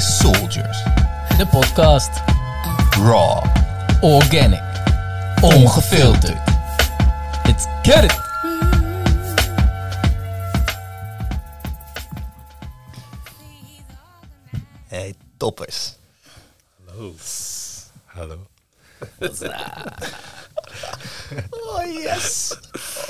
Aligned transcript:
is 0.00 0.18
Soldiers. 0.18 0.82
De 1.36 1.46
podcast. 1.46 2.10
Raw. 2.96 3.44
Organic. 4.00 4.62
Ongefilterd. 5.42 6.38
Let's 7.44 7.66
get 7.82 8.04
it! 8.04 8.18
Hey, 14.88 15.14
toppers. 15.36 15.96
Hallo. 16.86 17.14
Hallo. 18.06 18.38
Oh 21.52 21.84
yes. 21.86 22.56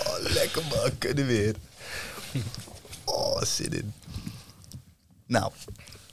Oh, 0.06 0.18
lekker 0.34 0.62
man. 0.70 0.98
Kunnen 0.98 1.26
weer. 1.26 1.54
Oh, 3.04 3.42
zin 3.42 3.72
in. 3.72 3.94
Nou, 5.26 5.52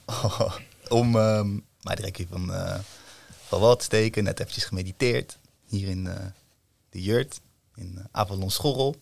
om 0.88 1.16
ehm 1.16 1.58
maar 1.88 1.96
direct 1.96 2.22
van, 2.30 2.52
eh, 2.52 2.78
van 3.46 3.76
te 3.76 3.84
steken. 3.84 4.24
Net 4.24 4.40
eventjes 4.40 4.64
gemediteerd. 4.64 5.38
Hier 5.66 5.88
in 5.88 6.06
eh, 6.06 6.26
de 6.90 7.02
Jurt. 7.02 7.40
In 7.74 7.94
uh, 7.98 8.04
Avalon 8.10 8.50
Schorrel. 8.50 8.96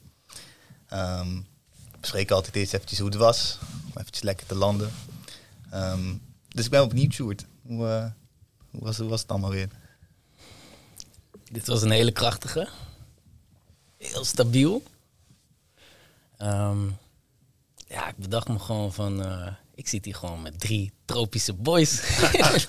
Ehm, 0.88 1.34
we 1.90 1.98
bespreken 2.00 2.36
altijd 2.36 2.56
eerst 2.56 2.74
eventjes 2.74 2.98
hoe 2.98 3.08
het 3.08 3.18
was. 3.18 3.58
Om 3.84 3.90
eventjes 4.00 4.22
lekker 4.22 4.46
te 4.46 4.54
landen. 4.54 4.92
Ehm, 5.70 6.14
dus 6.48 6.64
ik 6.64 6.70
ben 6.70 6.88
benieuwd, 6.88 7.12
Sjoerd. 7.12 7.44
Hoe, 7.62 7.88
eh, 7.88 8.10
hoe, 8.70 8.82
was, 8.82 8.96
hoe 8.96 9.08
was 9.08 9.20
het 9.20 9.30
allemaal 9.30 9.50
weer? 9.50 9.68
Dit 11.52 11.66
was 11.66 11.82
een 11.82 11.90
hele 11.90 12.12
krachtige. 12.12 12.68
Heel 13.96 14.24
stabiel. 14.24 14.82
Ehm, 16.36 16.86
ja, 17.88 18.08
ik 18.08 18.16
bedacht 18.16 18.48
me 18.48 18.58
gewoon 18.58 18.92
van... 18.92 19.24
eh, 19.24 19.52
ik 19.76 19.88
zit 19.88 20.04
hier 20.04 20.14
gewoon 20.14 20.42
met 20.42 20.60
drie 20.60 20.92
tropische 21.04 21.52
boys. 21.52 22.02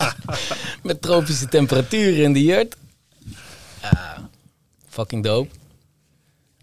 met 0.83 1.02
tropische 1.02 1.47
temperaturen 1.47 2.23
in 2.23 2.33
de 2.33 2.44
jurt. 2.44 2.75
Fucking 4.88 5.23
dope. 5.23 5.49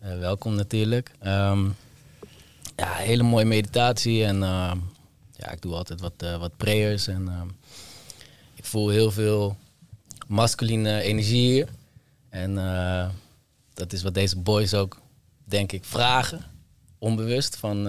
Eh, 0.01 0.19
welkom 0.19 0.55
natuurlijk. 0.55 1.11
Ehm, 1.19 1.65
ja, 2.77 2.93
hele 2.95 3.23
mooie 3.23 3.45
meditatie. 3.45 4.25
En 4.25 4.43
ehm, 4.43 4.79
ja, 5.33 5.51
ik 5.51 5.63
doe 5.63 5.75
altijd 5.75 6.01
wat, 6.01 6.13
eh, 6.17 6.39
wat 6.39 6.57
prayers. 6.57 7.07
En 7.07 7.29
ehm, 7.29 7.49
ik 8.55 8.65
voel 8.65 8.89
heel 8.89 9.11
veel 9.11 9.57
masculine 10.27 11.01
energie 11.01 11.53
hier. 11.53 11.69
En 12.29 12.59
eh, 12.59 13.09
dat 13.75 13.93
is 13.93 14.03
wat 14.03 14.15
deze 14.15 14.39
boys 14.39 14.75
ook, 14.75 15.01
denk 15.45 15.73
ik, 15.73 15.85
vragen. 15.85 16.45
Onbewust 16.99 17.57
van, 17.57 17.87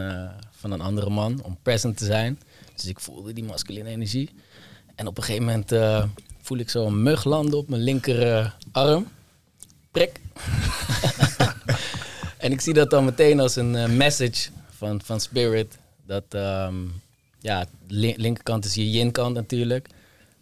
van 0.65 0.79
een 0.79 0.85
andere 0.85 1.09
man. 1.09 1.43
Om 1.43 1.57
present 1.61 1.97
te 1.97 2.05
zijn. 2.05 2.39
Dus 2.75 2.85
ik 2.85 2.99
voelde 2.99 3.33
die 3.33 3.43
masculine 3.43 3.89
energie. 3.89 4.29
En 4.95 5.07
op 5.07 5.17
een 5.17 5.23
gegeven 5.23 5.45
moment 5.45 5.71
eh, 5.71 6.03
voel 6.41 6.57
ik 6.57 6.69
zo 6.69 6.85
een 6.85 7.03
mug 7.03 7.23
landen 7.23 7.57
op 7.59 7.69
mijn 7.69 7.81
linkerarm. 7.81 9.07
Prik. 9.91 10.19
en 12.45 12.51
ik 12.51 12.61
zie 12.61 12.73
dat 12.73 12.89
dan 12.89 13.05
meteen 13.05 13.39
als 13.39 13.55
een 13.55 13.75
eh, 13.75 13.89
message 13.89 14.49
van, 14.69 15.01
van 15.01 15.19
Spirit. 15.19 15.77
Dat 16.05 16.23
ehm, 16.29 16.75
ja, 17.39 17.65
linkerkant 17.87 18.65
is 18.65 18.75
je 18.75 18.89
yin-kant 18.89 19.35
natuurlijk. 19.35 19.87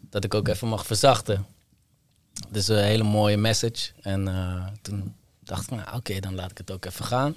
Dat 0.09 0.23
ik 0.23 0.33
ook 0.33 0.47
even 0.47 0.67
mag 0.67 0.85
verzachten. 0.85 1.45
Dus 2.49 2.67
een 2.67 2.83
hele 2.83 3.03
mooie 3.03 3.37
message. 3.37 3.91
En 4.01 4.27
eh, 4.27 4.67
toen 4.81 5.15
dacht 5.39 5.63
ik, 5.63 5.69
nou 5.69 5.95
oké, 5.95 6.19
dan 6.19 6.35
laat 6.35 6.51
ik 6.51 6.57
het 6.57 6.71
ook 6.71 6.85
even 6.85 7.05
gaan. 7.05 7.35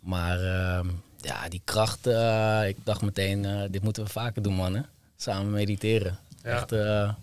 Maar 0.00 0.40
ehm, 0.40 0.88
ja, 1.22 1.48
die 1.48 1.60
kracht, 1.64 2.06
eh, 2.06 2.68
ik 2.68 2.76
dacht 2.84 3.02
meteen, 3.02 3.44
eh, 3.44 3.62
dit 3.70 3.82
moeten 3.82 4.04
we 4.04 4.10
vaker 4.10 4.42
doen, 4.42 4.54
mannen. 4.54 4.86
Samen 5.16 5.50
mediteren. 5.50 6.18
Ja. 6.42 6.50
Echt, 6.50 6.72
eh, 6.72 7.14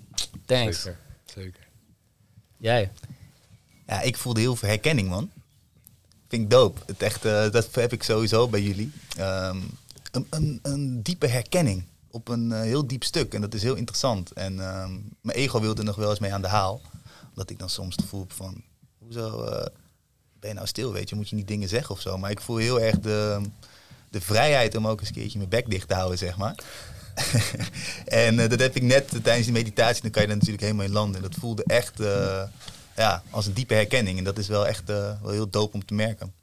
thanks. 0.46 0.82
Zeker. 0.82 1.00
Zeker. 1.26 1.68
Jij? 2.58 2.92
Ja, 3.88 4.02
ik 4.02 4.18
voelde 4.18 4.40
heel 4.40 4.56
veel 4.56 4.70
herkenning, 4.70 5.10
man. 5.10 5.32
Vind 6.28 6.42
ik 6.44 6.50
dope. 6.50 6.80
Het 6.86 7.02
echt, 7.02 7.26
eh, 7.26 7.52
dat 7.52 7.76
heb 7.76 7.94
ik 7.94 8.04
sowieso 8.04 8.48
bij 8.48 8.62
jullie. 8.62 8.92
Ehm, 9.18 9.58
een, 10.12 10.28
een, 10.30 10.60
een 10.62 11.02
diepe 11.02 11.28
herkenning 11.28 11.84
op 12.12 12.28
een 12.28 12.52
heel 12.52 12.88
diep 12.88 13.04
stuk. 13.04 13.34
En 13.34 13.42
dat 13.42 13.54
is 13.54 13.64
heel 13.64 13.76
interessant. 13.76 14.32
En 14.32 14.60
ehm, 14.60 14.92
mijn 15.22 15.38
ego 15.38 15.60
wilde 15.60 15.84
nog 15.84 15.96
wel 15.96 16.10
eens 16.10 16.20
mee 16.20 16.34
aan 16.34 16.42
de 16.42 16.48
haal. 16.48 16.82
Omdat 17.30 17.50
ik 17.50 17.60
dan 17.60 17.70
soms 17.70 17.96
het 17.96 18.04
gevoel 18.04 18.20
heb 18.20 18.32
van... 18.32 18.64
Hoezo 18.98 19.44
eh, 19.44 19.66
ben 20.40 20.50
je 20.50 20.56
nou 20.56 20.68
stil, 20.68 20.94
weet 20.94 21.10
je? 21.10 21.16
Moet 21.16 21.30
je 21.30 21.36
niet 21.36 21.48
dingen 21.48 21.70
zeggen 21.70 21.96
of 21.96 22.02
zo? 22.02 22.18
Maar 22.18 22.32
ik 22.32 22.42
voel 22.42 22.58
heel 22.58 22.82
erg 22.82 23.00
de, 23.00 23.42
de 24.10 24.22
vrijheid 24.22 24.76
om 24.76 24.88
ook 24.88 25.00
eens 25.00 25.10
een 25.10 25.16
keertje 25.16 25.38
mijn 25.38 25.50
bek 25.50 25.70
dicht 25.70 25.88
te 25.88 25.94
houden, 25.94 26.18
zeg 26.18 26.38
maar. 26.38 26.56
en 28.06 28.40
eh, 28.40 28.50
dat 28.50 28.60
heb 28.60 28.76
ik 28.76 28.82
net 28.82 29.14
eh, 29.14 29.22
tijdens 29.22 29.46
die 29.46 29.56
meditatie. 29.56 30.02
Dan 30.02 30.12
kan 30.12 30.22
je 30.22 30.28
daar 30.28 30.38
natuurlijk 30.38 30.64
helemaal 30.64 30.86
in 30.86 30.92
landen. 30.92 31.16
En 31.16 31.30
dat 31.30 31.40
voelde 31.40 31.64
echt... 31.64 32.00
eh, 32.00 32.44
ja, 32.96 33.24
als 33.30 33.46
een 33.46 33.54
diepe 33.54 33.74
herkenning. 33.74 34.18
En 34.18 34.24
dat 34.24 34.38
is 34.38 34.48
wel 34.48 34.68
echt 34.68 34.88
wel 34.88 35.30
heel 35.30 35.50
dope 35.50 35.74
om 35.74 35.86
te 35.86 35.94
merken. 35.94 36.34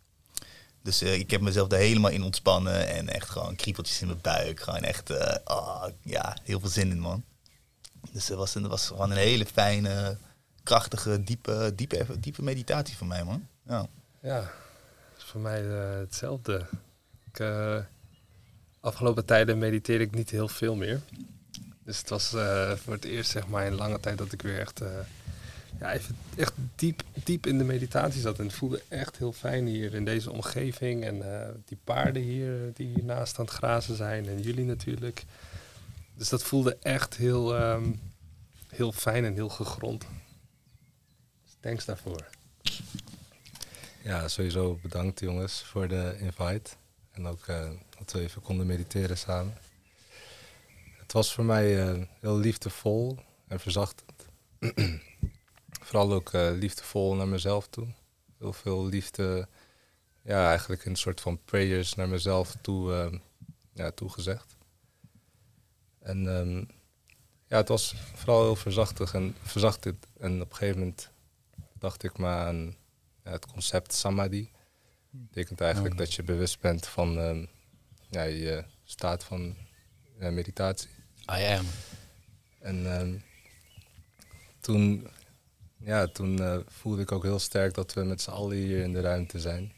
Dus 0.82 1.02
ik 1.02 1.30
heb 1.30 1.40
mezelf 1.40 1.68
daar 1.68 1.78
helemaal 1.78 2.10
in 2.10 2.22
ontspannen. 2.22 2.88
En 2.88 3.08
echt 3.08 3.30
gewoon 3.30 3.56
kriepeltjes 3.56 4.00
in 4.00 4.06
mijn 4.06 4.20
buik. 4.20 4.60
Gewoon 4.60 4.80
echt, 4.80 5.10
ah, 5.44 5.84
ja, 6.02 6.36
heel 6.42 6.60
veel 6.60 6.68
zin 6.68 6.90
in, 6.90 6.98
man. 6.98 7.24
Dus 8.12 8.28
het 8.28 8.36
was, 8.36 8.54
een, 8.54 8.68
was 8.68 8.86
gewoon 8.86 9.10
een 9.10 9.16
hele 9.16 9.46
fijne, 9.46 10.18
krachtige, 10.62 11.22
diepe, 11.22 11.72
diepe, 11.74 12.06
diepe 12.20 12.42
meditatie 12.42 12.96
voor 12.96 13.06
mij, 13.06 13.24
man. 13.24 13.46
Ja. 13.66 13.86
Ja, 14.22 14.50
voor 15.16 15.40
mij 15.40 15.62
hetzelfde. 15.62 16.66
Eh, 17.40 17.78
afgelopen 18.80 19.24
tijden 19.24 19.58
mediteer 19.58 20.00
ik 20.00 20.14
niet 20.14 20.30
heel 20.30 20.48
veel 20.48 20.74
meer. 20.74 21.00
Dus 21.84 21.98
het 21.98 22.08
was 22.08 22.34
eh, 22.34 22.72
voor 22.72 22.92
het 22.92 23.04
eerst 23.04 23.30
zeg 23.30 23.46
maar 23.46 23.66
in 23.66 23.74
lange 23.74 24.00
tijd 24.00 24.18
dat 24.18 24.32
ik 24.32 24.42
weer 24.42 24.58
echt, 24.58 24.80
eh, 24.80 24.88
ja, 25.80 25.92
even 25.92 26.16
echt 26.36 26.52
diep, 26.74 27.02
diep 27.24 27.46
in 27.46 27.58
de 27.58 27.64
meditatie 27.64 28.20
zat. 28.20 28.38
En 28.38 28.44
het 28.44 28.54
voelde 28.54 28.82
echt 28.88 29.16
heel 29.16 29.32
fijn 29.32 29.66
hier 29.66 29.94
in 29.94 30.04
deze 30.04 30.32
omgeving. 30.32 31.04
En 31.04 31.22
die 31.64 31.78
paarden 31.84 32.22
hier 32.22 32.72
die 32.74 32.86
hiernaast 32.86 33.38
aan 33.38 33.44
het 33.44 33.54
grazen 33.54 33.96
zijn. 33.96 34.28
En 34.28 34.40
jullie 34.40 34.64
natuurlijk. 34.64 35.24
Dus 36.14 36.28
dat 36.28 36.42
voelde 36.42 36.76
echt 36.82 37.16
heel, 37.16 37.56
ehm, 37.56 37.92
heel 38.68 38.92
fijn 38.92 39.24
en 39.24 39.34
heel 39.34 39.48
gegrond. 39.48 40.06
Dus 41.44 41.56
thanks 41.60 41.84
daarvoor. 41.84 42.24
Ja, 44.02 44.28
sowieso 44.28 44.78
bedankt 44.82 45.20
jongens 45.20 45.62
voor 45.62 45.88
de 45.88 46.16
invite. 46.18 46.70
En 47.16 47.26
ook 47.26 47.46
eh, 47.46 47.70
dat 47.98 48.12
we 48.12 48.20
even 48.20 48.42
konden 48.42 48.66
mediteren 48.66 49.18
samen. 49.18 49.54
Het 50.96 51.12
was 51.12 51.34
voor 51.34 51.44
mij 51.44 51.88
eh, 51.88 52.02
heel 52.20 52.36
liefdevol 52.36 53.18
en 53.46 53.60
verzachtend. 53.60 54.28
Vooral 55.86 56.12
ook 56.12 56.32
eh, 56.32 56.50
liefdevol 56.52 57.14
naar 57.14 57.28
mezelf 57.28 57.66
toe. 57.68 57.86
Heel 58.38 58.52
veel 58.52 58.86
liefde, 58.86 59.48
ja, 60.22 60.48
eigenlijk 60.48 60.84
een 60.84 60.96
soort 60.96 61.20
van 61.20 61.44
prayers 61.44 61.94
naar 61.94 62.08
mezelf 62.08 62.56
toe, 62.60 63.20
ja, 63.72 63.90
toegezegd. 63.90 64.56
En 65.98 66.36
ehm, 66.36 66.64
ja, 67.46 67.56
het 67.56 67.68
was 67.68 67.94
vooral 68.14 68.42
heel 68.42 68.56
verzachtig 68.56 69.14
en 69.14 69.36
verzachtend. 69.42 70.06
En 70.18 70.40
op 70.40 70.50
een 70.50 70.56
gegeven 70.56 70.78
moment 70.78 71.10
dacht 71.78 72.02
ik 72.02 72.18
maar 72.18 72.46
aan 72.46 72.76
het 73.22 73.46
concept 73.46 73.92
samadhi. 73.92 74.50
Betekent 75.16 75.60
eigenlijk 75.60 75.94
Mm. 75.94 76.00
dat 76.00 76.14
je 76.14 76.22
bewust 76.22 76.60
bent 76.60 76.86
van 76.86 77.18
ehm, 77.18 77.44
ja, 78.10 78.22
je 78.22 78.64
staat 78.84 79.24
van 79.24 79.56
meditatie. 80.18 80.88
I 81.30 81.44
am. 81.58 81.66
En 82.58 82.92
ehm, 82.92 83.18
toen, 84.60 85.08
ja, 85.76 86.06
toen 86.06 86.42
eh, 86.42 86.58
voelde 86.66 87.02
ik 87.02 87.12
ook 87.12 87.22
heel 87.22 87.38
sterk 87.38 87.74
dat 87.74 87.92
we 87.92 88.02
met 88.04 88.20
z'n 88.20 88.30
allen 88.30 88.56
hier 88.56 88.82
in 88.82 88.92
de 88.92 89.00
ruimte 89.00 89.40
zijn. 89.40 89.72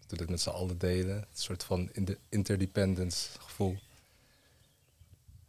Dat 0.00 0.10
we 0.10 0.16
dit 0.16 0.30
met 0.30 0.40
z'n 0.40 0.48
allen 0.48 0.78
delen. 0.78 1.16
Een 1.16 1.26
soort 1.32 1.64
van 1.64 1.88
in 1.92 2.04
de 2.04 2.18
interdependence 2.28 3.28
gevoel. 3.40 3.76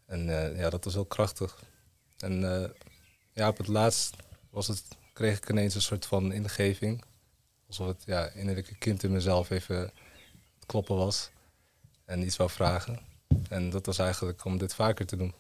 En 0.06 0.30
eh, 0.30 0.58
ja, 0.58 0.70
dat 0.70 0.84
was 0.84 0.94
heel 0.94 1.06
krachtig. 1.06 1.64
En 2.18 2.64
eh, 2.64 2.70
ja, 3.34 3.48
op 3.48 3.58
het 3.58 3.68
laatst 3.68 4.16
was 4.50 4.68
het, 4.68 4.84
kreeg 5.14 5.38
ik 5.38 5.50
ineens 5.50 5.76
een 5.76 5.82
soort 5.82 6.06
van 6.06 6.32
ingeving. 6.32 7.04
Alsof 7.78 7.96
het 7.96 8.04
ja, 8.06 8.28
innerlijke 8.30 8.76
kind 8.76 9.04
in 9.04 9.12
mezelf 9.12 9.50
even 9.50 9.76
het 9.78 10.66
kloppen 10.66 10.96
was. 10.96 11.30
En 12.06 12.24
iets 12.24 12.38
wou 12.38 12.50
vragen. 12.50 13.00
En 13.50 13.70
dat 13.70 13.86
was 13.86 13.98
eigenlijk 14.00 14.46
om 14.46 14.58
dit 14.58 14.76
vaker 14.76 15.06
te 15.06 15.16
doen. 15.16 15.34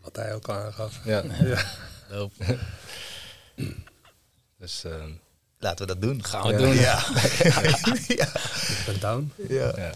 Wat 0.00 0.16
hij 0.16 0.34
ook 0.34 0.48
aangaf. 0.48 1.00
Ja, 1.04 1.22
Ja. 1.52 1.64
Dus 4.58 4.84
ehm, 4.84 5.10
Laten 5.58 5.86
we 5.86 5.92
dat 5.92 6.02
doen. 6.02 6.24
Gaan 6.24 6.42
we 6.46 6.52
Ja. 6.52 6.58
doen. 6.58 6.74
Ja. 6.74 7.04
ja. 8.24 8.26
Ik 8.68 8.82
ben 8.86 9.00
down. 9.00 9.32
ja. 9.48 9.72
ja. 9.76 9.92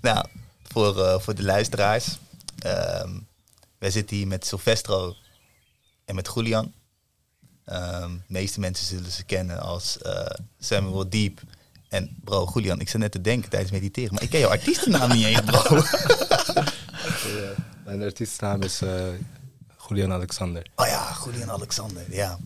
Nou, 0.00 0.26
voor, 0.62 1.04
eh, 1.04 1.20
voor 1.20 1.34
de 1.34 1.42
luisteraars. 1.42 2.18
ehm, 2.58 3.18
wij 3.78 3.90
zitten 3.90 4.16
hier 4.16 4.26
met 4.26 4.46
Silvestro 4.46 5.14
en 6.04 6.14
met 6.14 6.30
Julian. 6.34 6.72
Ehm, 7.68 8.10
de 8.10 8.20
meeste 8.26 8.60
mensen 8.60 8.86
zullen 8.86 9.10
ze 9.10 9.24
kennen 9.24 9.60
als 9.60 9.98
eh, 9.98 10.26
Samuel 10.58 11.08
Deep. 11.08 11.40
En 11.88 12.16
bro, 12.24 12.50
Julian, 12.54 12.80
ik 12.80 12.88
zat 12.88 13.00
net 13.00 13.12
te 13.12 13.20
denken 13.20 13.50
tijdens 13.50 13.72
mediteren, 13.72 14.14
maar 14.14 14.22
ik 14.22 14.30
ken 14.30 14.40
jouw 14.40 14.50
artiestennaam 14.50 15.12
niet 15.12 15.24
eens, 15.24 15.40
bro. 15.40 15.62
Mijn 17.84 18.02
artiestennaam 18.02 18.62
is 18.62 18.82
eh 18.82 19.08
Julian 19.88 20.12
Alexander. 20.12 20.66
Oh 20.74 20.86
ja, 20.86 21.16
Julian 21.24 21.50
Alexander, 21.50 22.02
ja. 22.10 22.38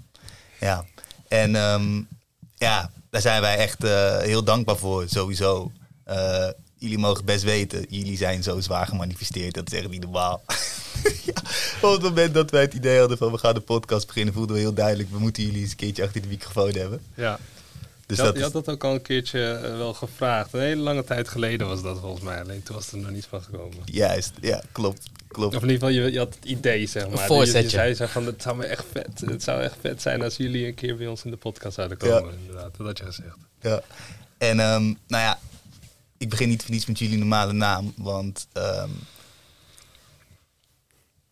ja. 0.60 0.84
En 1.28 1.56
ehm, 1.56 2.02
ja, 2.54 2.90
daar 3.10 3.20
zijn 3.20 3.40
wij 3.40 3.56
echt 3.56 3.84
eh, 3.84 4.18
heel 4.18 4.44
dankbaar 4.44 4.76
voor, 4.76 5.08
sowieso. 5.08 5.72
Jullie 6.82 6.98
mogen 6.98 7.24
best 7.24 7.42
weten, 7.42 7.86
jullie 7.88 8.16
zijn 8.16 8.42
zo 8.42 8.60
zwaar 8.60 8.86
gemanifesteerd, 8.86 9.54
dat 9.54 9.72
is 9.72 9.78
echt 9.78 9.88
niet 9.88 10.02
normaal. 10.02 10.42
ja, 11.24 11.42
op 11.82 11.92
het 11.92 12.02
moment 12.02 12.34
dat 12.34 12.50
wij 12.50 12.60
het 12.60 12.74
idee 12.74 12.98
hadden 12.98 13.18
van 13.18 13.32
we 13.32 13.38
gaan 13.38 13.54
de 13.54 13.60
podcast 13.60 14.06
beginnen, 14.06 14.34
voelden 14.34 14.54
we 14.56 14.62
heel 14.62 14.74
duidelijk, 14.74 15.10
we 15.10 15.18
moeten 15.18 15.42
jullie 15.42 15.60
eens 15.60 15.70
een 15.70 15.76
keertje 15.76 16.04
achter 16.04 16.22
de 16.22 16.28
microfoon 16.28 16.70
hebben. 16.70 17.00
Ja. 17.14 17.38
Dus 18.06 18.16
je, 18.16 18.22
had, 18.22 18.32
dat 18.32 18.42
je 18.42 18.48
is, 18.48 18.52
had 18.54 18.64
dat 18.64 18.74
ook 18.74 18.84
al 18.84 18.94
een 18.94 19.02
keertje 19.02 19.52
eh, 19.52 19.76
wel 19.76 19.94
gevraagd. 19.94 20.52
Een 20.52 20.60
hele 20.60 20.82
lange 20.82 21.04
tijd 21.04 21.28
geleden 21.28 21.66
was 21.66 21.82
dat 21.82 21.98
volgens 21.98 22.22
mij. 22.22 22.40
Alleen 22.40 22.62
toen 22.62 22.74
was 22.74 22.92
er 22.92 22.98
nog 22.98 23.10
niet 23.10 23.26
van 23.26 23.42
gekomen. 23.42 23.78
juist, 23.84 24.32
ja, 24.40 24.62
klopt, 24.72 25.10
klopt. 25.28 25.56
Of 25.56 25.62
in 25.62 25.68
ieder 25.70 25.88
geval, 25.88 26.04
je, 26.04 26.12
je 26.12 26.18
had 26.18 26.34
het 26.34 26.44
idee, 26.44 26.86
zeg 26.86 27.02
maar. 27.02 27.12
Een 27.12 27.18
Je- 27.18 27.26
voorzetje. 27.26 27.82
Je, 27.82 27.94
zei 27.94 28.08
van, 28.10 28.26
het 28.26 28.42
zou 28.42 28.56
me 28.56 28.64
echt 28.64 28.84
vet, 28.92 29.22
het 29.24 29.42
zou 29.42 29.62
echt 29.62 29.76
vet 29.80 30.02
zijn 30.02 30.22
als 30.22 30.36
jullie 30.36 30.66
een 30.66 30.74
keer 30.74 30.96
bij 30.96 31.06
ons 31.06 31.24
in 31.24 31.30
de 31.30 31.36
podcast 31.36 31.74
zouden 31.74 31.96
komen. 31.96 32.34
Inderdaad, 32.40 32.76
dat 32.76 32.86
had 32.86 32.98
je 32.98 33.04
gezegd. 33.04 33.36
Ja. 33.60 33.82
En 34.38 34.60
ehm, 34.60 34.82
nou 34.82 34.96
ja, 35.22 35.38
ik 36.22 36.28
begin 36.28 36.48
niet 36.48 36.88
met 36.88 36.98
jullie 36.98 37.18
normale 37.18 37.52
naam, 37.52 37.92
want 37.96 38.46
ehm, 38.52 38.90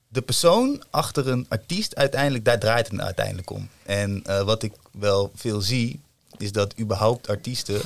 de 0.08 0.22
persoon 0.22 0.82
achter 0.90 1.28
een 1.28 1.46
artiest 1.48 1.94
uiteindelijk, 1.94 2.44
daar 2.44 2.58
draait 2.58 2.90
het 2.90 3.00
uiteindelijk 3.00 3.50
om. 3.50 3.68
En 3.82 4.24
eh, 4.24 4.42
wat 4.42 4.62
ik 4.62 4.72
wel 4.92 5.30
veel 5.34 5.60
zie, 5.60 6.00
is 6.36 6.52
dat 6.52 6.78
überhaupt 6.78 7.28
artiesten 7.28 7.80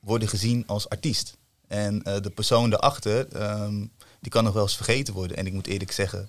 worden 0.00 0.28
gezien 0.28 0.64
als 0.66 0.88
artiest. 0.88 1.36
En 1.68 2.02
eh, 2.02 2.20
de 2.22 2.30
persoon 2.30 2.70
daarachter, 2.70 3.28
ehm, 3.32 3.84
die 4.20 4.30
kan 4.30 4.44
nog 4.44 4.54
wel 4.54 4.62
eens 4.62 4.76
vergeten 4.76 5.14
worden. 5.14 5.36
En 5.36 5.46
ik 5.46 5.52
moet 5.52 5.66
eerlijk 5.66 5.92
zeggen, 5.92 6.28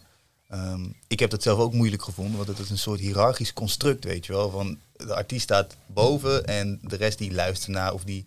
ehm, 0.49 0.85
ik 1.07 1.19
heb 1.19 1.29
dat 1.29 1.43
zelf 1.43 1.59
ook 1.59 1.73
moeilijk 1.73 2.03
gevonden, 2.03 2.35
want 2.35 2.47
het 2.47 2.59
is 2.59 2.69
een 2.69 2.77
soort 2.77 2.99
hiërarchisch 2.99 3.53
construct, 3.53 4.03
weet 4.03 4.25
je 4.25 4.33
wel. 4.33 4.49
Van 4.49 4.77
de 4.97 5.15
artiest 5.15 5.43
staat 5.43 5.75
boven 5.85 6.45
en 6.45 6.79
de 6.83 6.95
rest 6.95 7.17
die 7.17 7.33
luistert 7.33 7.71
naar 7.71 7.93
of 7.93 8.03
die, 8.03 8.25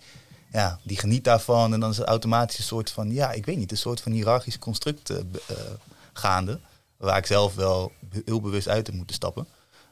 ja, 0.52 0.78
die 0.82 0.98
geniet 0.98 1.24
daarvan. 1.24 1.72
En 1.72 1.80
dan 1.80 1.90
is 1.90 1.96
het 1.96 2.06
automatisch 2.06 2.58
een 2.58 2.64
soort 2.64 2.90
van, 2.90 3.12
ja, 3.12 3.32
ik 3.32 3.46
weet 3.46 3.56
niet, 3.56 3.70
een 3.70 3.76
soort 3.76 4.00
van 4.00 4.12
hiërarchisch 4.12 4.58
construct 4.58 5.10
eh, 5.10 5.18
eh, 5.18 5.56
gaande. 6.12 6.60
Waar 6.96 7.18
ik 7.18 7.26
zelf 7.26 7.54
wel 7.54 7.92
heel 8.24 8.40
bewust 8.40 8.68
uit 8.68 8.86
heb 8.86 8.96
moeten 8.96 9.16
stappen. 9.16 9.46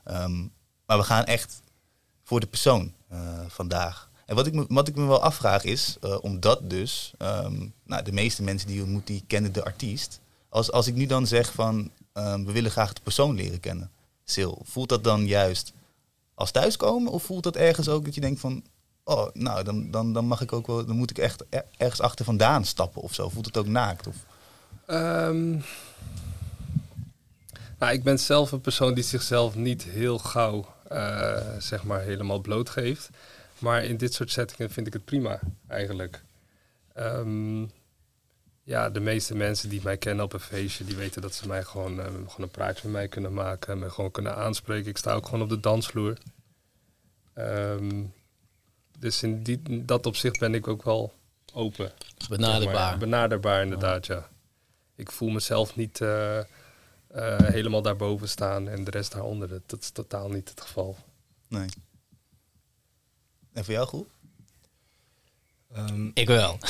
Ehm, 0.05 0.47
maar 0.87 0.99
we 0.99 1.05
gaan 1.05 1.25
echt 1.25 1.61
voor 2.25 2.41
de 2.41 2.47
persoon 2.47 2.93
eh, 3.09 3.41
vandaag. 3.49 4.11
En 4.27 4.35
wat 4.35 4.47
ik, 4.47 4.55
me, 4.55 4.65
wat 4.69 4.89
ik 4.89 4.97
me 4.97 5.07
wel 5.07 5.23
afvraag 5.23 5.65
is, 5.65 5.97
eh, 6.01 6.17
omdat 6.21 6.71
dus, 6.71 7.13
ehm, 7.19 7.67
nou, 7.85 8.03
de 8.03 8.13
meeste 8.13 8.43
mensen 8.43 8.69
die 8.69 8.77
je 8.77 8.83
ontmoet, 8.83 9.07
die 9.07 9.25
kennen 9.27 9.53
de 9.53 9.65
artiest. 9.65 10.21
Als, 10.49 10.73
als 10.73 10.87
ik 10.87 10.95
nu 10.95 11.07
dan 11.07 11.27
zeg 11.27 11.53
van, 11.53 11.91
ehm, 12.13 12.45
we 12.45 12.53
willen 12.53 12.71
graag 12.71 12.93
de 12.93 13.01
persoon 13.01 13.35
leren 13.35 13.61
kennen, 13.61 13.91
Sil, 14.33 14.55
voelt 14.65 14.89
dat 14.89 15.05
dan 15.05 15.27
juist 15.27 15.73
als 16.35 16.51
thuiskomen? 16.51 17.13
Of 17.13 17.23
voelt 17.23 17.43
dat 17.43 17.57
ergens 17.57 17.89
ook 17.89 18.05
dat 18.05 18.15
je 18.15 18.21
denkt 18.21 18.41
van, 18.41 18.65
oh, 19.09 19.29
nou, 19.33 19.65
dan, 19.65 19.91
dan, 19.91 20.13
dan 20.13 20.25
mag 20.25 20.41
ik 20.41 20.53
ook 20.53 20.67
wel, 20.67 20.85
dan 20.87 20.97
moet 20.97 21.11
ik 21.11 21.19
echt 21.19 21.45
er- 21.51 21.65
ergens 21.77 22.01
achter 22.01 22.25
vandaan 22.25 22.65
stappen 22.65 23.03
of 23.03 23.15
zo? 23.15 23.29
Voelt 23.29 23.47
het 23.47 23.57
ook 23.57 23.67
naakt? 23.67 24.07
Of? 24.07 24.17
Ehm, 24.87 25.51
nou, 27.79 27.93
ik 27.93 28.03
ben 28.03 28.19
zelf 28.19 28.53
een 28.53 28.61
persoon 28.61 28.95
die 28.95 29.05
zichzelf 29.05 29.55
niet 29.55 29.83
heel 29.83 30.19
gauw, 30.19 30.67
eh, 30.89 31.37
zeg 31.59 31.85
maar, 31.85 32.01
helemaal 32.01 32.41
blootgeeft. 32.41 33.11
Maar 33.59 33.85
in 33.85 33.97
dit 33.97 34.15
soort 34.15 34.31
settingen 34.31 34.71
vind 34.71 34.87
ik 34.87 34.93
het 34.93 35.05
prima, 35.05 35.41
eigenlijk. 35.67 36.23
Ehm, 36.95 37.63
ja, 38.63 38.91
de 38.91 39.01
meeste 39.01 39.35
mensen 39.35 39.69
die 39.69 39.81
mij 39.85 39.97
kennen 39.97 40.25
op 40.25 40.33
een 40.33 40.41
feestje, 40.41 40.85
die 40.85 40.97
weten 40.97 41.23
dat 41.23 41.35
ze 41.35 41.47
mij 41.47 41.65
gewoon, 41.65 42.01
eh, 42.01 42.05
gewoon 42.07 42.27
een 42.37 42.51
praatje 42.51 42.83
met 42.83 42.93
mij 42.93 43.09
kunnen 43.09 43.35
maken. 43.35 43.79
Me 43.79 43.91
gewoon 43.91 44.11
kunnen 44.11 44.37
aanspreken. 44.37 44.91
Ik 44.91 44.97
sta 44.97 45.13
ook 45.13 45.25
gewoon 45.25 45.43
op 45.43 45.49
de 45.49 45.61
dansvloer. 45.61 46.19
Ehm, 47.35 48.03
dus 48.99 49.23
in 49.23 49.43
die, 49.43 49.61
in 49.65 49.87
dat 49.87 50.07
opzicht 50.07 50.39
ben 50.39 50.55
ik 50.55 50.69
ook 50.69 50.83
wel 50.83 51.13
open. 51.53 51.93
maar. 52.19 52.29
Benaderbaar. 52.29 52.99
Benaderbaar, 52.99 53.63
inderdaad, 53.63 54.07
ja. 54.07 54.29
Ik 54.95 55.11
voel 55.13 55.29
mezelf 55.29 55.77
niet 55.77 56.01
eh, 56.01 56.39
eh, 56.39 56.45
helemaal 57.39 57.83
daarboven 57.83 58.29
staan 58.29 58.69
en 58.69 58.85
de 58.85 58.91
rest 58.91 59.13
daaronder. 59.13 59.49
Dat, 59.49 59.63
dat 59.67 59.81
is 59.81 59.91
totaal 59.91 60.29
niet 60.29 60.49
het 60.49 60.61
geval. 60.61 60.97
Nee. 61.49 61.69
En 63.53 63.65
voor 63.65 63.75
jou 63.75 63.87
goed? 63.87 64.07
Ehm, 65.73 66.11
Ik 66.15 66.27
wel. 66.27 66.59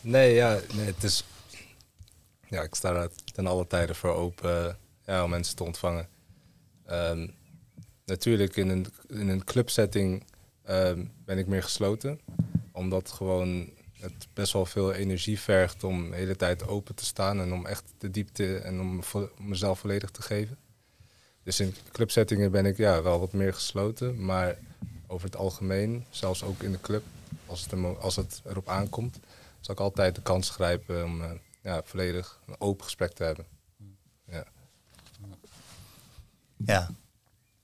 nee, 0.00 0.34
ja, 0.34 0.58
nee, 0.74 0.86
het 0.86 1.04
is... 1.04 1.24
Ja, 2.48 2.62
ik 2.62 2.74
sta 2.74 2.92
daar 2.92 3.08
ten 3.34 3.46
alle 3.46 3.66
tijden 3.66 3.96
voor 3.96 4.14
open 4.14 4.68
eh, 4.68 4.74
ja, 5.06 5.24
om 5.24 5.30
mensen 5.30 5.56
te 5.56 5.64
ontvangen. 5.64 6.08
Ehm, 6.86 7.28
natuurlijk, 8.06 8.56
in 8.56 8.68
een, 8.68 8.86
in 9.08 9.28
een 9.28 9.44
clubsetting 9.44 10.24
ehm, 10.62 11.04
ben 11.24 11.38
ik 11.38 11.46
meer 11.46 11.62
gesloten. 11.62 12.20
Omdat 12.72 13.10
gewoon 13.10 13.70
het 14.00 14.28
best 14.32 14.52
wel 14.52 14.66
veel 14.66 14.92
energie 14.92 15.40
vergt 15.40 15.84
om 15.84 16.10
de 16.10 16.16
hele 16.16 16.36
tijd 16.36 16.66
open 16.66 16.94
te 16.94 17.04
staan. 17.04 17.40
En 17.40 17.52
om 17.52 17.66
echt 17.66 17.84
de 17.98 18.10
diepte 18.10 18.56
en 18.58 18.80
om 18.80 19.02
vo- 19.02 19.30
mezelf 19.38 19.78
volledig 19.78 20.10
te 20.10 20.22
geven. 20.22 20.58
Dus 21.42 21.60
in 21.60 21.74
clubsettingen 21.92 22.50
ben 22.50 22.66
ik 22.66 22.76
ja, 22.76 23.02
wel 23.02 23.20
wat 23.20 23.32
meer 23.32 23.54
gesloten. 23.54 24.24
Maar 24.24 24.58
over 25.06 25.26
het 25.26 25.36
algemeen, 25.36 26.04
zelfs 26.10 26.42
ook 26.42 26.62
in 26.62 26.72
de 26.72 26.80
club, 26.80 27.02
als 27.46 27.66
het, 27.70 27.98
als 28.00 28.16
het 28.16 28.40
erop 28.44 28.68
aankomt, 28.68 29.18
zal 29.60 29.74
ik 29.74 29.80
altijd 29.80 30.14
de 30.14 30.22
kans 30.22 30.50
grijpen 30.50 31.04
om 31.04 31.22
eh, 31.22 31.30
ja, 31.62 31.82
volledig 31.84 32.40
een 32.46 32.60
open 32.60 32.84
gesprek 32.84 33.12
te 33.12 33.22
hebben. 33.24 33.46
Ja. 34.30 34.44
Ja. 36.56 36.90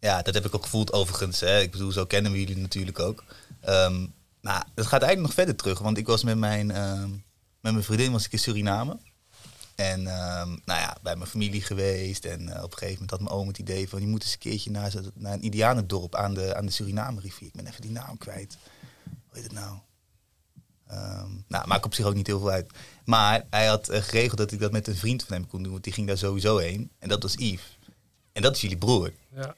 Ja, 0.02 0.22
dat 0.22 0.34
heb 0.34 0.44
ik 0.46 0.54
ook 0.54 0.62
gevoeld 0.62 0.92
overigens. 0.92 1.40
Hè. 1.40 1.60
Ik 1.60 1.70
bedoel, 1.70 1.92
zo 1.92 2.04
kennen 2.04 2.32
we 2.32 2.38
jullie 2.38 2.56
natuurlijk 2.56 2.98
ook. 2.98 3.24
Ehm 3.60 4.06
nou, 4.42 4.62
het 4.74 4.86
gaat 4.86 5.02
eigenlijk 5.02 5.20
nog 5.20 5.32
verder 5.32 5.56
terug. 5.56 5.78
Want 5.78 5.98
ik 5.98 6.06
was 6.06 6.22
met 6.22 6.38
mijn, 6.38 6.70
ehm, 6.70 7.10
met 7.60 7.72
mijn 7.72 7.82
vriendin 7.82 8.12
was 8.12 8.24
ik 8.24 8.32
in 8.32 8.38
Suriname. 8.38 8.98
En 9.74 10.06
ehm, 10.06 10.48
nou 10.48 10.80
ja, 10.80 10.96
bij 11.02 11.16
mijn 11.16 11.30
familie 11.30 11.62
geweest. 11.62 12.24
En 12.24 12.48
eh, 12.48 12.62
op 12.62 12.72
een 12.72 12.78
gegeven 12.78 12.92
moment 12.92 13.10
had 13.10 13.20
mijn 13.20 13.32
oom 13.34 13.48
het 13.48 13.58
idee 13.58 13.88
van... 13.88 14.00
je 14.00 14.06
moet 14.06 14.22
eens 14.22 14.32
een 14.32 14.38
keertje 14.38 14.70
naar, 14.70 14.92
naar 15.14 15.32
een 15.32 15.42
Indianendorp 15.42 16.14
aan 16.14 16.34
de, 16.34 16.54
aan 16.54 16.66
de 16.66 16.72
Suriname-rivier. 16.72 17.48
Ik 17.48 17.54
ben 17.54 17.66
even 17.66 17.82
die 17.82 17.90
naam 17.90 18.18
kwijt. 18.18 18.56
Hoe 19.04 19.14
heet 19.32 19.42
het 19.42 19.52
nou? 19.52 19.78
Ehm, 20.86 21.30
nou, 21.48 21.66
maakt 21.66 21.84
op 21.84 21.94
zich 21.94 22.06
ook 22.06 22.14
niet 22.14 22.26
heel 22.26 22.40
veel 22.40 22.50
uit. 22.50 22.72
Maar 23.04 23.46
hij 23.50 23.66
had 23.66 23.88
eh, 23.88 24.02
geregeld 24.02 24.38
dat 24.38 24.52
ik 24.52 24.60
dat 24.60 24.72
met 24.72 24.86
een 24.86 24.96
vriend 24.96 25.24
van 25.24 25.36
hem 25.36 25.46
kon 25.46 25.62
doen. 25.62 25.72
Want 25.72 25.84
die 25.84 25.92
ging 25.92 26.06
daar 26.06 26.18
sowieso 26.18 26.56
heen. 26.56 26.90
En 26.98 27.08
dat 27.08 27.22
was 27.22 27.34
Yves. 27.34 27.78
En 28.32 28.42
dat 28.42 28.54
is 28.54 28.60
jullie 28.60 28.76
broer. 28.76 29.12
Ja. 29.34 29.54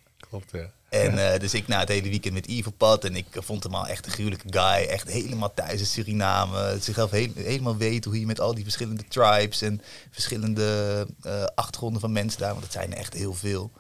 En 0.88 1.32
eh, 1.32 1.40
dus 1.40 1.54
ik 1.54 1.66
na 1.68 1.78
het 1.78 1.88
hele 1.88 2.08
weekend 2.08 2.34
met 2.34 2.66
op 2.66 2.78
pad. 2.78 3.04
En 3.04 3.16
ik 3.16 3.26
eh, 3.36 3.42
vond 3.42 3.62
hem 3.62 3.74
al 3.74 3.86
echt 3.86 4.06
een 4.06 4.12
gruwelijke 4.12 4.46
guy. 4.50 4.86
Echt 4.88 5.08
helemaal 5.08 5.54
thuis 5.54 5.80
in 5.80 5.86
Suriname. 5.86 6.76
Zichzelf 6.80 7.10
heel- 7.10 7.32
helemaal 7.34 7.76
weet 7.76 8.04
hoe 8.04 8.20
je 8.20 8.26
met 8.26 8.40
al 8.40 8.54
die 8.54 8.62
verschillende 8.64 9.04
tribes 9.08 9.62
en 9.62 9.80
verschillende 10.10 11.06
eh, 11.22 11.44
achtergronden 11.54 12.00
van 12.00 12.12
mensen 12.12 12.40
daar, 12.40 12.50
want 12.50 12.62
dat 12.62 12.72
zijn 12.72 12.94
echt 12.94 13.12
heel 13.14 13.34
veel. 13.34 13.70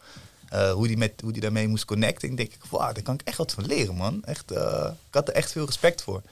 eh, 0.48 0.72
hoe, 0.72 0.86
die 0.86 0.96
met, 0.96 1.12
hoe 1.22 1.32
die 1.32 1.40
daarmee 1.42 1.68
moest 1.68 1.84
connecten. 1.84 2.28
En 2.28 2.34
denk 2.34 2.52
ik, 2.52 2.64
wauw, 2.70 2.92
daar 2.92 3.02
kan 3.02 3.14
ik 3.14 3.20
echt 3.24 3.36
wat 3.36 3.52
van 3.52 3.66
leren, 3.66 3.94
man. 3.94 4.24
Echt, 4.24 4.50
ik 4.50 4.94
had 5.14 5.28
er 5.28 5.34
echt 5.34 5.52
veel 5.52 5.66
respect 5.66 6.02
voor. 6.02 6.22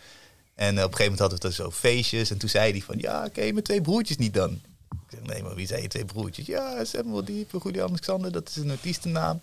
En 0.55 0.69
op 0.71 0.77
een 0.77 0.83
gegeven 0.83 1.03
moment 1.03 1.19
hadden 1.21 1.39
we 1.39 1.47
het 1.47 1.57
zo 1.57 1.71
feestjes. 1.71 2.31
En 2.31 2.39
toen 2.39 2.49
zei 2.49 2.71
hij 2.71 2.81
van, 2.81 2.99
ja, 2.99 3.29
je 3.47 3.53
mijn 3.53 3.65
twee 3.65 3.81
broertjes 3.81 4.17
niet 4.17 4.35
dan? 4.35 4.51
Ik 4.91 4.99
zeg, 5.19 5.21
nee, 5.23 5.43
maar 5.43 5.55
wie 5.55 5.67
zijn 5.67 5.83
je 5.83 5.89
twee 5.89 6.05
broertjes? 6.05 6.47
Ja, 6.47 6.85
Samuel 6.85 7.25
Diep, 7.25 7.53
Julian 7.65 7.89
Alexander, 7.89 8.33
dat 8.33 8.49
is 8.49 8.57
een 8.57 8.71
artiestennaam. 8.71 9.41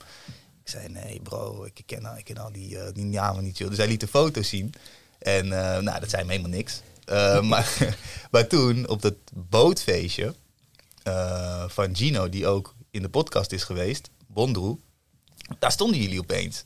Ik 0.69 0.75
zei, 0.75 0.87
nee 0.89 1.19
bro, 1.21 1.63
ik 1.65 1.81
ken, 1.85 2.05
al- 2.05 2.17
ik 2.17 2.23
ken 2.25 2.37
al 2.37 2.51
die, 2.51 2.79
eh, 2.79 2.93
die 2.93 3.05
namen 3.05 3.43
niet. 3.43 3.57
Joh. 3.57 3.69
Dus 3.69 3.77
hij 3.77 3.87
liet 3.87 3.99
de 3.99 4.07
foto's 4.07 4.49
zien. 4.49 4.73
En 5.19 5.43
eh, 5.45 5.81
nou, 5.81 5.99
dat 5.99 6.09
zei 6.09 6.23
me 6.23 6.29
helemaal 6.31 6.51
niks. 6.51 6.81
Eh, 7.05 7.41
maar, 7.49 7.97
maar 8.31 8.47
toen, 8.47 8.87
op 8.87 9.01
dat 9.01 9.15
bootfeestje 9.33 10.35
van 11.67 11.95
Gino, 11.95 12.29
die 12.29 12.47
ook 12.47 12.75
in 12.91 13.01
de 13.01 13.09
podcast 13.09 13.51
is 13.51 13.63
geweest, 13.63 14.09
Bondroe, 14.27 14.77
daar 15.59 15.71
stonden 15.71 15.99
jullie 16.01 16.19
opeens. 16.19 16.63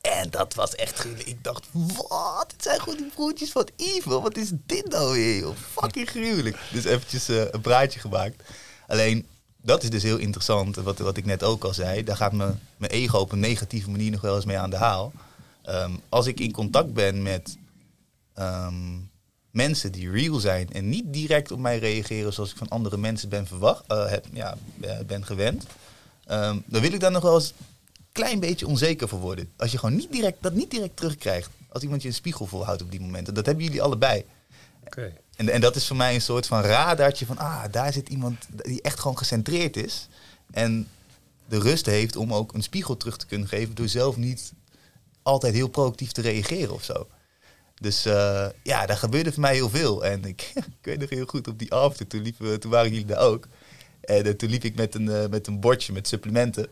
En 0.00 0.30
dat 0.30 0.54
was 0.54 0.74
echt 0.74 0.98
gruwelijk. 0.98 1.28
Ik 1.28 1.44
dacht, 1.44 1.68
wat? 1.72 2.52
Het 2.52 2.62
zijn 2.62 2.80
gewoon 2.80 2.96
die 2.98 3.10
broertjes 3.14 3.50
van 3.50 3.68
Evil. 3.76 4.22
Wat 4.22 4.36
is 4.36 4.50
dit 4.52 4.88
nou 4.88 5.12
weer, 5.12 5.38
joh? 5.38 5.56
Fucking 5.56 6.08
gruwelijk. 6.10 6.58
Dus 6.72 6.84
eventjes 6.84 7.28
een 7.28 7.60
praatje 7.60 8.00
gemaakt. 8.00 8.42
Alleen, 8.86 9.26
dat 9.62 9.82
is 9.82 9.90
dus 9.90 10.02
heel 10.02 10.16
interessant. 10.16 10.76
Wat, 10.76 10.98
wat 10.98 11.16
ik 11.16 11.24
net 11.24 11.42
ook 11.42 11.64
al 11.64 11.74
zei. 11.74 12.04
Daar 12.04 12.16
gaat 12.16 12.32
me, 12.32 12.52
mijn 12.76 12.92
ego 12.92 13.18
op 13.18 13.32
een 13.32 13.40
negatieve 13.40 13.90
manier 13.90 14.10
nog 14.10 14.20
wel 14.20 14.36
eens 14.36 14.44
mee 14.44 14.58
aan 14.58 14.70
de 14.70 14.76
haal. 14.76 15.12
Ehm, 15.62 15.92
als 16.08 16.26
ik 16.26 16.40
in 16.40 16.52
contact 16.52 16.92
ben 16.94 17.22
met 17.22 17.56
ehm, 18.34 18.96
mensen 19.50 19.92
die 19.92 20.10
real 20.10 20.38
zijn... 20.38 20.72
en 20.72 20.88
niet 20.88 21.12
direct 21.12 21.50
op 21.50 21.58
mij 21.58 21.78
reageren 21.78 22.32
zoals 22.32 22.50
ik 22.50 22.56
van 22.56 22.68
andere 22.68 22.96
mensen 22.96 23.28
ben, 23.28 23.46
verwacht, 23.46 23.84
eh, 23.86 24.08
heb, 24.08 24.26
ja, 24.32 24.56
eh, 24.80 24.98
ben 25.06 25.24
gewend... 25.24 25.66
ehm, 26.24 26.58
dan 26.64 26.80
wil 26.80 26.92
ik 26.92 27.00
daar 27.00 27.10
nog 27.10 27.22
wel 27.22 27.34
eens 27.34 27.52
klein 28.12 28.40
beetje 28.40 28.66
onzeker 28.66 29.08
voor 29.08 29.18
worden. 29.18 29.50
Als 29.56 29.72
je 29.72 29.78
gewoon 29.78 29.96
niet 29.96 30.12
direct, 30.12 30.36
dat 30.40 30.52
niet 30.52 30.70
direct 30.70 30.96
terugkrijgt. 30.96 31.50
Als 31.68 31.82
iemand 31.82 32.02
je 32.02 32.08
een 32.08 32.14
spiegel 32.14 32.46
voorhoudt 32.46 32.82
op 32.82 32.90
die 32.90 33.00
momenten. 33.00 33.34
Dat 33.34 33.46
hebben 33.46 33.64
jullie 33.64 33.82
allebei. 33.82 34.24
Oké. 34.84 35.12
En, 35.38 35.48
en 35.48 35.60
dat 35.60 35.76
is 35.76 35.86
voor 35.86 35.96
mij 35.96 36.14
een 36.14 36.20
soort 36.20 36.46
van 36.46 36.60
radartje 36.60 37.26
van, 37.26 37.38
ah, 37.38 37.64
daar 37.70 37.92
zit 37.92 38.08
iemand 38.08 38.46
die 38.50 38.82
echt 38.82 39.00
gewoon 39.00 39.18
gecentreerd 39.18 39.76
is. 39.76 40.08
En 40.50 40.88
de 41.48 41.58
rust 41.58 41.86
heeft 41.86 42.16
om 42.16 42.34
ook 42.34 42.54
een 42.54 42.62
spiegel 42.62 42.96
terug 42.96 43.16
te 43.16 43.26
kunnen 43.26 43.48
geven 43.48 43.74
door 43.74 43.88
zelf 43.88 44.16
niet 44.16 44.52
altijd 45.22 45.54
heel 45.54 45.68
proactief 45.68 46.12
te 46.12 46.20
reageren 46.20 46.74
of 46.74 46.84
zo. 46.84 47.06
Dus 47.80 48.06
uh, 48.06 48.46
ja, 48.62 48.86
daar 48.86 48.96
gebeurde 48.96 49.32
voor 49.32 49.40
mij 49.40 49.54
heel 49.54 49.70
veel. 49.70 50.04
En 50.04 50.24
ik, 50.24 50.52
ik 50.80 50.82
weet 50.82 51.00
nog 51.00 51.10
heel 51.10 51.26
goed, 51.26 51.48
op 51.48 51.58
die 51.58 51.72
after, 51.72 52.06
toen, 52.06 52.22
liepen, 52.22 52.60
toen 52.60 52.70
waren 52.70 52.90
jullie 52.90 53.06
daar 53.06 53.18
ook. 53.18 53.48
En 54.00 54.26
uh, 54.26 54.32
toen 54.32 54.50
liep 54.50 54.64
ik 54.64 54.74
met 54.74 54.94
een, 54.94 55.06
uh, 55.06 55.26
met 55.26 55.46
een 55.46 55.60
bordje 55.60 55.92
met 55.92 56.08
supplementen. 56.08 56.68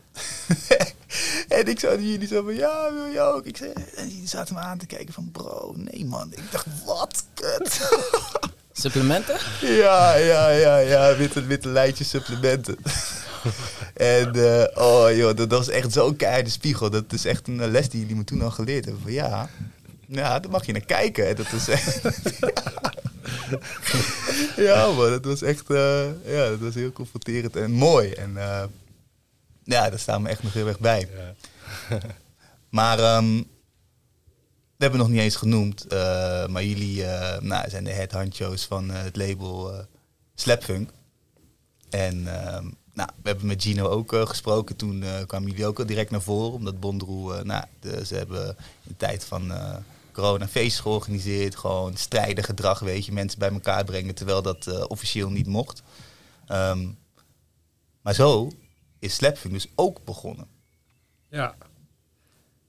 en 1.47 1.67
ik 1.67 1.79
zou 1.79 2.01
jullie 2.01 2.27
zo 2.27 2.43
van, 2.43 2.55
ja, 2.55 2.93
wil 2.93 3.05
je 3.05 3.19
ook? 3.21 3.45
Ik 3.45 3.57
zei, 3.57 3.71
en 3.95 4.09
jullie 4.09 4.27
zaten 4.27 4.53
me 4.55 4.59
aan 4.59 4.77
te 4.77 4.85
kijken 4.85 5.13
van, 5.13 5.31
bro, 5.31 5.73
nee 5.75 6.05
man. 6.05 6.33
Ik 6.33 6.51
dacht, 6.51 6.67
wat? 6.85 7.25
Kut. 7.33 7.79
Supplementen? 8.79 9.37
ja, 9.61 10.15
ja, 10.15 10.49
ja, 10.49 10.77
ja, 10.77 11.15
witte, 11.15 11.45
witte 11.45 11.69
lijntje 11.69 12.03
supplementen. 12.03 12.77
en 13.93 14.35
uh, 14.35 14.63
oh 14.73 15.15
joh, 15.15 15.35
dat, 15.35 15.37
dat 15.37 15.49
was 15.49 15.69
echt 15.69 15.91
zo'n 15.91 16.15
keiharde 16.15 16.49
spiegel. 16.49 16.89
Dat 16.89 17.13
is 17.13 17.25
echt 17.25 17.47
een 17.47 17.71
les 17.71 17.89
die 17.89 17.99
jullie 17.99 18.15
me 18.15 18.23
toen 18.23 18.41
al 18.41 18.51
geleerd 18.51 18.85
hebben. 18.85 19.03
Van 19.03 19.11
ja, 19.11 19.49
ja, 20.07 20.39
daar 20.39 20.51
mag 20.51 20.65
je 20.65 20.71
naar 20.71 20.85
kijken. 20.85 21.35
Dat 21.35 21.51
is 21.51 21.67
echt... 21.67 22.01
ja 24.67 24.91
man, 24.91 25.09
dat 25.09 25.25
was 25.25 25.41
echt 25.41 25.69
uh, 25.69 26.05
ja, 26.25 26.49
dat 26.49 26.59
was 26.59 26.73
heel 26.73 26.91
confronterend 26.91 27.55
en 27.55 27.71
mooi. 27.71 28.11
En 28.11 28.31
uh, 28.35 28.63
ja, 29.63 29.89
daar 29.89 29.99
staan 29.99 30.23
we 30.23 30.29
echt 30.29 30.43
nog 30.43 30.53
heel 30.53 30.67
erg 30.67 30.79
bij. 30.79 31.09
Ja. 31.15 31.33
maar 32.69 33.17
um, 33.17 33.47
we 34.77 34.83
hebben 34.83 34.99
nog 34.99 35.09
niet 35.09 35.19
eens 35.19 35.35
genoemd, 35.35 35.85
uh, 35.85 36.47
maar 36.47 36.63
jullie 36.63 37.03
nou, 37.39 37.69
zijn 37.69 37.83
de 37.83 37.91
head 37.91 38.11
honcho's 38.11 38.65
van 38.65 38.89
het 38.89 39.15
label 39.15 39.85
Slapfunk. 40.35 40.89
En 41.89 42.23
nou, 42.93 43.09
we 43.21 43.29
hebben 43.29 43.45
met 43.45 43.63
Gino 43.63 43.87
ook 43.87 44.15
gesproken. 44.15 44.75
Toen 44.75 45.01
uh, 45.01 45.21
kwamen 45.25 45.49
jullie 45.49 45.65
ook 45.65 45.79
al 45.79 45.85
direct 45.85 46.11
naar 46.11 46.21
voren. 46.21 46.53
Omdat 46.53 46.79
Bondroe, 46.79 47.43
nou, 47.43 47.63
ze 48.05 48.15
hebben 48.15 48.47
in 48.47 48.55
de 48.87 48.97
tijd 48.97 49.25
van 49.25 49.51
corona 50.11 50.47
feestjes 50.47 50.79
georganiseerd. 50.79 51.55
Gewoon 51.55 51.97
strijden 51.97 52.43
gedrag, 52.43 52.79
weet 52.79 53.05
je. 53.05 53.11
Mensen 53.11 53.39
bij 53.39 53.51
elkaar 53.51 53.83
brengen, 53.83 54.15
terwijl 54.15 54.41
dat 54.41 54.87
officieel 54.87 55.29
niet 55.29 55.47
mocht. 55.47 55.83
Um, 56.51 56.97
maar 58.01 58.13
zo 58.13 58.51
is 58.99 59.15
Slapfunk 59.15 59.53
dus 59.53 59.67
ook 59.75 60.05
begonnen. 60.05 60.47
Ja, 61.29 61.55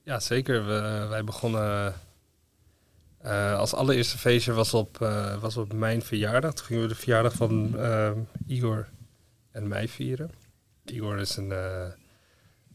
ja 0.09 0.21
zeker. 0.21 0.67
We, 0.67 1.07
wij 1.09 1.25
begonnen... 1.25 1.95
als 3.57 3.75
allereerste 3.75 4.19
feestje 4.19 4.53
was 4.53 4.75
op, 4.75 4.97
was 5.41 5.57
op 5.57 5.73
mijn 5.73 6.03
verjaardag. 6.03 6.55
Toen 6.55 6.67
gingen 6.67 6.83
we 6.83 6.89
de 6.89 6.95
verjaardag 6.95 7.33
van 7.33 7.77
Igor 8.47 8.89
en 9.51 9.69
mij 9.69 9.89
vieren. 9.89 10.31
Igor 10.85 11.19
is 11.19 11.37
een 11.37 11.53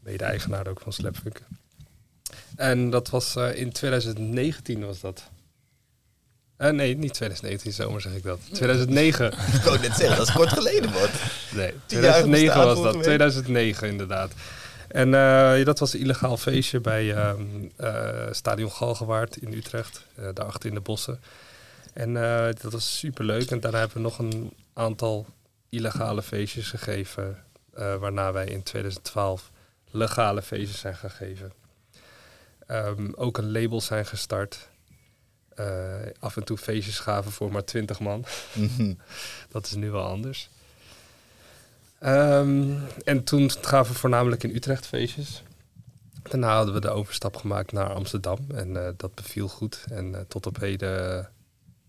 mede-eigenaar 0.02 0.66
ook 0.66 0.80
van 0.80 0.92
Slapfunk. 0.92 1.42
En 2.56 2.90
dat 2.90 3.10
was 3.10 3.36
in 3.36 3.72
2019 3.72 4.86
was 4.86 5.00
dat. 5.00 5.30
Nee, 6.56 6.96
niet 6.96 7.14
2019, 7.14 7.72
zomer 7.72 8.00
zeg 8.00 8.14
ik 8.14 8.22
dat. 8.22 8.40
2009. 8.52 9.26
ik 9.56 9.62
wou 9.64 9.78
net 9.80 9.96
zeggen, 9.96 10.16
dat 10.16 10.28
is 10.28 10.34
kort 10.34 10.52
geleden, 10.52 10.90
man. 10.90 11.08
Nee, 11.54 11.72
2009 11.86 12.64
was 12.64 12.82
dat. 12.82 13.02
2009 13.02 13.88
inderdaad. 13.88 14.32
En 14.94 15.08
uh, 15.08 15.64
dat 15.64 15.78
was 15.78 15.92
een 15.92 16.00
illegaal 16.00 16.36
feestje 16.36 16.80
bij 16.80 17.04
uh, 17.04 17.32
Stadion 18.30 18.70
Galgenwaard 18.70 19.36
in 19.36 19.52
Utrecht, 19.52 20.04
daarachter 20.34 20.68
in 20.68 20.74
de 20.74 20.80
bossen. 20.80 21.20
En 21.92 22.14
dat 22.60 22.72
was 22.72 22.98
super 22.98 23.24
leuk. 23.24 23.50
En 23.50 23.60
daarna 23.60 23.78
hebben 23.78 23.96
we 23.96 24.02
nog 24.02 24.18
een 24.18 24.52
aantal 24.72 25.26
illegale 25.68 26.22
feestjes 26.22 26.68
gegeven, 26.68 27.44
waarna 27.72 28.32
wij 28.32 28.46
in 28.46 28.62
2012 28.62 29.50
legale 29.90 30.42
feestjes 30.42 30.80
zijn 30.80 30.96
gegeven. 30.96 31.52
Um, 32.68 33.12
ook 33.16 33.38
een 33.38 33.52
label 33.52 33.80
zijn 33.80 34.06
gestart. 34.06 34.68
Uh, 35.60 35.94
af 36.18 36.36
en 36.36 36.44
toe 36.44 36.58
feestjes 36.58 36.98
gaven 36.98 37.32
voor 37.32 37.52
maar 37.52 37.64
20 37.64 38.00
man. 38.00 38.24
dat 39.48 39.66
is 39.66 39.74
nu 39.74 39.90
wel 39.90 40.04
anders. 40.04 40.50
Um, 42.06 42.82
en 43.04 43.24
toen 43.24 43.50
gaven 43.60 43.92
we 43.92 43.98
voornamelijk 43.98 44.42
in 44.42 44.54
Utrecht 44.54 44.86
feestjes. 44.86 45.42
Daarna 46.22 46.56
hadden 46.56 46.74
we 46.74 46.80
de 46.80 46.90
overstap 46.90 47.36
gemaakt 47.36 47.72
naar 47.72 47.92
Amsterdam 47.92 48.38
en 48.54 48.68
uh, 48.68 48.88
dat 48.96 49.14
beviel 49.14 49.48
goed. 49.48 49.84
En 49.90 50.24
tot 50.28 50.46
op 50.46 50.60
heden 50.60 51.28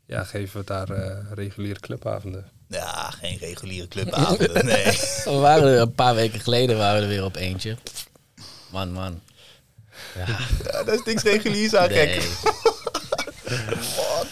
ja, 0.05 0.23
geven 0.23 0.59
we 0.59 0.65
daar 0.65 0.87
reguliere 1.33 1.79
clubavonden. 1.79 2.49
Ja, 2.67 3.09
geen 3.11 3.37
reguliere 3.37 3.87
clubavond. 3.87 4.39
nee. 4.63 4.85
We 5.23 5.37
waren 5.41 5.67
er 5.67 5.79
een 5.79 5.93
paar 5.93 6.15
weken 6.15 6.39
geleden 6.39 6.77
waren 6.77 6.97
we 6.97 7.03
er 7.03 7.09
weer 7.09 7.23
op 7.23 7.35
eentje. 7.35 7.77
Man, 8.71 8.91
man. 8.91 9.21
Ja, 10.15 10.25
ja 10.63 10.83
dat 10.83 10.93
is 10.93 11.03
niks 11.03 11.23
reguliers 11.23 11.75
aan, 11.75 11.89
nee. 11.89 12.07
gek. 12.07 12.23
wat? 13.97 14.27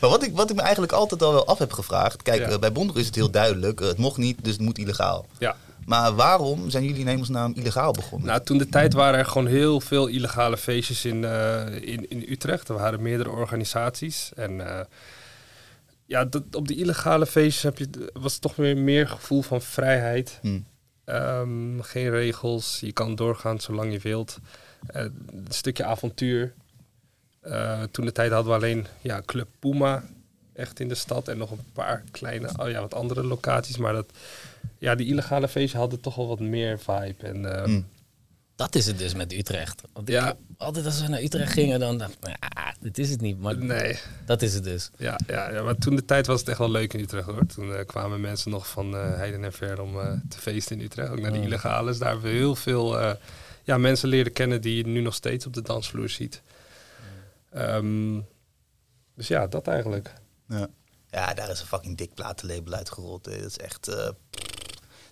Maar 0.00 0.10
wat 0.10 0.22
ik, 0.22 0.36
wat 0.36 0.50
ik 0.50 0.56
me 0.56 0.62
eigenlijk 0.62 0.92
altijd 0.92 1.22
al 1.22 1.32
wel 1.32 1.46
af 1.46 1.58
heb 1.58 1.72
gevraagd. 1.72 2.22
Kijk, 2.22 2.40
ja. 2.40 2.50
uh, 2.50 2.58
bij 2.58 2.72
Bonder 2.72 2.96
is 2.96 3.06
het 3.06 3.14
heel 3.14 3.30
duidelijk. 3.30 3.80
Uh, 3.80 3.86
het 3.86 3.98
mocht 3.98 4.16
niet, 4.16 4.44
dus 4.44 4.52
het 4.52 4.62
moet 4.62 4.78
illegaal. 4.78 5.26
Ja. 5.38 5.56
Maar 5.84 6.14
waarom 6.14 6.70
zijn 6.70 6.84
jullie 6.84 7.00
in 7.00 7.06
hemelsnaam 7.06 7.52
illegaal 7.54 7.92
begonnen? 7.92 8.28
Nou, 8.28 8.42
toen 8.42 8.58
de 8.58 8.68
tijd 8.68 8.92
waren 8.92 9.18
er 9.18 9.26
gewoon 9.26 9.46
heel 9.46 9.80
veel 9.80 10.06
illegale 10.06 10.56
feestjes 10.56 11.04
in, 11.04 11.22
uh, 11.22 11.74
in, 11.74 12.10
in 12.10 12.24
Utrecht. 12.28 12.68
Er 12.68 12.74
waren 12.74 13.02
meerdere 13.02 13.30
organisaties. 13.30 14.32
En 14.34 14.86
ja, 16.06 16.24
dat, 16.24 16.42
op 16.52 16.68
de 16.68 16.74
illegale 16.74 17.26
feestjes 17.26 17.62
heb 17.62 17.78
je, 17.78 18.10
was 18.12 18.32
het 18.32 18.42
toch 18.42 18.56
weer 18.56 18.76
meer 18.76 19.08
gevoel 19.08 19.42
van 19.42 19.62
vrijheid. 19.62 20.38
Hmm. 20.40 20.66
Um, 21.08 21.82
geen 21.82 22.10
regels, 22.10 22.78
je 22.80 22.92
kan 22.92 23.14
doorgaan 23.14 23.60
zolang 23.60 23.92
je 23.92 23.98
wilt. 23.98 24.38
Uh, 24.96 25.02
een 25.02 25.46
stukje 25.48 25.84
avontuur. 25.84 26.54
Uh, 27.46 27.82
toen 27.90 28.04
de 28.04 28.12
tijd 28.12 28.32
hadden 28.32 28.52
we 28.52 28.58
alleen 28.58 28.86
ja, 29.00 29.22
Club 29.24 29.48
Puma 29.58 30.04
echt 30.52 30.80
in 30.80 30.88
de 30.88 30.94
stad 30.94 31.28
en 31.28 31.38
nog 31.38 31.50
een 31.50 31.64
paar 31.72 32.02
kleine, 32.10 32.50
oh 32.56 32.70
ja, 32.70 32.80
wat 32.80 32.94
andere 32.94 33.24
locaties. 33.24 33.76
Maar 33.76 33.92
dat, 33.92 34.06
ja, 34.78 34.94
die 34.94 35.06
illegale 35.06 35.48
feestjes 35.48 35.80
hadden 35.80 36.00
toch 36.00 36.14
wel 36.14 36.28
wat 36.28 36.40
meer 36.40 36.78
vibe. 36.78 37.26
En, 37.26 37.42
uh, 37.42 37.62
hmm. 37.62 37.86
Dat 38.56 38.74
is 38.74 38.86
het 38.86 38.98
dus 38.98 39.14
met 39.14 39.32
Utrecht. 39.32 39.82
Want 39.92 40.08
ja. 40.08 40.30
Ik, 40.30 40.36
altijd 40.56 40.86
als 40.86 41.00
we 41.00 41.08
naar 41.08 41.22
Utrecht 41.22 41.52
gingen, 41.52 41.80
dan 41.80 41.98
dacht 41.98 42.12
ik, 42.12 42.20
nou 42.20 42.34
ja, 42.40 42.74
dit 42.80 42.98
is 42.98 43.10
het 43.10 43.20
niet. 43.20 43.40
Maar 43.40 43.56
nee. 43.56 43.98
dat 44.26 44.42
is 44.42 44.54
het 44.54 44.64
dus. 44.64 44.90
Ja, 44.96 45.18
ja, 45.26 45.50
ja, 45.52 45.62
maar 45.62 45.76
toen 45.76 45.96
de 45.96 46.04
tijd 46.04 46.26
was 46.26 46.40
het 46.40 46.48
echt 46.48 46.58
wel 46.58 46.70
leuk 46.70 46.94
in 46.94 47.00
Utrecht 47.00 47.26
hoor. 47.26 47.46
Toen 47.46 47.68
uh, 47.68 47.78
kwamen 47.86 48.20
mensen 48.20 48.50
nog 48.50 48.68
van 48.68 48.94
uh, 48.94 49.14
heiden 49.16 49.44
en 49.44 49.52
ver 49.52 49.80
om 49.80 49.96
uh, 49.96 50.12
te 50.28 50.38
feesten 50.38 50.78
in 50.78 50.84
Utrecht. 50.84 51.10
Ook 51.10 51.20
naar 51.20 51.32
de 51.32 51.42
illegales. 51.42 51.98
Daar 51.98 52.12
hebben 52.12 52.30
we 52.30 52.36
heel 52.36 52.54
veel 52.54 53.16
ja, 53.64 53.78
mensen 53.78 54.08
leren 54.08 54.32
kennen 54.32 54.60
die 54.60 54.76
je 54.76 54.86
nu 54.86 55.00
nog 55.00 55.14
steeds 55.14 55.46
op 55.46 55.54
de 55.54 55.62
dansvloer 55.62 56.08
ziet. 56.08 56.42
Um, 57.54 58.26
dus 59.14 59.28
ja, 59.28 59.46
dat 59.46 59.66
eigenlijk. 59.66 60.14
Ja. 60.48 60.68
ja, 61.10 61.34
daar 61.34 61.50
is 61.50 61.60
een 61.60 61.66
fucking 61.66 61.96
dik 61.96 62.14
platenlabel 62.14 62.72
uitgerold. 62.72 63.24
Dat 63.24 63.34
is 63.34 63.56
echt... 63.56 63.86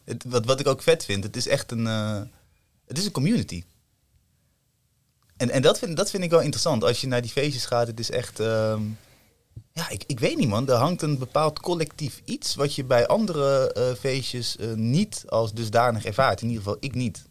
Het, 0.05 0.25
wat, 0.27 0.45
wat 0.45 0.61
ik 0.61 0.67
ook 0.67 0.83
vet 0.83 1.05
vind, 1.05 1.25
het 1.25 1.37
is 1.37 1.49
echt 1.49 1.71
een 1.71 1.87
het 2.87 2.99
is 2.99 3.05
een 3.05 3.13
community. 3.13 3.65
En, 5.37 5.51
en 5.51 5.63
dat, 5.63 5.79
vind, 5.79 5.97
dat 5.97 6.11
vind 6.11 6.25
ik 6.25 6.31
wel 6.31 6.41
interessant. 6.41 6.85
Als 6.85 7.01
je 7.01 7.07
naar 7.07 7.23
die 7.23 7.31
feestjes 7.31 7.67
gaat, 7.67 7.87
het 7.87 7.99
is 7.99 8.11
echt... 8.11 8.39
Um, 8.39 8.99
ja, 9.73 9.89
ik, 9.89 10.05
ik 10.07 10.21
weet 10.21 10.37
niet 10.37 10.49
man. 10.49 10.69
Er 10.69 10.75
hangt 10.75 11.03
een 11.03 11.19
bepaald 11.19 11.61
collectief 11.61 12.23
iets... 12.25 12.55
wat 12.55 12.75
je 12.75 12.85
bij 12.85 13.07
andere 13.07 13.75
uh, 13.79 13.99
feestjes 13.99 14.57
uh, 14.57 14.73
niet 14.73 15.25
als 15.29 15.53
dusdanig 15.53 16.05
ervaart. 16.05 16.41
In 16.41 16.49
ieder 16.49 16.63
geval 16.63 16.79
ik 16.81 16.95
niet. 16.95 17.25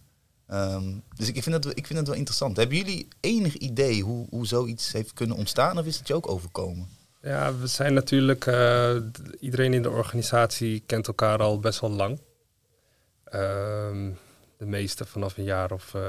Um, 0.53 1.03
dus 1.15 1.27
ik 1.27 1.43
vind, 1.43 1.63
dat, 1.63 1.77
ik 1.77 1.87
vind 1.87 1.99
dat 1.99 2.07
wel 2.07 2.17
interessant. 2.17 2.57
Hebben 2.57 2.77
jullie 2.77 3.07
enig 3.19 3.55
idee 3.55 4.01
hoe, 4.01 4.27
hoe 4.29 4.47
zoiets 4.47 4.91
heeft 4.91 5.13
kunnen 5.13 5.37
ontstaan? 5.37 5.77
Of 5.77 5.85
is 5.85 5.97
het 5.97 6.07
je 6.07 6.13
ook 6.13 6.29
overkomen? 6.29 6.87
Ja, 7.21 7.57
we 7.57 7.67
zijn 7.67 7.93
natuurlijk... 7.93 8.45
Uh, 8.45 8.95
iedereen 9.39 9.73
in 9.73 9.81
de 9.81 9.89
organisatie 9.89 10.83
kent 10.85 11.07
elkaar 11.07 11.39
al 11.39 11.59
best 11.59 11.79
wel 11.79 11.89
lang. 11.89 12.19
Um, 13.33 14.17
de 14.57 14.65
meeste 14.65 15.05
vanaf 15.05 15.37
een 15.37 15.43
jaar 15.43 15.71
of... 15.71 15.93
Uh, 15.93 16.01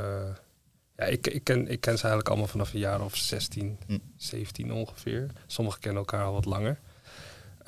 ja, 0.96 1.04
ik, 1.04 1.26
ik, 1.26 1.44
ken, 1.44 1.68
ik 1.68 1.80
ken 1.80 1.96
ze 1.96 2.02
eigenlijk 2.02 2.28
allemaal 2.28 2.48
vanaf 2.48 2.72
een 2.72 2.78
jaar 2.78 3.00
of 3.00 3.16
16, 3.16 3.78
hm. 3.86 3.98
17 4.16 4.72
ongeveer. 4.72 5.30
Sommigen 5.46 5.80
kennen 5.80 6.00
elkaar 6.00 6.24
al 6.24 6.32
wat 6.32 6.44
langer. 6.44 6.78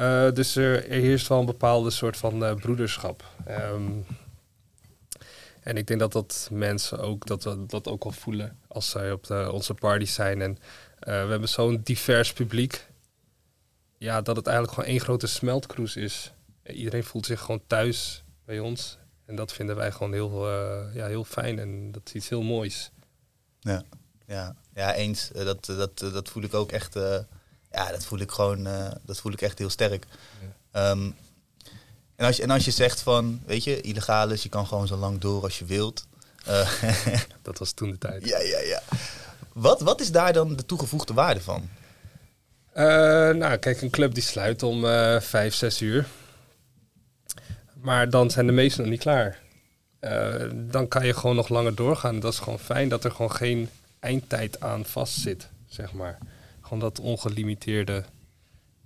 Uh, 0.00 0.30
dus 0.33 0.56
er, 0.56 0.90
er, 0.90 1.00
heerst 1.00 1.28
wel 1.28 1.38
een 1.38 1.47
bepaalde 1.47 1.90
soort 1.90 2.16
van 2.16 2.56
broederschap. 2.61 3.25
Um, 3.49 4.06
en 5.66 5.76
ik 5.76 5.87
denk 5.87 6.00
dat 6.00 6.12
dat 6.12 6.49
mensen 6.52 6.99
ook 6.99 7.26
dat, 7.26 7.42
dat, 7.42 7.70
dat 7.70 7.88
ook 7.88 8.04
al 8.04 8.12
voelen 8.12 8.58
als 8.68 8.90
zij 8.90 9.12
op 9.12 9.26
de, 9.26 9.52
onze 9.52 9.75
parties 9.75 10.14
zijn. 10.14 10.42
En 10.42 10.58
we 10.99 11.11
hebben 11.11 11.49
zo'n 11.49 11.80
divers 11.82 12.32
publiek. 12.32 12.87
Ja, 13.99 14.23
dat 14.23 14.37
het 14.37 14.46
eigenlijk 14.46 14.76
gewoon 14.76 14.90
één 14.90 15.00
grote 15.00 15.26
smeltkroes 15.26 15.96
is. 15.96 16.32
Iedereen 16.66 17.04
voelt 17.04 17.26
zich 17.26 17.40
gewoon 17.40 17.62
thuis 17.66 18.25
bij 18.44 18.58
ons. 18.58 18.99
En 19.25 19.37
dat 19.37 19.52
vinden 19.52 19.76
wij 19.76 19.92
gewoon 19.92 20.12
heel, 20.12 20.49
uh, 20.49 20.94
ja, 20.94 21.06
heel 21.06 21.25
fijn 21.25 21.58
en 21.58 21.92
dat 21.92 22.02
is 22.04 22.12
iets 22.12 22.28
heel 22.28 22.42
moois. 22.42 22.90
Ja, 23.61 23.82
ja. 24.26 24.56
ja 24.75 24.94
eens. 24.94 25.30
Uh, 25.37 25.44
dat, 25.44 25.64
dat, 25.66 25.99
dat 25.99 26.28
voel 26.28 26.42
ik 26.42 26.54
ook 26.54 26.73
echt. 26.73 26.96
Uh, 26.96 27.18
Ja, 27.70 27.90
dat 27.90 28.04
voel 28.04 28.18
ik 28.18 28.30
gewoon, 28.30 28.66
eh, 28.66 28.90
dat 29.04 29.20
voel 29.20 29.32
ik 29.32 29.40
echt 29.40 29.58
heel 29.58 29.70
sterk. 29.70 30.06
Ehm, 30.70 31.11
en, 32.16 32.26
als 32.26 32.37
je, 32.37 32.42
en 32.42 32.50
als 32.50 32.64
je 32.64 32.70
zegt 32.70 33.00
van, 33.00 33.40
weet 33.46 33.64
je, 33.64 33.80
illegaal 33.80 34.30
is, 34.30 34.42
je 34.42 34.49
kan 34.49 34.66
gewoon 34.66 34.87
zo 34.87 34.96
lang 34.96 35.18
door 35.18 35.42
als 35.42 35.58
je 35.58 35.64
wilt. 35.64 36.06
Eh, 36.44 36.82
Dat 37.42 37.58
was 37.58 37.73
toen 37.73 37.90
de 37.90 37.99
tijd. 37.99 38.28
ja, 38.28 38.38
ja, 38.38 38.58
ja. 38.58 38.82
Wat, 39.52 39.80
wat 39.80 40.00
is 40.00 40.12
daar 40.12 40.32
dan 40.32 40.56
de 40.56 40.66
toegevoegde 40.66 41.14
waarde 41.14 41.40
van? 41.40 41.68
Eh, 42.73 42.85
nou, 43.30 43.56
kijk, 43.56 43.82
een 43.82 43.90
club 43.90 44.14
die 44.14 44.23
sluit 44.23 44.62
om 44.62 44.85
eh 44.85 45.20
vijf, 45.20 45.54
zes 45.54 45.80
uur. 45.80 46.06
Maar 47.75 48.11
dan 48.11 48.30
zijn 48.30 48.46
de 48.46 48.52
meesten 48.52 48.82
nog 48.82 48.90
niet 48.90 49.00
klaar. 49.00 49.38
Dan 50.54 50.88
kan 50.88 51.06
je 51.06 51.14
gewoon 51.14 51.37
nog 51.37 51.49
langer 51.49 51.75
doorgaan. 51.75 52.20
Dat 52.20 52.32
is 52.32 52.38
gewoon 52.38 52.58
fijn 52.58 52.88
dat 52.88 53.04
er 53.04 53.11
gewoon 53.11 53.32
geen 53.32 53.70
eindtijd 54.00 54.61
aan 54.61 54.85
vastzit, 54.85 55.49
zeg 55.68 55.92
maar. 55.92 56.18
Gewoon 56.61 56.78
dat 56.78 57.00
ongelimiteerde, 57.00 58.04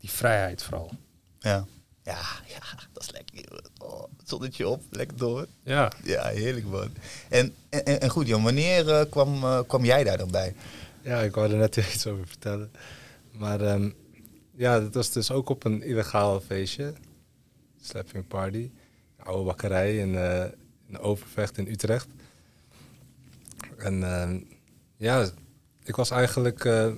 die 0.00 0.10
vrijheid 0.10 0.62
vooral. 0.62 0.90
Ja. 1.38 1.66
Ja, 2.02 2.20
ja, 2.54 2.60
dat 2.92 3.02
is 3.02 3.10
lekker. 3.10 3.62
Oh, 3.78 4.02
het 4.16 4.28
zonnetje 4.28 4.68
op, 4.68 4.82
lekker 4.90 5.16
door. 5.16 5.46
Ja, 5.62 5.92
Ja, 6.04 6.26
heerlijk 6.26 6.66
man. 6.66 6.92
En, 7.28 7.54
en, 7.68 8.00
en 8.00 8.10
goed 8.10 8.26
Jan, 8.26 8.42
wanneer 8.42 8.88
eh, 8.88 9.10
kwam, 9.10 9.44
eh, 9.44 9.60
kwam 9.66 9.84
jij 9.84 10.04
daar 10.04 10.18
dan 10.18 10.30
bij? 10.30 10.54
Ja, 11.02 11.20
ik 11.20 11.34
wou 11.34 11.50
er 11.50 11.56
net 11.56 11.76
iets 11.94 12.06
over 12.06 12.26
vertellen. 12.26 12.70
Maar 13.32 13.60
ehm, 13.60 13.90
ja, 14.54 14.80
dat 14.80 14.94
was 14.94 15.10
dus 15.10 15.30
ook 15.30 15.48
op 15.48 15.64
een 15.64 15.82
illegaal 15.82 16.40
feestje. 16.40 16.92
Slapping 17.80 18.26
Party. 18.26 18.70
Een 19.16 19.24
oude 19.24 19.44
bakkerij 19.44 19.96
in, 19.96 20.16
eh, 20.16 20.44
in 20.88 20.98
Overvecht 20.98 21.58
in 21.58 21.66
Utrecht. 21.66 22.08
En 23.76 24.02
ehm, 24.02 24.40
ja, 24.96 25.28
ik 25.84 25.96
was 25.96 26.10
eigenlijk 26.10 26.64
eh, 26.64 26.92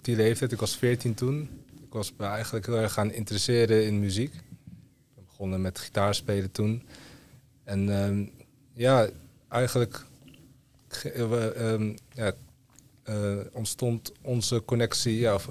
die 0.00 0.16
leeftijd, 0.16 0.52
ik 0.52 0.60
was 0.60 0.76
14 0.76 1.14
toen. 1.14 1.48
Ik 1.96 2.02
was 2.02 2.12
me 2.18 2.26
eigenlijk 2.26 2.66
heel 2.66 2.76
erg 2.78 2.92
gaan 2.92 3.12
interesseren 3.12 3.86
in 3.86 4.00
muziek. 4.00 4.34
Ik 4.34 4.42
ben 5.14 5.24
begonnen 5.24 5.60
met 5.60 5.78
gitaarspelen 5.78 6.50
toen. 6.50 6.82
En 7.64 8.02
ehm, 8.02 8.26
ja, 8.72 9.08
eigenlijk 9.48 10.04
ge- 10.88 11.28
we, 11.28 11.52
ehm, 11.52 11.96
ja, 12.12 12.32
eh, 13.02 13.36
ontstond 13.52 14.12
onze 14.22 14.62
connectie, 14.64 15.18
ja, 15.18 15.34
of 15.34 15.48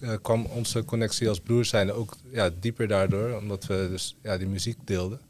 eh, 0.00 0.12
kwam 0.22 0.44
onze 0.44 0.84
connectie 0.84 1.28
als 1.28 1.40
broers 1.40 1.68
zijn 1.68 1.92
ook 1.92 2.16
ja, 2.30 2.50
dieper 2.60 2.88
daardoor, 2.88 3.36
omdat 3.38 3.66
we 3.66 3.86
dus 3.90 4.16
ja, 4.22 4.38
die 4.38 4.46
muziek 4.48 4.76
deelden. 4.84 5.20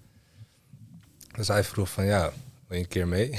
Dus 1.37 1.49
hij 1.49 1.65
vroeg 1.65 1.91
van 1.91 2.05
ja, 2.05 2.33
wil 2.67 2.77
je 2.77 2.83
een 2.83 2.89
keer 2.89 3.09
mee? 3.09 3.39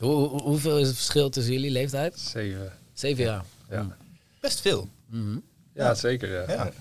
Hoe, 0.00 0.12
hoe- 0.28 0.42
hoeveel 0.42 0.78
is 0.78 0.86
het 0.86 0.96
verschil 0.96 1.30
tussen 1.30 1.52
jullie 1.52 1.70
leeftijd? 1.70 2.18
zeven. 2.18 2.72
Zeven 2.92 3.24
jaar. 3.24 3.44
Ja, 3.70 3.96
Best 4.40 4.60
veel. 4.60 4.88
Mhm. 5.06 5.38
ja 5.74 5.94
zeker. 5.94 6.32
Ja. 6.32 6.52
Ja. 6.52 6.72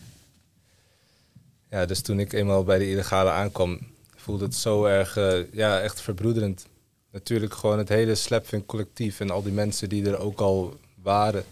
Ja, 1.69 1.85
dus 1.85 2.01
toen 2.01 2.19
ik 2.19 2.33
eenmaal 2.33 2.63
bij 2.63 2.77
de 2.77 2.89
illegale 2.89 3.29
aankwam, 3.29 3.79
voelde 4.15 4.43
het 4.43 4.55
zo 4.55 4.85
erg, 4.85 5.17
eh, 5.17 5.53
ja, 5.53 5.79
echt 5.81 6.01
verbroederend. 6.01 6.65
Natuurlijk 7.11 7.53
gewoon 7.53 7.77
het 7.77 7.89
hele 7.89 8.15
Slapvink 8.15 8.65
collectief 8.65 9.19
en 9.19 9.29
al 9.29 9.43
die 9.43 9.51
mensen 9.51 9.89
die 9.89 10.05
er 10.09 10.17
ook 10.17 10.39
al 10.39 10.77
waren, 11.01 11.43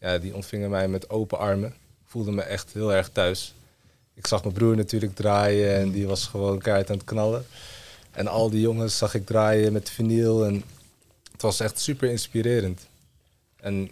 ja, 0.00 0.18
die 0.18 0.34
ontvingen 0.34 0.70
mij 0.70 0.88
met 0.88 1.10
open 1.10 1.38
armen. 1.38 1.68
Ik 1.68 2.06
voelde 2.06 2.32
me 2.32 2.42
echt 2.42 2.72
heel 2.72 2.92
erg 2.92 3.08
thuis. 3.08 3.54
Ik 4.14 4.26
zag 4.26 4.42
mijn 4.42 4.54
broer 4.54 4.76
natuurlijk 4.76 5.14
draaien 5.14 5.74
en 5.74 5.90
die 5.90 6.06
was 6.06 6.26
gewoon 6.26 6.58
keihard 6.58 6.90
aan 6.90 6.96
het 6.96 7.04
knallen. 7.04 7.46
En 8.10 8.26
al 8.26 8.50
die 8.50 8.60
jongens 8.60 8.98
zag 8.98 9.14
ik 9.14 9.26
draaien 9.26 9.72
met 9.72 9.90
vinyl 9.90 10.44
en 10.44 10.62
het 11.32 11.42
was 11.42 11.60
echt 11.60 11.80
super 11.80 12.10
inspirerend. 12.10 12.86
En 13.56 13.90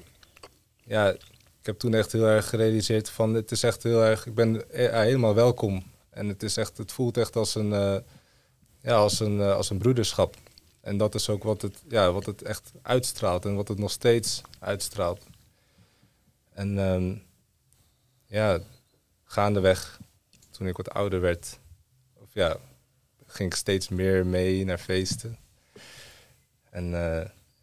ja, 0.84 1.14
heb 1.68 1.78
toen 1.78 1.94
echt 1.94 2.12
heel 2.12 2.26
erg 2.26 2.48
gerealiseerd 2.48 3.10
van 3.10 3.34
het 3.34 3.50
is 3.50 3.62
echt 3.62 3.82
heel 3.82 4.04
erg, 4.04 4.26
ik 4.26 4.34
ben 4.34 4.70
eh, 4.70 4.90
helemaal 4.90 5.34
welkom. 5.34 5.82
En 6.10 6.28
het 6.28 6.42
is 6.42 6.56
echt, 6.56 6.78
het 6.78 6.92
voelt 6.92 7.16
echt 7.16 7.36
als 7.36 7.54
een, 7.54 7.72
eh, 7.72 7.96
ja, 8.80 8.96
als 8.96 9.20
een, 9.20 9.40
eh, 9.40 9.54
als 9.54 9.70
een 9.70 9.78
broederschap. 9.78 10.36
En 10.80 10.96
dat 10.96 11.14
is 11.14 11.28
ook 11.28 11.42
wat 11.42 11.62
het, 11.62 11.82
ja, 11.88 12.12
wat 12.12 12.26
het 12.26 12.42
echt 12.42 12.72
uitstraalt 12.82 13.44
en 13.44 13.54
wat 13.54 13.68
het 13.68 13.78
nog 13.78 13.90
steeds 13.90 14.40
uitstraalt. 14.58 15.22
En 16.52 16.78
ehm, 16.78 17.14
ja, 18.26 18.60
gaandeweg, 19.24 20.00
toen 20.50 20.66
ik 20.66 20.76
wat 20.76 20.90
ouder 20.90 21.20
werd, 21.20 21.58
of 22.14 22.28
ja, 22.32 22.56
ging 23.26 23.50
ik 23.50 23.58
steeds 23.58 23.88
meer 23.88 24.26
mee 24.26 24.64
naar 24.64 24.78
feesten. 24.78 25.38
En 26.70 26.90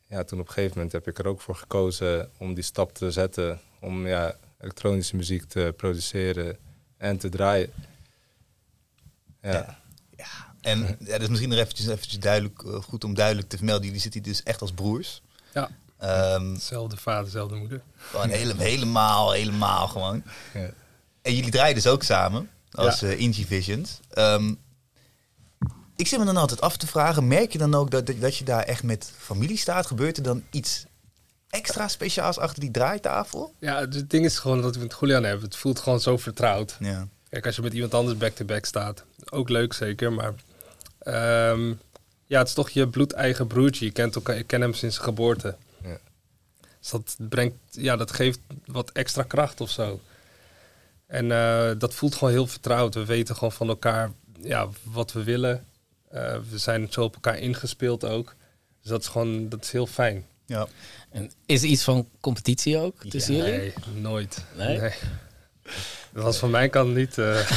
ja, 0.07 0.23
toen 0.23 0.39
op 0.39 0.47
een 0.47 0.53
gegeven 0.53 0.75
moment 0.75 0.91
heb 0.91 1.07
ik 1.07 1.17
er 1.17 1.27
ook 1.27 1.41
voor 1.41 1.55
gekozen 1.55 2.31
om 2.37 2.53
die 2.53 2.63
stap 2.63 2.93
te 2.93 3.11
zetten. 3.11 3.59
Om 3.85 4.07
ja, 4.07 4.35
elektronische 4.59 5.15
muziek 5.15 5.43
te 5.43 5.73
produceren 5.77 6.57
en 6.97 7.17
te 7.17 7.29
draaien. 7.29 7.69
Ja, 9.41 9.51
Ja. 9.51 9.79
Ja. 10.17 10.53
En 10.61 10.79
ja, 10.99 11.11
dat 11.11 11.21
is 11.21 11.27
misschien 11.27 11.49
nog 11.49 11.59
eventjes, 11.59 11.87
eventjes 11.87 12.19
duidelijk, 12.19 12.63
eh, 12.63 12.73
goed 12.75 13.03
om 13.03 13.13
duidelijk 13.13 13.49
te 13.49 13.57
vermelden. 13.57 13.85
Jullie 13.85 14.01
zitten 14.01 14.23
hier 14.23 14.31
dus 14.31 14.43
echt 14.43 14.61
als 14.61 14.71
broers. 14.71 15.21
Ja. 15.53 15.69
Ehm, 15.97 16.51
Hetzelfde 16.53 16.97
vader, 16.97 17.23
dezelfde 17.23 17.55
moeder. 17.55 17.81
gewoon 17.97 18.29
hele, 18.29 18.53
helemaal, 18.57 19.31
helemaal 19.31 19.87
gewoon. 19.87 20.23
ja. 20.53 20.69
En 21.21 21.35
jullie 21.35 21.51
draaien 21.51 21.75
dus 21.75 21.87
ook 21.87 22.03
samen 22.03 22.49
als 22.71 22.99
Ja. 22.99 23.07
eh 23.07 23.19
Indie 23.19 23.45
Visions. 23.45 23.99
Ehm, 24.09 24.53
ik 25.95 26.07
zit 26.07 26.19
me 26.19 26.25
dan 26.25 26.37
altijd 26.37 26.61
af 26.61 26.77
te 26.77 26.87
vragen, 26.87 27.27
merk 27.27 27.51
je 27.51 27.57
dan 27.57 27.73
ook 27.75 27.91
dat, 27.91 28.05
dat, 28.05 28.21
dat 28.21 28.37
je 28.37 28.45
daar 28.45 28.63
echt 28.63 28.83
met 28.83 29.11
familie 29.17 29.57
staat? 29.57 29.85
Gebeurt 29.85 30.17
er 30.17 30.23
dan 30.23 30.43
iets 30.51 30.85
extra 31.55 31.87
speciaals 31.87 32.37
achter 32.37 32.59
die 32.59 32.71
draaitafel? 32.71 33.53
Ja, 33.59 33.79
het 33.79 34.09
ding 34.09 34.25
is 34.25 34.39
gewoon 34.39 34.61
dat 34.61 34.75
we 34.75 34.81
met 34.81 34.97
Julian 34.99 35.23
hebben. 35.23 35.45
Het 35.45 35.55
voelt 35.55 35.79
gewoon 35.79 35.99
zo 35.99 36.17
vertrouwd. 36.17 36.77
Ja. 36.79 37.07
Kijk, 37.29 37.45
als 37.45 37.55
je 37.55 37.61
met 37.61 37.73
iemand 37.73 37.93
anders 37.93 38.17
back-to-back 38.17 38.65
staat, 38.65 39.03
ook 39.29 39.49
leuk 39.49 39.73
zeker, 39.73 40.13
maar 40.13 40.33
ehm, 40.99 41.73
ja, 42.25 42.39
het 42.39 42.47
is 42.47 42.53
toch 42.53 42.69
je 42.69 42.87
bloedeigen 42.87 43.47
broertje. 43.47 43.85
Je 43.85 43.91
kent, 43.91 44.15
elkaar, 44.15 44.37
je 44.37 44.43
kent 44.43 44.61
hem 44.61 44.73
sinds 44.73 44.95
zijn 44.95 45.07
geboorte. 45.07 45.55
Ja. 45.83 45.97
Dus 46.79 46.89
dat 46.89 47.15
brengt, 47.29 47.55
ja, 47.69 47.95
dat 47.95 48.11
geeft 48.11 48.39
wat 48.65 48.91
extra 48.91 49.23
kracht 49.23 49.61
of 49.61 49.69
zo. 49.69 49.99
En 51.07 51.31
eh, 51.31 51.71
dat 51.77 51.93
voelt 51.93 52.15
gewoon 52.15 52.33
heel 52.33 52.47
vertrouwd. 52.47 52.93
We 52.93 53.05
weten 53.05 53.35
gewoon 53.35 53.51
van 53.51 53.67
elkaar 53.67 54.11
ja, 54.41 54.67
wat 54.83 55.11
we 55.11 55.23
willen. 55.23 55.65
Eh, 56.09 56.37
we 56.49 56.57
zijn 56.57 56.87
zo 56.89 57.03
op 57.03 57.13
elkaar 57.13 57.37
ingespeeld 57.37 58.05
ook. 58.05 58.35
Dus 58.81 58.89
dat 58.89 59.01
is 59.01 59.07
gewoon, 59.07 59.49
dat 59.49 59.63
is 59.63 59.71
heel 59.71 59.87
fijn. 59.87 60.25
Ja. 60.45 60.67
En 61.09 61.31
is 61.45 61.61
er 61.61 61.67
iets 61.67 61.83
van 61.83 62.07
competitie 62.19 62.77
ook 62.77 63.03
tussen 63.09 63.35
jullie? 63.35 63.51
Nee, 63.51 63.73
nooit. 63.93 64.43
Nee? 64.57 64.79
Dat 66.13 66.23
was 66.23 66.37
van 66.37 66.49
mijn 66.49 66.69
kant 66.69 66.95
niet. 66.95 67.17
eh 67.17 67.39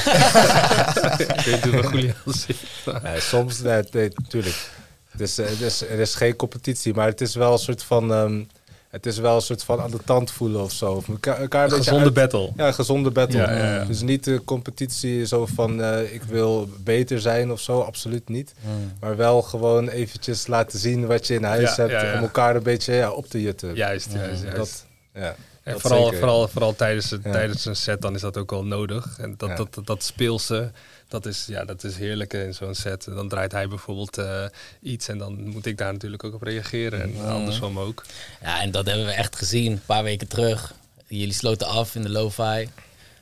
ik 1.18 1.40
weet 1.44 1.64
niet 1.64 1.74
hoe 1.74 1.82
Julian 1.92 2.14
zit. 2.26 2.56
Nee, 3.02 3.20
soms, 3.20 3.60
nee, 3.60 3.82
nee, 3.90 4.10
tuurlijk. 4.28 4.70
Het 5.08 5.20
is, 5.20 5.38
eh, 5.38 5.90
er 5.90 5.98
is 5.98 6.14
geen 6.14 6.36
competitie, 6.36 6.94
maar 6.94 7.06
het 7.06 7.20
is 7.20 7.34
wel 7.34 7.52
een 7.52 7.58
soort 7.58 7.82
van, 7.82 8.12
ehm, 8.12 8.42
het 8.88 9.06
is 9.06 9.18
wel 9.18 9.34
een 9.34 9.40
soort 9.42 9.62
van 9.62 9.80
aan 9.80 9.90
de 9.90 9.98
tand 10.04 10.30
voelen 10.30 10.62
of 10.62 10.72
zo. 10.72 10.92
Of 10.92 11.08
elkaar, 11.08 11.40
elkaar 11.40 11.62
Een 11.62 11.68
beetje 11.68 11.84
gezonde 11.84 12.04
uit- 12.04 12.14
battle. 12.14 12.52
Ja, 12.56 12.66
een 12.66 12.74
gezonde 12.74 13.10
battle. 13.10 13.38
Ja, 13.40 13.56
ja, 13.56 13.74
ja. 13.74 13.84
Dus 13.84 14.00
niet 14.00 14.24
de 14.24 14.44
competitie 14.44 15.26
zo 15.26 15.46
van 15.46 15.82
eh, 15.82 16.12
ik 16.14 16.22
wil 16.22 16.68
beter 16.84 17.20
zijn 17.20 17.52
of 17.52 17.60
zo, 17.60 17.80
absoluut 17.80 18.28
niet. 18.28 18.54
Maar 19.00 19.16
wel 19.16 19.42
gewoon 19.42 19.88
eventjes 19.88 20.46
laten 20.46 20.78
zien 20.78 21.06
wat 21.06 21.26
je 21.26 21.34
in 21.34 21.44
huis 21.44 21.76
hebt 21.76 22.14
om 22.14 22.20
elkaar 22.20 22.56
een 22.56 22.62
beetje 22.62 22.92
ja, 22.94 23.10
op 23.10 23.26
te 23.26 23.42
jutten. 23.42 23.74
Juist, 23.74 24.12
juist, 24.12 24.42
juist. 24.42 24.56
Dat, 24.56 24.84
ja. 25.14 25.34
en 25.62 25.80
vooral, 25.80 26.02
zeker. 26.04 26.18
vooral, 26.18 26.48
vooral 26.48 26.74
tijdens, 26.74 27.14
tijdens 27.22 27.64
een 27.64 27.76
set, 27.76 28.02
dan 28.02 28.14
is 28.14 28.20
dat 28.20 28.36
ook 28.36 28.50
wel 28.50 28.64
nodig. 28.64 29.18
En 29.18 29.34
dat, 29.36 29.56
dat, 29.56 29.74
dat, 29.74 29.86
dat 29.86 30.02
speelse, 30.02 30.70
dat 31.08 31.26
is, 31.26 31.46
ja, 31.46 31.64
dat 31.64 31.84
is 31.84 31.96
heerlijk 31.96 32.32
in 32.32 32.54
zo'n 32.54 32.74
set. 32.74 33.04
Dan 33.04 33.28
draait 33.28 33.52
hij 33.52 33.68
bijvoorbeeld 33.68 34.18
eh, 34.18 34.44
iets 34.82 35.08
en 35.08 35.18
dan 35.18 35.48
moet 35.48 35.66
ik 35.66 35.78
daar 35.78 35.92
natuurlijk 35.92 36.24
ook 36.24 36.34
op 36.34 36.42
reageren. 36.42 37.02
En 37.02 37.24
andersom 37.24 37.78
ook. 37.78 38.04
Ja, 38.42 38.60
en 38.60 38.70
dat 38.70 38.86
hebben 38.86 39.06
we 39.06 39.12
echt 39.12 39.36
gezien 39.36 39.72
een 39.72 39.82
paar 39.86 40.02
weken 40.02 40.28
terug. 40.28 40.74
Jullie 41.06 41.34
sloten 41.34 41.66
af 41.66 41.94
in 41.94 42.02
de 42.02 42.10
lo-fi. 42.10 42.68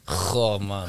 Goh, 0.09 0.59
man. 0.61 0.87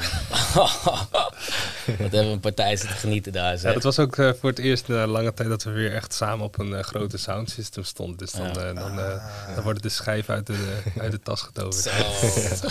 Wat 1.86 1.98
hebben 1.98 2.10
we 2.10 2.26
een 2.26 2.40
partij 2.40 2.76
zitten 2.76 2.96
genieten 2.96 3.32
daar, 3.32 3.60
Ja, 3.60 3.72
dat 3.72 3.82
was 3.82 3.98
ook 3.98 4.16
eh, 4.16 4.30
voor 4.40 4.50
het 4.50 4.58
eerst 4.58 4.88
na 4.88 5.06
lange 5.06 5.34
tijd 5.34 5.48
dat 5.48 5.62
we 5.62 5.70
weer 5.70 5.92
echt 5.94 6.14
samen 6.14 6.44
op 6.44 6.58
een 6.58 6.74
eh, 6.74 6.82
grote 6.82 7.16
soundsystem 7.18 7.84
stonden. 7.84 8.16
Dus 8.16 8.30
dan, 8.32 8.42
Ja. 8.46 8.54
eh, 8.54 8.74
dan, 8.74 8.98
eh, 9.00 9.54
dan 9.54 9.64
worden 9.64 9.82
de 9.82 9.88
schijven 9.88 10.34
uit 10.34 10.46
de, 10.46 10.82
uit 10.98 11.10
de 11.12 11.20
tas 11.20 11.42
getoverd. 11.42 11.74
Zo. 11.74 11.90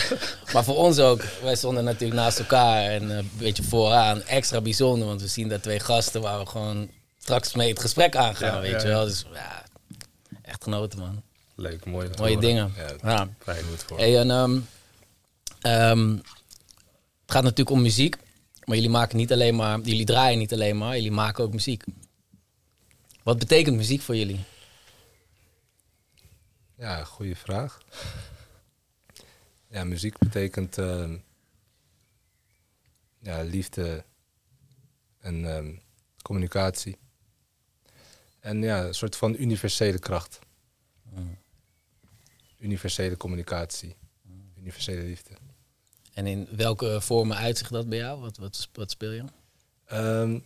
maar 0.52 0.64
voor 0.64 0.76
ons 0.76 0.98
ook. 0.98 1.20
Wij 1.42 1.54
stonden 1.56 1.84
natuurlijk 1.84 2.20
naast 2.20 2.38
elkaar 2.38 2.82
en 2.90 3.10
eh, 3.10 3.16
een 3.16 3.30
beetje 3.38 3.62
vooraan. 3.62 4.22
Extra 4.22 4.60
bijzonder, 4.60 5.08
want 5.08 5.20
we 5.20 5.28
zien 5.28 5.48
daar 5.48 5.60
twee 5.60 5.80
gasten 5.80 6.20
waar 6.20 6.38
we 6.38 6.46
gewoon 6.46 6.90
straks 7.18 7.54
mee 7.54 7.68
het 7.68 7.80
gesprek 7.80 8.16
aangaan, 8.16 8.54
Ja, 8.54 8.60
weet 8.60 8.70
ja, 8.70 8.78
je 8.80 8.86
wel. 8.88 9.04
Dus 9.04 9.24
ja, 9.32 9.62
echt 10.42 10.62
genoten, 10.62 10.98
man. 10.98 11.22
Leuk, 11.54 11.84
mooi. 11.84 12.08
Mooie 12.18 12.34
horen. 12.34 12.40
dingen. 12.48 12.72
Ja, 12.76 13.10
Ja. 13.10 13.28
Fijn. 13.42 13.64
moet 13.70 13.84
voor. 13.86 13.98
Hey, 13.98 14.18
en, 14.18 14.30
ehm, 14.30 14.58
ehm, 15.60 16.16
het 17.28 17.36
gaat 17.36 17.46
natuurlijk 17.46 17.76
om 17.76 17.82
muziek. 17.82 18.16
Maar 18.64 18.76
jullie 18.76 18.90
maken 18.90 19.16
niet 19.16 19.32
alleen 19.32 19.56
maar, 19.56 19.80
jullie 19.80 20.04
draaien 20.04 20.38
niet 20.38 20.52
alleen 20.52 20.78
maar, 20.78 20.94
jullie 20.94 21.10
maken 21.10 21.44
ook 21.44 21.52
muziek. 21.52 21.84
Wat 23.22 23.38
betekent 23.38 23.76
muziek 23.76 24.00
voor 24.00 24.16
jullie? 24.16 24.44
Ja, 26.74 27.04
goede 27.04 27.36
vraag. 27.36 27.82
ja, 29.74 29.84
muziek 29.84 30.18
betekent 30.18 30.78
ehm, 30.78 31.16
ja, 33.18 33.42
liefde 33.42 34.04
en 35.18 35.56
ehm, 35.56 35.74
communicatie. 36.22 36.96
En 38.40 38.62
ja, 38.62 38.84
een 38.84 38.94
soort 38.94 39.16
van 39.16 39.34
universele 39.38 39.98
kracht. 39.98 40.38
Universele 42.58 43.16
communicatie. 43.16 43.96
Universele 44.56 45.02
liefde. 45.02 45.47
En 46.18 46.26
in 46.26 46.48
welke 46.50 47.00
vormen 47.00 47.36
uitzicht 47.36 47.72
dat 47.72 47.88
bij 47.88 47.98
jou? 47.98 48.20
Wat, 48.20 48.36
wat, 48.36 48.68
wat 48.72 48.90
speel 48.90 49.10
je? 49.10 49.24
Ehm, 49.84 50.38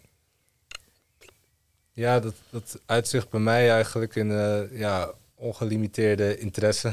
ja, 1.92 2.20
dat, 2.20 2.35
dat 2.50 2.78
uitzicht 2.87 3.30
bij 3.30 3.40
mij 3.40 3.70
eigenlijk 3.70 4.14
in 4.14 4.30
eh, 4.30 4.78
ja, 4.78 5.11
ongelimiteerde 5.35 6.38
interesse. 6.38 6.92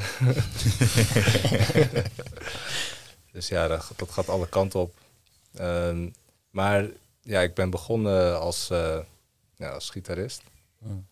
dus 3.32 3.48
ja, 3.48 3.68
dat, 3.68 3.90
dat 3.96 4.10
gaat 4.10 4.28
alle 4.28 4.48
kanten 4.48 4.80
op. 4.80 4.94
Ehm, 5.54 6.08
maar 6.50 6.88
ja, 7.22 7.40
ik 7.40 7.54
ben 7.54 7.70
begonnen 7.70 8.40
als, 8.40 8.70
eh, 8.70 8.98
ja, 9.56 9.70
als 9.70 9.90
gitarist. 9.90 10.42
Hmm. 10.78 11.06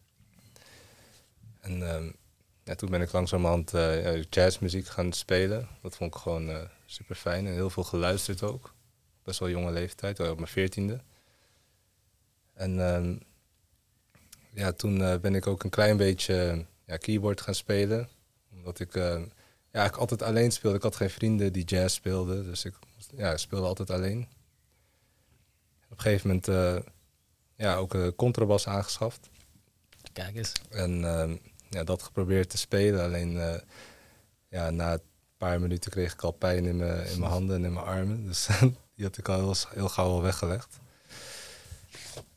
En 1.60 1.88
ehm, 1.90 2.10
ja, 2.68 2.74
toen 2.74 2.90
ben 2.90 3.00
ik 3.00 3.12
langzamerhand 3.12 3.74
uh, 3.74 4.02
ja, 4.02 4.24
jazzmuziek 4.30 4.86
gaan 4.86 5.12
spelen. 5.12 5.68
Dat 5.82 5.96
vond 5.96 6.14
ik 6.14 6.20
gewoon 6.20 6.48
uh, 6.48 6.60
super 6.86 7.16
fijn 7.16 7.46
en 7.46 7.52
heel 7.52 7.70
veel 7.70 7.82
geluisterd 7.82 8.42
ook. 8.42 8.74
Best 9.22 9.38
wel 9.38 9.48
jonge 9.48 9.70
leeftijd, 9.70 10.20
op 10.20 10.36
mijn 10.36 10.48
veertiende. 10.48 11.00
En 12.54 12.80
ehm, 12.86 13.16
ja, 14.54 14.72
toen 14.72 14.98
ben 14.98 15.34
ik 15.34 15.46
ook 15.46 15.64
een 15.64 15.70
klein 15.70 15.96
beetje 15.96 16.66
ja, 16.84 16.96
keyboard 16.96 17.40
gaan 17.40 17.54
spelen. 17.54 18.08
Omdat 18.52 18.80
ik 18.80 18.94
ja, 19.72 19.84
ik 19.84 19.96
altijd 19.96 20.22
alleen 20.22 20.52
speelde. 20.52 20.76
Ik 20.76 20.82
had 20.82 20.96
geen 20.96 21.10
vrienden 21.10 21.52
die 21.52 21.64
jazz 21.64 21.94
speelden. 21.94 22.44
Dus 22.44 22.64
ik 22.64 22.74
ja, 23.16 23.36
speelde 23.36 23.66
altijd 23.66 23.90
alleen. 23.90 24.28
Op 25.84 25.90
een 25.90 26.00
gegeven 26.00 26.28
moment 26.28 26.46
ja, 27.56 27.76
ook 27.76 27.94
een 27.94 28.14
contrabas 28.14 28.66
aangeschaft. 28.66 29.28
Kijk 30.12 30.36
eens. 30.36 30.52
En 30.70 31.00
uh, 31.00 31.32
ja, 31.70 31.84
dat 31.84 32.02
geprobeerd 32.02 32.50
te 32.50 32.58
spelen. 32.58 33.04
Alleen 33.04 33.32
uh, 33.32 33.54
ja, 34.48 34.70
na 34.70 34.92
een 34.92 35.00
paar 35.36 35.60
minuten 35.60 35.90
kreeg 35.90 36.12
ik 36.12 36.22
al 36.22 36.32
pijn 36.32 36.64
in 36.64 36.76
mijn, 36.76 37.06
in 37.06 37.18
mijn 37.18 37.30
handen 37.30 37.56
en 37.56 37.64
in 37.64 37.72
mijn 37.72 37.86
armen. 37.86 38.26
Dus 38.26 38.48
die 38.94 39.04
had 39.04 39.18
ik 39.18 39.28
al 39.28 39.54
heel, 39.68 39.88
gauw 39.88 40.08
al 40.08 40.22
weggelegd. 40.22 40.78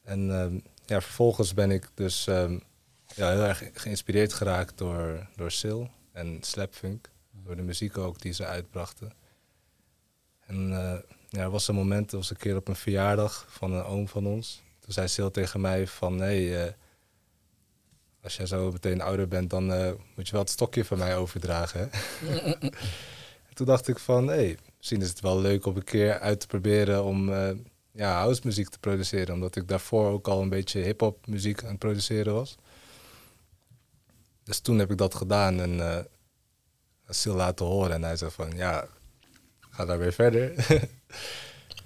En 0.03 0.39
ehm, 0.39 0.59
ja, 0.85 1.01
vervolgens 1.01 1.53
ben 1.53 1.71
ik 1.71 1.89
dus 1.93 2.27
um, 2.27 2.63
ja, 3.15 3.29
heel 3.29 3.43
erg 3.43 3.63
geïnspireerd 3.73 4.33
geraakt 4.33 4.77
door, 4.77 5.27
door 5.35 5.51
Sil 5.59 5.81
en 6.11 6.37
Slapfunk. 6.41 7.09
Door 7.31 7.55
de 7.55 7.61
muziek 7.61 7.97
ook 7.97 8.21
die 8.21 8.33
ze 8.33 8.45
uitbrachten. 8.45 9.13
En 10.39 10.69
uh, 10.69 10.95
ja, 11.29 11.41
er 11.41 11.49
was 11.49 11.67
een 11.67 11.75
moment, 11.75 12.11
er 12.11 12.17
was 12.17 12.29
een 12.29 12.37
keer 12.37 12.55
op 12.55 12.67
een 12.67 12.75
verjaardag 12.75 13.45
van 13.49 13.73
een 13.73 13.83
oom 13.83 14.07
van 14.07 14.25
ons. 14.25 14.61
Toen 14.79 14.93
zei 14.93 15.07
Sil 15.13 15.31
tegen 15.31 15.61
mij 15.61 15.87
van, 15.87 16.15
nee, 16.15 16.47
uh, 16.47 16.63
als 18.23 18.35
jij 18.35 18.45
zo 18.45 18.71
meteen 18.71 19.01
ouder 19.01 19.27
bent, 19.27 19.49
dan 19.49 19.71
uh, 19.71 19.91
moet 20.15 20.25
je 20.25 20.31
wel 20.31 20.41
het 20.41 20.49
stokje 20.49 20.85
van 20.85 20.97
mij 20.97 21.15
overdragen. 21.15 21.89
toen 23.53 23.65
dacht 23.65 23.87
ik 23.87 23.99
van, 23.99 24.27
hé, 24.27 24.33
hey, 24.33 24.57
misschien 24.77 25.01
is 25.01 25.09
het 25.09 25.19
wel 25.19 25.39
leuk 25.39 25.65
om 25.65 25.75
een 25.75 25.83
keer 25.83 26.19
uit 26.19 26.39
te 26.39 26.47
proberen 26.47 27.03
om 27.03 27.33
ja, 27.91 28.13
house 28.13 28.41
muziek 28.43 28.69
te 28.69 28.79
produceren. 28.79 29.33
Omdat 29.33 29.55
ik 29.55 29.67
daarvoor 29.67 30.11
ook 30.11 30.27
al 30.27 30.41
een 30.41 30.49
beetje 30.49 30.79
hip-hop 30.79 31.27
muziek 31.27 31.63
aan 31.63 31.69
het 31.69 31.79
produceren 31.79 32.33
was. 32.33 32.57
Dus 34.43 34.59
toen 34.59 34.79
heb 34.79 34.91
ik 34.91 34.97
dat 34.97 35.15
gedaan 35.15 35.59
en 35.59 36.07
Sil 37.19 37.35
laten 37.35 37.65
horen. 37.65 37.91
En 37.91 38.03
hij 38.03 38.15
zei 38.15 38.31
van, 38.31 38.51
ja, 38.55 38.87
ga 39.69 39.85
daar 39.85 39.99
weer 39.99 40.13
verder. 40.13 40.53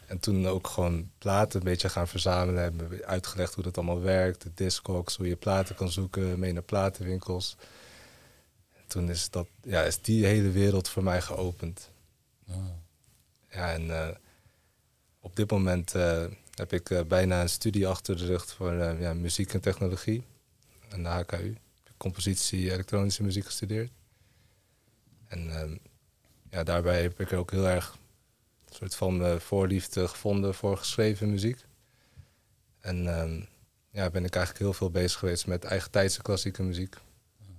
en 0.08 0.20
toen 0.20 0.48
ook 0.48 0.68
gewoon 0.68 1.12
platen 1.18 1.60
een 1.60 1.66
beetje 1.66 1.90
gaan 1.90 2.08
verzamelen. 2.08 2.62
Hebben 2.62 3.06
uitgelegd 3.06 3.54
hoe 3.54 3.64
dat 3.64 3.78
allemaal 3.78 4.02
werkt. 4.02 4.42
De 4.42 4.52
discogs, 4.54 5.16
hoe 5.16 5.28
je 5.28 5.36
platen 5.36 5.76
kan 5.76 5.92
zoeken. 5.92 6.40
Mee 6.40 6.54
naar 6.54 6.62
platenwinkels. 6.62 7.58
En 8.74 8.84
toen 8.88 9.10
is, 9.10 9.30
dat, 9.30 9.48
ja, 9.64 9.82
is 9.82 10.02
die 10.02 10.26
hele 10.26 10.50
wereld 10.50 10.90
voor 10.90 11.04
mij 11.04 11.22
geopend. 11.22 11.92
Oh. 12.50 12.56
Ja, 13.50 13.74
en 13.74 13.86
uh, 13.86 14.08
op 15.20 15.36
dit 15.36 15.52
moment 15.52 15.96
uh, 15.96 16.26
heb 16.56 16.74
ik 16.74 16.90
uh, 16.90 17.02
bijna 17.02 17.42
een 17.42 17.50
studie 17.50 17.88
achter 17.88 18.18
de 18.18 18.26
rug 18.26 18.48
voor 18.48 18.74
ja, 18.74 19.14
muziek 19.14 19.54
en 19.54 19.62
technologie. 19.62 20.24
Aan 20.90 21.04
de 21.04 21.10
HKU. 21.10 21.56
Compositie 21.98 22.72
elektronische 22.72 23.24
muziek 23.24 23.46
gestudeerd. 23.46 23.92
En 25.28 25.48
uh, 25.48 25.78
ja, 26.50 26.64
daarbij 26.64 27.02
heb 27.02 27.20
ik 27.20 27.34
ook 27.34 27.52
heel 27.52 27.68
erg 27.68 27.98
soort 28.76 28.96
van 28.96 29.22
uh, 29.22 29.36
voorliefde 29.36 30.08
gevonden 30.08 30.54
voor 30.56 30.78
geschreven 30.78 31.30
muziek. 31.30 31.66
En 32.80 33.04
uh, 33.04 33.44
ja, 33.90 34.10
ben 34.10 34.26
ik 34.26 34.36
eigenlijk 34.36 34.66
heel 34.66 34.74
veel 34.74 34.90
bezig 34.90 35.20
geweest 35.20 35.48
met 35.48 35.64
eigen 35.64 35.92
tijdse 35.92 36.22
klassieke 36.22 36.64
muziek. 36.64 36.96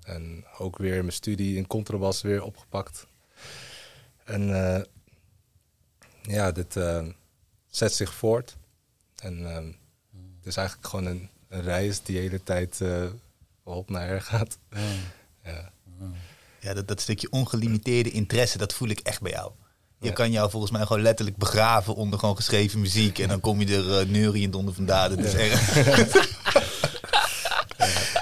En 0.03 0.45
ook 0.59 0.79
weer 0.79 1.01
mijn 1.01 1.13
studie 1.13 1.57
in 1.57 1.67
contrabas 1.67 2.23
weer 2.23 2.43
opgepakt. 2.43 3.07
En 4.25 4.49
uh, 4.49 4.81
ja, 6.23 6.53
dit 6.53 6.73
zet 7.67 7.93
zich 7.93 8.15
voort. 8.15 8.57
En 9.17 9.51
ehm, 9.51 9.67
het 10.37 10.47
is 10.47 10.57
eigenlijk 10.57 10.89
gewoon 10.89 11.07
een, 11.07 11.31
een 11.49 11.63
reis 11.63 12.03
die 12.03 12.15
de 12.15 12.23
hele 12.23 12.43
tijd 12.43 12.81
op 13.63 13.91
naar 13.91 14.07
her 14.07 14.23
gaat. 14.23 14.59
ja. 15.45 15.73
Ja, 16.61 16.75
dat, 16.75 16.89
dat 16.89 17.01
stukje 17.01 17.31
ongelimiteerde 17.31 18.11
interesse, 18.11 18.59
dat 18.59 18.75
voel 18.75 18.89
ik 18.89 19.01
echt 19.01 19.21
bij 19.21 19.33
jou. 19.33 19.53
Je 20.01 20.13
kan 20.13 20.31
jou 20.31 20.51
volgens 20.51 20.73
mij 20.73 20.87
gewoon 20.87 21.03
letterlijk 21.03 21.37
begraven 21.37 21.95
onder 21.95 22.19
gewoon 22.19 22.37
geschreven 22.37 22.81
muziek. 22.81 23.19
En 23.19 23.29
dan 23.29 23.41
kom 23.41 23.61
je 23.61 23.77
er 23.77 24.01
uh, 24.01 24.09
neuriënd 24.09 24.55
onder 24.55 24.75
vandaan. 24.75 25.11
Dat 25.11 25.19
is 25.19 25.33
ja. 25.33 25.39
erg. 25.39 25.75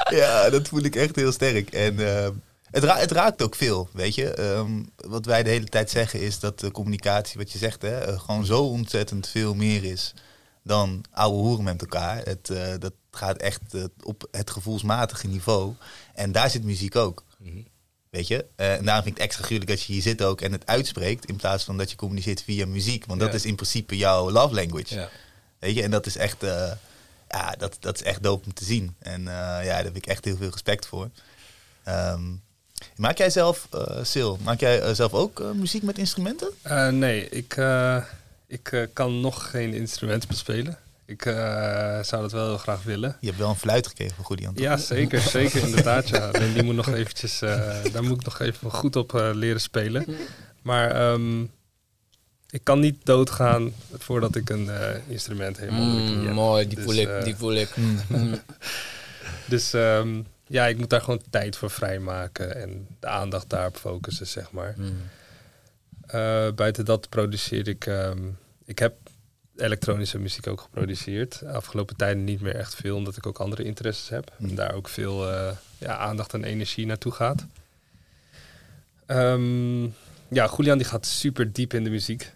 ja, 0.21 0.51
dat 0.51 0.69
voel 0.69 0.83
ik 0.83 0.97
echt 0.97 1.17
heel 1.17 1.33
sterk. 1.33 1.71
En 1.71 1.95
uh, 1.95 2.29
het, 2.71 2.85
ra 2.85 2.97
het, 2.97 3.11
raakt 3.11 3.43
ook 3.43 3.55
veel, 3.55 3.89
weet 3.93 4.15
je. 4.15 4.41
Um, 4.41 4.91
wat 4.97 5.27
wij 5.27 5.43
de 5.43 5.51
hele 5.51 5.65
tijd 5.65 5.91
zeggen 5.91 6.21
is 6.21 6.39
dat 6.39 6.61
de 6.61 6.71
communicatie, 6.71 7.39
wat 7.39 7.53
je 7.53 7.59
zegt, 7.59 7.83
hè, 7.83 8.13
uh, 8.13 8.21
gewoon 8.21 8.47
zo 8.47 8.63
ontzettend 8.63 9.29
veel 9.29 9.55
meer 9.55 9.85
is 9.85 10.15
dan 10.63 11.05
ouwe 11.11 11.37
hoeren 11.37 11.65
met 11.65 11.81
elkaar. 11.81 12.17
Het, 12.25 12.53
dat 12.79 12.93
gaat 13.11 13.37
echt 13.37 13.61
op 14.03 14.29
het 14.31 14.51
gevoelsmatige 14.51 15.27
niveau. 15.27 15.73
En 16.15 16.33
daar 16.33 16.51
zit 16.51 16.65
muziek 16.65 16.97
ook. 16.97 17.25
Mm 17.39 17.53
-hmm. 17.53 17.67
Weet 18.15 18.29
je? 18.29 18.45
Uh, 18.57 18.75
en 18.75 18.85
daarom 18.85 19.03
vind 19.03 19.17
ik 19.17 19.23
het 19.23 19.31
extra 19.31 19.45
gruwelijk 19.45 19.71
dat 19.71 19.83
je 19.83 19.93
hier 19.93 20.03
zit 20.03 20.23
ook 20.23 20.41
en 20.41 20.53
het 20.53 20.67
uitspreekt. 20.67 21.25
In 21.25 21.37
plaats 21.37 21.65
van 21.65 21.77
dat 21.77 21.91
je 21.91 21.97
communiceert 21.97 22.43
via 22.43 22.67
muziek. 22.67 23.07
Want 23.07 23.21
dat 23.21 23.29
ja. 23.29 23.35
is 23.35 23.45
in 23.45 23.55
principe 23.55 23.97
jouw 23.97 24.31
love 24.31 24.55
language. 24.55 24.95
Ja. 24.95 25.09
Weet 25.59 25.75
je? 25.75 25.83
En 25.83 25.91
dat 25.91 26.07
is 26.07 26.17
echt, 26.17 26.45
uh, 26.45 26.73
ja, 27.29 27.55
dat, 27.59 27.77
dat 27.81 27.95
is 27.95 28.03
echt 28.03 28.23
dope 28.23 28.45
om 28.47 28.55
te 28.55 28.65
zien. 28.65 28.95
En 28.99 29.21
uh, 29.21 29.27
ja, 29.27 29.63
daar 29.65 29.85
heb 29.85 29.97
ik 29.97 30.07
echt 30.07 30.25
heel 30.25 30.37
veel 30.37 30.51
respect 30.51 30.87
voor. 30.87 31.11
Um, 31.89 32.43
maak 32.97 33.19
jij 33.19 33.31
zelf, 33.31 33.69
Sil, 34.11 34.33
maak 34.43 34.61
jij 34.61 34.95
zelf 34.95 35.13
ook 35.13 35.55
muziek 35.55 35.83
met 35.83 35.99
instrumenten? 35.99 36.51
nee, 36.99 37.29
ik, 37.29 37.63
ik 38.47 38.89
kan 38.93 39.21
nog 39.21 39.51
geen 39.51 39.75
instrument 39.75 40.29
bespelen. 40.29 40.79
Ik 41.07 41.25
uh, 41.25 41.35
zou 42.03 42.23
dat 42.23 42.33
wel 42.33 42.47
heel 42.47 42.59
graag 42.59 42.83
willen. 42.83 43.17
Je 43.21 43.27
hebt 43.27 43.39
wel 43.39 43.49
een 43.49 43.57
fluit 43.57 43.87
gekregen 43.87 44.15
van 44.15 44.25
Goedie 44.25 44.49
Ja, 44.55 44.77
zeker. 44.77 45.21
Zeker, 45.21 45.63
inderdaad. 45.63 46.09
Ja. 46.09 46.31
En 46.33 46.53
die 46.53 46.63
moet 46.63 46.75
nog 46.75 46.89
eventjes, 46.89 47.43
uh, 47.43 47.73
daar 47.93 48.03
moet 48.03 48.17
ik 48.17 48.25
nog 48.25 48.41
even 48.41 48.71
goed 48.71 48.97
op 48.97 49.13
uh, 49.13 49.31
leren 49.33 49.61
spelen. 49.61 50.07
Maar 50.63 51.13
um, 51.13 51.51
ik 52.51 52.61
kan 52.63 52.81
niet 52.81 53.07
doodgaan 53.07 53.73
voordat 53.99 54.37
ik 54.37 54.51
een 54.51 54.71
instrument 55.09 55.59
helemaal 55.59 55.85
mm, 55.85 56.25
heb. 56.25 56.35
Mooi, 56.35 56.67
die 56.67 56.77
dus, 56.77 56.85
voel 56.85 56.95
ik. 56.95 57.25
Die 57.25 57.37
voel 57.37 57.55
ik. 57.55 57.75
dus 59.47 59.73
um, 59.73 60.27
ja, 60.47 60.67
ik 60.67 60.79
moet 60.79 60.91
daar 60.91 61.01
gewoon 61.01 61.23
tijd 61.31 61.57
voor 61.57 61.71
vrijmaken 61.71 62.57
en 62.57 62.87
de 63.01 63.07
aandacht 63.07 63.51
daarop 63.51 63.77
focussen, 63.77 64.27
zeg 64.27 64.51
maar. 64.51 64.75
Mm. 64.77 66.55
buiten 66.55 66.85
dat 66.85 67.09
produceer 67.09 67.69
ik... 67.69 67.87
Um, 67.87 68.39
ik 68.65 68.79
heb 68.79 68.95
elektronische 69.57 70.19
muziek 70.19 70.47
ook 70.47 70.61
geproduceerd. 70.61 71.45
Afgelopen 71.45 71.97
tijden 71.97 72.25
niet 72.25 72.41
meer 72.41 72.55
echt 72.55 72.75
veel, 72.75 72.97
omdat 72.97 73.17
ik 73.17 73.27
ook 73.27 73.39
andere 73.39 73.63
interesses 73.63 74.09
heb. 74.09 74.33
En 74.39 74.49
Mm. 74.49 74.55
daar 74.55 74.75
ook 74.75 74.89
veel 74.89 75.31
uh, 75.31 75.51
ja, 75.79 75.97
aandacht 75.97 76.35
en 76.35 76.45
energie 76.45 76.87
naartoe 76.87 77.13
gaat. 77.13 77.47
Um, 79.07 79.95
ja, 80.29 80.51
Julian 80.57 80.79
die 80.79 80.87
gaat 80.87 81.07
super 81.07 81.53
diep 81.53 81.75
in 81.75 81.85
de 81.85 81.91
muziek. 81.91 82.33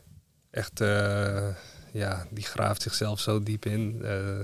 Echt, 0.50 0.80
uh, 0.80 1.48
ja, 1.92 2.26
die 2.30 2.44
graaft 2.44 2.82
zichzelf 2.82 3.20
zo 3.20 3.42
diep 3.42 3.64
in. 3.64 3.98
Uh, 4.02 4.38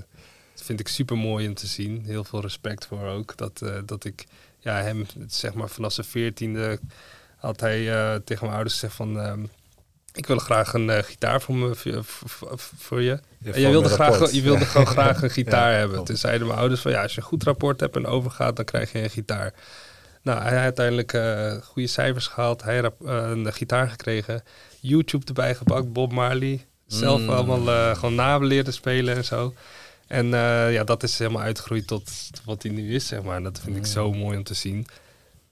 dat 0.54 0.64
vind 0.64 0.80
ik 0.80 0.88
super 0.88 1.18
mooi 1.18 1.48
om 1.48 1.54
te 1.54 1.66
zien. 1.66 2.04
Heel 2.04 2.24
veel 2.24 2.40
respect 2.40 2.86
voor 2.86 3.06
ook. 3.06 3.36
Dat, 3.36 3.62
dat 3.84 4.04
ik 4.04 4.24
ja, 4.58 4.82
hem, 4.82 5.06
zeg 5.26 5.54
maar, 5.54 5.68
vanaf 5.68 5.92
zijn 5.92 6.06
veertiende 6.06 6.78
had 7.36 7.60
hij 7.60 7.84
tegen 8.24 8.44
mijn 8.44 8.54
ouders 8.54 8.74
gezegd 8.74 8.94
van... 8.94 9.16
Um, 9.16 9.50
ik 10.14 10.26
wil 10.26 10.38
graag 10.38 10.72
een 10.72 10.88
uh, 10.88 10.98
gitaar 10.98 11.40
voor, 11.40 11.54
me, 11.54 11.74
voor, 11.74 12.52
voor 12.78 13.02
je. 13.02 13.20
Ja, 13.38 13.52
en 13.52 13.60
je 13.60 13.68
wilde, 13.68 13.88
graag, 13.88 14.30
je 14.30 14.42
wilde 14.42 14.64
gewoon 14.64 14.86
graag 14.96 15.22
een 15.22 15.30
gitaar 15.30 15.72
Ja, 15.72 15.78
hebben. 15.78 16.04
Toen 16.04 16.16
zeiden 16.16 16.46
mijn 16.46 16.58
ouders 16.58 16.80
van 16.80 16.90
ja, 16.90 17.02
als 17.02 17.14
je 17.14 17.20
een 17.20 17.26
goed 17.26 17.42
rapport 17.42 17.80
hebt 17.80 17.96
en 17.96 18.06
overgaat, 18.06 18.56
dan 18.56 18.64
krijg 18.64 18.92
je 18.92 19.02
een 19.02 19.10
gitaar. 19.10 19.54
Nou, 20.22 20.38
hij 20.40 20.50
heeft 20.50 20.62
uiteindelijk 20.62 21.12
eh, 21.12 21.52
goede 21.62 21.88
cijfers 21.88 22.26
gehaald. 22.26 22.62
Hij 22.62 22.74
heeft 22.74 22.90
uh, 23.02 23.28
een 23.30 23.52
gitaar 23.52 23.88
gekregen. 23.88 24.42
YouTube 24.80 25.26
erbij 25.26 25.54
gepakt, 25.54 25.92
Bob 25.92 26.12
Marley. 26.12 26.66
Zelf 26.86 27.20
Mm. 27.20 27.28
allemaal 27.28 27.68
eh, 27.70 27.94
gewoon 27.94 28.14
na 28.14 28.38
leren 28.38 28.72
spelen 28.72 29.16
en 29.16 29.24
zo. 29.24 29.54
En 30.06 30.34
eh, 30.34 30.72
ja, 30.72 30.84
dat 30.84 31.02
is 31.02 31.18
helemaal 31.18 31.42
uitgegroeid 31.42 31.86
tot 31.86 32.10
wat 32.44 32.62
hij 32.62 32.72
nu 32.72 32.94
is, 32.94 33.06
zeg 33.06 33.22
maar. 33.22 33.36
En 33.36 33.42
dat 33.42 33.60
vind 33.60 33.76
ik 33.76 33.86
zo 33.86 34.12
mooi 34.12 34.36
om 34.36 34.44
te 34.44 34.54
zien. 34.54 34.86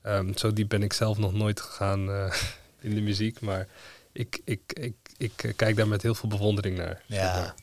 Ehm, 0.02 0.32
zo 0.34 0.52
diep 0.52 0.68
ben 0.68 0.82
ik 0.82 0.92
zelf 0.92 1.18
nog 1.18 1.32
nooit 1.32 1.60
gegaan 1.60 2.10
eh, 2.10 2.32
in 2.86 2.94
de 2.94 3.00
muziek. 3.00 3.40
Maar 3.40 3.66
ik, 4.12 4.40
ik, 4.44 4.60
ik, 4.72 4.94
ik 5.16 5.32
eh, 5.44 5.52
kijk 5.56 5.76
daar 5.76 5.88
met 5.88 6.02
heel 6.02 6.14
veel 6.14 6.28
bewondering 6.28 6.76
naar. 6.76 7.02
zeg 7.08 7.18
Ja, 7.18 7.34
maar. 7.34 7.54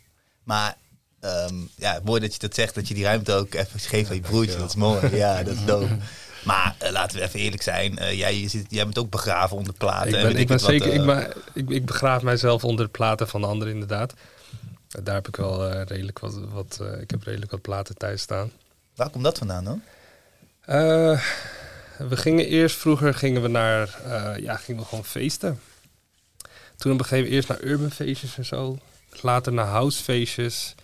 maar 0.43 0.75
ehm, 1.19 1.55
ja, 1.75 1.99
mooi 2.03 2.21
dat 2.21 2.33
je 2.33 2.39
dat 2.39 2.55
zegt, 2.55 2.75
dat 2.75 2.87
je 2.87 2.93
die 2.93 3.03
ruimte 3.03 3.33
ook 3.33 3.53
even 3.53 3.79
geeft 3.79 4.09
aan 4.09 4.15
je 4.15 4.21
broertje. 4.21 4.57
Dat 4.57 4.69
is 4.69 4.75
mooi. 4.75 5.15
Ja, 5.15 5.43
dat 5.43 5.53
is 5.55 5.65
dope. 5.73 5.97
Maar 6.45 6.75
eh, 6.77 6.91
laten 6.91 7.17
we 7.17 7.23
even 7.23 7.39
eerlijk 7.39 7.61
zijn. 7.61 7.97
eh, 7.97 8.17
jij, 8.17 8.47
zit, 8.47 8.65
jij 8.69 8.83
bent 8.83 8.97
ook 8.99 9.09
begraven 9.09 9.57
onder 9.57 9.73
platen. 9.73 10.07
Ik 10.07 10.15
en 10.15 10.21
ben, 10.21 10.31
weet 10.31 10.41
ik 10.41 10.47
ben 10.47 10.55
het 10.57 10.65
wat, 10.65 10.71
zeker, 10.71 10.93
ik, 10.93 11.05
ben, 11.05 11.33
ik, 11.53 11.69
ik 11.69 11.85
begraaf 11.85 12.21
mijzelf 12.21 12.63
onder 12.63 12.85
de 12.85 12.91
platen 12.91 13.27
van 13.27 13.41
de 13.41 13.47
anderen 13.47 13.73
inderdaad. 13.73 14.13
Daar 15.03 15.15
heb 15.15 15.27
ik 15.27 15.35
wel 15.35 15.71
redelijk 15.71 16.19
wat, 16.19 16.39
wat 16.49 16.79
ik 17.01 17.09
heb 17.09 17.23
redelijk 17.23 17.51
wat 17.51 17.61
platen 17.61 17.97
thuis 17.97 18.21
staan. 18.21 18.51
Waar 18.95 19.09
komt 19.09 19.23
dat 19.23 19.37
vandaan 19.37 19.63
dan? 19.63 19.81
Eh, 20.61 21.21
we 21.97 22.17
gingen 22.17 22.45
eerst, 22.47 22.75
vroeger 22.75 23.13
gingen 23.13 23.41
we 23.41 23.47
naar, 23.47 23.99
eh, 24.05 24.43
ja, 24.43 24.55
gingen 24.55 24.81
we 24.81 24.87
gewoon 24.87 25.05
feesten. 25.05 25.59
Toen 26.79 26.91
op 26.91 26.99
een 26.99 27.05
gegeven 27.05 27.31
moment 27.31 27.33
eerst 27.33 27.47
naar 27.47 27.71
urban 27.71 27.91
feestjes 27.91 28.37
en 28.37 28.45
zo. 28.45 28.77
Later 29.21 29.53
naar 29.53 29.65
housefeestjes. 29.65 30.75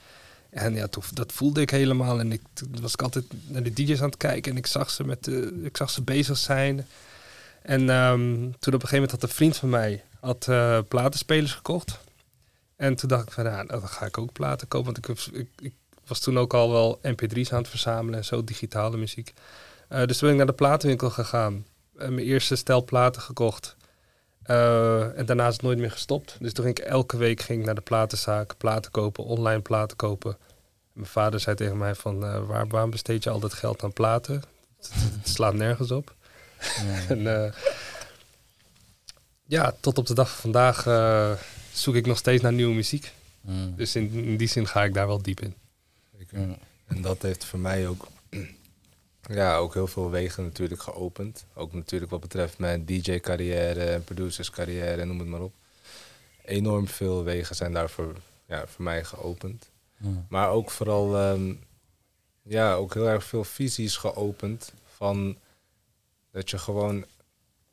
En 0.49 0.73
ja, 0.73 0.87
dat 1.13 1.31
voelde 1.31 1.61
ik 1.61 1.69
helemaal. 1.69 2.19
En 2.19 2.31
ik, 2.31 2.41
toen 2.53 2.81
was 2.81 2.93
ik 2.93 3.01
altijd 3.01 3.25
naar 3.47 3.63
de 3.63 3.73
DJ's 3.73 4.01
aan 4.01 4.09
het 4.09 4.17
kijken. 4.17 4.51
En 4.51 4.57
ik 4.57 4.67
zag 4.67 4.89
ze, 4.89 5.03
met 5.03 5.27
ik 5.63 5.77
zag 5.77 5.89
ze 5.89 6.01
bezig 6.01 6.37
zijn. 6.37 6.87
En 7.61 7.89
ehm, 7.89 8.33
toen 8.33 8.73
op 8.73 8.81
een 8.81 8.87
gegeven 8.87 8.93
moment 8.93 9.11
had 9.11 9.23
een 9.23 9.35
vriend 9.35 9.57
van 9.57 9.69
mij 9.69 10.03
had, 10.19 10.47
eh, 10.47 10.79
platenspelers 10.87 11.53
gekocht. 11.53 11.99
En 12.75 12.95
toen 12.95 13.09
dacht 13.09 13.27
ik 13.27 13.31
van, 13.31 13.43
ja, 13.43 13.63
nou, 13.63 13.67
dan 13.67 13.87
ga 13.87 14.05
ik 14.05 14.17
ook 14.17 14.31
platen 14.31 14.67
kopen. 14.67 14.93
Want 14.93 15.25
ik, 15.59 15.73
was 16.07 16.19
toen 16.19 16.39
ook 16.39 16.53
al 16.53 16.71
wel 16.71 16.99
mp3's 17.03 17.51
aan 17.51 17.61
het 17.61 17.67
verzamelen 17.67 18.19
en 18.19 18.25
zo, 18.25 18.43
digitale 18.43 18.97
muziek. 18.97 19.33
Eh, 19.87 20.05
dus 20.05 20.17
toen 20.17 20.27
ben 20.27 20.31
ik 20.31 20.37
naar 20.37 20.45
de 20.45 20.63
platenwinkel 20.63 21.09
gegaan. 21.09 21.65
en 21.97 22.13
mijn 22.13 22.27
eerste 22.27 22.55
stel 22.55 22.83
platen 22.83 23.21
gekocht. 23.21 23.75
Eh, 24.45 25.17
en 25.17 25.25
daarna 25.25 25.47
is 25.47 25.53
het 25.53 25.61
nooit 25.61 25.77
meer 25.77 25.91
gestopt. 25.91 26.37
Dus 26.39 26.53
toen 26.53 26.65
ging 26.65 26.77
ik 26.77 26.85
elke 26.85 27.17
week 27.17 27.41
ging 27.41 27.65
naar 27.65 27.75
de 27.75 27.81
platenzaak, 27.81 28.57
platen 28.57 28.91
kopen, 28.91 29.23
online 29.23 29.61
platen 29.61 29.97
kopen. 29.97 30.37
Mijn 30.93 31.07
vader 31.07 31.39
zei 31.39 31.55
tegen 31.55 31.77
mij 31.77 31.95
van, 31.95 32.25
eh, 32.25 32.45
waar, 32.47 32.67
waarom 32.67 32.89
besteed 32.89 33.23
je 33.23 33.29
al 33.29 33.39
dat 33.39 33.53
geld 33.53 33.83
aan 33.83 33.93
platen? 33.93 34.43
Het, 34.77 35.29
slaat 35.29 35.53
nergens 35.53 35.91
op. 35.91 36.13
en, 37.09 37.43
eh, 37.43 37.53
ja, 39.45 39.75
tot 39.79 39.97
op 39.97 40.05
de 40.05 40.13
dag 40.13 40.29
van 40.29 40.41
vandaag 40.41 40.83
zoek 41.73 41.95
ik 41.95 42.05
nog 42.05 42.17
steeds 42.17 42.41
naar 42.41 42.53
nieuwe 42.53 42.75
muziek. 42.75 43.13
Mm. 43.41 43.73
Dus 43.75 43.95
in, 43.95 44.11
in 44.11 44.37
die 44.37 44.47
zin 44.47 44.67
ga 44.67 44.83
ik 44.83 44.93
daar 44.93 45.07
wel 45.07 45.21
diep 45.21 45.41
in. 45.41 45.55
En 46.87 47.01
dat 47.01 47.21
heeft 47.21 47.45
voor 47.45 47.59
mij 47.59 47.87
ook, 47.87 48.07
ja, 49.29 49.57
ook 49.57 49.73
heel 49.73 49.87
veel 49.87 50.09
wegen 50.09 50.43
natuurlijk 50.43 50.81
geopend. 50.81 51.45
Ook 51.53 51.73
natuurlijk 51.73 52.11
wat 52.11 52.19
betreft 52.21 52.57
mijn 52.57 52.85
DJ-carrière 52.85 53.83
en 53.83 54.03
producerscarrière, 54.03 55.05
noem 55.05 55.19
het 55.19 55.27
maar 55.27 55.41
op. 55.41 55.53
Enorm 56.45 56.87
veel 56.87 57.23
wegen 57.23 57.55
zijn 57.55 57.73
daarvoor 57.73 58.15
ja, 58.47 58.67
voor 58.67 58.83
mij 58.83 59.03
geopend. 59.03 59.69
Mm. 59.97 60.25
Maar 60.29 60.49
ook 60.49 60.71
vooral, 60.71 61.17
ehm, 61.17 61.53
ja, 62.41 62.73
ook 62.73 62.93
heel 62.93 63.09
erg 63.09 63.23
veel 63.23 63.43
visies 63.43 63.97
geopend. 63.97 64.73
Van 64.85 65.37
dat 66.31 66.49
je 66.49 66.57
gewoon 66.57 67.05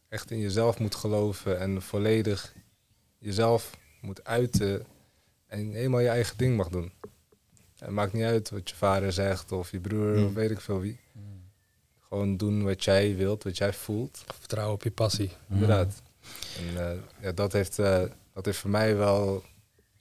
echt 0.08 0.30
in 0.30 0.38
jezelf 0.38 0.78
moet 0.78 0.94
geloven 0.94 1.58
en 1.58 1.82
volledig 1.82 2.54
jezelf 3.18 3.70
moet 4.00 4.24
uiten 4.24 4.86
en 5.46 5.72
helemaal 5.72 6.00
je 6.00 6.08
eigen 6.08 6.36
ding 6.36 6.56
mag 6.56 6.68
doen. 6.68 6.92
Het 7.78 7.90
maakt 7.90 8.12
niet 8.12 8.24
uit 8.24 8.50
wat 8.50 8.70
je 8.70 8.76
vader 8.76 9.12
zegt 9.12 9.52
of 9.52 9.70
je 9.70 9.80
broer 9.80 10.16
Mm. 10.16 10.26
of 10.26 10.32
weet 10.32 10.50
ik 10.50 10.60
veel 10.60 10.80
wie. 10.80 11.00
Gewoon 12.12 12.36
doen 12.36 12.62
wat 12.62 12.84
jij 12.84 13.16
wilt, 13.16 13.42
wat 13.42 13.56
jij 13.56 13.72
voelt. 13.72 14.24
Vertrouwen 14.38 14.74
op 14.74 14.82
je 14.82 14.90
passie. 14.90 15.30
Inderdaad. 15.50 16.02
En 16.58 16.90
eh, 16.90 16.98
ja, 17.20 17.32
dat, 17.32 17.52
heeft, 17.52 17.78
eh, 17.78 18.02
dat 18.32 18.44
heeft 18.44 18.58
voor 18.58 18.70
mij 18.70 18.96
wel, 18.96 19.44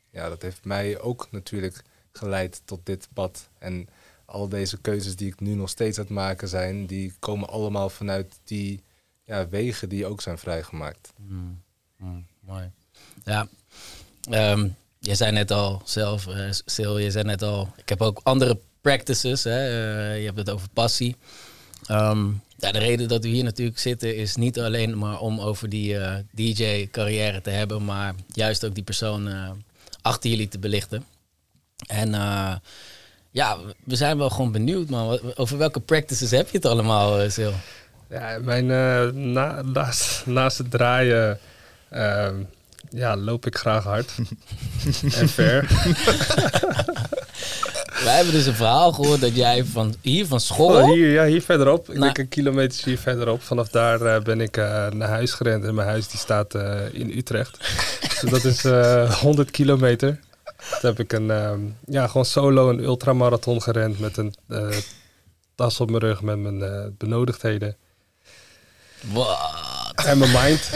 ja, 0.10 0.30
dat 0.30 0.42
heeft 0.42 0.66
mij 0.66 1.00
ook 1.00 1.28
natuurlijk 1.32 1.84
geleid 2.12 2.62
tot 2.66 2.80
dit 2.84 3.08
pad. 3.14 3.50
En 3.58 3.88
al 4.26 4.50
deze 4.50 4.78
keuzes 4.78 5.16
die 5.16 5.28
ik 5.28 5.40
nu 5.40 5.54
nog 5.54 5.70
steeds 5.70 5.98
aan 5.98 6.04
het 6.04 6.14
maken 6.14 6.48
zijn, 6.48 6.86
die 6.86 7.14
komen 7.20 7.50
allemaal 7.50 7.90
vanuit 7.90 8.40
die 8.44 8.84
ja, 9.24 9.50
wegen 9.50 9.90
die 9.90 10.06
ook 10.06 10.22
zijn 10.22 10.38
vrijgemaakt. 10.38 11.14
Mm, 11.16 11.62
mm, 11.98 12.26
mooi. 12.40 12.72
Ja, 13.24 13.48
ehm, 14.30 14.70
je 15.00 15.16
zei 15.16 15.32
net 15.32 15.52
al 15.52 15.82
zelf, 15.86 16.28
eh, 16.28 16.52
Sil, 16.74 16.98
je 16.98 17.12
zei 17.12 17.24
net 17.24 17.42
al, 17.42 17.74
ik 17.78 17.90
heb 17.90 18.02
ook 18.02 18.20
andere 18.24 18.60
practices. 18.82 19.44
Hè? 19.44 19.66
je 20.14 20.26
hebt 20.26 20.38
het 20.38 20.50
over 20.50 20.70
passie. 20.70 21.18
Ehm, 21.86 22.28
ja, 22.58 22.72
de 22.72 22.80
reden 22.80 23.08
dat 23.08 23.24
we 23.24 23.30
hier 23.30 23.44
natuurlijk 23.44 23.80
zitten 23.80 24.16
is 24.16 24.36
niet 24.36 24.60
alleen 24.60 24.98
maar 24.98 25.20
om 25.20 25.40
over 25.40 25.70
die 25.70 25.98
eh, 25.98 26.16
DJ-carrière 26.32 27.42
te 27.42 27.50
hebben, 27.50 27.86
maar 27.86 28.14
juist 28.34 28.66
ook 28.66 28.76
die 28.76 28.84
persoon 28.84 29.28
eh, 29.28 29.50
achter 30.02 30.30
jullie 30.30 30.48
te 30.48 30.60
belichten. 30.60 31.06
En 31.88 32.14
eh, 32.14 32.56
ja, 33.32 33.58
we 33.84 33.96
zijn 33.96 34.18
wel 34.18 34.30
gewoon 34.30 34.52
benieuwd, 34.52 34.90
man. 34.90 35.20
Over 35.36 35.58
welke 35.58 35.80
practices 35.80 36.32
heb 36.32 36.50
je 36.50 36.58
het 36.58 36.66
allemaal, 36.66 37.30
Sil? 37.36 37.54
Ja, 38.12 38.38
mijn, 38.42 38.72
eh, 38.72 39.12
na, 39.14 39.62
naast, 39.62 40.26
naast 40.26 40.58
het 40.58 40.72
draaien 40.72 41.40
ehm, 41.90 42.44
ja, 42.90 43.18
loop 43.18 43.46
ik 43.46 43.58
graag 43.58 43.84
hard 43.84 44.16
en 45.20 45.30
ver. 45.30 45.68
Wij 48.04 48.16
hebben 48.16 48.34
dus 48.34 48.46
een 48.46 48.54
verhaal 48.56 48.92
gehoord 48.92 49.22
dat 49.22 49.36
jij 49.36 49.66
van 49.66 49.96
hier 50.02 50.26
van 50.28 50.40
school. 50.40 50.76
Oh, 50.76 50.92
hier, 50.92 51.12
ja, 51.12 51.26
hier 51.26 51.42
verderop. 51.42 51.82
Ik 51.90 51.94
Nou. 51.94 52.00
denk 52.00 52.18
een 52.18 52.28
kilometer 52.28 52.86
hier 52.86 52.98
verderop. 52.98 53.42
Vanaf 53.42 53.70
daar 53.70 54.02
eh, 54.02 54.22
ben 54.22 54.42
ik 54.42 54.58
eh, 54.58 54.88
naar 54.90 55.10
huis 55.10 55.32
gerend. 55.34 55.64
En 55.64 55.76
mijn 55.76 55.88
huis 55.88 56.08
die 56.08 56.20
staat 56.20 56.56
eh, 56.56 56.94
in 56.94 57.18
Utrecht. 57.18 57.58
dus 58.22 58.30
dat 58.30 58.44
is 58.44 58.66
eh 58.66 59.14
100 59.20 59.52
kilometer. 59.52 60.20
Toen 60.80 60.90
heb 60.90 61.00
ik 61.00 61.14
een, 61.14 61.32
ehm, 61.32 61.60
ja, 61.86 62.08
gewoon 62.08 62.26
solo 62.26 62.70
een 62.70 62.84
ultramarathon 62.84 63.62
gerend 63.62 64.00
met 64.00 64.18
een 64.18 64.36
tas 65.56 65.80
op 65.80 65.90
mijn 65.90 66.02
rug 66.02 66.22
met 66.22 66.38
mijn 66.38 66.96
benodigdheden. 66.98 67.76
Wat? 69.02 69.38
En 70.06 70.18
mijn 70.18 70.32
mind. 70.32 70.70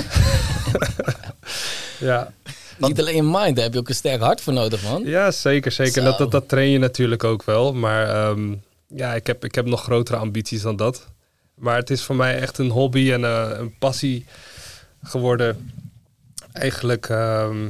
ja, 2.10 2.34
Niet 2.78 3.00
alleen 3.00 3.16
je 3.16 3.24
mind, 3.24 3.56
daar 3.56 3.64
heb 3.64 3.74
je 3.74 3.80
ook 3.80 3.90
een 3.90 3.96
sterk 3.96 4.22
hart 4.22 4.42
voor 4.42 4.54
nodig, 4.54 4.84
man. 4.84 5.04
Ja, 5.04 5.32
zeker, 5.32 5.72
zeker. 5.72 6.04
Dat, 6.04 6.18
dat, 6.18 6.32
dat 6.32 6.50
train 6.50 6.70
je 6.70 6.80
natuurlijk 6.80 7.24
ook 7.24 7.44
wel. 7.44 7.74
Maar 7.74 8.10
ehm, 8.10 8.56
ja, 8.88 9.14
ik 9.14 9.28
heb, 9.28 9.44
ik 9.46 9.56
heb 9.56 9.66
nog 9.66 9.84
grotere 9.84 10.18
ambities 10.18 10.62
dan 10.62 10.76
dat. 10.76 11.08
Maar 11.56 11.76
het 11.76 11.90
is 11.90 12.04
voor 12.04 12.16
mij 12.16 12.40
echt 12.40 12.58
een 12.58 12.70
hobby 12.70 13.12
en 13.12 13.24
eh, 13.24 13.50
een 13.58 13.78
passie 13.78 14.26
geworden. 15.04 15.72
Eigenlijk 16.52 17.10
ehm, 17.10 17.68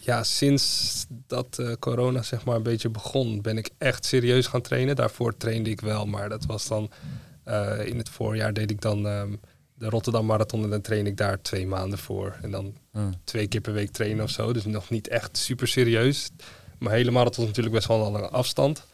ja, 0.00 0.22
sinds 0.22 1.06
dat 1.08 1.58
eh, 1.58 1.72
corona 1.78 2.22
zeg 2.22 2.44
maar 2.44 2.56
een 2.56 2.62
beetje 2.62 2.88
begon, 2.88 3.40
ben 3.42 3.58
ik 3.58 3.70
echt 3.78 4.04
serieus 4.04 4.46
gaan 4.46 4.60
trainen. 4.60 4.96
Daarvoor 4.96 5.36
trainde 5.36 5.70
ik 5.70 5.80
wel, 5.80 6.06
maar 6.06 6.28
dat 6.28 6.46
was 6.46 6.68
dan 6.68 6.90
eh, 7.44 7.86
in 7.86 7.98
het 7.98 8.08
voorjaar 8.08 8.52
deed 8.52 8.70
ik 8.70 8.80
dan 8.80 9.06
ehm, 9.06 9.32
de 9.78 9.88
Rotterdam 9.88 10.26
Marathon 10.26 10.62
en 10.62 10.70
dan 10.70 10.80
train 10.80 11.06
ik 11.06 11.16
daar 11.16 11.42
twee 11.42 11.66
maanden 11.66 11.98
voor. 11.98 12.36
En 12.42 12.50
dan 12.50 12.74
Hm. 12.92 12.98
twee 13.24 13.46
keer 13.46 13.60
per 13.60 13.72
week 13.72 13.90
trainen 13.90 14.24
of 14.24 14.30
zo. 14.30 14.52
Dus 14.52 14.64
nog 14.64 14.90
niet 14.90 15.08
echt 15.08 15.36
super 15.36 15.68
serieus. 15.68 16.30
Maar 16.78 16.92
hele 16.92 17.10
marathon 17.10 17.42
is 17.42 17.48
natuurlijk 17.48 17.74
best 17.74 17.88
wel 17.88 18.06
een 18.06 18.12
lange 18.12 18.28
afstand. 18.28 18.86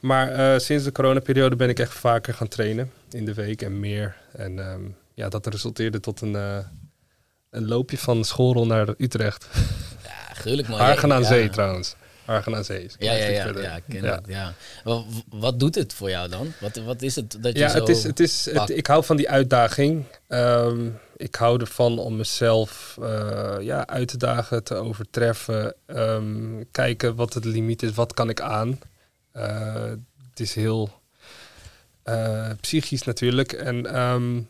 Maar 0.00 0.28
eh, 0.32 0.58
sinds 0.58 0.84
de 0.84 0.92
coronaperiode 0.92 1.56
ben 1.56 1.68
ik 1.68 1.78
echt 1.78 1.92
vaker 1.94 2.34
gaan 2.34 2.48
trainen 2.48 2.90
in 3.10 3.24
de 3.24 3.34
week 3.34 3.62
en 3.62 3.80
meer. 3.80 4.16
En 4.32 4.58
ehm, 4.58 4.80
ja, 5.14 5.28
dat 5.28 5.46
resulteerde 5.46 6.00
tot 6.00 6.20
een, 6.20 6.36
eh, 6.36 6.58
een 7.50 7.66
loopje 7.68 7.98
van 7.98 8.24
Schoorl 8.24 8.66
naar 8.66 8.88
Utrecht. 8.98 9.46
Ja, 10.02 10.34
gruwelijk, 10.34 10.68
man. 10.68 10.78
Argen 10.78 11.12
aan 11.12 11.20
Ja. 11.20 11.26
Zee 11.26 11.48
trouwens. 11.50 11.94
Argen 12.24 12.54
aan 12.54 12.64
Zee. 12.64 12.84
is 12.84 12.94
Ja, 12.98 13.12
ja, 13.12 13.26
ja, 13.26 13.52
ja, 13.60 13.76
ik 13.76 13.82
ken 13.88 14.22
Ja. 14.26 14.54
Wat, 14.84 15.04
wat 15.28 15.60
doet 15.60 15.74
het 15.74 15.92
voor 15.92 16.10
jou 16.10 16.28
dan? 16.28 16.52
Wat, 16.60 16.76
wat 16.76 17.02
is 17.02 17.16
het 17.16 17.36
dat 17.40 17.52
je 17.52 17.58
Ja, 17.58 17.68
zo... 17.68 17.78
het 17.78 17.88
is, 17.88 18.02
het 18.02 18.20
is, 18.20 18.48
het, 18.52 18.70
ik 18.70 18.86
hou 18.86 19.04
van 19.04 19.16
die 19.16 19.28
uitdaging. 19.28 20.04
Ehm, 20.28 20.88
ik 21.16 21.34
hou 21.34 21.60
ervan 21.60 21.98
om 21.98 22.16
mezelf 22.16 22.98
eh, 23.02 23.56
ja, 23.60 23.86
uit 23.86 24.08
te 24.08 24.16
dagen, 24.16 24.64
te 24.64 24.74
overtreffen. 24.74 25.74
Ehm, 25.86 26.62
kijken 26.70 27.14
wat 27.14 27.34
het 27.34 27.44
limiet 27.44 27.82
is, 27.82 27.92
wat 27.92 28.14
kan 28.14 28.28
ik 28.28 28.40
aan. 28.40 28.80
Eh, 29.32 29.84
het 30.30 30.40
is 30.40 30.54
heel 30.54 31.00
eh, 32.02 32.50
psychisch 32.60 33.02
natuurlijk. 33.02 33.52
En 33.52 33.86
ehm, 33.86 34.40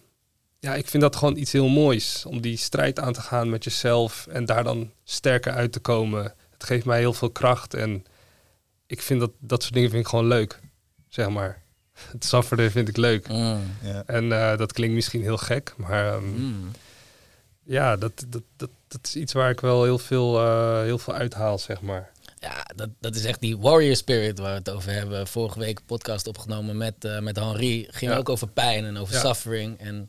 ja, 0.58 0.74
ik 0.74 0.88
vind 0.88 1.02
dat 1.02 1.16
gewoon 1.16 1.36
iets 1.36 1.52
heel 1.52 1.68
moois. 1.68 2.24
Om 2.26 2.40
die 2.40 2.56
strijd 2.56 3.00
aan 3.00 3.12
te 3.12 3.20
gaan 3.20 3.50
met 3.50 3.64
jezelf 3.64 4.26
en 4.30 4.44
daar 4.44 4.64
dan 4.64 4.90
sterker 5.04 5.52
uit 5.52 5.72
te 5.72 5.80
komen. 5.80 6.34
Het 6.62 6.70
geeft 6.70 6.84
mij 6.86 6.98
heel 6.98 7.12
veel 7.12 7.30
kracht 7.30 7.74
en 7.74 8.04
ik 8.86 9.02
vind 9.02 9.20
dat 9.20 9.30
dat 9.38 9.62
soort 9.62 9.74
dingen 9.74 9.90
vind 9.90 10.02
ik 10.02 10.08
gewoon 10.08 10.26
leuk, 10.26 10.60
zeg 11.08 11.28
maar. 11.28 11.62
Het 12.12 12.24
sufferen 12.24 12.70
vind 12.70 12.88
ik 12.88 12.96
leuk. 12.96 13.28
Mm. 13.28 13.60
Ja. 13.82 14.02
En 14.06 14.32
eh, 14.32 14.56
dat 14.58 14.72
klinkt 14.72 14.94
misschien 14.94 15.22
heel 15.22 15.36
gek, 15.36 15.74
maar 15.76 16.12
ehm, 16.12 16.24
Mm. 16.24 16.70
ja, 17.64 17.96
dat, 17.96 18.24
dat, 18.28 18.42
dat, 18.56 18.70
dat 18.88 19.00
is 19.06 19.16
iets 19.16 19.32
waar 19.32 19.50
ik 19.50 19.60
wel 19.60 19.84
heel 19.84 19.98
veel, 19.98 20.38
eh, 20.44 20.80
heel 20.80 20.98
veel 20.98 21.14
uithaal, 21.14 21.58
zeg 21.58 21.80
maar. 21.80 22.10
Ja, 22.38 22.64
dat, 22.76 22.88
dat 23.00 23.14
is 23.14 23.24
echt 23.24 23.40
die 23.40 23.58
warrior 23.58 23.96
spirit 23.96 24.38
waar 24.38 24.50
we 24.52 24.58
het 24.58 24.70
over 24.70 24.92
hebben. 24.92 25.26
Vorige 25.26 25.58
week 25.58 25.78
een 25.78 25.84
podcast 25.84 26.26
opgenomen 26.26 26.76
met, 26.76 27.04
eh, 27.04 27.18
met 27.18 27.36
Henri. 27.36 27.86
Ging 27.90 28.10
Ja. 28.12 28.16
ook 28.18 28.28
over 28.28 28.48
pijn 28.48 28.84
en 28.84 28.96
over 28.96 29.14
Ja. 29.14 29.20
suffering. 29.20 29.78
En 29.78 30.06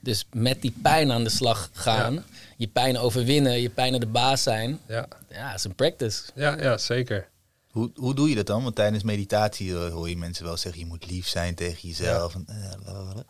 dus 0.00 0.26
met 0.32 0.62
die 0.62 0.74
pijn 0.82 1.12
aan 1.12 1.24
de 1.24 1.30
slag 1.30 1.70
gaan. 1.72 2.14
Ja. 2.14 2.22
Je 2.62 2.68
pijn 2.68 2.98
overwinnen, 2.98 3.60
je 3.60 3.70
pijn 3.70 4.00
de 4.00 4.06
baas 4.06 4.42
zijn. 4.42 4.80
Ja, 4.88 5.06
Ja, 5.28 5.48
het 5.48 5.58
is 5.58 5.64
een 5.64 5.74
practice. 5.74 6.22
ja, 6.34 6.56
ja 6.60 6.78
zeker. 6.78 7.28
Hoe, 7.70 7.90
hoe 7.94 8.14
doe 8.14 8.28
je 8.28 8.34
dat 8.34 8.46
dan? 8.46 8.62
Want 8.62 8.74
tijdens 8.74 9.02
meditatie 9.02 9.74
eh, 9.74 9.92
hoor 9.92 10.08
je 10.08 10.16
mensen 10.16 10.44
wel 10.44 10.56
zeggen, 10.56 10.80
je 10.80 10.86
moet 10.86 11.10
lief 11.10 11.28
zijn 11.28 11.54
tegen 11.54 11.88
jezelf. 11.88 12.34
En, 12.34 12.46
eh. 12.86 13.20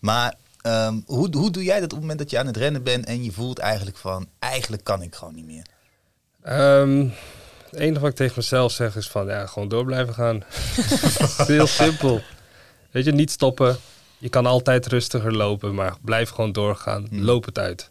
Maar 0.00 0.34
ehm, 0.60 1.00
hoe, 1.06 1.36
hoe 1.36 1.50
doe 1.50 1.64
jij 1.64 1.80
dat 1.80 1.84
op 1.84 1.90
het 1.90 2.00
moment 2.00 2.18
dat 2.18 2.30
je 2.30 2.38
aan 2.38 2.46
het 2.46 2.56
rennen 2.56 2.82
bent 2.82 3.04
en 3.04 3.24
je 3.24 3.32
voelt 3.32 3.58
eigenlijk 3.58 3.96
van, 3.96 4.28
eigenlijk 4.38 4.84
kan 4.84 5.02
ik 5.02 5.14
gewoon 5.14 5.34
niet 5.34 5.46
meer? 5.46 5.66
Ehm, 6.42 7.08
het 7.70 7.80
enige 7.80 8.00
wat 8.00 8.10
ik 8.10 8.16
tegen 8.16 8.34
mezelf 8.36 8.72
zeg 8.72 8.96
is 8.96 9.08
van, 9.08 9.26
ja, 9.26 9.46
gewoon 9.46 9.68
door 9.68 9.84
blijven 9.84 10.14
gaan. 10.14 10.42
Heel 11.46 11.66
simpel. 11.66 12.20
Weet 12.90 13.04
je, 13.04 13.12
niet 13.12 13.30
stoppen. 13.30 13.76
Je 14.18 14.28
kan 14.28 14.46
altijd 14.46 14.86
rustiger 14.86 15.32
lopen, 15.36 15.74
maar 15.74 15.96
blijf 16.02 16.30
gewoon 16.30 16.52
doorgaan. 16.52 17.06
Hmm. 17.08 17.22
Loop 17.22 17.44
het 17.44 17.58
uit. 17.58 17.90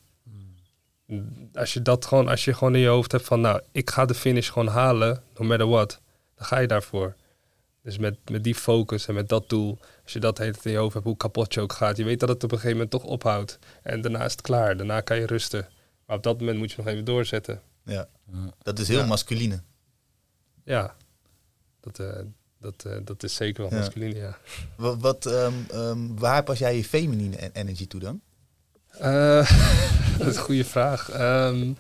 Als 1.53 1.73
je 1.73 1.81
dat 1.81 2.05
gewoon, 2.05 2.27
als 2.27 2.45
je 2.45 2.53
gewoon 2.53 2.75
in 2.75 2.81
je 2.81 2.87
hoofd 2.87 3.11
hebt 3.11 3.25
van, 3.25 3.41
nou, 3.41 3.61
ik 3.71 3.89
ga 3.89 4.05
de 4.05 4.13
finish 4.13 4.51
gewoon 4.51 4.67
halen, 4.67 5.23
no 5.37 5.45
matter 5.45 5.67
what, 5.67 5.99
dan 6.35 6.45
ga 6.45 6.59
je 6.59 6.67
daarvoor. 6.67 7.15
Dus 7.81 7.97
met, 7.97 8.17
met 8.29 8.43
die 8.43 8.55
focus 8.55 9.07
en 9.07 9.13
met 9.13 9.29
dat 9.29 9.49
doel, 9.49 9.77
als 10.03 10.13
je 10.13 10.19
dat 10.19 10.37
hele 10.37 10.55
in 10.63 10.71
je 10.71 10.77
hoofd 10.77 10.93
hebt, 10.93 11.05
hoe 11.05 11.17
kapot 11.17 11.53
je 11.53 11.61
ook 11.61 11.73
gaat, 11.73 11.97
je 11.97 12.03
weet 12.03 12.19
dat 12.19 12.29
het 12.29 12.43
op 12.43 12.51
een 12.51 12.57
gegeven 12.57 12.77
moment 12.77 12.91
toch 12.91 13.03
ophoudt. 13.03 13.59
En 13.83 14.01
daarna 14.01 14.23
is 14.25 14.31
het 14.31 14.41
klaar, 14.41 14.77
daarna 14.77 15.01
kan 15.01 15.17
je 15.19 15.25
rusten. 15.25 15.67
Maar 16.05 16.17
op 16.17 16.23
dat 16.23 16.39
moment 16.39 16.57
moet 16.57 16.71
je 16.71 16.77
nog 16.77 16.87
even 16.87 17.05
doorzetten. 17.05 17.61
Ja. 17.83 18.07
Dat 18.61 18.79
is 18.79 18.87
heel 18.87 18.99
Ja. 18.99 19.05
masculine. 19.05 19.61
Ja, 20.63 20.95
dat, 21.79 21.99
eh, 21.99 22.19
dat, 22.59 22.83
eh, 22.85 22.97
dat 23.03 23.23
is 23.23 23.35
zeker 23.35 23.61
wel 23.61 23.71
Ja. 23.71 23.77
masculine, 23.77 24.15
ja. 24.15 24.37
Wat, 24.75 24.97
wat, 24.99 25.25
ehm, 25.25 25.53
ehm, 25.71 26.15
waar 26.15 26.43
pas 26.43 26.59
jij 26.59 26.75
je 26.77 26.83
feminine 26.83 27.35
en- 27.35 27.51
energy 27.53 27.87
toe 27.87 27.99
dan? 27.99 28.21
Eh, 28.99 29.51
dat 30.17 30.27
is 30.27 30.35
een 30.35 30.41
goede 30.43 30.65
vraag. 30.65 31.09
Ehm, 31.09 31.71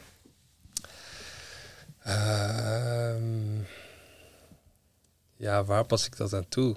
ehm, 2.03 3.55
ja, 5.35 5.63
waar 5.63 5.83
pas 5.85 6.05
ik 6.05 6.17
dat 6.17 6.33
aan 6.33 6.45
toe? 6.49 6.75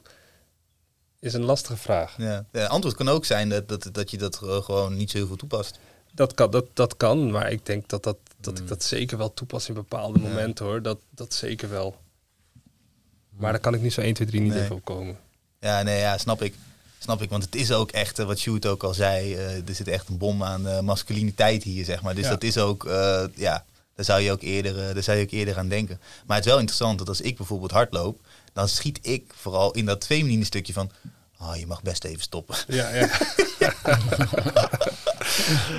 Is 1.19 1.35
een 1.35 1.45
lastige 1.45 1.77
vraag. 1.77 2.15
Ja. 2.19 2.45
Het 2.51 2.69
antwoord 2.69 2.95
kan 2.97 3.09
ook 3.09 3.25
zijn 3.25 3.49
dat, 3.49 3.69
dat, 3.69 3.89
dat 3.93 4.11
je 4.11 4.19
dat 4.19 4.43
eh, 4.43 4.57
gewoon 4.63 4.97
niet 4.97 5.11
zo 5.11 5.17
heel 5.17 5.27
veel 5.27 5.37
toepast. 5.37 5.79
Dat 6.15 6.35
kan, 6.35 6.51
dat, 6.51 6.67
dat 6.75 6.97
kan 6.97 7.31
maar 7.31 7.51
ik 7.53 7.67
denk 7.67 7.89
dat, 7.89 8.03
dat, 8.03 8.17
dat 8.41 8.55
Hmm. 8.55 8.63
ik 8.63 8.69
dat 8.69 8.83
zeker 8.83 9.19
wel 9.19 9.35
toepas 9.35 9.69
in 9.69 9.75
bepaalde 9.75 10.21
Ja. 10.21 10.29
momenten 10.29 10.65
hoor. 10.65 10.83
Dat, 10.83 10.99
dat 11.11 11.35
zeker 11.35 11.71
wel. 11.71 11.97
Maar 13.31 13.53
daar 13.53 13.61
kan 13.61 13.75
ik 13.75 13.81
niet 13.83 13.93
zo 13.93 14.01
1, 14.01 14.15
2, 14.15 14.27
3 14.29 14.41
niet 14.41 14.53
Nee. 14.53 14.63
even 14.63 14.75
op 14.77 14.85
komen. 14.85 15.19
Ja, 15.61 15.83
nee, 15.83 15.99
ja, 16.01 16.19
snap 16.19 16.43
ik. 16.43 16.55
Snap 17.03 17.23
ik, 17.23 17.31
want 17.31 17.45
het 17.45 17.55
is 17.55 17.73
ook 17.73 17.91
echt, 17.91 18.19
eh, 18.19 18.27
wat 18.27 18.39
Sjoerd 18.39 18.67
ook 18.67 18.83
al 18.83 18.95
zei, 18.95 19.35
eh, 19.35 19.69
er 19.69 19.75
zit 19.75 19.89
echt 19.89 20.09
een 20.09 20.19
bom 20.19 20.43
aan 20.45 20.69
eh, 20.69 20.81
masculiniteit 20.81 21.63
hier, 21.63 21.85
zeg 21.85 22.03
maar. 22.03 22.15
Dus 22.15 22.25
Ja. 22.25 22.31
dat 22.31 22.43
is 22.43 22.59
ook, 22.59 22.83
ja, 23.35 23.65
daar 23.95 24.05
zou, 24.05 24.21
je 24.21 24.33
ook 24.33 24.43
eerder, 24.43 24.95
daar 24.95 25.03
zou 25.03 25.17
je 25.19 25.25
ook 25.25 25.31
eerder 25.31 25.59
aan 25.59 25.69
denken. 25.69 26.01
Maar 26.27 26.37
het 26.37 26.45
is 26.45 26.51
wel 26.51 26.61
interessant 26.61 26.99
dat 26.99 27.09
als 27.09 27.21
ik 27.21 27.37
bijvoorbeeld 27.37 27.71
hardloop, 27.71 28.21
dan 28.53 28.69
schiet 28.69 28.99
ik 29.03 29.33
vooral 29.37 29.71
in 29.73 29.85
dat 29.87 30.07
feminine 30.07 30.45
stukje 30.45 30.73
van, 30.73 30.91
oh, 31.41 31.57
je 31.57 31.67
mag 31.67 31.83
best 31.83 32.05
even 32.05 32.23
stoppen. 32.23 32.57
Ja, 32.69 32.95
ja. 32.95 33.09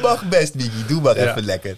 mag 0.02 0.24
best, 0.30 0.56
Miki, 0.56 0.86
doe 0.88 1.02
maar 1.02 1.18
Ja. 1.18 1.30
even 1.30 1.44
lekker. 1.46 1.78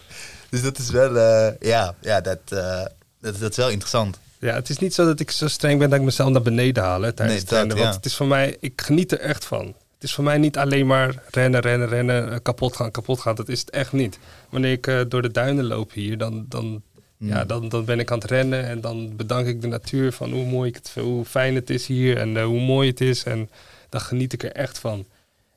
Dus 0.49 0.61
dat 0.61 0.77
is 0.77 0.89
wel, 0.89 1.17
ja, 1.59 1.95
ja 2.01 2.21
dat, 2.21 2.39
dat, 2.47 3.39
dat 3.39 3.49
is 3.51 3.55
wel 3.57 3.69
interessant. 3.69 4.17
Ja, 4.43 4.53
het 4.53 4.69
is 4.69 4.77
niet 4.77 4.93
zo 4.93 5.05
dat 5.05 5.19
ik 5.19 5.31
zo 5.31 5.47
streng 5.47 5.79
ben 5.79 5.89
dat 5.89 5.99
ik 5.99 6.05
mezelf 6.05 6.29
naar 6.29 6.41
beneden 6.41 6.83
haal 6.83 7.01
hè, 7.01 7.13
tijdens 7.13 7.37
Nee, 7.37 7.49
het 7.49 7.51
rennen. 7.51 7.69
dat, 7.75 7.79
Want 7.79 7.95
het 7.95 8.05
is 8.05 8.15
voor 8.15 8.27
mij, 8.27 8.57
ik 8.59 8.81
geniet 8.81 9.11
er 9.11 9.19
echt 9.19 9.45
van. 9.45 9.65
Het 9.65 10.03
is 10.03 10.13
voor 10.13 10.23
mij 10.23 10.37
niet 10.37 10.57
alleen 10.57 10.87
maar 10.87 11.23
rennen, 11.31 11.61
rennen, 11.61 11.87
rennen, 11.87 12.31
eh, 12.31 12.37
kapot 12.41 12.75
gaan, 12.75 12.91
kapot 12.91 13.19
gaan. 13.19 13.35
Dat 13.35 13.49
is 13.49 13.59
het 13.59 13.69
echt 13.69 13.91
niet. 13.91 14.19
Wanneer 14.49 14.71
ik 14.71 14.87
eh, 14.87 15.01
door 15.07 15.21
de 15.21 15.31
duinen 15.31 15.65
loop 15.65 15.91
hier, 15.91 16.17
dan, 16.17 16.45
dan, 16.49 16.81
Hmm. 17.17 17.31
ja, 17.31 17.45
dan, 17.45 17.69
dan 17.69 17.85
ben 17.85 17.99
ik 17.99 18.11
aan 18.11 18.19
het 18.19 18.29
rennen. 18.29 18.65
En 18.65 18.81
dan 18.81 19.15
bedank 19.15 19.47
ik 19.47 19.61
de 19.61 19.67
natuur 19.67 20.11
van 20.11 20.31
hoe 20.31 20.45
mooi 20.45 20.69
ik 20.69 20.75
het, 20.75 20.91
hoe 20.99 21.25
fijn 21.25 21.55
het 21.55 21.69
is 21.69 21.85
hier 21.87 22.17
en 22.17 22.37
eh, 22.37 22.43
hoe 22.45 22.61
mooi 22.61 22.89
het 22.89 23.01
is. 23.01 23.23
En 23.23 23.49
dan 23.89 24.01
geniet 24.01 24.33
ik 24.33 24.43
er 24.43 24.51
echt 24.51 24.79
van. 24.79 25.05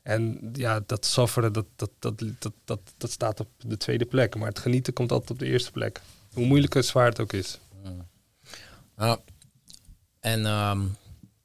En 0.03 0.39
ja, 0.53 0.79
dat 0.85 1.05
sufferen, 1.05 1.53
dat, 1.53 1.65
dat, 1.75 1.89
dat, 1.99 2.19
dat, 2.39 2.51
dat, 2.65 2.79
dat 2.97 3.11
staat 3.11 3.39
op 3.39 3.47
de 3.57 3.77
tweede 3.77 4.05
plek. 4.05 4.35
Maar 4.35 4.47
het 4.47 4.59
genieten 4.59 4.93
komt 4.93 5.11
altijd 5.11 5.31
op 5.31 5.39
de 5.39 5.45
eerste 5.45 5.71
plek. 5.71 6.01
Hoe 6.33 6.45
moeilijk 6.45 6.75
en 6.75 6.83
zwaar 6.83 7.07
het 7.09 7.19
ook 7.19 7.33
is. 7.33 7.59
Ja. 8.97 9.19
En 10.19 10.45
ehm, 10.45 10.81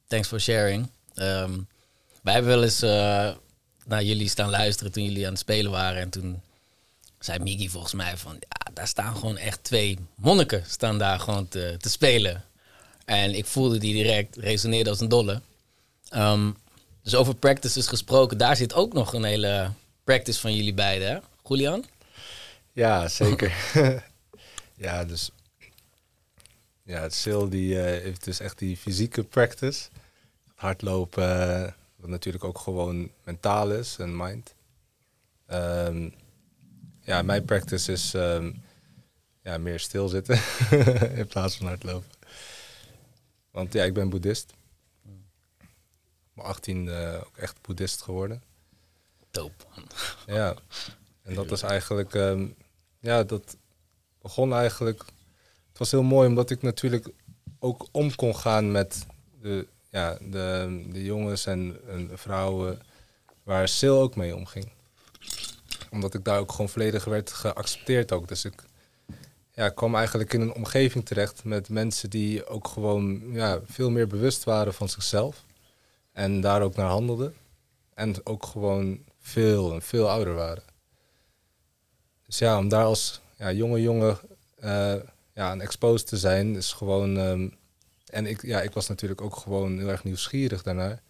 thanks 0.07 0.27
for 0.27 0.39
sharing. 0.41 0.89
Ehm, 1.15 1.59
wij 2.21 2.33
hebben 2.33 2.51
wel 2.51 2.63
eens 2.63 2.81
eh, 2.81 3.31
naar 3.85 4.03
jullie 4.03 4.29
staan 4.29 4.49
luisteren 4.49 4.91
toen 4.91 5.03
jullie 5.03 5.25
aan 5.25 5.31
het 5.31 5.39
spelen 5.39 5.71
waren. 5.71 6.01
En 6.01 6.09
toen 6.09 6.41
zei 7.19 7.39
Miki 7.39 7.69
volgens 7.69 7.93
mij 7.93 8.17
van... 8.17 8.33
Ja, 8.39 8.71
daar 8.73 8.87
staan 8.87 9.15
gewoon 9.15 9.37
echt 9.37 9.63
twee 9.63 9.97
monniken 10.15 10.63
staan 10.67 10.97
daar 10.97 11.19
gewoon 11.19 11.47
te, 11.47 11.75
te 11.79 11.89
spelen. 11.89 12.43
En 13.05 13.35
ik 13.35 13.45
voelde 13.45 13.77
die 13.77 13.93
direct, 13.93 14.35
resoneerde 14.35 14.89
als 14.89 14.99
een 14.99 15.09
dolle. 15.09 15.41
Ehm, 16.09 16.51
dus 17.03 17.15
over 17.15 17.35
practices 17.35 17.87
gesproken, 17.87 18.37
daar 18.37 18.55
zit 18.55 18.73
ook 18.73 18.93
nog 18.93 19.13
een 19.13 19.23
hele 19.23 19.71
practice 20.03 20.39
van 20.39 20.55
jullie 20.55 20.73
beiden? 20.73 21.23
Julian? 21.43 21.85
Ja, 22.71 23.07
zeker. 23.07 23.53
ja, 24.85 25.05
dus... 25.05 25.31
Ja, 26.83 27.09
Sil 27.19 27.43
die 27.49 27.79
eh, 27.79 28.01
heeft 28.01 28.23
dus 28.23 28.39
echt 28.39 28.59
die 28.59 28.77
fysieke 28.77 29.23
practice. 29.23 29.89
Hardlopen, 30.55 31.63
eh, 31.63 31.71
wat 31.95 32.09
natuurlijk 32.09 32.43
ook 32.43 32.57
gewoon 32.57 33.11
mentaal 33.23 33.71
is 33.71 33.97
en 33.97 34.17
mind. 34.17 34.53
Ehm, 35.45 36.09
ja, 37.01 37.21
mijn 37.21 37.45
practice 37.45 37.91
is 37.91 38.13
ehm, 38.13 38.51
ja, 39.41 39.57
meer 39.57 39.79
stilzitten 39.79 40.39
in 41.19 41.27
plaats 41.27 41.57
van 41.57 41.67
hardlopen. 41.67 42.09
Want 43.51 43.73
ja, 43.73 43.83
ik 43.83 43.93
ben 43.93 44.09
boeddhist. 44.09 44.53
Op 46.35 46.43
18 46.43 46.89
eh 46.89 47.21
ook 47.25 47.37
echt 47.37 47.61
boeddhist 47.61 48.01
geworden. 48.01 48.43
Dope. 49.31 49.63
Ja, 50.25 50.55
en 51.21 51.33
dat 51.33 51.51
is 51.51 51.61
eigenlijk, 51.61 52.13
ehm, 52.13 52.47
ja, 52.99 53.23
dat 53.23 53.57
begon 54.21 54.53
eigenlijk. 54.53 55.03
Was 55.83 55.91
heel 55.91 56.03
mooi 56.03 56.27
omdat 56.27 56.49
ik 56.49 56.61
natuurlijk 56.61 57.07
ook 57.59 57.87
om 57.91 58.15
kon 58.15 58.35
gaan 58.35 58.71
met 58.71 59.05
de, 59.41 59.67
ja, 59.89 60.17
de, 60.21 60.83
de 60.91 61.03
jongens 61.03 61.45
en, 61.45 61.79
vrouwen 62.13 62.79
waar 63.43 63.67
Sil 63.77 63.97
ook 64.01 64.15
mee 64.15 64.35
omging. 64.35 64.71
Omdat 65.91 66.13
ik 66.13 66.23
daar 66.23 66.39
ook 66.39 66.51
gewoon 66.51 66.69
volledig 66.69 67.05
werd 67.05 67.31
geaccepteerd 67.31 68.11
ook. 68.11 68.27
Dus 68.27 68.45
ik 68.45 68.63
ja, 69.51 69.69
kwam 69.69 69.95
eigenlijk 69.95 70.33
in 70.33 70.41
een 70.41 70.53
omgeving 70.53 71.05
terecht 71.05 71.43
met 71.43 71.69
mensen 71.69 72.09
die 72.09 72.45
ook 72.45 72.67
gewoon 72.67 73.21
ja, 73.31 73.59
veel 73.65 73.89
meer 73.89 74.07
bewust 74.07 74.43
waren 74.43 74.73
van 74.73 74.89
zichzelf. 74.89 75.43
En 76.11 76.41
daar 76.41 76.61
ook 76.61 76.75
naar 76.75 76.89
handelden. 76.89 77.35
En 77.93 78.25
ook 78.25 78.45
gewoon 78.45 78.99
veel 79.19 79.73
en 79.73 79.81
veel 79.81 80.09
ouder 80.09 80.33
waren. 80.33 80.63
Dus 82.25 82.37
ja, 82.37 82.57
om 82.57 82.67
daar 82.67 82.85
als 82.85 83.21
ja, 83.37 83.51
jonge 83.51 83.81
jongen 83.81 84.17
eh, 84.59 84.95
ja, 85.33 85.49
aan 85.49 85.61
exposed 85.61 86.07
te 86.07 86.17
zijn, 86.17 86.55
is 86.55 86.73
gewoon. 86.73 87.17
ehm, 87.17 87.49
en 88.05 88.25
ik, 88.25 88.41
ja, 88.41 88.61
ik 88.61 88.71
was 88.73 88.87
natuurlijk 88.87 89.21
ook 89.21 89.35
gewoon 89.35 89.77
heel 89.77 89.87
erg 89.87 90.03
nieuwsgierig 90.03 90.63
daarnaar. 90.63 91.01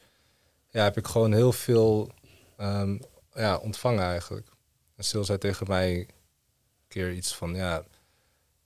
Ja, 0.69 0.83
heb 0.83 0.97
ik 0.97 1.07
gewoon 1.07 1.33
heel 1.33 1.51
veel 1.51 2.11
ehm, 2.57 2.97
ja, 3.33 3.57
ontvangen 3.57 4.03
eigenlijk. 4.03 4.47
En 4.95 5.03
Sil 5.09 5.25
zei 5.25 5.37
tegen 5.37 5.67
mij 5.67 5.99
een 5.99 6.07
keer 6.87 7.13
iets 7.13 7.35
van, 7.35 7.55
ja, 7.55 7.83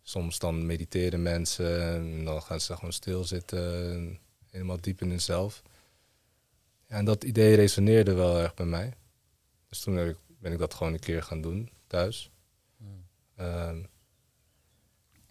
soms 0.02 0.40
dan 0.40 0.66
mediteren 0.66 1.22
mensen 1.22 1.82
en 1.82 2.26
dan 2.26 2.42
gaan 2.42 2.62
ze 2.62 2.76
gewoon 2.76 2.94
stilzitten, 2.94 3.92
en 3.92 4.20
helemaal 4.50 4.82
diep 4.82 5.02
in 5.02 5.10
hunzelf. 5.10 5.64
Ja, 6.88 6.96
en 6.96 7.06
dat 7.06 7.24
idee 7.24 7.56
resoneerde 7.56 8.14
wel 8.14 8.40
erg 8.40 8.54
bij 8.54 8.66
mij. 8.66 8.94
Dus 9.70 9.80
toen 9.80 9.96
heb 9.96 10.10
ik, 10.10 10.18
ben 10.40 10.52
ik 10.52 10.60
dat 10.60 10.74
gewoon 10.74 10.94
een 10.94 11.00
keer 11.00 11.24
gaan 11.24 11.42
doen, 11.42 11.70
thuis. 11.88 12.32
Ehm, 13.36 13.84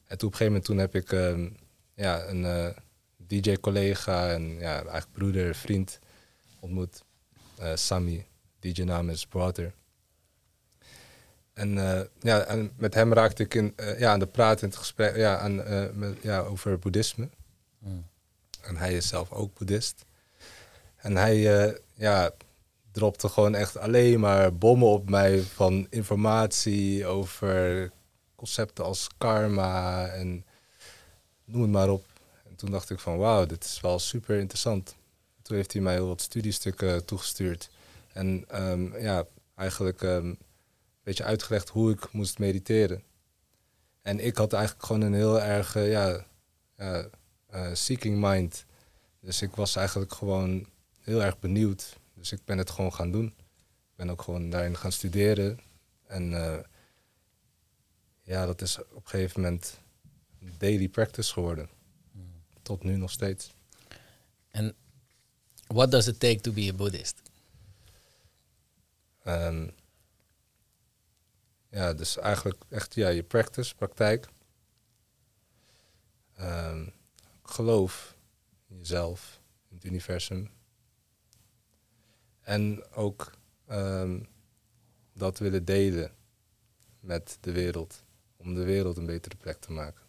en 0.07 0.19
toen 0.19 0.29
op 0.29 0.33
een 0.33 0.39
gegeven 0.39 0.47
moment 0.47 0.65
toen 0.65 0.79
heb 0.79 0.95
ik 0.95 1.13
ehm, 1.13 1.49
ja, 1.95 2.29
een 2.29 2.45
eh, 2.45 2.77
DJ-collega 3.17 4.31
en 4.31 4.59
ja, 4.59 4.75
eigenlijk 4.75 5.13
broeder, 5.13 5.55
vriend 5.55 5.99
ontmoet. 6.61 7.03
Eh 7.59 7.73
Sami, 7.75 8.27
DJ-naam 8.61 9.11
is 9.11 9.27
Brother. 9.27 9.73
En, 11.53 11.79
eh, 11.79 12.01
ja, 12.21 12.41
en 12.45 12.73
met 12.77 12.95
hem 12.95 13.13
raakte 13.13 13.43
ik 13.43 13.55
in, 13.55 13.75
ja, 13.99 14.13
aan 14.13 14.19
de 14.19 14.27
praat 14.27 14.63
in 14.63 14.69
het 14.69 14.77
gesprek 14.77 15.17
ja, 15.17 15.39
aan, 15.39 15.55
met, 15.99 16.17
ja, 16.23 16.41
over 16.41 16.79
boeddhisme. 16.79 17.29
Mm. 17.79 18.07
En 18.63 18.77
hij 18.77 18.95
is 18.95 19.09
zelf 19.09 19.33
ook 19.33 19.59
boeddhist. 19.59 20.05
En 20.97 21.17
hij 21.17 21.37
ja, 21.95 22.31
dropte 22.93 23.29
gewoon 23.29 23.55
echt 23.55 23.77
alleen 23.79 24.21
maar 24.21 24.55
bommen 24.55 24.89
op 24.89 25.11
mij 25.11 25.41
van 25.41 25.87
informatie 25.91 27.07
over 27.07 27.91
concepten 28.37 28.85
als 28.85 29.09
karma 29.19 30.07
en 30.07 30.45
noem 31.45 31.63
het 31.63 31.71
maar 31.71 31.89
op. 31.91 32.05
En 32.49 32.57
toen 32.57 32.71
dacht 32.71 32.91
ik 32.91 32.99
van 32.99 33.19
wauw, 33.19 33.47
dit 33.47 33.65
is 33.65 33.81
wel 33.81 33.99
super 33.99 34.39
interessant. 34.39 34.97
Toen 35.43 35.57
heeft 35.57 35.73
hij 35.73 35.83
mij 35.83 35.95
heel 35.95 36.07
wat 36.07 36.21
studiestukken 36.21 37.05
toegestuurd. 37.05 37.71
En 38.13 38.45
ehm, 38.49 38.99
ja, 38.99 39.25
eigenlijk 39.55 40.03
ehm, 40.03 40.27
een 40.27 40.39
beetje 41.03 41.25
uitgelegd 41.25 41.69
hoe 41.69 41.91
ik 41.91 42.13
moest 42.13 42.39
mediteren. 42.39 43.03
En 44.03 44.21
ik 44.21 44.37
had 44.37 44.53
eigenlijk 44.53 44.87
gewoon 44.87 45.03
een 45.03 45.15
heel 45.15 45.41
erg 45.41 45.77
eh, 45.77 45.91
ja, 45.91 46.25
ja, 46.77 47.09
eh, 47.47 47.71
seeking 47.73 48.21
mind. 48.21 48.65
Dus 49.21 49.43
ik 49.43 49.55
was 49.55 49.77
eigenlijk 49.77 50.13
gewoon 50.13 50.67
heel 51.01 51.23
erg 51.23 51.39
benieuwd. 51.39 51.99
Dus 52.15 52.33
ik 52.33 52.45
ben 52.45 52.59
het 52.59 52.71
gewoon 52.71 52.95
gaan 52.95 53.11
doen. 53.11 53.27
Ik 53.27 53.97
ben 53.97 54.11
ook 54.11 54.23
gewoon 54.23 54.51
daarin 54.51 54.77
gaan 54.77 54.93
studeren. 54.93 55.61
En 56.07 56.45
eh, 56.45 56.59
ja, 58.27 58.47
dat 58.47 58.61
is 58.63 58.79
op 58.79 59.05
een 59.05 59.09
gegeven 59.09 59.41
moment 59.41 59.81
daily 60.59 60.89
practice 60.89 61.33
geworden. 61.33 61.69
Tot 62.63 62.83
nu 62.83 62.97
nog 62.97 63.11
steeds. 63.11 63.55
En 64.51 64.75
what 65.67 65.91
does 65.91 66.07
it 66.07 66.21
take 66.21 66.41
to 66.41 66.53
be 66.53 66.69
a 66.73 66.77
Buddhist? 66.77 67.23
Ehm, 69.23 69.69
ja, 71.69 71.95
dus 71.95 72.17
eigenlijk 72.17 72.65
echt 72.69 72.95
ja, 72.95 73.09
je 73.09 73.23
practice, 73.23 73.75
praktijk. 73.75 74.29
Ehm, 76.35 76.89
geloof 77.43 78.17
in 78.69 78.79
jezelf, 78.79 79.41
in 79.69 79.77
het 79.77 79.85
universum. 79.85 80.51
En 82.41 82.87
ook 82.93 83.33
ehm, 83.67 84.21
dat 85.13 85.39
willen 85.39 85.65
delen 85.65 86.15
met 87.01 87.39
de 87.41 87.53
wereld. 87.53 88.05
Om 88.47 88.55
de 88.55 88.65
wereld 88.65 88.97
een 88.97 89.07
betere 89.07 89.37
plek 89.37 89.61
te 89.61 89.73
maken. 89.73 90.03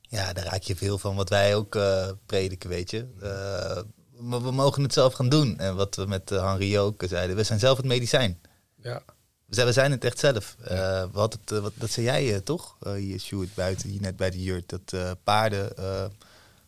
Ja, 0.00 0.32
daar 0.32 0.44
raak 0.44 0.62
je 0.62 0.76
veel 0.76 0.98
van 0.98 1.16
wat 1.16 1.28
wij 1.28 1.54
ook 1.54 1.74
eh, 1.74 2.10
prediken, 2.26 2.68
weet 2.68 2.90
je. 2.90 3.06
Eh, 3.20 3.82
maar 4.22 4.42
we 4.42 4.50
mogen 4.50 4.82
het 4.82 4.92
zelf 4.92 5.12
gaan 5.12 5.28
doen. 5.28 5.58
En 5.58 5.76
wat 5.76 5.96
we 5.96 6.06
met 6.06 6.30
uh, 6.30 6.48
Henri 6.48 6.78
ook 6.78 7.02
zeiden, 7.08 7.36
we 7.36 7.42
zijn 7.42 7.58
zelf 7.58 7.76
het 7.76 7.86
medicijn. 7.86 8.40
Ja, 8.76 9.02
We 9.46 9.54
zijn, 9.54 9.66
we 9.66 9.72
zijn 9.72 9.90
het 9.90 10.04
echt 10.04 10.18
zelf. 10.18 10.56
Eh, 10.64 11.04
hadden 11.12 11.40
het, 11.40 11.52
eh, 11.52 11.58
wat, 11.58 11.72
dat 11.74 11.90
zei 11.90 12.06
jij 12.06 12.34
eh, 12.34 12.40
toch, 12.40 12.76
hier 12.96 13.20
Sjoerd, 13.20 13.54
buiten, 13.54 13.88
hier 13.88 14.00
net 14.00 14.16
bij 14.16 14.30
de 14.30 14.42
jurt, 14.42 14.68
dat 14.68 14.92
eh, 14.92 15.10
paarden 15.24 15.76
eh, 15.76 16.04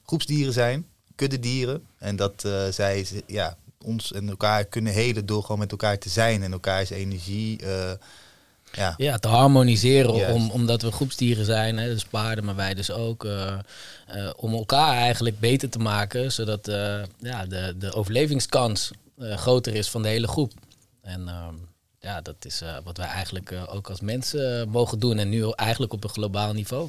groepsdieren 0.05 0.53
zijn, 0.53 0.89
kuddedieren. 1.15 1.87
En 1.99 2.17
dat 2.17 2.45
eh, 2.45 2.69
zij 2.69 3.07
ja, 3.27 3.57
ons 3.79 4.12
en 4.12 4.29
elkaar 4.29 4.65
kunnen 4.65 4.93
helen 4.93 5.27
door 5.27 5.43
gewoon 5.43 5.59
met 5.59 5.71
elkaar 5.71 5.99
te 5.99 6.09
zijn 6.09 6.43
en 6.43 6.53
elkaars 6.53 6.91
energie. 6.91 7.61
Ja, 8.77 8.95
Ja, 8.97 9.18
te 9.18 9.29
harmoniseren, 9.29 10.35
om, 10.35 10.51
omdat 10.51 10.83
we 10.83 10.93
groepsdieren 10.93 11.45
zijn, 11.45 11.77
hè, 11.79 11.89
dus 11.89 12.05
paarden, 12.05 12.45
maar 12.45 12.57
wij 12.57 12.75
dus 12.75 12.91
ook. 12.91 13.25
eh, 13.25 13.59
eh, 14.07 14.31
om 14.37 14.55
elkaar 14.55 14.93
eigenlijk 14.97 15.39
beter 15.39 15.70
te 15.70 15.79
maken, 15.79 16.33
zodat 16.33 16.68
eh, 16.68 17.03
ja, 17.18 17.47
de, 17.47 17.75
de 17.79 17.93
overlevingskans 17.93 18.91
eh, 19.18 19.37
groter 19.37 19.75
is 19.75 19.91
van 19.91 20.03
de 20.03 20.09
hele 20.09 20.29
groep. 20.29 20.53
En 21.01 21.29
ehm, 21.29 21.55
ja, 22.01 22.20
dat 22.20 22.45
is 22.45 22.61
eh, 22.61 22.77
wat 22.85 22.97
wij 22.97 23.07
eigenlijk 23.07 23.55
ook 23.68 23.91
als 23.91 24.01
mensen 24.01 24.68
mogen 24.68 24.99
doen. 24.99 25.18
En 25.18 25.29
nu 25.29 25.51
eigenlijk 25.51 25.93
op 25.93 26.05
een 26.05 26.11
globaal 26.11 26.53
niveau. 26.53 26.89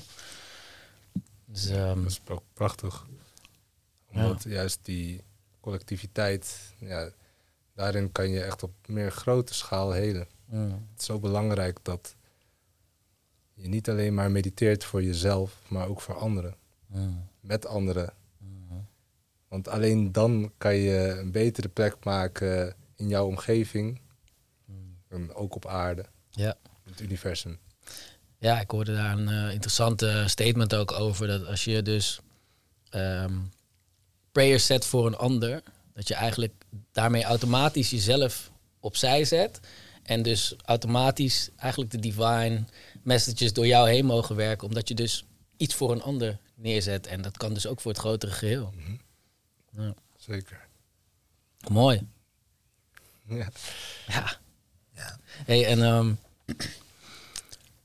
Dus, 1.46 1.70
ehm, 1.70 2.02
Dat 2.02 2.12
is 2.12 2.20
ook 2.28 2.44
prachtig. 2.54 3.06
Omdat 4.14 4.44
juist 4.48 4.80
die 4.82 5.22
collectiviteit, 5.60 6.74
ja, 6.80 7.10
daarin 7.76 8.12
kan 8.12 8.30
je 8.30 8.42
echt 8.42 8.64
op 8.64 8.72
meer 8.86 9.12
grote 9.12 9.54
schaal 9.54 9.92
helen. 9.92 10.28
Mm, 10.46 10.72
Het 10.72 11.00
is 11.00 11.06
zo 11.06 11.20
belangrijk 11.20 11.80
dat 11.82 12.16
je 13.54 13.68
niet 13.68 13.90
alleen 13.90 14.14
maar 14.14 14.32
mediteert 14.32 14.84
voor 14.84 15.04
jezelf, 15.04 15.62
maar 15.68 15.88
ook 15.88 16.02
voor 16.02 16.16
anderen. 16.16 16.56
mm, 16.88 17.28
Met 17.40 17.66
anderen. 17.66 18.14
Want 19.48 19.68
alleen 19.68 20.12
dan 20.12 20.52
kan 20.58 20.76
je 20.76 21.16
een 21.20 21.32
betere 21.32 21.68
plek 21.68 22.04
maken 22.04 22.76
in 22.96 23.08
jouw 23.08 23.26
omgeving. 23.26 24.00
En 25.08 25.34
ook 25.34 25.56
op 25.56 25.66
aarde, 25.66 26.06
ja. 26.30 26.58
in 26.86 26.92
het 26.92 27.02
universum. 27.02 27.60
Ja, 28.38 28.60
ik 28.60 28.72
hoorde 28.72 28.94
daar 28.96 29.18
een 29.18 29.28
eh, 29.30 29.52
interessante 29.54 30.24
statement 30.28 30.76
ook 30.76 30.92
over. 30.92 31.28
Dat 31.28 31.46
als 31.46 31.64
je 31.64 31.82
dus 31.82 32.20
ehm 32.90 33.34
prayers 34.32 34.66
zet 34.66 34.86
voor 34.86 35.06
een 35.06 35.16
ander, 35.16 35.64
dat 35.94 36.08
je 36.08 36.14
eigenlijk 36.14 36.66
daarmee 36.92 37.24
automatisch 37.24 37.90
jezelf 37.90 38.52
opzij 38.80 39.26
zet. 39.26 39.60
En 40.06 40.22
dus 40.22 40.56
automatisch 40.66 41.50
eigenlijk 41.56 41.92
de 41.92 42.00
divine 42.00 42.64
messages 43.04 43.54
door 43.54 43.68
jou 43.68 43.90
heen 43.90 44.06
mogen 44.06 44.36
werken, 44.36 44.68
omdat 44.68 44.88
je 44.88 44.96
dus 44.96 45.26
iets 45.58 45.76
voor 45.76 45.92
een 45.92 46.02
ander 46.02 46.38
neerzet. 46.56 47.08
En 47.08 47.22
dat 47.22 47.38
kan 47.38 47.54
dus 47.54 47.68
ook 47.68 47.82
voor 47.82 47.92
het 47.92 48.00
grotere 48.00 48.32
geheel. 48.32 48.74
Ja. 49.78 49.94
Zeker. 50.18 50.68
Mooi. 51.68 52.08
Ja. 53.28 53.52
Ja. 54.08 54.38
Ja. 54.92 55.20
Hey, 55.46 55.66
en 55.66 55.84
ehm, 55.84 56.14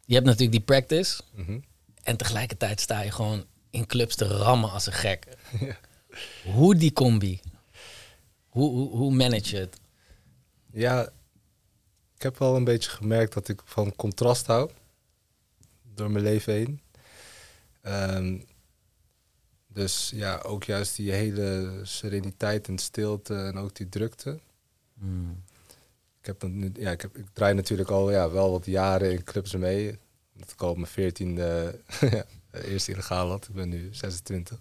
je 0.04 0.14
hebt 0.14 0.26
natuurlijk 0.26 0.52
die 0.52 0.60
practice. 0.60 1.22
Mhm. 1.34 1.58
En 2.02 2.16
tegelijkertijd 2.16 2.80
sta 2.80 3.00
je 3.00 3.10
gewoon 3.10 3.44
in 3.70 3.86
clubs 3.86 4.16
te 4.16 4.24
rammen 4.24 4.70
als 4.70 4.86
een 4.86 4.92
gek. 4.92 5.26
Ja. 5.60 5.76
Hoe 6.52 6.76
die 6.76 6.92
combi? 6.92 7.40
Hoe, 8.48 8.70
hoe, 8.70 8.96
hoe 8.96 9.12
manage 9.12 9.54
je 9.54 9.60
het? 9.60 9.80
Ja, 10.72 11.10
ik 12.20 12.26
heb 12.26 12.38
wel 12.38 12.56
een 12.56 12.64
beetje 12.64 12.90
gemerkt 12.90 13.32
dat 13.32 13.48
ik 13.48 13.60
van 13.64 13.96
contrast 13.96 14.46
hou. 14.46 14.70
Door 15.94 16.10
mijn 16.10 16.24
leven 16.24 16.52
heen. 16.52 16.80
Ehm, 17.80 18.38
dus 19.66 20.10
ja, 20.14 20.38
ook 20.38 20.64
juist 20.64 20.96
die 20.96 21.12
hele 21.12 21.80
sereniteit 21.82 22.68
en 22.68 22.78
stilte 22.78 23.34
en 23.34 23.56
ook 23.56 23.74
die 23.74 23.88
drukte. 23.88 24.40
Ik, 26.20 26.26
heb 26.26 26.42
nu, 26.42 26.70
ja, 26.74 26.90
ik, 26.90 27.00
heb, 27.00 27.16
ik 27.16 27.26
draai 27.32 27.54
natuurlijk 27.54 27.90
al 27.90 28.10
ja, 28.10 28.30
wel 28.30 28.50
wat 28.50 28.66
jaren 28.66 29.12
in 29.12 29.24
clubs 29.24 29.54
mee. 29.54 29.98
Dat 30.32 30.50
ik 30.50 30.62
al 30.62 30.70
op 30.70 30.76
mijn 30.76 30.88
veertiende 30.88 31.80
eerst 32.52 32.88
illegaal 32.88 33.28
had. 33.28 33.48
Ik 33.48 33.54
ben 33.54 33.68
nu 33.68 33.88
26. 33.92 34.60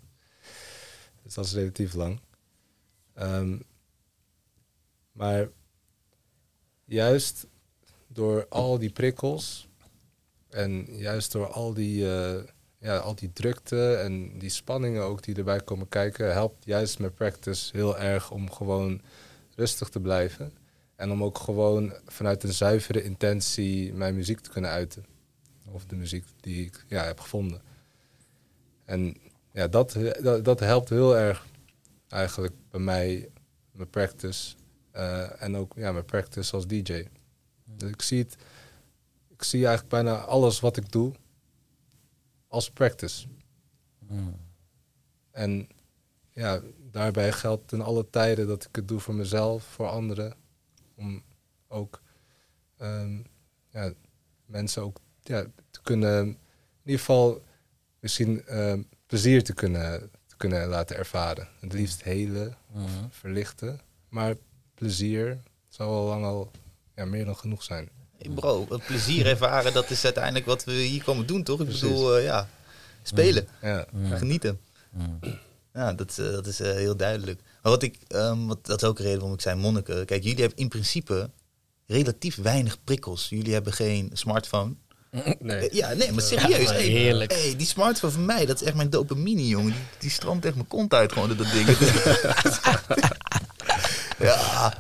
Dus 1.24 1.34
dat 1.34 1.46
is 1.46 1.54
relatief 1.54 1.94
lang. 1.94 2.20
Ehm, 3.14 3.58
maar 5.12 5.50
juist 6.90 7.48
door 8.08 8.46
al 8.50 8.80
die 8.80 8.92
prikkels 8.92 9.68
en 10.50 10.98
juist 10.98 11.32
door 11.32 11.48
al 11.48 11.74
die, 11.74 12.14
eh, 12.14 12.44
ja, 12.78 12.98
al 12.98 13.16
die 13.16 13.34
drukte 13.34 13.96
en 13.96 14.40
die 14.40 14.50
spanningen 14.50 15.04
ook 15.04 15.24
die 15.24 15.36
erbij 15.36 15.60
komen 15.60 15.88
kijken, 15.88 16.32
helpt 16.32 16.66
juist 16.66 17.00
mijn 17.00 17.14
practice 17.14 17.78
heel 17.78 17.98
erg 17.98 18.32
om 18.32 18.52
gewoon 18.52 19.02
rustig 19.56 19.90
te 19.90 20.00
blijven. 20.00 20.54
En 20.96 21.12
om 21.12 21.24
ook 21.24 21.38
gewoon 21.38 21.94
vanuit 22.06 22.44
een 22.44 22.54
zuivere 22.54 23.04
intentie 23.04 23.94
mijn 23.94 24.16
muziek 24.16 24.40
te 24.40 24.50
kunnen 24.50 24.70
uiten. 24.70 25.06
Of 25.72 25.86
de 25.86 25.96
muziek 25.96 26.26
die 26.40 26.66
ik 26.66 26.86
ja, 26.88 27.04
heb 27.04 27.20
gevonden. 27.20 27.62
En 28.86 29.16
ja, 29.52 29.68
dat, 29.68 29.98
dat, 30.22 30.46
dat 30.46 30.60
helpt 30.60 30.90
heel 30.90 31.18
erg 31.18 31.46
eigenlijk 32.08 32.54
bij 32.72 32.80
mij, 32.80 33.30
mijn 33.72 33.90
practice. 33.90 34.56
Eh, 34.92 35.42
en 35.42 35.56
ook 35.56 35.74
ja, 35.76 35.92
mijn 35.92 36.06
practice 36.06 36.56
als 36.56 36.68
DJ. 36.68 37.08
Dus 37.64 37.90
ik 37.90 38.02
zie 38.02 38.24
het, 38.24 38.36
ik 39.28 39.44
zie 39.44 39.66
eigenlijk 39.66 39.90
bijna 39.90 40.18
alles 40.18 40.60
wat 40.60 40.78
ik 40.78 40.92
doe 40.92 41.14
als 42.48 42.70
practice. 42.70 43.28
En 45.32 45.70
ja, 46.30 46.62
daarbij 46.92 47.32
geldt 47.32 47.72
in 47.72 47.82
alle 47.82 48.10
tijden 48.10 48.48
dat 48.48 48.66
ik 48.66 48.76
het 48.76 48.88
doe 48.88 49.00
voor 49.00 49.16
mezelf, 49.16 49.64
voor 49.64 49.88
anderen. 49.88 50.36
Om 50.96 51.24
ook 51.68 52.02
ehm, 52.78 53.22
ja, 53.70 53.94
mensen 54.46 54.82
ook 54.82 55.00
ja, 55.22 55.46
te 55.72 55.82
kunnen, 55.82 56.26
in 56.26 56.38
ieder 56.84 57.00
geval 57.00 57.44
misschien 58.00 58.46
ehm, 58.46 58.82
plezier 59.06 59.44
te 59.44 59.54
kunnen, 59.54 60.12
te 60.26 60.38
kunnen 60.38 60.68
laten 60.68 60.98
ervaren. 60.98 61.48
Het 61.60 61.74
liefst 61.74 62.04
hele, 62.04 62.54
of 62.74 62.92
verlichten. 63.10 63.80
Maar 64.10 64.36
plezier 64.80 65.38
zou 65.70 65.90
al 65.90 66.06
lang 66.06 66.26
al 66.26 66.52
ja, 66.96 67.06
meer 67.06 67.26
dan 67.26 67.36
genoeg 67.36 67.64
zijn. 67.64 67.90
Hey 68.18 68.32
bro, 68.32 68.66
het 68.70 68.86
plezier 68.86 69.26
ervaren, 69.26 69.74
dat 69.74 69.90
is 69.90 70.04
uiteindelijk 70.04 70.46
wat 70.46 70.64
we 70.64 70.72
hier 70.72 71.04
komen 71.04 71.26
doen, 71.26 71.44
toch? 71.44 71.60
Ik 71.60 71.66
Precies. 71.66 71.82
bedoel, 71.82 72.18
eh, 72.18 72.24
ja, 72.24 72.50
spelen, 73.04 73.48
Ja, 73.62 73.86
genieten. 74.14 74.60
Ja, 75.74 75.94
dat, 75.94 76.10
is, 76.10 76.18
eh, 76.18 76.32
dat 76.32 76.46
is 76.46 76.60
eh, 76.60 76.72
heel 76.72 76.96
duidelijk. 76.96 77.42
Maar 77.62 77.72
wat 77.72 77.84
ik, 77.84 77.98
ehm, 78.08 78.46
wat, 78.46 78.66
dat 78.66 78.82
is 78.82 78.88
ook 78.88 78.98
een 78.98 79.04
reden 79.04 79.20
waarom 79.20 79.38
ik 79.38 79.42
zei 79.42 79.60
monniken. 79.60 80.06
Kijk, 80.06 80.24
jullie 80.24 80.40
hebben 80.40 80.58
in 80.58 80.68
principe 80.68 81.30
relatief 81.88 82.36
weinig 82.36 82.84
prikkels. 82.84 83.30
Jullie 83.30 83.54
hebben 83.54 83.74
geen 83.74 84.10
smartphone. 84.14 84.76
Nee. 85.40 85.70
Ja, 85.72 85.94
nee, 85.94 86.12
maar 86.12 86.24
serieus. 86.24 86.70
Ja, 86.70 86.76
heerlijk. 86.76 87.32
hey, 87.32 87.56
die 87.58 87.68
smartphone 87.68 88.14
van 88.14 88.26
mij, 88.26 88.46
dat 88.46 88.62
is 88.62 88.68
echt 88.68 88.76
mijn 88.76 88.90
dopamine, 88.90 89.48
jongen. 89.48 89.72
Die, 89.72 89.82
die 90.00 90.10
stroomt 90.10 90.46
echt 90.46 90.56
mijn 90.56 90.68
kont 90.68 90.94
uit 90.94 91.12
gewoon 91.12 91.28
door 91.28 91.38
dat 91.38 91.52
ding. 91.52 91.68
ja, 94.28 94.74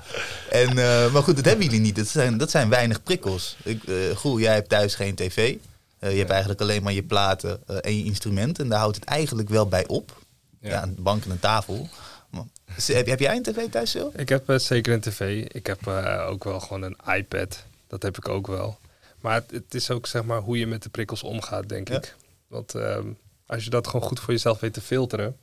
en, 0.49 0.67
eh, 0.69 1.11
maar 1.13 1.23
goed, 1.23 1.35
dat 1.35 1.45
hebben 1.45 1.65
jullie 1.65 1.79
niet. 1.79 1.95
Dat 1.95 2.07
zijn, 2.07 2.37
dat 2.37 2.49
zijn 2.51 2.69
weinig 2.69 3.03
prikkels. 3.03 3.57
Ik, 3.63 3.83
eh 3.83 4.15
Goel, 4.15 4.39
jij 4.39 4.53
hebt 4.53 4.69
thuis 4.69 4.95
geen 4.95 5.15
tv. 5.15 5.55
Eh, 5.99 6.11
je 6.11 6.17
hebt 6.17 6.29
eigenlijk 6.29 6.61
alleen 6.61 6.83
maar 6.83 6.93
je 6.93 7.03
platen 7.03 7.67
en 7.81 7.97
je 7.97 8.03
instrumenten. 8.03 8.63
En 8.63 8.69
daar 8.69 8.79
houdt 8.79 8.95
het 8.95 9.05
eigenlijk 9.05 9.49
wel 9.49 9.67
bij 9.67 9.87
op. 9.87 10.17
Ja, 10.59 10.69
Ja. 10.69 10.83
een 10.83 10.95
bank 10.99 11.23
en 11.23 11.31
een 11.31 11.39
tafel. 11.39 11.89
Maar, 12.29 12.43
heb, 12.85 13.05
heb 13.07 13.19
jij 13.19 13.35
een 13.35 13.43
tv 13.43 13.69
thuis, 13.69 13.91
Sil? 13.93 14.09
Ik 14.15 14.29
heb 14.29 14.53
zeker 14.55 14.93
een 14.93 14.99
tv. 15.01 15.45
Ik 15.47 15.67
heb 15.67 15.87
ook 16.27 16.43
wel 16.43 16.59
gewoon 16.59 16.81
een 16.81 16.97
iPad. 17.15 17.63
Dat 17.87 18.01
heb 18.03 18.17
ik 18.17 18.27
ook 18.29 18.47
wel. 18.47 18.77
Maar 19.19 19.33
het, 19.35 19.51
het 19.51 19.73
is 19.73 19.89
ook 19.91 20.07
zeg 20.07 20.23
maar 20.23 20.39
hoe 20.39 20.57
je 20.57 20.67
met 20.67 20.83
de 20.83 20.89
prikkels 20.89 21.23
omgaat, 21.23 21.69
denk 21.69 21.87
Ja. 21.89 21.95
ik. 21.97 22.15
Want 22.47 22.75
ehm, 22.75 23.07
als 23.45 23.63
je 23.63 23.69
dat 23.69 23.87
gewoon 23.87 24.07
goed 24.07 24.19
voor 24.19 24.33
jezelf 24.33 24.59
weet 24.59 24.73
te 24.73 24.81
filteren, 24.81 25.37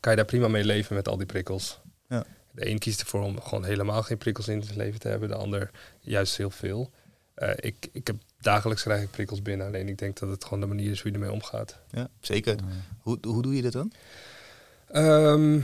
kan 0.00 0.10
je 0.10 0.16
daar 0.16 0.26
prima 0.26 0.48
mee 0.48 0.64
leven 0.64 0.94
met 0.94 1.08
al 1.08 1.16
die 1.16 1.26
prikkels. 1.26 1.78
Ja. 2.08 2.24
De 2.56 2.70
een 2.70 2.78
kiest 2.78 3.00
ervoor 3.00 3.22
om 3.22 3.40
gewoon 3.40 3.64
helemaal 3.64 4.02
geen 4.02 4.18
prikkels 4.18 4.48
in 4.48 4.62
zijn 4.62 4.76
leven 4.76 5.00
te 5.00 5.08
hebben, 5.08 5.28
de 5.28 5.34
ander 5.34 5.70
juist 6.00 6.36
heel 6.36 6.50
veel. 6.50 6.90
Eh, 7.34 7.50
ik, 7.56 7.88
ik 7.92 8.06
heb 8.06 8.16
dagelijks 8.40 8.82
krijg 8.82 9.02
ik 9.02 9.10
prikkels 9.10 9.42
binnen, 9.42 9.66
alleen 9.66 9.88
ik 9.88 9.98
denk 9.98 10.18
dat 10.18 10.28
het 10.28 10.44
gewoon 10.44 10.60
de 10.60 10.66
manier 10.66 10.90
is 10.90 11.00
hoe 11.00 11.10
je 11.10 11.16
ermee 11.16 11.32
omgaat. 11.32 11.78
Ja, 11.90 12.08
zeker. 12.20 12.56
Hoe, 12.98 13.18
hoe 13.22 13.42
doe 13.42 13.56
je 13.56 13.62
dat 13.62 13.72
dan? 13.72 13.92
Ehm, 14.88 15.60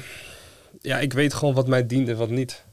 ja, 0.80 0.98
ik 0.98 1.12
weet 1.12 1.34
gewoon 1.34 1.54
wat 1.54 1.68
mij 1.68 1.86
dient 1.86 2.08
en 2.08 2.16
wat 2.16 2.30
niet. 2.30 2.64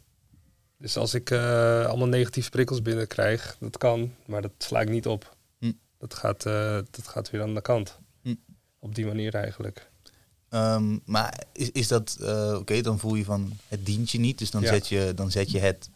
Dus 0.77 0.97
als 0.97 1.13
ik 1.13 1.29
eh, 1.29 1.85
allemaal 1.85 2.07
negatieve 2.07 2.49
prikkels 2.49 2.81
binnenkrijg, 2.81 3.57
dat 3.59 3.77
kan, 3.77 4.15
maar 4.25 4.41
dat 4.41 4.51
sla 4.57 4.81
ik 4.81 4.89
niet 4.89 5.07
op. 5.07 5.35
Hm. 5.59 5.71
Dat, 5.97 6.13
gaat, 6.13 6.45
eh, 6.45 6.79
dat 6.91 7.07
gaat 7.07 7.29
weer 7.29 7.41
aan 7.41 7.53
de 7.53 7.61
kant. 7.61 7.99
Hm. 8.21 8.35
Op 8.79 8.95
die 8.95 9.05
manier 9.05 9.35
eigenlijk. 9.35 9.89
Ehm, 10.49 10.97
maar 11.05 11.43
is, 11.53 11.71
is 11.71 11.87
dat, 11.87 12.17
eh, 12.21 12.55
oké, 12.59 12.81
dan 12.81 12.99
voel 12.99 13.15
je 13.15 13.23
van 13.23 13.51
het 13.67 13.85
dient 13.85 14.09
je 14.11 14.19
niet, 14.19 14.37
dus 14.37 14.51
dan, 14.51 14.61
Ja. 14.61 14.67
zet 14.67 14.87
je, 14.87 15.11
dan 15.15 15.31
zet 15.31 15.51
je 15.51 15.59
het 15.59 15.89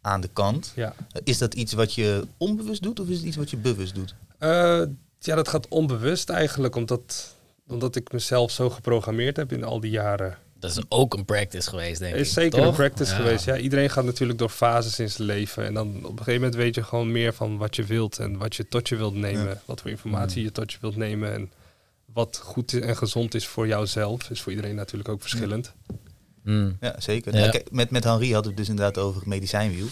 aan 0.00 0.20
de 0.20 0.30
kant. 0.32 0.72
Ja. 0.76 0.94
Is 1.24 1.38
dat 1.38 1.54
iets 1.54 1.72
wat 1.72 1.94
je 1.94 2.26
onbewust 2.36 2.82
doet 2.82 3.00
of 3.00 3.08
is 3.08 3.16
het 3.16 3.26
iets 3.26 3.36
wat 3.36 3.50
je 3.50 3.56
bewust 3.56 3.94
doet? 3.94 4.14
Eh, 4.38 4.82
ja, 5.18 5.34
dat 5.34 5.48
gaat 5.48 5.68
onbewust 5.68 6.28
eigenlijk, 6.30 6.76
omdat, 6.76 7.34
omdat 7.68 7.96
ik 7.96 8.12
mezelf 8.12 8.50
zo 8.50 8.70
geprogrammeerd 8.70 9.36
heb 9.36 9.52
in 9.52 9.64
al 9.64 9.80
die 9.80 9.90
jaren. 9.90 10.36
Dat 10.58 10.70
is 10.70 10.82
ook 10.88 11.14
een 11.14 11.24
practice 11.24 11.68
geweest, 11.68 11.98
denk 12.00 12.14
ik. 12.14 12.20
is 12.20 12.32
zeker 12.32 12.58
toch? 12.58 12.68
een 12.68 12.74
practice 12.74 13.10
Ja. 13.10 13.16
geweest. 13.16 13.44
Ja, 13.44 13.56
iedereen 13.56 13.90
gaat 13.90 14.04
natuurlijk 14.04 14.38
door 14.38 14.48
fases 14.48 14.98
in 14.98 15.10
zijn 15.10 15.28
leven. 15.28 15.64
En 15.64 15.74
dan 15.74 15.88
op 15.96 16.02
een 16.10 16.18
gegeven 16.18 16.34
moment 16.34 16.54
weet 16.54 16.74
je 16.74 16.82
gewoon 16.82 17.12
meer 17.12 17.34
van 17.34 17.56
wat 17.56 17.76
je 17.76 17.84
wilt 17.84 18.18
en 18.18 18.38
wat 18.38 18.56
je 18.56 18.68
tot 18.68 18.88
je 18.88 18.96
wilt 18.96 19.14
nemen. 19.14 19.46
Ja. 19.48 19.60
Wat 19.64 19.80
voor 19.80 19.90
informatie 19.90 20.42
je 20.42 20.52
tot 20.52 20.72
je 20.72 20.78
wilt 20.80 20.96
nemen. 20.96 21.32
En 21.34 21.50
wat 22.12 22.40
goed 22.42 22.72
en 22.72 22.96
gezond 22.96 23.34
is 23.34 23.46
voor 23.46 23.66
jouzelf. 23.66 24.30
Is 24.30 24.40
voor 24.40 24.52
iedereen 24.52 24.74
natuurlijk 24.74 25.08
ook 25.08 25.20
verschillend. 25.20 25.72
Mm. 26.42 26.76
Ja, 26.80 27.00
zeker. 27.00 27.36
Ja. 27.36 27.50
Kijk, 27.50 27.70
met, 27.70 27.90
met 27.90 28.04
Henri 28.04 28.32
hadden 28.32 28.52
we 28.52 28.58
het 28.58 28.66
dus 28.66 28.68
inderdaad 28.68 29.04
over 29.04 29.20
het 29.20 29.28
medicijnwiel. 29.28 29.88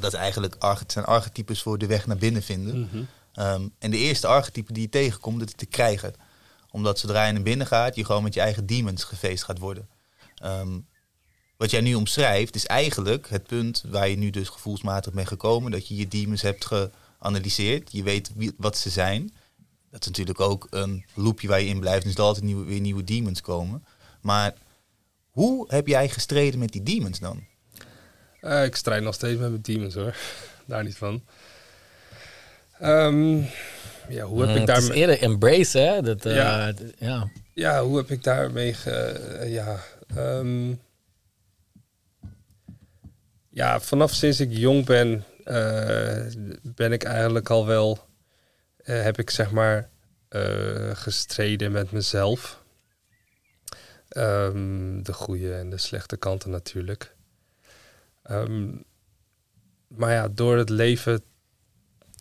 Dat 0.00 0.12
is 0.12 0.18
eigenlijk 0.18 0.56
het 0.58 0.92
zijn 0.92 1.04
archetypes 1.04 1.62
voor 1.62 1.78
de 1.78 1.86
weg 1.86 2.06
naar 2.06 2.16
binnen 2.16 2.42
vinden. 2.42 2.80
Mhm. 2.80 3.02
Ehm, 3.32 3.68
en 3.78 3.90
de 3.90 3.96
eerste 3.96 4.26
archetype 4.26 4.72
die 4.72 4.82
je 4.82 4.88
tegenkomt, 4.88 5.38
dat 5.38 5.48
is 5.48 5.54
te 5.54 5.66
krijgen. 5.66 6.14
Omdat 6.70 6.98
zodra 6.98 7.26
je 7.26 7.32
naar 7.32 7.42
binnen 7.42 7.66
gaat, 7.66 7.94
je 7.94 8.04
gewoon 8.04 8.22
met 8.22 8.34
je 8.34 8.40
eigen 8.40 8.66
demons 8.66 9.04
gefeest 9.04 9.44
gaat 9.44 9.58
worden. 9.58 9.88
Ehm, 10.34 10.78
wat 11.56 11.70
jij 11.70 11.80
nu 11.80 11.94
omschrijft, 11.94 12.54
is 12.54 12.66
eigenlijk 12.66 13.28
het 13.28 13.46
punt 13.46 13.84
waar 13.86 14.08
je 14.08 14.16
nu 14.16 14.30
dus 14.30 14.48
gevoelsmatig 14.48 15.12
bent 15.12 15.28
gekomen. 15.28 15.70
Dat 15.70 15.88
je 15.88 15.96
je 15.96 16.08
demons 16.08 16.42
hebt 16.42 16.64
geanalyseerd. 16.64 17.92
Je 17.92 18.02
weet 18.02 18.30
wie, 18.34 18.52
wat 18.56 18.76
ze 18.76 18.90
zijn. 18.90 19.34
Dat 19.92 20.00
is 20.00 20.06
natuurlijk 20.06 20.40
ook 20.40 20.66
een 20.70 21.04
loopje 21.14 21.48
waar 21.48 21.60
je 21.60 21.66
in 21.68 21.80
blijft. 21.80 22.04
Dus 22.04 22.14
er 22.14 22.20
altijd 22.22 22.44
nieuwe, 22.44 22.64
weer 22.64 22.80
nieuwe 22.80 23.04
demons 23.04 23.40
komen. 23.40 23.84
Maar 24.20 24.54
hoe 25.30 25.64
heb 25.68 25.86
jij 25.86 26.08
gestreden 26.08 26.58
met 26.58 26.72
die 26.72 26.82
demons 26.82 27.18
dan? 27.18 27.44
Eh, 28.40 28.64
ik 28.64 28.76
strijd 28.76 29.02
nog 29.02 29.14
steeds 29.14 29.40
met 29.40 29.50
mijn 29.50 29.62
demons 29.62 29.94
hoor. 29.94 30.16
Daar 30.66 30.84
niet 30.84 30.96
van. 30.96 31.22
Ehm, 32.78 33.36
ja, 34.08 34.24
hoe 34.24 34.40
heb 34.40 34.48
Mm, 34.50 34.56
ik 34.56 34.66
daarmee... 34.66 34.92
eerder 34.92 35.22
embrace, 35.22 35.78
hè? 35.78 36.02
Dat, 36.02 36.24
eh, 36.24 36.34
Ja. 36.34 36.72
ja. 36.98 37.30
Ja, 37.54 37.82
hoe 37.82 37.96
heb 37.96 38.10
ik 38.10 38.22
daarmee 38.22 38.74
ge... 38.74 38.90
eh, 38.90 39.52
ja, 39.52 39.78
ehm, 40.16 40.74
ja, 43.48 43.80
vanaf 43.80 44.12
sinds 44.12 44.40
ik 44.40 44.48
jong 44.52 44.84
ben, 44.86 45.24
eh, 45.44 46.24
ben 46.62 46.92
ik 46.92 47.04
eigenlijk 47.04 47.50
al 47.50 47.66
wel... 47.66 48.10
eh, 48.82 49.02
heb 49.02 49.18
ik 49.18 49.30
zeg 49.30 49.50
maar 49.50 49.90
eh, 50.28 50.90
gestreden 50.94 51.72
met 51.72 51.90
mezelf. 51.90 52.62
Ehm, 54.08 55.02
de 55.02 55.12
goede 55.12 55.54
en 55.54 55.70
de 55.70 55.78
slechte 55.78 56.16
kanten 56.16 56.50
natuurlijk. 56.50 57.14
Ehm, 58.22 58.74
maar 59.88 60.12
ja, 60.12 60.28
door 60.28 60.56
het 60.56 60.68
leven 60.68 61.22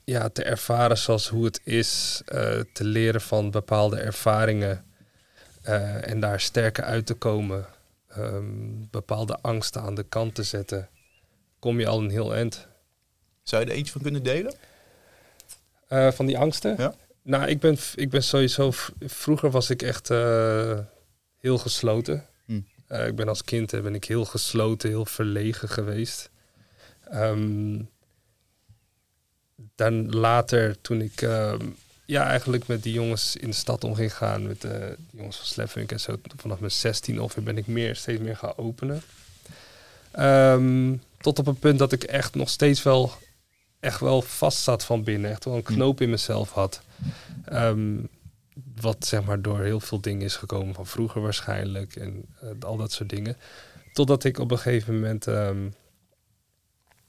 ja, 0.04 0.30
te 0.30 0.44
ervaren 0.44 0.98
zoals 0.98 1.28
hoe 1.28 1.46
het 1.46 1.62
is, 1.64 2.22
eh, 2.26 2.60
te 2.74 2.84
leren 2.84 3.22
van 3.22 3.52
bepaalde 3.52 4.00
ervaringen 4.00 4.86
en 6.02 6.20
daar 6.20 6.40
sterker 6.40 6.84
uit 6.84 7.06
te 7.06 7.14
komen, 7.14 7.66
ehm, 8.08 8.88
bepaalde 8.90 9.38
angsten 9.42 9.82
aan 9.82 9.96
de 9.96 10.04
kant 10.04 10.36
te 10.36 10.44
zetten, 10.44 10.90
kom 11.60 11.80
je 11.80 11.88
al 11.88 12.00
een 12.00 12.10
heel 12.10 12.36
eind. 12.36 12.68
Zou 13.44 13.64
je 13.64 13.70
er 13.70 13.76
eentje 13.76 13.92
van 13.92 14.02
kunnen 14.02 14.24
delen? 14.24 14.56
Eh, 15.92 16.12
van 16.12 16.26
die 16.26 16.38
angsten? 16.38 16.76
Ja. 16.78 16.94
Nou, 17.22 17.48
ik 17.48 17.60
ben, 17.60 17.78
ik 17.96 18.10
ben 18.10 18.24
sowieso... 18.24 18.72
Vroeger 19.00 19.52
was 19.52 19.70
ik 19.70 19.82
echt 19.82 20.10
eh, 20.10 20.80
heel 21.38 21.58
gesloten. 21.58 22.26
Hm. 22.46 22.60
Eh, 22.88 23.08
ik 23.08 23.16
ben 23.16 23.28
als 23.28 23.44
kind 23.44 23.72
ben 23.72 23.96
ik 23.96 24.04
heel 24.04 24.26
gesloten, 24.26 24.90
heel 24.90 25.06
verlegen 25.06 25.70
geweest. 25.70 26.30
Ehm, 27.10 27.80
dan 29.76 30.10
later, 30.10 30.82
toen 30.82 31.02
ik 31.02 31.22
ehm, 31.22 31.66
ja, 32.06 32.26
eigenlijk 32.26 32.68
met 32.68 32.84
die 32.84 32.94
jongens 32.94 33.36
in 33.36 33.50
de 33.50 33.56
stad 33.56 33.84
om 33.84 33.96
ging 33.96 34.16
gaan, 34.16 34.48
met 34.48 34.62
die 34.62 34.72
jongens 35.12 35.38
van 35.38 35.46
Slapfunk 35.46 35.92
en 35.92 36.00
zo, 36.00 36.20
vanaf 36.36 36.60
mijn 36.60 36.72
16 36.72 37.22
ongeveer 37.22 37.44
ben 37.44 37.58
ik 37.58 37.68
meer, 37.68 37.96
steeds 37.96 38.22
meer 38.22 38.38
gaan 38.38 38.58
openen. 38.58 39.02
Ehm, 40.12 40.96
tot 41.18 41.40
op 41.40 41.48
een 41.48 41.60
punt 41.60 41.80
dat 41.80 41.92
ik 41.92 42.04
echt 42.04 42.36
nog 42.36 42.50
steeds 42.50 42.84
wel 42.84 43.12
echt 43.82 44.00
wel 44.00 44.22
vast 44.22 44.64
zat 44.64 44.84
van 44.86 45.04
binnen. 45.04 45.32
Echt 45.32 45.46
wel 45.46 45.56
een 45.56 45.64
knoop 45.64 46.02
in 46.02 46.10
mezelf 46.10 46.52
had. 46.52 46.82
Ehm, 47.46 47.98
wat 48.82 49.06
zeg 49.06 49.24
maar 49.24 49.42
door 49.42 49.60
heel 49.60 49.80
veel 49.80 50.02
dingen 50.02 50.22
is 50.22 50.36
gekomen 50.36 50.74
van 50.74 50.86
vroeger 50.86 51.22
waarschijnlijk. 51.22 51.96
En 51.96 52.26
eh, 52.42 52.50
al 52.60 52.78
dat 52.78 52.92
soort 52.92 53.10
dingen. 53.10 53.38
Totdat 53.94 54.24
ik 54.24 54.40
op 54.40 54.52
een 54.52 54.60
gegeven 54.60 54.94
moment 54.94 55.28
ehm, 55.28 55.70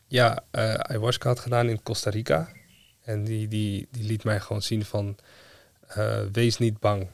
ja, 0.06 0.44
eh 0.50 0.74
ayahuasca 0.74 1.28
had 1.28 1.40
gedaan 1.40 1.68
in 1.68 1.82
Costa 1.82 2.10
Rica. 2.10 2.48
En 3.02 3.24
die, 3.24 3.48
die, 3.48 3.88
die 3.90 4.04
liet 4.04 4.24
mij 4.24 4.40
gewoon 4.40 4.62
zien 4.62 4.84
van 4.84 5.16
eh, 5.86 6.20
wees 6.32 6.58
niet 6.58 6.80
bang. 6.80 7.06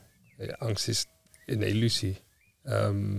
Angst 0.59 0.89
is 0.89 1.07
een 1.47 1.63
illusie. 1.63 2.21
Ehm, 2.65 3.19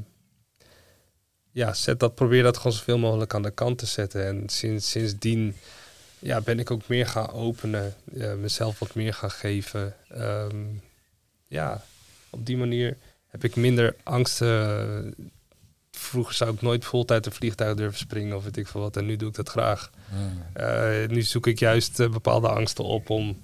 ja, 1.52 1.74
zet 1.74 2.00
dat, 2.00 2.16
probeer 2.16 2.44
dat 2.44 2.58
gewoon 2.58 2.72
zoveel 2.72 2.98
mogelijk 2.98 3.34
aan 3.34 3.42
de 3.42 3.52
kant 3.52 3.78
te 3.78 3.86
zetten. 3.86 4.26
En 4.26 4.50
sinds, 4.50 4.90
sindsdien 4.90 5.56
ja, 6.20 6.42
ben 6.42 6.60
ik 6.60 6.72
ook 6.72 6.88
meer 6.88 7.08
gaan 7.08 7.30
openen, 7.32 7.96
eh, 8.18 8.34
mezelf 8.34 8.80
wat 8.80 8.96
meer 8.96 9.14
gaan 9.14 9.32
geven. 9.32 9.96
Ehm, 10.10 10.66
ja, 11.48 11.84
op 12.30 12.46
die 12.46 12.58
manier 12.58 12.98
heb 13.28 13.44
ik 13.44 13.56
minder 13.56 13.96
angsten. 14.04 15.16
Vroeger 15.92 16.34
zou 16.34 16.54
ik 16.54 16.62
nooit 16.62 16.86
vol 16.86 17.08
uit 17.08 17.26
een 17.26 17.32
vliegtuig 17.32 17.76
durven 17.76 18.00
springen 18.00 18.36
of 18.38 18.44
weet 18.44 18.58
ik 18.58 18.68
veel 18.68 18.82
wat. 18.82 18.98
En 18.98 19.06
nu 19.06 19.16
doe 19.16 19.30
ik 19.30 19.36
dat 19.36 19.50
graag. 19.50 19.92
Mm. 20.12 20.44
Eh, 20.54 21.08
nu 21.08 21.22
zoek 21.22 21.48
ik 21.48 21.60
juist 21.60 22.00
eh, 22.00 22.10
bepaalde 22.10 22.50
angsten 22.50 22.84
op 22.84 23.10
om, 23.10 23.42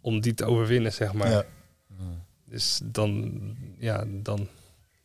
om 0.00 0.20
die 0.20 0.34
te 0.34 0.44
overwinnen, 0.44 0.92
zeg 0.92 1.12
maar. 1.12 1.30
Ja. 1.30 1.44
Dus 2.48 2.80
dan, 2.84 3.32
ja, 3.78 4.04
dan 4.06 4.48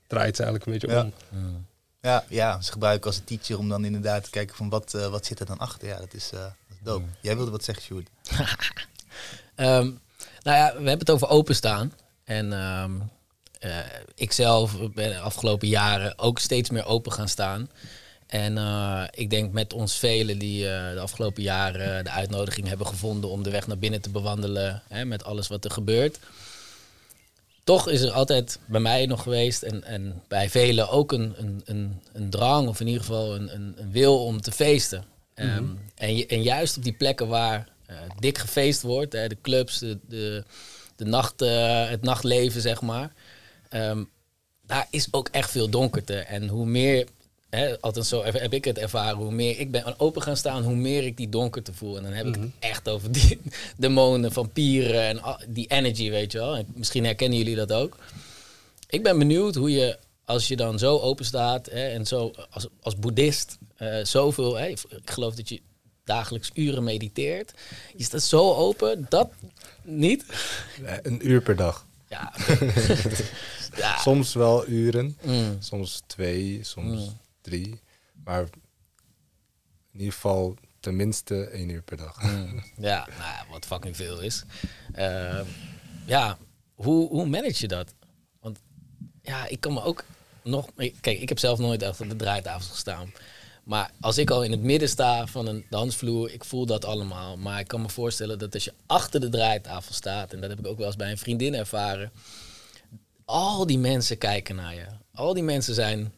draait 0.08 0.38
het 0.38 0.40
eigenlijk 0.48 0.66
een 0.66 0.72
beetje 0.72 0.88
Ja. 0.98 1.04
om. 1.04 1.14
Mm. 1.40 1.66
Ja, 2.02 2.26
ja, 2.30 2.62
ze 2.62 2.72
gebruiken 2.72 3.08
als 3.08 3.18
een 3.18 3.24
teacher 3.24 3.58
om 3.58 3.70
dan 3.70 3.86
inderdaad 3.86 4.24
te 4.24 4.30
kijken 4.30 4.56
van 4.56 4.70
wat, 4.70 4.94
eh, 4.94 5.08
wat 5.08 5.26
zit 5.26 5.40
er 5.40 5.46
dan 5.46 5.58
achter. 5.58 5.88
Ja, 5.88 5.98
dat 6.00 6.14
is, 6.14 6.30
eh, 6.34 6.40
dat 6.40 6.50
is 6.50 6.61
dope. 6.84 7.06
Jij 7.22 7.36
wilde 7.36 7.52
wat 7.52 7.64
zeggen, 7.64 7.84
Sjoerd. 7.84 8.10
Ehm, 9.56 9.92
nou 10.44 10.58
ja, 10.58 10.68
we 10.68 10.90
hebben 10.90 11.00
het 11.00 11.12
over 11.12 11.28
openstaan. 11.30 11.94
En 12.24 12.54
eh, 13.62 13.80
ik 14.16 14.32
zelf 14.32 14.78
ben 14.94 15.10
de 15.10 15.20
afgelopen 15.20 15.68
jaren 15.68 16.20
ook 16.20 16.40
steeds 16.40 16.70
meer 16.70 16.86
open 16.86 17.12
gaan 17.12 17.28
staan. 17.28 17.70
En 18.28 18.58
eh, 18.58 19.04
ik 19.12 19.30
denk 19.30 19.52
met 19.52 19.74
ons 19.74 19.98
velen 19.98 20.40
die 20.40 20.70
eh, 20.70 20.94
de 20.94 21.00
afgelopen 21.00 21.44
jaren 21.44 22.04
de 22.04 22.10
uitnodiging 22.10 22.68
hebben 22.68 22.88
gevonden 22.88 23.30
om 23.30 23.44
de 23.44 23.50
weg 23.50 23.68
naar 23.68 23.78
binnen 23.78 24.02
te 24.02 24.10
bewandelen. 24.10 24.84
Hè, 24.88 25.06
met 25.06 25.24
alles 25.24 25.48
wat 25.48 25.66
er 25.66 25.72
gebeurt. 25.72 26.20
Toch 27.64 27.90
is 27.90 28.02
er 28.02 28.12
altijd 28.12 28.60
bij 28.66 28.80
mij 28.80 29.06
nog 29.06 29.22
geweest 29.24 29.64
en, 29.64 29.84
en 29.84 30.24
bij 30.28 30.50
velen 30.50 30.90
ook 30.90 31.12
een, 31.12 31.34
een, 31.38 31.62
een, 31.66 32.02
een 32.14 32.30
drang, 32.30 32.68
of 32.68 32.80
in 32.80 32.88
ieder 32.88 33.02
geval 33.02 33.36
een, 33.36 33.54
een, 33.54 33.76
een 33.78 33.92
wil 33.92 34.26
om 34.26 34.42
te 34.42 34.52
feesten. 34.52 35.06
Ehm, 35.42 35.64
en, 35.96 36.16
je- 36.16 36.26
en 36.26 36.42
juist 36.42 36.78
op 36.78 36.84
die 36.84 36.94
plekken 36.94 37.28
waar 37.28 37.68
eh, 37.86 37.98
dik 38.20 38.38
gefeest 38.38 38.82
wordt. 38.82 39.14
Hè, 39.14 39.28
de 39.28 39.38
clubs, 39.42 39.80
de, 39.80 39.98
de, 40.08 40.44
de 40.96 41.06
nacht, 41.06 41.42
eh, 41.42 41.90
het 41.90 42.02
nachtleven, 42.02 42.62
zeg 42.62 42.82
maar. 42.82 43.14
Ehm, 43.70 44.04
daar 44.66 44.88
is 44.90 45.08
ook 45.12 45.28
echt 45.32 45.52
veel 45.52 45.70
donkerte. 45.70 46.16
En 46.16 46.48
hoe 46.48 46.66
meer, 46.66 47.08
hè, 47.50 47.80
althans 47.82 48.10
zo 48.10 48.24
heb 48.24 48.54
ik 48.54 48.66
het 48.66 48.78
ervaren, 48.78 49.18
hoe 49.18 49.32
meer 49.32 49.60
ik 49.60 49.72
ben 49.72 50.00
open 50.00 50.22
gaan 50.22 50.38
staan, 50.38 50.64
hoe 50.64 50.76
meer 50.76 51.04
ik 51.06 51.18
die 51.18 51.30
donkerte 51.30 51.74
voel. 51.74 51.98
En 51.98 52.04
dan 52.04 52.12
heb 52.12 52.26
ik 52.28 52.36
het 52.36 52.50
echt 52.60 52.90
over 52.90 53.12
die 53.12 53.42
demonen, 53.78 54.32
vampieren 54.32 55.04
en 55.08 55.22
die 55.48 55.68
energy, 55.68 56.10
weet 56.10 56.32
je 56.32 56.38
wel. 56.38 56.56
En 56.56 56.66
misschien 56.76 57.06
herkennen 57.06 57.38
jullie 57.38 57.56
dat 57.56 57.72
ook. 57.74 57.98
Ik 58.90 59.04
ben 59.04 59.18
benieuwd 59.20 59.56
hoe 59.56 59.72
je, 59.72 59.98
als 60.26 60.48
je 60.48 60.56
dan 60.56 60.80
zo 60.80 60.98
open 61.00 61.26
staat 61.26 61.66
hè, 61.66 61.88
en 61.88 62.06
zo 62.06 62.32
als, 62.50 62.68
als 62.82 62.96
boeddhist, 62.96 63.58
eh, 63.82 64.06
zoveel, 64.06 64.56
hè, 64.56 64.68
ik 64.68 64.80
geloof 65.06 65.36
dat 65.36 65.50
je 65.50 65.62
dagelijks 66.04 66.52
uren 66.54 66.84
mediteert. 66.84 67.54
Je 67.98 68.04
staat 68.04 68.22
zo 68.24 68.54
open, 68.54 69.06
dat 69.10 69.32
niet. 69.84 70.26
Een 71.02 71.28
uur 71.30 71.42
per 71.42 71.56
dag. 71.56 71.86
Ja, 72.08 72.34
ja. 73.76 73.98
Soms 73.98 74.34
wel 74.34 74.68
uren, 74.68 75.18
Mm. 75.24 75.58
soms 75.60 76.02
twee, 76.08 76.64
soms 76.64 77.00
Mm. 77.08 77.18
drie. 77.42 77.80
Maar 78.24 78.42
in 79.92 80.00
ieder 80.00 80.14
geval 80.14 80.56
tenminste 80.80 81.44
één 81.46 81.70
uur 81.70 81.82
per 81.82 81.98
dag. 81.98 82.22
Mm. 82.24 82.64
Ja, 82.78 83.08
nou, 83.18 83.50
wat 83.50 83.66
fucking 83.66 83.96
veel 83.96 84.20
is. 84.20 84.44
Ehm, 84.94 85.46
ja, 86.06 86.38
hoe, 86.76 87.10
hoe 87.10 87.26
manage 87.26 87.56
je 87.62 87.68
dat? 87.68 87.94
Want 88.40 88.60
ja, 89.22 89.48
ik 89.48 89.60
kan 89.60 89.74
me 89.74 89.84
ook 89.84 90.04
nog... 90.44 90.70
Kijk, 90.76 91.20
ik 91.20 91.30
heb 91.30 91.40
zelf 91.40 91.60
nooit 91.60 91.84
achter 91.84 92.10
de 92.10 92.16
draaitafel 92.16 92.70
gestaan. 92.70 93.14
Maar 93.64 93.92
als 94.00 94.18
ik 94.18 94.30
al 94.30 94.44
in 94.44 94.52
het 94.52 94.62
midden 94.62 94.90
sta 94.90 95.28
van 95.28 95.48
een 95.48 95.66
dansvloer, 95.70 96.32
ik 96.32 96.44
voel 96.44 96.66
dat 96.66 96.86
allemaal. 96.86 97.38
Maar 97.38 97.60
ik 97.60 97.68
kan 97.68 97.82
me 97.82 97.90
voorstellen 97.90 98.40
dat 98.40 98.54
als 98.54 98.64
je 98.64 98.74
achter 98.86 99.20
de 99.20 99.30
draaitafel 99.30 99.94
staat, 99.94 100.34
en 100.34 100.42
dat 100.42 100.50
heb 100.50 100.60
ik 100.60 100.68
ook 100.68 100.78
wel 100.78 100.88
eens 100.88 100.96
bij 100.96 101.12
een 101.12 101.18
vriendin 101.18 101.54
ervaren, 101.54 102.12
al 103.26 103.66
die 103.66 103.80
mensen 103.80 104.18
kijken 104.18 104.56
naar 104.56 104.76
je. 104.76 104.86
Al 105.14 105.34
die 105.34 105.44
mensen 105.44 105.74
zijn, 105.74 106.14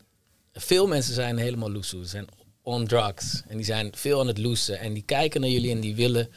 veel 0.54 0.88
mensen 0.88 1.14
zijn 1.14 1.38
helemaal 1.38 1.72
loesoe, 1.72 2.06
zijn 2.06 2.28
on 2.62 2.88
drugs. 2.88 3.44
En 3.48 3.56
die 3.56 3.66
zijn 3.66 3.96
veel 3.96 4.20
aan 4.20 4.28
het 4.28 4.38
loesen. 4.38 4.80
En 4.80 4.94
die 4.94 5.04
kijken 5.04 5.42
naar 5.42 5.50
jullie 5.50 5.72
en 5.72 5.80
die 5.80 5.96
willen, 5.96 6.30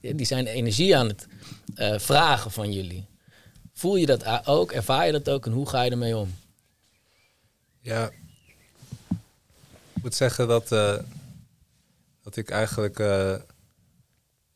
die 0.00 0.26
zijn 0.26 0.46
energie 0.46 0.96
aan 0.96 1.08
het 1.08 1.26
eh, 1.74 1.98
vragen 1.98 2.50
van 2.50 2.72
jullie. 2.72 3.06
Voel 3.72 3.96
je 3.96 4.06
dat 4.06 4.46
ook? 4.46 4.72
Ervaar 4.72 5.06
je 5.06 5.12
dat 5.12 5.28
ook? 5.28 5.46
En 5.46 5.52
hoe 5.52 5.68
ga 5.68 5.82
je 5.82 5.90
ermee 5.90 6.16
om? 6.16 6.34
Ja, 7.80 8.10
ik 10.00 10.06
moet 10.06 10.14
zeggen 10.14 10.48
dat, 10.48 10.72
eh, 10.72 10.96
dat 12.22 12.36
ik 12.36 12.50
eigenlijk, 12.50 12.98
eh, 12.98 13.34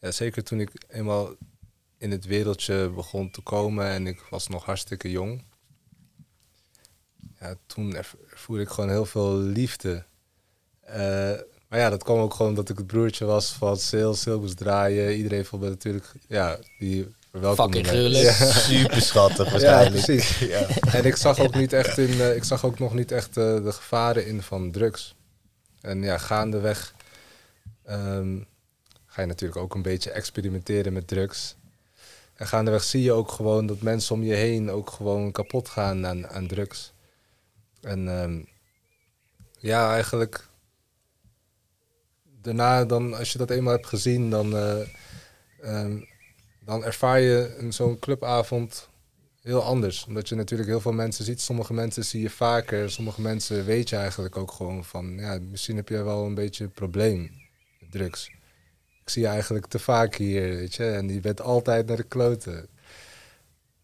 ja, 0.00 0.10
zeker 0.10 0.44
toen 0.44 0.60
ik 0.60 0.70
eenmaal 0.88 1.34
in 1.98 2.10
het 2.10 2.24
wereldje 2.24 2.88
begon 2.88 3.30
te 3.30 3.40
komen 3.40 3.86
en 3.86 4.06
ik 4.06 4.20
was 4.30 4.48
nog 4.48 4.64
hartstikke 4.64 5.10
jong, 5.10 5.44
ja, 7.40 7.54
toen 7.66 7.94
ervoer 7.94 8.60
ik 8.60 8.68
gewoon 8.68 8.90
heel 8.90 9.06
veel 9.06 9.36
liefde. 9.36 10.04
Eh, 10.80 11.32
maar 11.68 11.78
ja, 11.78 11.90
dat 11.90 12.02
kwam 12.02 12.18
ook 12.18 12.34
gewoon 12.34 12.50
omdat 12.50 12.68
ik 12.68 12.76
het 12.76 12.86
broertje 12.86 13.24
was 13.24 13.52
van 13.52 13.76
Sil. 13.86 14.14
Sil 14.22 14.40
moest 14.40 14.56
draaien. 14.56 15.16
Iedereen 15.16 15.44
vond 15.44 15.62
me 15.62 15.68
natuurlijk, 15.68 16.12
ja, 16.28 16.58
die 16.78 17.14
Fucking 17.40 17.86
gruwelijk. 17.86 18.24
Ja. 18.24 18.52
Super 18.70 19.02
schattig 19.02 19.44
Ja, 19.44 19.50
waarschijnlijk. 19.50 20.04
precies. 20.04 20.38
Ja. 20.54 20.66
En 20.68 21.04
ik 21.04 21.16
zag 21.16 21.38
ook 21.38 21.54
niet 21.54 21.72
echt 21.72 21.98
in, 21.98 22.36
ik 22.36 22.44
zag 22.44 22.64
ook 22.64 22.78
nog 22.78 22.94
niet 22.94 23.12
echt 23.12 23.34
de 23.34 23.72
gevaren 23.72 24.26
in 24.26 24.42
van 24.42 24.70
drugs. 24.70 25.14
En 25.84 26.02
ja, 26.02 26.18
gaandeweg 26.18 26.94
ehm, 27.82 28.38
ga 29.06 29.20
je 29.20 29.26
natuurlijk 29.26 29.60
ook 29.60 29.74
een 29.74 29.82
beetje 29.82 30.10
experimenteren 30.10 30.92
met 30.92 31.08
drugs. 31.08 31.56
En 32.34 32.46
gaandeweg 32.46 32.82
zie 32.82 33.02
je 33.02 33.12
ook 33.12 33.30
gewoon 33.30 33.66
dat 33.66 33.80
mensen 33.80 34.14
om 34.14 34.22
je 34.22 34.34
heen 34.34 34.70
ook 34.70 34.90
gewoon 34.90 35.32
kapot 35.32 35.68
gaan 35.68 36.06
aan, 36.06 36.28
aan 36.28 36.46
drugs. 36.46 36.92
En 37.80 38.08
ehm, 38.08 38.42
ja, 39.58 39.92
eigenlijk 39.92 40.48
daarna 42.22 42.84
dan, 42.84 43.14
als 43.14 43.32
je 43.32 43.38
dat 43.38 43.50
eenmaal 43.50 43.72
hebt 43.72 43.86
gezien, 43.86 44.30
dan, 44.30 44.56
eh, 44.56 44.80
ehm, 45.60 46.00
dan 46.60 46.84
ervaar 46.84 47.20
je 47.20 47.66
zo'n 47.68 47.98
clubavond 47.98 48.88
heel 49.44 49.62
anders. 49.62 50.04
Omdat 50.06 50.28
je 50.28 50.34
natuurlijk 50.34 50.68
heel 50.68 50.80
veel 50.80 50.92
mensen 50.92 51.24
ziet. 51.24 51.40
Sommige 51.40 51.72
mensen 51.72 52.04
zie 52.04 52.22
je 52.22 52.30
vaker. 52.30 52.90
Sommige 52.90 53.20
mensen 53.20 53.64
weet 53.64 53.88
je 53.88 53.96
eigenlijk 53.96 54.36
ook 54.36 54.52
gewoon 54.52 54.84
van... 54.84 55.18
Ja, 55.18 55.38
misschien 55.38 55.76
heb 55.76 55.88
je 55.88 56.02
wel 56.02 56.24
een 56.26 56.34
beetje 56.34 56.64
een 56.64 56.72
probleem 56.72 57.30
met 57.80 57.90
drugs. 57.90 58.28
Ik 59.02 59.10
zie 59.10 59.22
je 59.22 59.28
eigenlijk 59.28 59.66
te 59.66 59.78
vaak 59.78 60.14
hier, 60.14 60.54
weet 60.54 60.74
je. 60.74 60.90
En 60.90 61.08
je 61.08 61.20
bent 61.20 61.40
altijd 61.40 61.86
naar 61.86 61.96
de 61.96 62.02
kloten. 62.02 62.68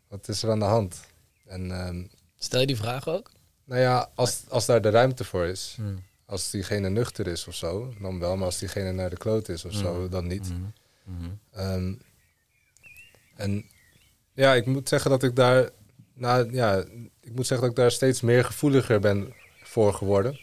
Wat 0.09 0.29
is 0.29 0.43
er 0.43 0.51
aan 0.51 0.59
de 0.59 0.65
hand? 0.65 1.01
En 1.47 1.71
ehm, 1.71 2.05
Stel 2.39 2.61
je 2.61 2.67
die 2.67 2.77
vraag 2.77 3.09
ook? 3.09 3.31
nou 3.65 3.81
ja, 3.81 4.11
als, 4.15 4.43
als 4.49 4.67
daar 4.67 4.83
de 4.83 4.91
ruimte 4.91 5.25
voor 5.25 5.47
is... 5.47 5.75
Hmm. 5.77 6.09
Als 6.27 6.51
diegene 6.51 6.89
nuchter 6.89 7.27
is 7.27 7.47
of 7.47 7.55
zo, 7.55 7.95
dan 8.01 8.19
wel. 8.19 8.37
Maar 8.37 8.45
als 8.45 8.59
diegene 8.59 8.93
naar 8.93 9.11
de 9.11 9.17
kloot 9.17 9.49
is 9.49 9.65
of 9.65 9.73
zo, 9.73 10.09
dan 10.09 10.27
niet. 10.27 10.53
Ehm, 11.53 11.95
en 13.37 13.65
ja, 14.41 14.55
ik 14.55 14.67
moet 14.67 14.89
zeggen 14.89 15.11
dat 15.11 15.23
ik 15.23 15.37
daar, 15.37 15.71
nou 16.15 16.53
ja, 16.53 16.85
ik 17.21 17.35
moet 17.35 17.47
zeggen 17.47 17.61
dat 17.61 17.77
ik 17.77 17.83
daar 17.83 17.91
steeds 17.91 18.21
meer 18.21 18.45
gevoeliger 18.45 19.01
ben 19.01 19.33
voor 19.63 19.95
geworden. 19.95 20.41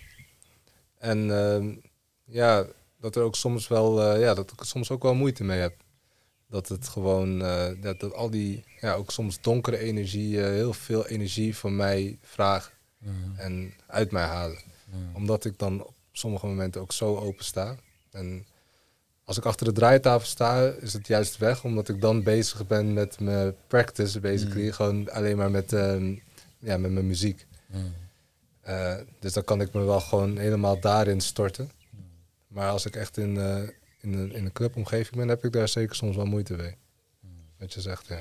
En 0.98 1.32
ehm, 1.32 1.76
ja, 2.24 2.66
dat 3.00 3.16
er 3.16 3.24
ook 3.24 3.36
soms 3.36 3.68
wel, 3.68 4.02
eh, 4.02 4.20
ja, 4.20 4.34
dat 4.34 4.52
ik 4.52 4.60
er 4.60 4.66
soms 4.66 4.92
ook 4.92 5.04
wel 5.04 5.16
moeite 5.16 5.44
mee 5.44 5.60
heb. 5.60 5.76
Dat 6.50 6.68
het 6.68 6.88
gewoon, 6.88 7.42
eh, 7.42 7.70
dat, 7.82 8.00
dat 8.00 8.14
al 8.14 8.30
die, 8.30 8.64
ja, 8.80 8.94
ook 8.94 9.12
soms 9.12 9.42
donkere 9.42 9.78
energie, 9.78 10.42
eh, 10.42 10.50
heel 10.50 10.74
veel 10.74 11.08
energie 11.08 11.56
van 11.56 11.76
mij 11.76 12.18
vragen 12.22 12.74
en 13.36 13.74
uit 13.88 14.12
mij 14.12 14.26
halen. 14.26 14.60
Omdat 15.14 15.46
ik 15.46 15.60
dan 15.60 15.86
op 15.86 15.94
sommige 16.12 16.46
momenten 16.46 16.82
ook 16.82 16.92
zo 16.92 17.18
open 17.18 17.46
sta. 17.46 17.76
En 18.12 18.46
als 19.28 19.38
ik 19.38 19.46
achter 19.46 19.66
de 19.66 19.72
draaitafel 19.72 20.28
sta, 20.28 20.66
is 20.66 20.94
het 20.94 21.08
juist 21.08 21.38
weg, 21.38 21.64
omdat 21.64 21.90
ik 21.90 22.02
dan 22.02 22.24
bezig 22.24 22.68
ben 22.68 22.94
met 22.94 23.20
mijn 23.20 23.56
practice, 23.68 24.20
basically. 24.20 24.72
Gewoon 24.72 25.10
alleen 25.12 25.38
maar 25.38 25.52
met, 25.52 25.74
ehm, 25.74 26.16
ja, 26.60 26.78
met 26.78 26.92
mijn 26.92 27.08
muziek. 27.08 27.46
Eh, 28.62 28.96
dus 29.20 29.34
dan 29.34 29.44
kan 29.44 29.62
ik 29.62 29.74
me 29.74 29.84
wel 29.84 30.00
gewoon 30.00 30.38
helemaal 30.38 30.80
daarin 30.80 31.22
storten. 31.22 31.72
Maar 32.48 32.70
als 32.70 32.86
ik 32.86 32.96
echt 32.96 33.18
in, 33.18 33.38
eh, 33.38 33.58
in, 34.02 34.14
een, 34.14 34.34
in 34.34 34.46
een 34.46 34.52
clubomgeving 34.52 35.16
ben, 35.16 35.28
heb 35.28 35.46
ik 35.46 35.52
daar 35.52 35.68
zeker 35.68 35.96
soms 35.96 36.16
wel 36.16 36.26
moeite 36.26 36.56
mee. 36.56 36.76
Wat 37.60 37.74
je 37.74 37.82
zegt, 37.82 38.08
ja. 38.08 38.20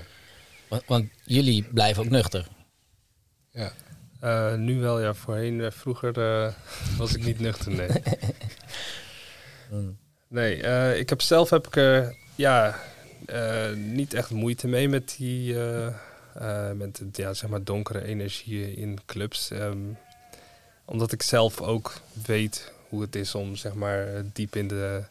Want, 0.69 0.83
want 0.87 1.09
jullie 1.25 1.63
blijven 1.63 2.05
ook 2.05 2.11
nuchter. 2.11 2.49
ja. 3.51 3.73
Eh, 4.21 4.55
nu 4.55 4.81
wel, 4.81 5.01
ja. 5.01 5.15
Voorheen, 5.15 5.73
vroeger 5.73 6.19
eh, 6.19 6.53
was 6.99 7.15
ik 7.15 7.25
niet 7.25 7.41
nuchter, 7.41 7.73
nee. 7.73 7.89
Nee, 10.29 10.63
eh, 10.63 10.99
ik 10.99 11.09
heb 11.09 11.21
zelf 11.21 11.51
heb 11.51 11.67
ik 11.67 11.77
er 11.77 12.17
ja, 12.35 12.79
eh, 13.27 13.73
niet 13.73 14.15
echt 14.15 14.31
moeite 14.31 14.69
mee 14.69 14.89
met 14.89 15.15
die 15.19 15.59
eh, 15.59 16.73
met 16.73 17.03
ja, 17.13 17.35
zeg 17.35 17.51
maar 17.51 17.65
donkere 17.65 18.05
energieën 18.05 18.77
in 18.77 18.99
clubs. 19.07 19.51
Ehm, 19.51 19.79
omdat 20.85 21.13
ik 21.13 21.23
zelf 21.23 21.61
ook 21.61 22.01
weet 22.27 22.73
hoe 22.89 23.01
het 23.01 23.17
is 23.17 23.35
om 23.35 23.57
zeg 23.57 23.75
maar 23.75 24.23
diep 24.33 24.57
in, 24.57 24.69
de, 24.69 25.05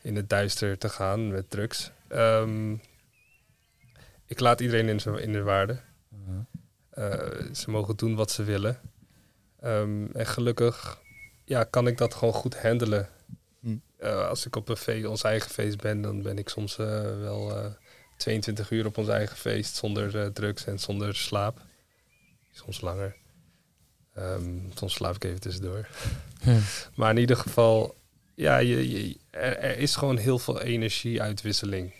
in 0.00 0.16
het 0.16 0.28
duister 0.28 0.78
te 0.78 0.88
gaan 0.88 1.28
met 1.28 1.50
drugs. 1.50 1.90
Ehm, 2.08 2.72
ik 4.26 4.40
laat 4.40 4.60
iedereen 4.60 4.88
in, 4.88 5.00
zijn, 5.00 5.18
in 5.18 5.32
de 5.32 5.42
waarde. 5.42 5.78
Eh, 6.90 7.52
ze 7.52 7.70
mogen 7.70 7.96
doen 7.96 8.14
wat 8.14 8.30
ze 8.30 8.44
willen. 8.44 8.80
Ehm, 9.60 10.06
en 10.12 10.26
gelukkig 10.26 11.00
ja, 11.44 11.64
kan 11.64 11.86
ik 11.86 11.98
dat 11.98 12.14
gewoon 12.14 12.34
goed 12.34 12.60
handelen. 12.62 13.08
Eh, 14.00 14.28
als 14.28 14.46
ik 14.46 14.56
op 14.56 14.68
een 14.68 14.76
feest, 14.76 15.06
ons 15.06 15.22
eigen 15.22 15.50
feest 15.50 15.80
ben, 15.80 16.00
dan 16.00 16.22
ben 16.22 16.38
ik 16.38 16.48
soms 16.48 16.78
eh, 16.78 16.86
wel 17.20 17.56
eh 17.56 17.70
22 18.16 18.70
uur 18.70 18.86
op 18.86 18.98
ons 18.98 19.08
eigen 19.08 19.36
feest 19.36 19.74
zonder 19.76 20.20
eh, 20.20 20.26
drugs 20.26 20.64
en 20.64 20.78
zonder 20.78 21.16
slaap. 21.16 21.58
Soms 22.52 22.80
langer. 22.80 23.16
Ehm, 24.14 24.58
soms 24.74 24.92
slaap 24.94 25.14
ik 25.14 25.24
even 25.24 25.40
tussendoor. 25.40 25.86
Maar 26.96 27.10
in 27.10 27.16
ieder 27.18 27.36
geval, 27.36 27.94
ja, 28.34 28.58
je, 28.58 28.90
je- 28.90 29.16
er, 29.30 29.58
er 29.58 29.78
is 29.78 29.96
gewoon 29.96 30.16
heel 30.16 30.38
veel 30.38 30.60
energieuitwisseling. 30.60 31.92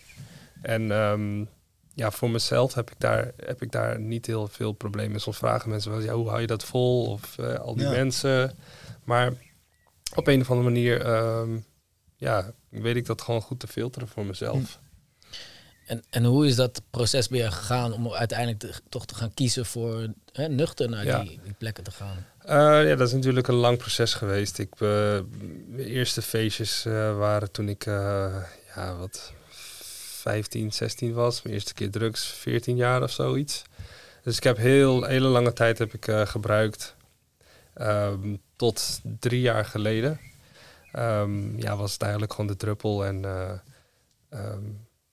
En 0.61 0.91
ehm, 0.91 1.45
ja, 1.93 2.11
voor 2.11 2.29
mezelf 2.29 2.73
heb 2.73 2.91
ik, 2.91 2.99
daar, 2.99 3.31
heb 3.45 3.61
ik 3.61 3.71
daar 3.71 3.99
niet 3.99 4.25
heel 4.25 4.47
veel 4.47 4.71
problemen 4.71 5.11
mee. 5.11 5.19
Soms 5.19 5.37
vragen 5.37 5.69
mensen 5.69 5.91
wel, 5.91 5.99
ja, 6.01 6.13
hoe 6.13 6.27
hou 6.29 6.41
je 6.41 6.47
dat 6.47 6.63
vol? 6.63 7.05
Of 7.05 7.37
eh, 7.37 7.53
al 7.59 7.75
die 7.75 7.85
Ja. 7.85 7.91
mensen. 7.91 8.57
Maar 9.03 9.33
op 10.15 10.27
een 10.27 10.41
of 10.41 10.49
andere 10.49 10.69
manier, 10.69 11.01
ehm, 11.05 11.57
ja, 12.21 12.51
weet 12.69 12.95
ik 12.95 13.05
dat 13.05 13.21
gewoon 13.21 13.41
goed 13.41 13.59
te 13.59 13.67
filteren 13.67 14.07
voor 14.07 14.25
mezelf. 14.25 14.79
En, 15.85 16.03
en 16.09 16.23
hoe 16.23 16.47
is 16.47 16.55
dat 16.55 16.81
proces 16.89 17.27
bij 17.27 17.51
gegaan 17.51 17.93
om 17.93 18.13
uiteindelijk 18.13 18.59
te- 18.59 18.81
toch 18.89 19.05
te 19.05 19.15
gaan 19.15 19.33
kiezen 19.33 19.65
voor 19.65 20.07
hè, 20.33 20.47
nuchter 20.47 20.89
naar 20.89 21.05
Ja. 21.05 21.19
die, 21.23 21.39
die 21.43 21.53
plekken 21.57 21.83
te 21.83 21.91
gaan? 21.91 22.25
Eh, 22.39 22.89
ja, 22.89 22.95
dat 22.95 23.07
is 23.07 23.13
natuurlijk 23.13 23.47
een 23.47 23.55
lang 23.55 23.77
proces 23.77 24.13
geweest. 24.13 24.57
Ik, 24.57 24.73
eh, 24.73 25.19
mijn 25.67 25.87
eerste 25.87 26.21
feestjes 26.21 26.85
eh, 26.85 27.17
waren 27.17 27.51
toen 27.51 27.69
ik, 27.69 27.85
ja, 27.85 28.95
wat, 28.99 29.33
15, 29.49 30.71
16 30.73 31.13
was. 31.13 31.41
Mijn 31.41 31.55
eerste 31.55 31.73
keer 31.73 31.91
drugs 31.91 32.25
14 32.25 32.75
jaar 32.75 33.03
of 33.03 33.11
zoiets. 33.11 33.61
Dus 34.23 34.37
ik 34.37 34.43
heb 34.43 34.57
heel 34.57 35.03
hele 35.03 35.27
lange 35.27 35.53
tijd 35.53 35.77
heb 35.77 35.93
ik 35.93 36.05
gebruikt. 36.27 36.95
Ehm, 37.73 38.35
tot 38.55 38.99
drie 39.19 39.41
jaar 39.41 39.65
geleden. 39.65 40.19
Ehm, 40.91 41.59
ja, 41.59 41.75
was 41.75 41.93
het 41.93 42.01
eigenlijk 42.01 42.31
gewoon 42.33 42.49
de 42.49 42.55
druppel 42.55 43.05
en 43.05 43.25
eh, 43.25 43.51
ehm, 44.29 44.63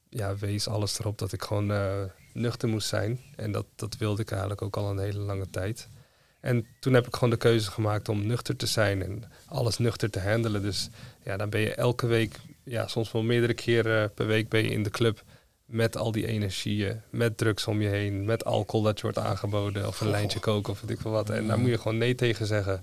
ja, 0.09 0.37
wees 0.37 0.69
alles 0.69 0.99
erop 0.99 1.19
dat 1.19 1.33
ik 1.33 1.43
gewoon 1.43 1.73
eh, 1.73 2.03
nuchter 2.33 2.69
moest 2.69 2.89
zijn. 2.89 3.21
En 3.37 3.53
dat, 3.53 3.67
dat 3.75 3.97
wilde 3.97 4.23
ik 4.23 4.31
eigenlijk 4.31 4.63
ook 4.63 4.77
al 4.77 4.91
een 4.91 4.99
hele 4.99 5.19
lange 5.19 5.51
tijd. 5.51 5.89
En 6.41 6.67
toen 6.81 6.95
heb 6.95 7.07
ik 7.07 7.15
gewoon 7.15 7.31
de 7.31 7.37
keuze 7.37 7.71
gemaakt 7.71 8.09
om 8.09 8.27
nuchter 8.27 8.57
te 8.57 8.67
zijn 8.67 9.03
en 9.03 9.25
alles 9.47 9.79
nuchter 9.79 10.11
te 10.11 10.21
handelen. 10.21 10.63
Dus 10.63 10.89
ja, 11.23 11.37
dan 11.37 11.51
ben 11.51 11.61
je 11.61 11.75
elke 11.75 12.07
week, 12.07 12.37
ja, 12.65 12.87
soms 12.87 13.13
wel 13.13 13.23
meerdere 13.23 13.55
keren 13.55 14.15
per 14.15 14.27
week 14.27 14.49
ben 14.49 14.63
je 14.63 14.71
in 14.71 14.83
de 14.83 14.91
club 14.91 15.23
met 15.65 15.97
al 15.97 16.13
die 16.13 16.27
energieën, 16.27 17.01
met 17.11 17.37
drugs 17.37 17.67
om 17.67 17.81
je 17.81 17.89
heen, 17.89 18.25
met 18.25 18.45
alcohol 18.45 18.83
dat 18.83 18.97
je 18.97 19.03
wordt 19.03 19.19
aangeboden 19.19 19.87
of 19.87 20.01
een 20.01 20.11
lijntje 20.11 20.41
koken 20.41 20.73
of 20.73 20.81
weet 20.81 20.91
ik 20.91 21.01
veel 21.01 21.11
wat. 21.11 21.31
En 21.31 21.47
daar 21.47 21.59
moet 21.59 21.71
je 21.71 21.79
gewoon 21.79 21.99
nee 21.99 22.15
tegen 22.15 22.47
zeggen. 22.47 22.81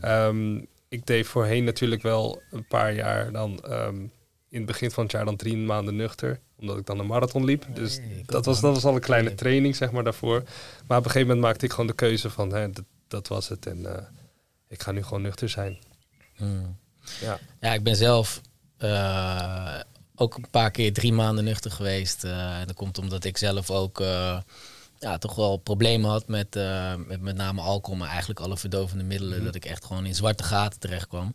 Ehm, 0.00 0.60
ik 0.94 1.06
deed 1.06 1.26
voorheen 1.26 1.64
natuurlijk 1.64 2.02
wel 2.02 2.42
een 2.50 2.66
paar 2.66 2.94
jaar 2.94 3.32
dan 3.32 3.64
ehm, 3.64 3.96
in 4.48 4.60
het 4.60 4.66
begin 4.66 4.90
van 4.90 5.02
het 5.02 5.12
jaar 5.12 5.24
dan 5.24 5.36
drie 5.36 5.56
maanden 5.56 5.96
nuchter, 5.96 6.40
omdat 6.58 6.78
ik 6.78 6.86
dan 6.86 6.98
een 6.98 7.06
marathon 7.06 7.44
liep. 7.44 7.66
Dus 7.74 8.00
dat 8.26 8.44
was, 8.44 8.60
dat 8.60 8.74
was 8.74 8.84
al 8.84 8.94
een 8.94 9.00
kleine 9.00 9.34
training 9.34 9.76
zeg 9.76 9.90
maar 9.92 10.04
daarvoor. 10.04 10.42
Maar 10.86 10.98
op 10.98 11.04
een 11.04 11.10
gegeven 11.10 11.28
moment 11.28 11.40
maakte 11.40 11.64
ik 11.64 11.70
gewoon 11.70 11.86
de 11.86 11.94
keuze 11.94 12.30
van 12.30 12.52
hè, 12.52 12.70
dat, 12.70 12.84
dat 13.08 13.28
was 13.28 13.48
het 13.48 13.66
en 13.66 13.96
eh, 13.96 14.02
ik 14.68 14.82
ga 14.82 14.92
nu 14.92 15.02
gewoon 15.02 15.22
nuchter 15.22 15.48
zijn. 15.48 15.78
Hmm. 16.36 16.76
Ja. 17.20 17.38
Ja, 17.60 17.72
ik 17.72 17.82
ben 17.82 17.96
zelf 17.96 18.40
eh, 18.76 19.80
ook 20.14 20.36
een 20.36 20.50
paar 20.50 20.70
keer 20.70 20.92
drie 20.92 21.12
maanden 21.12 21.44
nuchter 21.44 21.70
geweest. 21.70 22.24
eh, 22.24 22.60
en 22.60 22.66
dat 22.66 22.76
komt 22.76 22.98
omdat 22.98 23.24
ik 23.24 23.36
zelf 23.36 23.70
ook 23.70 24.02
ja, 24.98 25.18
toch 25.18 25.34
wel 25.34 25.56
problemen 25.56 26.10
had 26.10 26.28
met, 26.28 26.56
eh, 26.56 26.94
met 27.06 27.20
met 27.20 27.36
name 27.36 27.60
alcohol, 27.60 27.98
maar 27.98 28.08
eigenlijk 28.08 28.40
alle 28.40 28.56
verdovende 28.56 29.04
middelen. 29.04 29.44
Dat 29.44 29.54
ik 29.54 29.64
echt 29.64 29.84
gewoon 29.84 30.06
in 30.06 30.14
zwarte 30.14 30.42
gaten 30.42 30.80
terecht 30.80 31.08
kwam. 31.08 31.34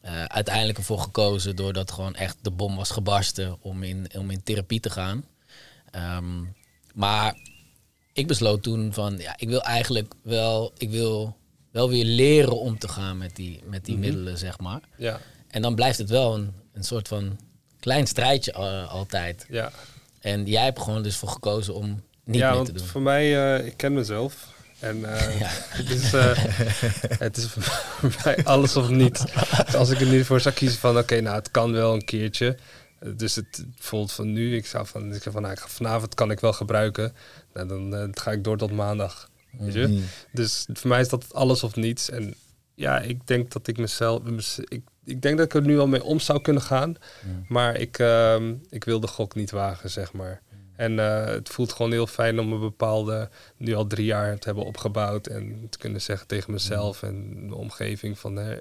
Eh, 0.00 0.24
uiteindelijk 0.24 0.78
ervoor 0.78 0.98
gekozen 1.00 1.56
doordat 1.56 1.90
gewoon 1.92 2.14
echt 2.14 2.36
de 2.42 2.50
bom 2.50 2.76
was 2.76 2.90
gebarsten 2.90 3.56
om 3.60 3.82
in, 3.82 4.10
om 4.16 4.30
in 4.30 4.42
therapie 4.42 4.80
te 4.80 4.90
gaan. 4.90 5.24
Ehm, 5.90 6.44
maar 6.94 7.36
ik 8.12 8.26
besloot 8.26 8.62
toen 8.62 8.92
van, 8.92 9.18
ja, 9.18 9.34
ik 9.36 9.48
wil 9.48 9.62
eigenlijk 9.62 10.14
wel, 10.22 10.72
ik 10.76 10.90
wil 10.90 11.36
wel 11.70 11.88
weer 11.88 12.04
leren 12.04 12.60
om 12.60 12.78
te 12.78 12.88
gaan 12.88 13.18
met 13.18 13.36
die, 13.36 13.60
met 13.64 13.84
die 13.84 13.96
middelen, 13.96 14.38
zeg 14.38 14.58
maar. 14.58 14.80
Ja, 14.96 15.20
En 15.48 15.62
dan 15.62 15.74
blijft 15.74 15.98
het 15.98 16.10
wel 16.10 16.34
een, 16.34 16.52
een 16.72 16.84
soort 16.84 17.08
van 17.08 17.38
klein 17.80 18.06
strijdje 18.06 18.52
altijd. 18.86 19.46
ja. 19.48 19.72
En 20.20 20.46
jij 20.46 20.64
hebt 20.64 20.80
gewoon 20.80 21.02
dus 21.02 21.16
voor 21.16 21.28
gekozen 21.28 21.74
om 21.74 22.02
niet 22.30 22.40
ja, 22.40 22.54
want 22.54 22.66
te 22.66 22.72
doen. 22.72 22.86
voor 22.86 23.02
mij, 23.02 23.56
eh, 23.56 23.66
ik 23.66 23.76
ken 23.76 23.92
mezelf. 23.92 24.48
En 24.78 25.14
eh, 25.14 25.38
Ja. 25.40 25.48
het, 25.50 25.90
is, 25.90 26.12
eh, 26.12 26.44
het 27.18 27.36
is 27.36 27.46
voor 27.46 28.12
mij 28.24 28.44
alles 28.44 28.76
of 28.76 28.88
niet. 28.88 29.24
Dus 29.64 29.74
als 29.74 29.90
ik 29.90 30.00
er 30.00 30.06
nu 30.06 30.24
voor 30.24 30.40
zou 30.40 30.54
kiezen 30.54 30.78
van, 30.78 30.98
oké, 30.98 31.20
nou, 31.20 31.36
het 31.36 31.50
kan 31.50 31.72
wel 31.72 31.94
een 31.94 32.04
keertje. 32.04 32.56
Dus 33.16 33.36
het 33.36 33.64
bijvoorbeeld 33.74 34.12
van 34.12 34.32
nu, 34.32 34.56
ik 34.56 34.66
zou 34.66 34.86
van, 34.86 35.14
ik 35.14 35.22
van 35.22 35.42
nou, 35.42 35.56
vanavond 35.58 36.14
kan 36.14 36.30
ik 36.30 36.40
wel 36.40 36.52
gebruiken. 36.52 37.14
Nou, 37.52 37.68
dan 37.68 38.10
ga 38.16 38.30
ik 38.30 38.44
door 38.44 38.56
tot 38.56 38.72
maandag. 38.72 39.30
Weet 39.50 39.72
je? 39.72 39.86
Mm. 39.86 40.02
Dus 40.32 40.66
voor 40.72 40.88
mij 40.88 41.00
is 41.00 41.08
dat 41.08 41.34
alles 41.34 41.62
of 41.62 41.76
niets. 41.76 42.10
En 42.10 42.34
ja, 42.74 43.00
ik 43.00 43.26
denk 43.26 43.52
dat 43.52 43.66
ik 43.66 43.78
mezelf. 43.78 44.22
Ik, 44.68 44.82
ik 45.04 45.22
denk 45.22 45.36
dat 45.36 45.46
ik 45.46 45.54
er 45.54 45.62
nu 45.62 45.78
al 45.78 45.86
mee 45.86 46.04
om 46.04 46.20
zou 46.20 46.40
kunnen 46.40 46.62
gaan. 46.62 46.96
Maar 47.48 47.76
ik, 47.76 47.98
ehm, 47.98 48.54
ik 48.70 48.84
wil 48.84 49.00
de 49.00 49.06
gok 49.06 49.34
niet 49.34 49.50
wagen, 49.50 49.90
zeg 49.90 50.12
maar. 50.12 50.42
En 50.80 50.98
eh, 50.98 51.24
het 51.24 51.48
voelt 51.48 51.72
gewoon 51.72 51.92
heel 51.92 52.06
fijn 52.06 52.40
om 52.40 52.52
een 52.52 52.60
bepaalde, 52.60 53.28
nu 53.56 53.74
al 53.74 53.86
drie 53.86 54.04
jaar 54.04 54.38
te 54.38 54.46
hebben 54.46 54.64
opgebouwd. 54.64 55.26
En 55.26 55.66
te 55.70 55.78
kunnen 55.78 56.00
zeggen 56.00 56.26
tegen 56.26 56.52
mezelf 56.52 57.02
en 57.02 57.46
de 57.48 57.54
omgeving 57.54 58.18
van 58.18 58.36
hè, 58.36 58.56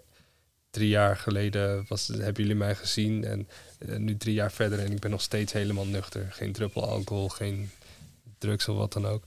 drie 0.70 0.90
jaar 0.90 1.18
geleden 1.18 1.86
was, 1.88 2.08
hebben 2.08 2.34
jullie 2.44 2.56
mij 2.56 2.76
gezien. 2.76 3.24
En 3.24 3.48
eh, 3.80 3.96
nu 3.98 4.18
drie 4.18 4.34
jaar 4.34 4.52
verder 4.52 4.80
en 4.80 4.92
ik 4.92 5.00
ben 5.00 5.12
nog 5.12 5.22
steeds 5.22 5.54
helemaal 5.54 5.86
nuchter. 5.86 6.28
Geen 6.30 6.52
druppel 6.52 6.88
alcohol, 6.90 7.30
geen 7.30 7.72
drugs 8.38 8.68
of 8.68 8.78
wat 8.78 8.94
dan 8.94 9.06
ook. 9.08 9.24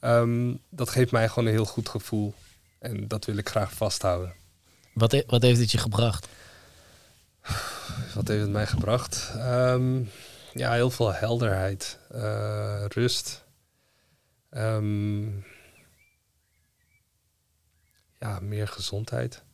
Ehm, 0.00 0.54
dat 0.68 0.90
geeft 0.90 1.12
mij 1.12 1.28
gewoon 1.28 1.46
een 1.46 1.54
heel 1.54 1.64
goed 1.64 1.88
gevoel. 1.88 2.34
En 2.78 3.08
dat 3.08 3.24
wil 3.24 3.36
ik 3.36 3.48
graag 3.48 3.72
vasthouden. 3.72 4.32
Wat, 4.92 5.12
he- 5.12 5.24
wat 5.26 5.42
heeft 5.42 5.60
het 5.60 5.70
je 5.70 5.78
gebracht? 5.78 6.28
Wat 8.14 8.28
heeft 8.28 8.40
het 8.42 8.50
mij 8.50 8.66
gebracht? 8.66 9.30
Ehm, 9.36 9.98
ja, 10.56 10.72
heel 10.72 10.90
veel 10.90 11.12
helderheid, 11.12 11.98
eh, 12.16 12.84
rust. 12.88 13.44
Ehm, 14.50 15.24
ja, 18.18 18.40
meer 18.40 18.68
gezondheid. 18.68 19.44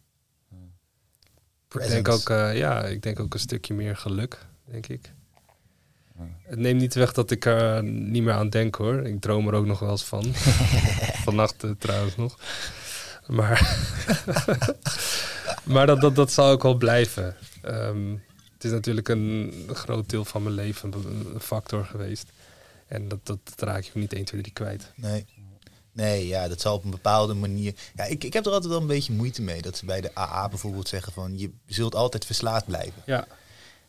Ik 1.81 1.89
denk, 1.89 2.09
ook, 2.09 2.31
eh, 2.31 2.57
ja, 2.57 2.85
ik 2.85 3.03
denk 3.03 3.21
ook 3.21 3.35
een 3.35 3.41
stukje 3.41 3.75
meer 3.75 3.97
geluk, 3.97 4.47
denk 4.65 4.87
ik. 4.87 5.13
Het 6.43 6.59
neemt 6.59 6.81
niet 6.81 6.95
weg 6.95 7.13
dat 7.13 7.31
ik 7.31 7.45
er 7.45 7.83
niet 7.85 8.23
meer 8.23 8.35
aan 8.35 8.49
denk 8.51 8.75
hoor. 8.75 9.07
Ik 9.07 9.21
droom 9.21 9.49
er 9.49 9.55
ook 9.55 9.67
nog 9.67 9.79
wel 9.79 9.91
eens 9.91 10.05
van. 10.05 10.25
Vannacht 11.25 11.65
eh, 11.65 11.71
trouwens 11.79 12.17
nog. 12.17 12.39
Maar, 13.27 13.79
maar 15.73 15.87
dat, 15.87 16.01
dat, 16.01 16.17
dat 16.17 16.33
zal 16.33 16.51
ook 16.51 16.63
wel 16.63 16.75
blijven. 16.75 17.37
Ehm, 17.63 18.11
het 18.55 18.65
is 18.65 18.71
natuurlijk 18.71 19.09
een 19.09 19.53
groot 19.73 20.11
deel 20.11 20.25
van 20.25 20.43
mijn 20.43 20.55
leven 20.55 20.93
een, 20.93 21.31
een 21.35 21.41
factor 21.41 21.85
geweest. 21.85 22.33
En 22.93 23.09
dat, 23.09 23.27
dat, 23.27 23.39
dat 23.45 23.69
raak 23.69 23.83
je 23.83 23.91
niet 23.95 24.13
1, 24.13 24.25
2, 24.25 24.41
3 24.41 24.53
kwijt. 24.53 24.93
Nee. 24.97 25.27
Nee, 25.93 26.27
ja, 26.27 26.49
dat 26.49 26.61
zal 26.61 26.75
op 26.75 26.85
een 26.85 26.91
bepaalde 26.91 27.35
manier. 27.35 27.75
Ja, 27.95 28.05
ik, 28.05 28.25
ik 28.25 28.33
heb 28.33 28.47
er 28.47 28.53
altijd 28.53 28.73
wel 28.73 28.81
een 28.81 28.87
beetje 28.87 29.13
moeite 29.13 29.43
mee. 29.43 29.63
Dat 29.63 29.77
ze 29.77 29.85
bij 29.85 30.01
de 30.01 30.15
AA 30.15 30.49
bijvoorbeeld 30.49 30.89
zeggen 30.89 31.13
van 31.13 31.39
je 31.39 31.51
zult 31.67 31.95
altijd 31.95 32.27
verslaafd 32.27 32.67
blijven. 32.67 33.03
Ja, 33.07 33.27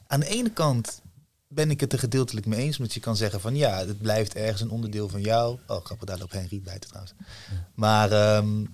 Aan 0.07 0.19
de 0.19 0.25
ene 0.27 0.49
kant 0.49 1.01
ben 1.47 1.71
ik 1.71 1.79
het 1.79 1.93
er 1.93 1.99
gedeeltelijk 1.99 2.45
mee 2.45 2.59
eens. 2.59 2.77
Want 2.77 2.93
je 2.93 2.99
kan 2.99 3.15
zeggen 3.15 3.41
van 3.41 3.55
ja, 3.55 3.77
het 3.77 4.01
blijft 4.01 4.35
ergens 4.35 4.61
een 4.61 4.69
onderdeel 4.69 5.09
van 5.09 5.21
jou. 5.21 5.57
Oh, 5.67 5.85
grappig, 5.85 6.07
daar 6.07 6.17
loopt 6.17 6.33
Henry 6.33 6.61
bij 6.61 6.79
trouwens. 6.79 7.13
Maar 7.73 8.11
ehm, 8.11 8.65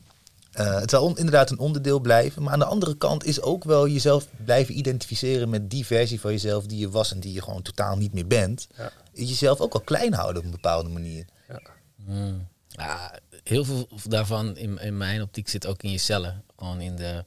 eh, 0.51 0.79
het 0.79 0.89
zal 0.89 1.03
on- 1.03 1.17
inderdaad 1.17 1.49
een 1.49 1.59
onderdeel 1.59 1.99
blijven. 1.99 2.43
Maar 2.43 2.53
aan 2.53 2.59
de 2.59 2.65
andere 2.65 2.97
kant 2.97 3.25
is 3.25 3.41
ook 3.41 3.63
wel 3.63 3.87
jezelf 3.87 4.27
blijven 4.45 4.77
identificeren 4.77 5.49
met 5.49 5.69
die 5.69 5.85
versie 5.85 6.19
van 6.19 6.31
jezelf 6.31 6.65
die 6.65 6.79
je 6.79 6.89
was 6.89 7.11
en 7.13 7.19
die 7.19 7.33
je 7.33 7.41
gewoon 7.41 7.61
totaal 7.61 7.97
niet 7.97 8.13
meer 8.13 8.27
bent. 8.27 8.67
ja, 8.77 8.91
Jezelf 9.13 9.59
ook 9.59 9.73
al 9.73 9.79
klein 9.81 10.13
houden 10.13 10.37
op 10.41 10.45
een 10.45 10.51
bepaalde 10.51 10.89
manier. 10.89 11.25
ja. 11.47 11.59
Hmm. 12.05 12.47
Ja, 12.67 13.19
heel 13.43 13.65
veel 13.65 13.87
daarvan 14.07 14.57
in, 14.57 14.77
in 14.79 14.97
mijn 14.97 15.21
optiek 15.21 15.49
zit 15.49 15.65
ook 15.65 15.83
in 15.83 15.91
je 15.91 15.97
cellen. 15.97 16.43
Gewoon 16.57 16.81
in, 16.81 16.95
de, 16.95 17.23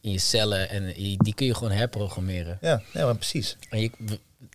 in 0.00 0.10
je 0.10 0.18
cellen. 0.18 0.68
En 0.68 0.86
je- 1.02 1.16
die 1.16 1.34
kun 1.34 1.46
je 1.46 1.54
gewoon 1.54 1.72
herprogrammeren. 1.72 2.58
Ja, 2.60 2.82
ja 2.92 3.04
maar 3.04 3.16
precies. 3.16 3.56
En 3.70 3.80
je, 3.80 3.90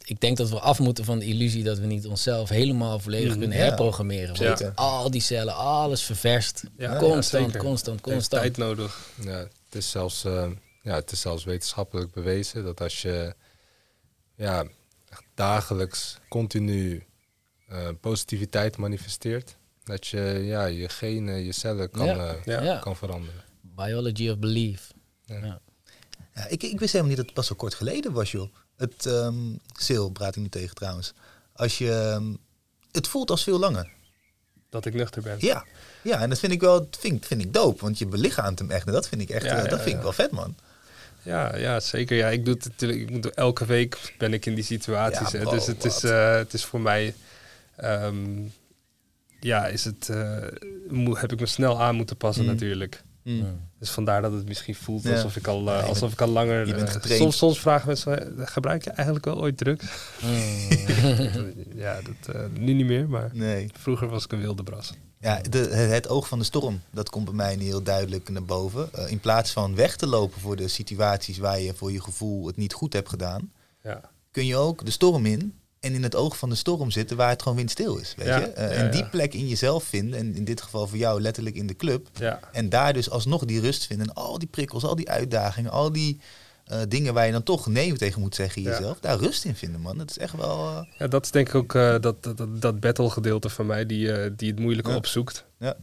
ik 0.06 0.20
denk 0.20 0.38
dat 0.38 0.50
we 0.50 0.60
af 0.60 0.80
moeten 0.80 1.06
van 1.06 1.20
de 1.20 1.26
illusie 1.26 1.64
dat 1.64 1.78
we 1.80 1.86
niet 1.86 2.08
onszelf 2.08 2.50
helemaal 2.50 3.00
volledig 3.00 3.30
Mhm. 3.30 3.40
kunnen 3.40 3.58
Ja. 3.58 3.64
herprogrammeren. 3.64 4.38
Want 4.60 4.76
al 4.76 5.12
die 5.12 5.22
cellen, 5.22 5.56
alles 5.56 6.02
ververst. 6.02 6.64
Ja, 6.78 6.98
constant, 6.98 7.58
constant, 7.58 8.02
constant. 8.02 8.42
tijd 8.42 8.58
nodig. 8.58 9.10
Ja, 9.22 9.38
het 9.38 9.76
is 9.76 9.90
zelfs, 9.92 10.24
eh, 10.24 10.52
ja, 10.82 10.96
het 10.96 11.12
is 11.12 11.22
zelfs 11.22 11.44
wetenschappelijk 11.44 12.12
bewezen 12.12 12.64
dat 12.64 12.82
als 12.82 13.02
je 13.02 13.36
ja, 14.36 14.66
dagelijks 15.34 16.18
continu 16.30 17.04
eh, 17.68 17.88
positiviteit 18.02 18.78
manifesteert, 18.78 19.58
dat 19.84 20.08
je 20.08 20.20
ja, 20.44 20.66
je 20.66 20.90
genen, 20.90 21.44
je 21.46 21.52
cellen 21.52 21.90
kan, 21.92 22.06
Ja, 22.06 22.28
eh, 22.36 22.44
ja. 22.46 22.62
Ja. 22.62 22.78
kan 22.80 22.96
veranderen. 22.96 23.44
Biology 23.62 24.30
of 24.30 24.38
belief. 24.40 24.92
Ja. 25.26 25.36
Ja. 25.46 25.60
Ja, 26.36 26.48
ik, 26.48 26.64
ik 26.64 26.80
wist 26.80 26.92
helemaal 26.92 27.08
niet 27.08 27.18
dat 27.18 27.26
het 27.26 27.36
pas 27.36 27.48
zo 27.48 27.56
kort 27.56 27.74
geleden 27.74 28.12
was, 28.14 28.32
joh. 28.32 28.54
Het 28.78 29.10
Sil, 29.86 30.10
praat 30.10 30.36
ik 30.36 30.42
nu 30.42 30.50
tegen 30.50 30.76
trouwens. 30.76 31.14
Als 31.54 31.78
je, 31.78 31.92
ehm, 31.92 32.34
het 32.92 33.08
voelt 33.08 33.30
als 33.30 33.44
veel 33.44 33.60
langer. 33.60 33.94
Dat 34.70 34.86
ik 34.86 34.94
nuchter 34.94 35.22
ben. 35.22 35.38
Ja, 35.40 35.66
ja 36.02 36.22
en 36.22 36.30
dat 36.30 36.40
vind 36.40 36.52
ik 36.52 36.62
wel, 36.62 36.88
vind, 37.00 37.26
vind 37.26 37.42
ik 37.42 37.54
dope. 37.54 37.82
Want 37.82 37.98
je 37.98 38.06
belichaamt 38.08 38.60
hem 38.60 38.72
echt. 38.72 38.88
En 38.88 38.94
dat 38.94 39.08
vind 39.08 39.22
ik 39.22 39.30
echt, 39.30 39.46
Ja, 39.46 39.52
eh, 39.58 39.64
ja, 39.64 39.70
dat 39.70 39.80
vind 39.80 39.92
ja. 39.92 39.96
ik 39.98 40.04
wel 40.04 40.12
vet, 40.14 40.32
man. 40.32 40.56
Ja, 41.22 41.56
ja, 41.56 41.80
zeker. 41.80 42.18
Ja, 42.18 42.28
ik 42.30 42.46
doe 42.46 42.54
het 42.54 42.64
natuurlijk. 42.66 43.00
Ik 43.02 43.10
moet 43.10 43.30
elke 43.34 43.66
week 43.66 44.14
ben 44.18 44.34
ik 44.34 44.46
in 44.46 44.56
die 44.56 44.64
situaties. 44.64 45.32
Hè. 45.32 45.44
dus 45.46 45.68
het 45.68 45.86
is, 45.86 46.04
eh, 46.04 46.36
het 46.36 46.54
is 46.54 46.66
voor 46.66 46.82
mij. 46.82 47.16
ehm, 47.76 48.42
ja, 49.40 49.66
is 49.68 49.86
het, 49.86 50.10
eh, 50.10 50.38
heb 51.14 51.32
ik 51.32 51.40
me 51.40 51.46
snel 51.46 51.82
aan 51.82 51.96
moeten 51.96 52.18
passen 52.18 52.44
Mm. 52.44 52.50
natuurlijk. 52.52 53.04
Hmm. 53.26 53.60
Dus 53.80 53.90
vandaar 53.90 54.22
dat 54.22 54.32
het 54.34 54.48
misschien 54.48 54.76
voelt 54.76 55.04
Ja. 55.04 55.12
alsof 55.14 55.36
ik 55.36 55.48
al, 55.48 55.70
eh, 55.72 55.88
alsof 55.88 56.12
ik 56.12 56.22
al 56.22 56.28
langer. 56.28 56.68
je 56.68 56.74
bent 56.74 56.88
eh, 56.88 56.94
getraind. 56.94 57.22
soms, 57.22 57.38
soms 57.38 57.60
vragen 57.60 57.88
mensen: 57.88 58.38
eh, 58.40 58.48
gebruik 58.48 58.84
je 58.84 58.90
eigenlijk 58.90 59.26
wel 59.26 59.40
ooit 59.40 59.58
drugs? 59.58 59.86
Hmm. 60.20 60.68
ja, 61.86 62.00
dat, 62.02 62.36
eh, 62.36 62.42
nu 62.60 62.74
niet 62.74 62.86
meer, 62.86 63.10
maar 63.10 63.30
Nee. 63.34 63.70
vroeger 63.74 64.08
was 64.08 64.24
ik 64.24 64.32
een 64.32 64.40
wilde 64.40 64.64
bras. 64.64 64.94
Ja, 65.20 65.42
de, 65.50 65.58
het, 65.60 66.08
oog 66.08 66.28
van 66.28 66.40
de 66.40 66.46
storm, 66.46 66.82
dat 66.92 67.10
komt 67.10 67.26
bij 67.26 67.34
mij 67.34 67.56
niet 67.56 67.68
heel 67.68 67.84
duidelijk 67.84 68.30
naar 68.30 68.44
boven. 68.46 68.90
In 69.08 69.20
plaats 69.20 69.52
van 69.52 69.76
weg 69.76 69.96
te 69.96 70.08
lopen 70.08 70.42
voor 70.42 70.56
de 70.56 70.68
situaties 70.68 71.38
waar 71.38 71.60
je 71.60 71.74
voor 71.74 71.92
je 71.92 72.02
gevoel 72.02 72.48
het 72.48 72.58
niet 72.58 72.74
goed 72.74 72.94
hebt 72.94 73.10
gedaan, 73.10 73.52
Ja, 73.84 74.02
kun 74.32 74.46
je 74.46 74.56
ook 74.56 74.86
de 74.86 74.92
storm 74.92 75.26
in 75.26 75.54
en 75.86 75.94
in 75.94 76.04
het 76.04 76.16
oog 76.16 76.38
van 76.38 76.50
de 76.50 76.56
storm 76.56 76.92
zitten 76.92 77.18
waar 77.18 77.30
het 77.30 77.42
gewoon 77.42 77.58
windstil 77.58 77.98
is. 77.98 78.14
Weet 78.18 78.28
Ja, 78.28 78.38
je? 78.40 78.46
Eh, 78.46 78.70
ja, 78.70 78.84
en 78.84 78.92
die 78.92 79.02
ja. 79.04 79.08
plek 79.10 79.34
in 79.34 79.48
jezelf 79.48 79.84
vinden, 79.84 80.20
en 80.20 80.36
in 80.36 80.44
dit 80.44 80.62
geval 80.62 80.88
voor 80.88 80.98
jou 80.98 81.22
letterlijk 81.22 81.56
in 81.56 81.68
de 81.68 81.76
club. 81.76 82.08
Ja, 82.20 82.40
En 82.52 82.70
daar 82.70 82.94
dus 82.94 83.10
alsnog 83.10 83.46
die 83.46 83.60
rust 83.60 83.86
vinden. 83.86 84.08
En 84.08 84.14
al 84.14 84.40
die 84.40 84.48
prikkels, 84.48 84.84
al 84.84 84.96
die 84.96 85.10
uitdagingen, 85.10 85.72
al 85.72 85.92
die 85.92 86.20
eh, 86.66 86.80
dingen 86.88 87.14
waar 87.14 87.26
je 87.26 87.32
dan 87.32 87.44
toch 87.44 87.68
nee 87.68 87.94
tegen 87.94 88.22
moet 88.22 88.36
zeggen 88.36 88.62
jezelf. 88.62 89.00
Daar 89.00 89.18
rust 89.18 89.46
in 89.46 89.56
vinden, 89.56 89.82
man. 89.82 89.98
Dat 89.98 90.10
is 90.10 90.18
echt 90.18 90.36
wel... 90.36 90.68
eh, 90.68 90.98
ja 90.98 91.08
dat 91.08 91.26
is 91.26 91.32
denk 91.32 91.48
ik 91.48 91.56
ook 91.56 91.74
dat, 91.74 92.24
dat, 92.24 92.46
dat, 92.62 92.80
battle 92.80 93.10
gedeelte 93.10 93.50
van 93.50 93.66
mij 93.66 93.86
die, 93.86 94.36
die 94.36 94.50
het 94.52 94.60
moeilijke 94.60 94.96
opzoekt. 94.96 95.46
Ja. 95.60 95.76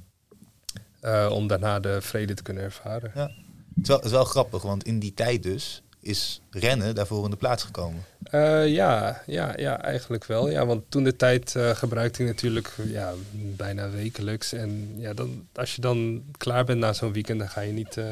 Om 1.29 1.47
daarna 1.47 1.81
de 1.81 2.01
vrede 2.01 2.35
te 2.35 2.43
kunnen 2.43 2.63
ervaren. 2.63 3.11
Ja. 3.15 3.31
Het 3.75 3.83
is 3.83 3.89
wel, 3.89 3.97
het 3.97 4.07
is 4.07 4.13
wel 4.13 4.25
grappig, 4.25 4.63
want 4.63 4.85
in 4.85 4.99
die 4.99 5.15
tijd 5.15 5.43
dus 5.43 5.83
is 6.05 6.41
rennen 6.51 6.95
daarvoor 6.95 7.25
in 7.25 7.31
de 7.31 7.37
plaats 7.37 7.63
gekomen. 7.63 8.03
Eh, 8.23 8.69
ja, 8.69 9.23
ja, 9.27 9.53
ja, 9.59 9.83
eigenlijk 9.83 10.25
wel. 10.25 10.51
Ja, 10.51 10.67
want 10.67 10.83
toen 10.89 11.05
de 11.05 11.17
tijd 11.17 11.57
eh, 11.57 11.71
gebruikte 11.71 12.23
ik 12.23 12.29
natuurlijk 12.29 12.75
ja, 12.85 13.13
bijna 13.33 13.91
wekelijks. 13.91 14.53
En 14.53 14.95
ja, 14.97 15.13
dan, 15.15 15.47
als 15.55 15.75
je 15.75 15.81
dan 15.81 16.23
klaar 16.37 16.65
bent 16.65 16.79
na 16.79 16.93
zo'n 16.93 17.13
weekend, 17.13 17.39
dan 17.39 17.49
ga 17.49 17.61
je 17.61 17.73
niet 17.73 17.97
eh, 17.97 18.07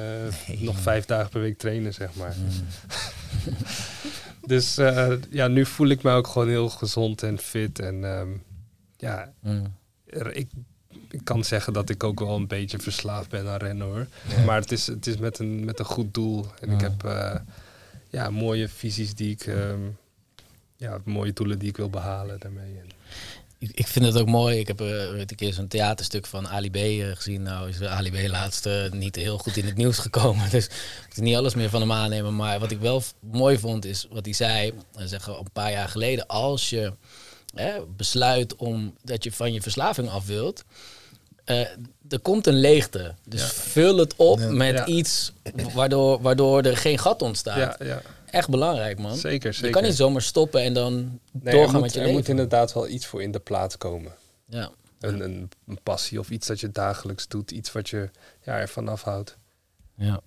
nog 0.59 0.79
vijf 0.81 1.05
dagen 1.05 1.31
per 1.31 1.41
week 1.41 1.59
trainen, 1.59 1.95
zeg 1.95 2.15
maar. 2.15 2.35
Dus 4.47 4.79
eh, 4.79 5.13
ja, 5.31 5.49
nu 5.49 5.67
voel 5.67 5.89
ik 5.89 6.03
me 6.03 6.13
ook 6.13 6.27
gewoon 6.27 6.49
heel 6.49 6.69
gezond 6.69 7.23
en 7.23 7.39
fit. 7.39 7.79
En 7.79 8.05
ehm, 8.05 8.29
ja, 8.97 9.33
Mm. 9.41 9.75
er- 10.07 10.35
ik, 10.37 10.49
ik 11.11 11.21
kan 11.25 11.45
zeggen 11.45 11.73
dat 11.73 11.89
ik 11.91 12.05
ook 12.05 12.21
wel 12.21 12.37
een 12.37 12.47
beetje 12.47 12.79
verslaafd 12.79 13.29
ben 13.29 13.49
aan 13.49 13.57
rennen 13.59 13.87
hoor. 13.87 14.07
Ja. 14.37 14.45
Maar 14.45 14.61
het 14.61 14.73
is, 14.73 14.87
het 14.87 15.07
is 15.07 15.17
met, 15.17 15.39
een, 15.39 15.65
met 15.65 15.79
een 15.79 15.85
goed 15.85 16.15
doel. 16.15 16.47
En 16.61 16.71
ik 16.71 16.81
heb 16.81 17.05
ja, 18.11 18.31
mooie 18.31 18.69
visies 18.69 19.15
die 19.15 19.31
ik... 19.31 19.47
ehm, 19.47 19.81
ja, 20.77 21.01
mooie 21.05 21.33
doelen 21.33 21.59
die 21.59 21.69
ik 21.69 21.77
wil 21.77 21.91
behalen 21.91 22.39
daarmee. 22.39 22.81
Ik, 23.59 23.87
vind 23.87 24.05
het 24.05 24.19
ook 24.19 24.29
mooi. 24.29 24.59
Ik 24.59 24.67
heb 24.67 24.81
eh, 24.81 25.19
een 25.19 25.27
keer 25.37 25.53
zo'n 25.53 25.69
theaterstuk 25.69 26.27
van 26.27 26.49
Ali 26.49 26.71
B 26.71 26.77
eh, 26.77 27.17
gezien. 27.17 27.43
Nou 27.43 27.69
is 27.69 27.83
Ali 27.83 28.11
B 28.11 28.29
laatst 28.29 28.67
eh, 28.67 28.91
niet 28.91 29.17
heel 29.17 29.39
goed 29.39 29.57
in 29.57 29.65
het 29.65 29.77
nieuws 29.77 29.99
gekomen. 29.99 30.51
Dus 30.51 30.65
ik 30.67 31.17
moet 31.17 31.25
niet 31.25 31.37
alles 31.37 31.55
meer 31.55 31.71
van 31.71 31.81
hem 31.81 31.93
aannemen. 31.93 32.37
Maar 32.37 32.61
wat 32.61 32.71
ik 32.71 32.81
wel 32.81 33.03
mooi 33.21 33.59
vond 33.59 33.85
is 33.85 34.07
wat 34.11 34.25
hij 34.25 34.35
zei. 34.35 34.73
Zeggen 34.97 35.39
een 35.39 35.53
paar 35.53 35.71
jaar 35.71 35.89
geleden. 35.89 36.27
Als 36.27 36.71
je 36.71 36.93
hè, 37.55 37.87
besluit 37.97 38.57
om 38.57 38.95
dat 39.03 39.25
je 39.25 39.33
van 39.33 39.53
je 39.53 39.63
verslaving 39.63 40.09
af 40.09 40.27
wilt. 40.27 40.65
Eh, 41.51 41.67
er 42.09 42.21
komt 42.23 42.47
een 42.47 42.59
leegte. 42.61 43.15
Dus 43.25 43.41
Ja. 43.41 43.47
vul 43.49 43.97
het 43.97 44.15
op 44.17 44.39
Ja. 44.39 44.51
met 44.51 44.75
Ja. 44.77 44.87
iets 44.87 45.33
waardoor, 45.75 46.21
waardoor 46.23 46.63
er 46.63 46.77
geen 46.77 46.99
gat 46.99 47.23
ontstaat. 47.23 47.77
ja, 47.79 47.87
ja, 47.87 48.03
Echt 48.31 48.49
belangrijk, 48.49 48.99
man. 48.99 49.17
zeker, 49.17 49.53
zeker. 49.53 49.69
Je 49.69 49.75
kan 49.75 49.83
niet 49.83 49.95
zomaar 49.95 50.23
stoppen 50.23 50.63
en 50.63 50.73
dan 50.75 50.93
Nee, 51.33 51.55
doorgaan 51.55 51.67
er 51.67 51.73
moet, 51.73 51.81
met 51.81 51.93
je 51.93 51.99
er 51.99 52.05
leven. 52.05 52.19
moet 52.21 52.29
inderdaad 52.29 52.73
wel 52.73 52.89
iets 52.89 53.07
voor 53.07 53.23
in 53.23 53.31
de 53.33 53.39
plaats 53.39 53.77
komen. 53.79 54.13
Ja. 54.49 54.71
Een, 55.01 55.21
een, 55.21 55.51
een 55.69 55.79
passie 55.83 56.19
of 56.19 56.31
iets 56.31 56.47
dat 56.47 56.61
je 56.61 56.71
dagelijks 56.73 57.29
doet. 57.29 57.51
Iets 57.51 57.73
wat 57.73 57.89
je 57.89 58.09
ja, 58.45 58.59
ervan 58.59 58.89
afhoudt. 58.89 59.37
Ja. 59.97 60.21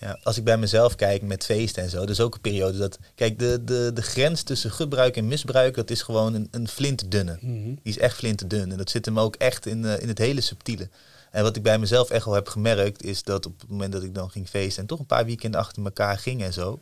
Ja, 0.00 0.18
als 0.22 0.36
ik 0.36 0.44
bij 0.44 0.58
mezelf 0.58 0.94
kijk 0.94 1.22
met 1.22 1.44
feesten 1.44 1.82
en 1.82 1.90
zo, 1.90 1.98
dat 2.00 2.10
is 2.10 2.20
ook 2.20 2.34
een 2.34 2.40
periode 2.40 2.78
dat... 2.78 2.98
Kijk, 3.14 3.38
de, 3.38 3.64
de, 3.64 3.90
de 3.94 4.02
grens 4.02 4.42
tussen 4.42 4.70
gebruik 4.70 5.16
en 5.16 5.28
misbruik, 5.28 5.74
dat 5.74 5.90
is 5.90 6.02
gewoon 6.02 6.34
een, 6.34 6.48
een 6.50 6.68
flintdunne. 6.68 7.38
Die 7.40 7.78
is 7.82 7.98
echt 7.98 8.16
flinterdun. 8.16 8.70
En 8.70 8.76
dat 8.78 8.90
zit 8.90 9.04
hem 9.04 9.18
ook 9.18 9.36
echt 9.36 9.66
in, 9.66 9.84
eh, 9.84 10.02
in 10.02 10.08
het 10.08 10.18
hele 10.18 10.40
subtiele. 10.40 10.88
En 11.30 11.42
wat 11.42 11.56
ik 11.56 11.62
bij 11.62 11.78
mezelf 11.78 12.10
echt 12.10 12.24
wel 12.24 12.34
heb 12.34 12.48
gemerkt, 12.48 13.02
is 13.02 13.22
dat 13.22 13.46
op 13.46 13.60
het 13.60 13.70
moment 13.70 13.92
dat 13.92 14.02
ik 14.02 14.14
dan 14.14 14.30
ging 14.30 14.48
feesten 14.48 14.82
en 14.82 14.88
toch 14.88 14.98
een 14.98 15.06
paar 15.06 15.24
weekenden 15.24 15.60
achter 15.60 15.84
elkaar 15.84 16.18
ging 16.18 16.42
en 16.42 16.52
zo, 16.52 16.78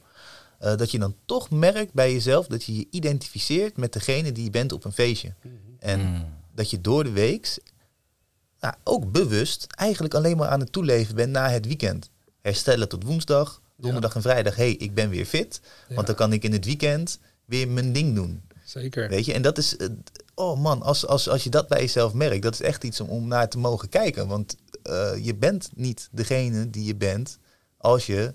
eh, 0.58 0.76
dat 0.76 0.90
je 0.90 0.98
dan 0.98 1.14
toch 1.24 1.50
merkt 1.50 1.92
bij 1.92 2.12
jezelf 2.12 2.46
dat 2.46 2.64
je 2.64 2.76
je 2.76 2.86
identificeert 2.90 3.76
met 3.76 3.92
degene 3.92 4.32
die 4.32 4.44
je 4.44 4.50
bent 4.50 4.72
op 4.72 4.84
een 4.84 4.92
feestje. 4.92 5.34
En 5.78 6.00
Mm. 6.00 6.24
dat 6.54 6.70
je 6.70 6.80
door 6.80 7.04
de 7.04 7.10
week 7.12 7.58
nou, 8.60 8.74
ook 8.84 9.12
bewust 9.12 9.66
eigenlijk 9.68 10.14
alleen 10.14 10.36
maar 10.36 10.48
aan 10.48 10.60
het 10.60 10.72
toeleven 10.72 11.14
bent 11.14 11.30
na 11.32 11.50
het 11.50 11.66
weekend. 11.66 12.10
Herstellen 12.48 12.88
tot 12.88 13.04
woensdag, 13.04 13.60
donderdag 13.76 14.14
en 14.14 14.22
vrijdag. 14.22 14.56
hey, 14.56 14.70
ik 14.72 14.94
ben 14.94 15.08
weer 15.10 15.24
fit. 15.24 15.60
Want 15.88 16.06
dan 16.06 16.16
kan 16.16 16.32
ik 16.32 16.42
in 16.44 16.52
het 16.52 16.64
weekend 16.64 17.18
weer 17.44 17.68
mijn 17.68 17.92
ding 17.92 18.14
doen. 18.14 18.42
Zeker. 18.64 19.08
Weet 19.08 19.24
je, 19.24 19.32
en 19.32 19.42
dat 19.42 19.58
is, 19.58 19.76
eh, 19.76 19.86
oh 20.34 20.60
man, 20.60 20.82
als, 20.82 21.06
als, 21.06 21.28
als 21.28 21.44
je 21.44 21.50
dat 21.50 21.68
bij 21.68 21.80
jezelf 21.80 22.12
merkt, 22.12 22.42
dat 22.42 22.52
is 22.52 22.60
echt 22.62 22.84
iets 22.84 23.00
om, 23.00 23.08
om 23.08 23.28
naar 23.28 23.48
te 23.48 23.58
mogen 23.58 23.88
kijken. 23.88 24.28
Want 24.28 24.56
eh, 24.82 25.10
je 25.22 25.34
bent 25.34 25.70
niet 25.74 26.08
degene 26.12 26.70
die 26.70 26.84
je 26.84 26.94
bent 26.96 27.38
als 27.76 28.06
je, 28.06 28.32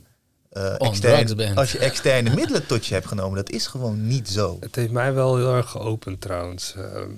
On 0.51 0.61
extern- 0.78 1.16
drugs 1.16 1.36
bent. 1.36 1.57
als 1.57 1.72
je 1.72 1.78
externe 1.89 2.36
middelen 2.36 2.66
tot 2.66 2.86
je 2.86 2.93
hebt 2.93 3.07
genomen. 3.07 3.36
Dat 3.36 3.49
is 3.49 3.68
gewoon 3.68 4.07
niet 4.07 4.30
zo. 4.30 4.57
Het 4.59 4.76
heeft 4.76 4.91
mij 4.91 5.14
wel 5.14 5.38
heel 5.38 5.53
erg 5.55 5.70
geopend 5.70 6.22
trouwens. 6.22 6.74
Ehm, 6.76 7.09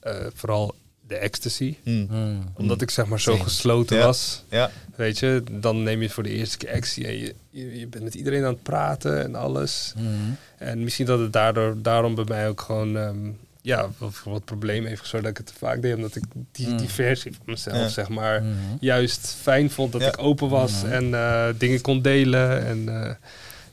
eh, 0.00 0.26
vooral 0.34 0.74
de 1.08 1.16
ecstasy. 1.16 1.76
Mm. 1.84 2.06
Mm. 2.10 2.40
Omdat 2.54 2.82
ik 2.82 2.90
zeg 2.90 3.06
maar 3.06 3.20
zo 3.20 3.36
gesloten 3.36 3.96
Ja. 3.96 4.04
was. 4.04 4.42
Ja, 4.50 4.70
Weet 4.96 5.18
je, 5.18 5.42
dan 5.50 5.82
neem 5.82 6.02
je 6.02 6.10
voor 6.10 6.22
de 6.22 6.30
eerste 6.30 6.56
keer 6.56 6.68
ecstasy 6.68 7.04
en 7.04 7.18
je, 7.18 7.34
je, 7.50 7.78
je 7.78 7.86
bent 7.86 8.04
met 8.04 8.14
iedereen 8.14 8.44
aan 8.44 8.52
het 8.52 8.62
praten 8.62 9.22
en 9.24 9.34
alles. 9.34 9.92
Mm. 9.96 10.36
En 10.58 10.82
misschien 10.84 11.06
dat 11.06 11.18
het 11.18 11.32
daardoor, 11.32 11.76
daarom 11.82 12.14
bij 12.14 12.24
mij 12.28 12.48
ook 12.48 12.60
gewoon 12.60 12.96
ehm, 12.96 13.16
ja, 13.62 13.88
wat, 13.98 14.20
wat 14.24 14.44
probleem 14.44 14.84
heeft 14.86 15.00
gezorgd 15.00 15.24
dat 15.24 15.32
ik 15.38 15.38
het 15.46 15.46
te 15.46 15.58
vaak 15.66 15.82
deed. 15.82 15.94
Omdat 15.96 16.16
ik 16.16 16.22
die, 16.52 16.74
die 16.74 16.88
versie 16.88 17.32
van 17.32 17.42
mezelf, 17.46 17.76
Ja. 17.76 17.88
zeg 17.88 18.08
maar, 18.08 18.42
Mm. 18.42 18.56
juist 18.80 19.36
fijn 19.40 19.70
vond 19.70 19.92
dat 19.92 20.02
ik 20.02 20.18
open 20.22 20.48
was 20.48 20.82
en 20.84 21.14
eh, 21.14 21.46
dingen 21.58 21.80
kon 21.80 22.02
delen. 22.02 22.66
En 22.66 22.88
eh, 22.88 23.14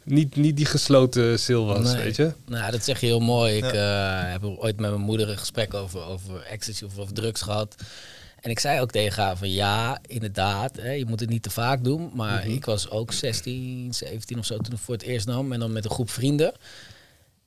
niet, 0.05 0.35
niet 0.35 0.57
die 0.57 0.65
gesloten 0.65 1.29
was, 1.65 1.93
Nee. 1.93 2.03
weet 2.03 2.15
je. 2.15 2.31
Nou, 2.45 2.71
dat 2.71 2.83
zeg 2.83 2.99
je 2.99 3.05
heel 3.05 3.19
mooi. 3.19 3.57
Ik 3.57 3.63
eh, 3.73 4.21
heb 4.31 4.43
ooit 4.43 4.79
met 4.79 4.89
mijn 4.89 5.01
moeder 5.01 5.29
een 5.29 5.37
gesprek 5.37 5.73
over, 5.73 6.03
over 6.05 6.41
ecstasy 6.41 6.83
of 6.83 6.97
over 6.97 7.13
drugs 7.13 7.41
gehad. 7.41 7.75
En 8.41 8.51
ik 8.51 8.59
zei 8.59 8.81
ook 8.81 8.91
tegen 8.91 9.23
haar 9.23 9.37
van 9.37 9.51
ja, 9.51 9.99
inderdaad, 10.07 10.75
hè, 10.77 10.91
je 10.91 11.05
moet 11.05 11.19
het 11.19 11.29
niet 11.29 11.43
te 11.43 11.49
vaak 11.49 11.83
doen. 11.83 12.11
Maar 12.13 12.39
Mhm. 12.45 12.51
ik 12.55 12.65
was 12.65 12.89
ook 12.89 13.11
16, 13.13 13.93
17 13.93 14.39
of 14.39 14.45
zo 14.45 14.57
toen 14.57 14.73
ik 14.73 14.79
voor 14.79 14.93
het 14.93 15.03
eerst 15.03 15.25
nam. 15.25 15.51
En 15.53 15.59
dan 15.59 15.71
met 15.73 15.85
een 15.85 15.91
groep 15.91 16.09
vrienden. 16.09 16.53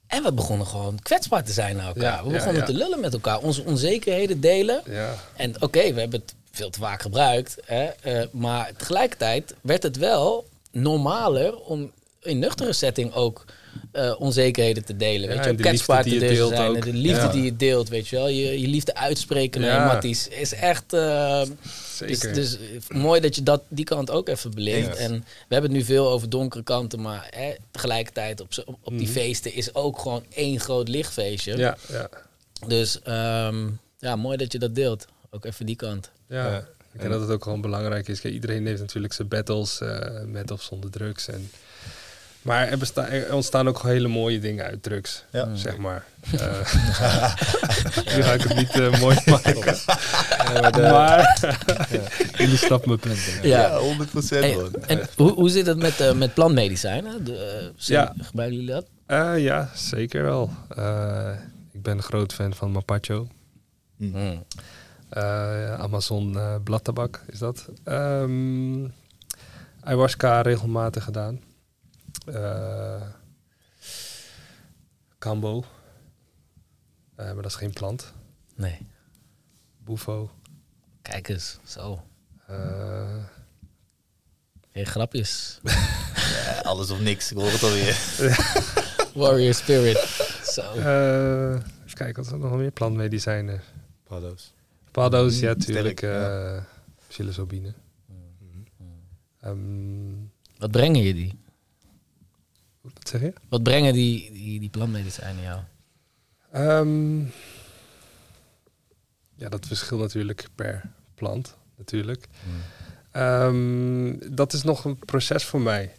En 0.07 0.23
we 0.23 0.33
begonnen 0.33 0.67
gewoon 0.67 0.99
kwetsbaar 1.03 1.45
te 1.45 1.53
zijn 1.53 1.77
naar 1.77 1.87
elkaar. 1.87 2.03
Ja, 2.19 2.25
we 2.25 2.31
begonnen 2.33 2.61
ja. 2.61 2.67
te 2.67 2.75
lullen 2.75 3.01
met 3.01 3.13
elkaar. 3.13 3.39
Onze 3.39 3.65
onzekerheden 3.65 4.41
delen. 4.41 4.83
Ja, 4.87 5.15
En 5.37 5.63
oké, 5.63 5.93
we 5.93 6.01
hebben 6.01 6.21
het 6.21 6.35
veel 6.51 6.71
te 6.71 6.79
vaak 6.79 7.03
gebruikt. 7.03 7.57
Hè, 7.65 7.85
eh, 7.85 8.27
maar 8.33 8.73
tegelijkertijd 8.77 9.55
werd 9.61 9.83
het 9.83 9.97
wel 9.97 10.49
normaler 10.73 11.57
om 11.57 11.91
in 12.21 12.39
nuchtere 12.39 12.73
setting 12.73 13.13
ook 13.15 13.45
eh, 13.93 14.15
onzekerheden 14.19 14.85
te 14.85 14.97
delen. 14.97 15.29
Ja, 15.29 15.35
weet 15.37 15.45
je, 15.45 15.55
de 15.55 15.63
kwetsbaar 15.63 16.05
liefde 16.05 16.19
te 16.21 16.27
die 16.27 16.29
je 16.29 16.35
delen 16.35 16.49
deelt 16.51 16.61
zijn. 16.61 16.75
En 16.75 16.93
de 16.93 16.99
liefde 16.99 17.21
Ja. 17.27 17.33
die 17.33 17.43
je 17.43 17.57
deelt, 17.57 17.89
weet 17.89 18.09
je 18.09 18.17
wel. 18.17 18.29
Je, 18.29 18.61
je 18.61 18.67
liefde 18.69 18.95
uitspreken 18.95 19.61
naar 19.61 19.71
Ja. 19.71 19.87
matties 19.87 20.29
is 20.29 20.53
echt... 20.55 20.93
eh, 20.93 21.43
dus, 21.43 21.51
zeker. 21.97 22.35
dus 22.35 22.59
mooi 22.89 23.21
dat 23.21 23.35
je 23.35 23.43
dat, 23.43 23.63
die 23.69 23.85
kant 23.85 24.11
ook 24.11 24.29
even 24.29 24.55
belicht. 24.55 24.89
Eens. 24.89 24.97
En 24.99 25.13
we 25.49 25.55
hebben 25.55 25.71
het 25.71 25.81
nu 25.81 25.85
veel 25.87 26.09
over 26.11 26.31
donkere 26.31 26.63
kanten, 26.63 27.01
maar 27.01 27.27
hè, 27.31 27.55
tegelijkertijd 27.71 28.41
op, 28.41 28.49
op 28.83 28.93
die 28.99 29.07
Mhm. 29.09 29.17
feesten 29.17 29.55
is 29.55 29.75
ook 29.75 29.99
gewoon 29.99 30.25
één 30.29 30.61
groot 30.61 30.89
lichtfeestje. 30.89 31.57
ja, 31.57 31.77
ja, 31.89 32.09
Dus 32.67 33.03
ehm, 33.03 33.67
ja, 33.99 34.17
mooi 34.17 34.37
dat 34.37 34.53
je 34.53 34.59
dat 34.59 34.75
deelt. 34.75 35.07
Ook 35.31 35.45
even 35.45 35.67
die 35.67 35.77
kant. 35.77 36.11
ja. 36.29 36.51
Ja. 36.51 36.69
Ik 36.93 37.01
denk 37.05 37.13
dat 37.19 37.21
het 37.23 37.31
ook 37.31 37.43
gewoon 37.43 37.61
belangrijk 37.61 38.09
is. 38.09 38.21
Kijk, 38.21 38.35
iedereen 38.35 38.67
heeft 38.67 38.81
natuurlijk 38.81 39.13
zijn 39.13 39.29
battles 39.29 39.81
eh, 39.81 40.23
met 40.25 40.51
of 40.51 40.63
zonder 40.63 40.91
drugs. 40.91 41.29
En, 41.29 41.51
maar 42.43 42.69
er, 42.69 42.79
besta- 42.79 43.09
er 43.09 43.35
ontstaan 43.35 43.69
ook 43.69 43.83
hele 43.83 44.09
mooie 44.09 44.39
dingen 44.41 44.65
uit 44.65 44.83
drugs, 44.83 45.25
Ja. 45.33 45.55
zeg 45.55 45.77
maar. 45.77 46.05
Eh, 46.33 46.41
nu 48.17 48.23
ga 48.23 48.33
ik 48.33 48.43
het 48.43 48.55
niet 48.57 48.71
eh, 48.71 49.01
mooi 49.01 49.17
maken. 49.27 49.57
Ja, 49.57 50.61
maar 50.61 50.73
de- 50.73 50.81
Maar 50.81 51.39
jullie 52.37 52.57
snappen 52.57 52.89
mijn 52.89 53.01
punt. 53.01 53.19
Ja. 53.43 53.61
ja 53.61 53.79
100 53.79 54.11
procent 54.11 54.45
Hey, 54.45 54.55
man. 54.55 54.71
en 54.87 55.01
hoe, 55.17 55.33
hoe 55.33 55.51
zit 55.51 55.67
het 55.67 55.79
met, 55.79 56.01
eh, 56.01 56.13
met 56.13 56.35
plantmedicijnen? 56.35 57.25
De, 57.25 57.37
eh, 57.37 57.87
Ja. 57.87 58.15
Gebruiken 58.23 58.59
jullie 58.59 58.73
dat? 58.75 58.87
Eh, 59.07 59.39
ja, 59.39 59.71
zeker 59.75 60.23
wel. 60.23 60.51
Eh, 60.77 61.31
ik 61.73 61.83
ben 61.83 61.97
een 61.97 62.03
groot 62.03 62.33
fan 62.33 62.55
van 62.55 62.71
Mapacho. 62.71 63.29
Mm. 63.97 64.45
Eh, 65.09 65.75
Amazon 65.81 66.37
eh, 66.39 66.55
bladtabak 66.65 67.23
is 67.27 67.39
dat. 67.39 67.69
Ehm 67.85 68.85
ayahuasca 69.81 70.41
regelmatig 70.41 71.05
gedaan. 71.05 71.41
Eh 72.35 73.03
Cambo. 75.19 75.65
Eh, 77.15 77.25
maar 77.27 77.35
dat 77.43 77.45
is 77.51 77.55
geen 77.55 77.73
plant. 77.73 78.13
Nee. 78.57 78.79
Bufo. 79.85 80.31
Kijk 81.03 81.29
eens, 81.29 81.59
zo. 81.65 82.03
Eh, 82.47 83.25
Geen 84.73 84.87
grapjes. 84.87 85.59
Ja, 86.29 86.61
alles 86.61 86.91
of 86.91 87.01
niks, 87.01 87.31
ik 87.33 87.37
hoor 87.39 87.51
het 87.51 87.63
alweer. 87.63 87.97
Warrior 89.23 89.55
spirit. 89.55 89.99
Zo. 90.45 90.63
eh, 90.73 91.53
even 91.55 91.95
kijken, 91.95 92.15
wat 92.15 92.27
is 92.27 92.31
er 92.33 92.39
nog 92.39 92.53
meer? 92.57 92.71
Plantmedicijnen. 92.71 93.61
Paddo's. 94.05 94.53
Paddo's, 94.91 95.39
ja, 95.41 95.53
Mm, 95.53 95.59
tuurlijk. 95.59 96.03
eh 96.03 96.63
psilocybine. 97.09 97.75
Mhm. 98.07 98.63
Ehm, 99.41 100.15
Wat 100.59 100.71
brengen 100.71 101.03
je 101.03 101.15
die? 101.15 101.39
Wat 103.11 103.21
zeg 103.21 103.31
je? 103.31 103.41
Wat 103.49 103.63
brengen 103.63 103.93
die, 103.93 104.33
die, 104.33 104.61
die 104.61 104.71
jou? 105.43 105.61
Ehm, 106.53 107.21
ja, 109.35 109.49
dat 109.49 109.67
verschilt 109.67 110.01
natuurlijk 110.01 110.49
per 110.55 110.91
plant, 111.15 111.57
natuurlijk. 111.77 112.27
Ehm, 113.11 114.35
dat 114.35 114.53
is 114.53 114.63
nog 114.63 114.85
een 114.85 114.99
proces 114.99 115.45
voor 115.45 115.61
mij. 115.61 115.93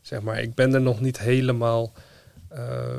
Zeg 0.00 0.22
maar, 0.22 0.40
ik 0.40 0.54
ben 0.54 0.74
er 0.74 0.80
nog 0.80 1.00
niet 1.00 1.18
helemaal. 1.18 1.92
eh, 2.48 2.98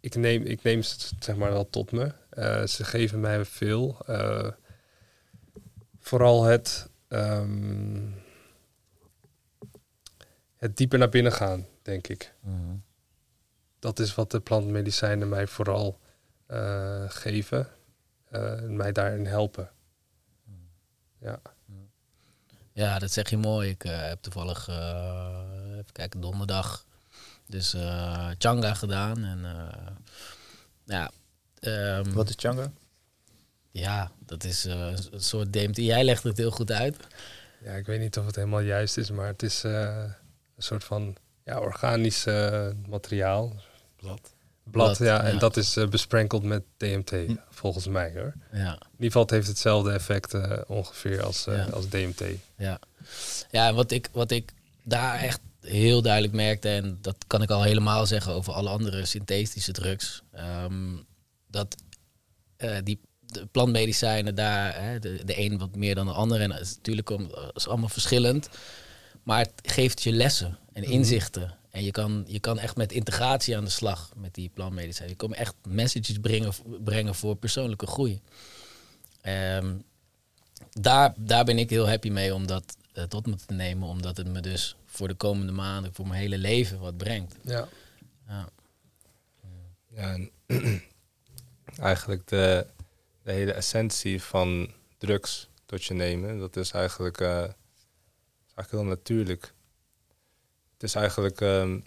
ik, 0.00 0.14
neem, 0.14 0.42
ik 0.42 0.62
neem 0.62 0.82
ze 0.82 1.08
zeg 1.18 1.36
maar 1.36 1.50
wel 1.50 1.70
tot 1.70 1.92
me. 1.92 2.12
Eh, 2.30 2.66
ze 2.66 2.84
geven 2.84 3.20
mij 3.20 3.44
veel. 3.44 3.98
Eh, 4.06 4.48
vooral 5.98 6.44
het, 6.44 6.88
ehm, 7.08 8.08
het 10.56 10.76
dieper 10.76 10.98
naar 10.98 11.08
binnen 11.08 11.32
gaan, 11.32 11.66
denk 11.90 12.06
ik. 12.08 12.34
Dat 13.78 13.98
is 13.98 14.14
wat 14.14 14.30
de 14.30 14.40
plantmedicijnen 14.40 15.28
mij 15.28 15.46
vooral 15.46 16.00
eh, 16.46 17.04
geven. 17.08 17.68
eh, 18.30 18.52
en 18.62 18.76
mij 18.76 18.92
daarin 18.92 19.26
helpen. 19.26 19.70
Ja. 21.18 21.40
Ja, 22.72 22.98
dat 22.98 23.12
zeg 23.12 23.30
je 23.30 23.36
mooi. 23.36 23.68
Ik 23.70 23.84
eh, 23.84 24.08
heb 24.08 24.22
toevallig, 24.22 24.68
eh, 24.68 25.72
even 25.72 25.92
kijken, 25.92 26.20
donderdag 26.20 26.86
dus 27.46 27.74
eh 27.74 28.28
Changa 28.38 28.74
gedaan. 28.74 29.24
En 29.24 29.44
eh, 29.44 29.92
ja, 30.84 31.10
ehm, 31.58 32.12
Wat 32.12 32.28
is 32.28 32.34
Changa? 32.38 32.72
ja, 33.70 34.10
dat 34.18 34.44
is 34.44 34.64
een 34.64 35.20
soort 35.20 35.52
DMT. 35.52 35.76
Jij 35.76 36.04
legt 36.04 36.22
het 36.22 36.36
heel 36.36 36.50
goed 36.50 36.72
uit. 36.72 36.96
ja, 37.64 37.72
ik 37.72 37.86
weet 37.86 38.00
niet 38.00 38.18
of 38.18 38.26
het 38.26 38.36
helemaal 38.36 38.60
juist 38.60 38.96
is, 38.96 39.10
maar 39.10 39.26
het 39.26 39.42
is 39.42 39.64
eh, 39.64 40.04
een 40.56 40.62
soort 40.62 40.84
van 40.84 41.16
ja, 41.50 41.60
organisch 41.60 42.26
eh, 42.26 42.66
materiaal. 42.88 43.54
Blad. 43.96 44.20
Blad, 44.70 44.96
Blad, 44.96 44.98
ja, 44.98 45.22
en 45.24 45.32
ja. 45.32 45.38
dat 45.38 45.56
is 45.56 45.76
eh, 45.76 45.88
besprenkeld 45.88 46.42
met 46.42 46.62
DMT, 46.76 47.10
Hm. 47.10 47.34
volgens 47.50 47.86
mij 47.86 48.12
hoor. 48.14 48.32
Ja, 48.52 48.72
In 48.72 48.88
ieder 48.92 49.06
geval, 49.06 49.22
het 49.22 49.30
heeft 49.30 49.46
hetzelfde 49.46 49.92
effect 49.92 50.34
eh, 50.34 50.58
ongeveer 50.66 51.22
als, 51.24 51.44
Ja. 51.44 51.64
als 51.64 51.88
DMT. 51.88 52.22
ja. 52.56 52.78
Ja, 53.50 53.68
en 53.68 53.74
wat 53.74 53.90
ik, 53.90 54.08
wat 54.12 54.30
ik 54.30 54.52
daar 54.82 55.18
echt 55.18 55.40
heel 55.60 56.02
duidelijk 56.02 56.34
merkte, 56.34 56.68
en 56.68 56.98
dat 57.00 57.16
kan 57.26 57.42
ik 57.42 57.50
al 57.50 57.62
helemaal 57.62 58.06
zeggen 58.06 58.32
over 58.32 58.52
alle 58.52 58.68
andere 58.68 59.04
synthetische 59.06 59.72
drugs, 59.72 60.22
ehm, 60.32 60.96
dat 61.48 61.76
eh, 62.56 62.76
die 62.84 63.00
de 63.20 63.46
plantmedicijnen 63.46 64.34
daar, 64.34 64.82
hè, 64.82 64.98
de, 64.98 65.24
de 65.24 65.38
een 65.38 65.58
wat 65.58 65.76
meer 65.76 65.94
dan 65.94 66.06
de 66.06 66.12
ander, 66.12 66.40
en 66.40 66.50
het 66.52 66.60
is 66.60 66.76
natuurlijk 66.76 67.10
om, 67.10 67.30
is 67.54 67.68
allemaal 67.68 67.88
verschillend, 67.88 68.48
maar 69.22 69.38
het 69.38 69.52
geeft 69.62 70.02
je 70.02 70.12
lessen 70.12 70.58
en 70.72 70.82
inzichten. 70.82 71.58
En 71.70 71.84
je 71.84 71.90
kan, 71.90 72.24
je 72.26 72.40
kan 72.40 72.58
echt 72.58 72.76
met 72.76 72.92
integratie 72.92 73.56
aan 73.56 73.64
de 73.64 73.70
slag 73.70 74.12
met 74.16 74.34
die 74.34 74.50
plantmedicijnen. 74.54 75.10
Je 75.10 75.16
kan 75.16 75.34
echt 75.34 75.54
messages 75.68 76.18
brengen, 76.18 76.52
brengen 76.84 77.14
voor 77.14 77.36
persoonlijke 77.36 77.86
groei. 77.86 78.20
Ehm, 79.20 79.74
daar, 80.72 81.14
daar 81.16 81.44
ben 81.44 81.58
ik 81.58 81.70
heel 81.70 81.88
happy 81.88 82.08
mee 82.08 82.34
om 82.34 82.46
dat 82.46 82.76
eh, 82.92 83.04
tot 83.04 83.26
me 83.26 83.36
te 83.46 83.54
nemen, 83.54 83.88
omdat 83.88 84.16
het 84.16 84.28
me 84.28 84.40
dus 84.40 84.76
voor 84.86 85.08
de 85.08 85.14
komende 85.14 85.52
maanden, 85.52 85.94
voor 85.94 86.06
mijn 86.06 86.20
hele 86.20 86.38
leven 86.38 86.78
wat 86.78 86.96
brengt. 86.96 87.34
Ja. 87.42 87.68
Ja. 88.28 88.48
Ja, 89.94 90.12
en 90.12 90.30
eigenlijk 91.90 92.28
de, 92.28 92.66
de 93.22 93.32
hele 93.32 93.52
essentie 93.52 94.22
van 94.22 94.72
drugs 94.98 95.48
tot 95.66 95.84
je 95.84 95.94
nemen, 95.94 96.38
dat 96.38 96.56
is 96.56 96.70
eigenlijk, 96.70 97.20
eh, 97.20 97.44
is 98.50 98.56
eigenlijk 98.56 98.70
heel 98.70 98.96
natuurlijk. 98.96 99.54
Het 100.72 100.82
is 100.82 100.94
eigenlijk 100.94 101.40
ehm, 101.40 101.80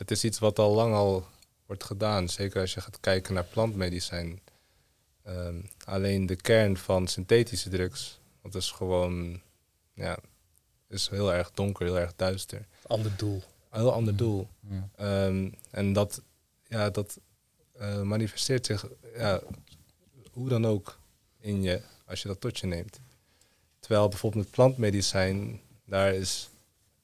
het 0.00 0.10
is 0.10 0.24
iets 0.24 0.38
wat 0.38 0.58
al 0.58 0.74
lang 0.74 0.94
al 0.94 1.26
wordt 1.66 1.84
gedaan, 1.84 2.28
zeker 2.28 2.60
als 2.60 2.74
je 2.74 2.80
gaat 2.80 3.00
kijken 3.00 3.34
naar 3.34 3.44
plantmedicijn. 3.44 4.40
Ehm, 5.22 5.60
alleen 5.84 6.26
de 6.26 6.36
kern 6.36 6.76
van 6.76 7.06
synthetische 7.06 7.68
drugs, 7.68 8.20
dat 8.42 8.54
is 8.54 8.70
gewoon, 8.70 9.40
ja, 9.94 10.18
is 10.88 11.08
heel 11.08 11.32
erg 11.32 11.50
donker, 11.50 11.86
heel 11.86 11.98
erg 11.98 12.12
duister. 12.16 12.66
Ander 12.86 13.16
doel. 13.16 13.42
Een 13.70 13.80
heel 13.80 13.92
ander 13.92 14.16
doel. 14.16 14.48
Ja. 14.60 14.88
Ehm, 14.96 15.50
en 15.70 15.92
dat, 15.92 16.22
ja, 16.66 16.90
dat 16.90 17.20
eh, 17.72 18.02
manifesteert 18.02 18.66
zich 18.66 18.86
ja, 19.16 19.40
hoe 20.32 20.48
dan 20.48 20.66
ook 20.66 20.98
in 21.38 21.62
je 21.62 21.82
als 22.06 22.22
je 22.22 22.28
dat 22.28 22.40
tot 22.40 22.58
je 22.58 22.66
neemt. 22.66 23.00
Terwijl 23.78 24.08
bijvoorbeeld 24.08 24.44
met 24.44 24.52
plantmedicijn, 24.52 25.60
daar 25.90 26.14
is 26.14 26.50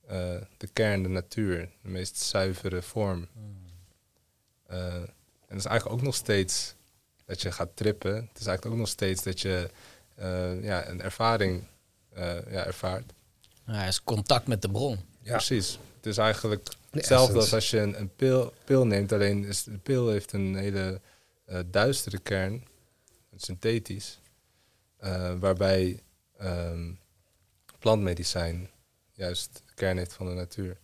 eh, 0.07 0.37
de 0.57 0.67
kern, 0.73 1.03
de 1.03 1.09
natuur, 1.09 1.69
de 1.83 1.89
meest 1.89 2.17
zuivere 2.17 2.83
vorm. 2.83 3.29
Eh, 4.67 4.95
en 4.95 5.09
dat 5.49 5.59
is 5.59 5.65
eigenlijk 5.65 5.99
ook 5.99 6.03
nog 6.03 6.15
steeds 6.15 6.75
dat 7.25 7.43
je 7.43 7.53
gaat 7.53 7.71
trippen. 7.75 8.15
Het 8.15 8.39
is 8.41 8.47
eigenlijk 8.47 8.67
ook 8.67 8.81
nog 8.81 8.89
steeds 8.89 9.23
dat 9.23 9.41
je 9.41 9.71
eh, 10.15 10.63
ja, 10.63 10.89
een 10.89 11.01
ervaring 11.01 11.65
ja, 12.51 12.65
ervaart. 12.65 13.13
Ja, 13.67 13.73
het 13.73 13.89
is 13.89 14.05
contact 14.05 14.47
met 14.47 14.63
de 14.63 14.71
bron. 14.71 14.99
Ja. 15.23 15.33
Precies. 15.33 15.79
Het 15.97 16.07
is 16.07 16.19
eigenlijk 16.19 16.65
De 16.65 16.73
hetzelfde 16.91 17.35
als 17.39 17.55
als 17.55 17.71
je 17.71 17.79
een, 17.79 18.01
een 18.01 18.11
pil, 18.17 18.53
pil 18.65 18.87
neemt. 18.87 19.13
Alleen 19.13 19.45
is 19.45 19.65
de 19.65 19.79
pil 19.79 20.09
heeft 20.09 20.33
een 20.33 20.55
hele 20.57 21.01
duistere 21.67 22.19
kern, 22.19 22.65
synthetisch, 23.37 24.21
waarbij 25.39 26.01
ehm, 26.37 26.93
plantmedicijn 27.79 28.71
juist 29.17 29.63
de 29.67 29.75
kern 29.75 29.97
heeft 29.97 30.13
van 30.13 30.27
de 30.27 30.33
natuur. 30.33 30.79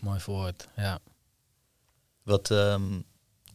Mooi 0.00 0.20
verwoord, 0.20 0.68
ja. 0.76 0.98
Wat, 2.22 2.50
ehm, 2.50 3.00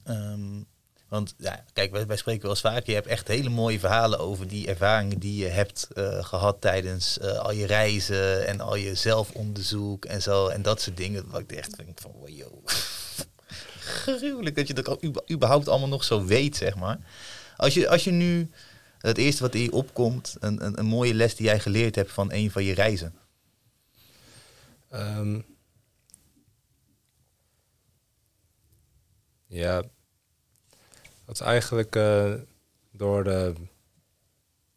ehm, 0.04 0.62
want 1.08 1.34
ja, 1.38 1.64
kijk, 1.74 1.92
wij, 1.92 2.06
wij 2.06 2.18
spreken 2.18 2.42
wel 2.42 2.52
eens 2.52 2.62
vaak. 2.62 2.86
Je 2.86 2.94
hebt 2.94 3.08
echt 3.08 3.28
hele 3.28 3.50
mooie 3.50 3.80
verhalen 3.80 4.20
over 4.20 4.48
die 4.48 4.68
ervaringen 4.68 5.20
die 5.20 5.36
je 5.44 5.48
hebt 5.48 5.88
eh, 5.94 6.24
gehad 6.24 6.62
tijdens 6.62 7.20
eh, 7.20 7.38
al 7.38 7.52
je 7.52 7.66
reizen 7.66 8.48
en 8.48 8.62
al 8.62 8.76
je 8.76 8.96
zelfonderzoek 8.96 10.06
en 10.06 10.22
zo. 10.22 10.48
En 10.48 10.62
dat 10.62 10.82
soort 10.82 10.98
dingen. 10.98 11.30
Wat 11.30 11.42
ik 11.42 11.52
echt 11.52 11.78
denk 11.78 12.02
van, 12.02 12.12
wow, 12.12 12.30
yo. 12.30 12.62
Gruwelijk 14.20 14.56
dat 14.56 14.68
je 14.68 14.74
dat 14.74 15.06
überhaupt 15.32 15.68
allemaal 15.68 15.88
nog 15.88 16.04
zo 16.04 16.26
weet, 16.26 16.56
zeg 16.56 16.76
maar. 16.76 17.00
Als 17.58 17.74
je, 17.74 17.90
als 17.90 18.04
je 18.04 18.12
nu 18.12 18.50
het 19.06 19.18
eerste 19.18 19.42
wat 19.42 19.56
in 19.56 19.62
je 19.62 19.72
opkomt, 19.72 20.36
een, 20.40 20.66
een, 20.66 20.80
een 20.80 20.86
mooie 20.86 21.14
les 21.14 21.36
die 21.36 21.46
jij 21.46 21.60
geleerd 21.60 21.96
hebt 21.96 22.12
van 22.12 22.32
een 22.32 22.52
van 22.52 22.64
je 22.64 22.74
reizen. 22.74 23.16
Ehm, 24.90 25.40
ja, 29.48 29.82
dat 31.26 31.36
is 31.36 31.42
eigenlijk 31.42 31.96
eh, 31.96 32.34
door 32.92 33.24
de, 33.24 33.54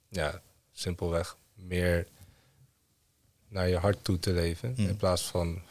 ja, 0.08 0.42
simpelweg 0.72 1.36
meer 1.54 2.06
naar 3.48 3.68
je 3.68 3.76
hart 3.76 4.04
toe 4.04 4.18
te 4.18 4.32
leven. 4.32 4.74
Hmm. 4.74 4.88
In 4.88 4.96
plaats 4.96 5.22
van 5.22 5.62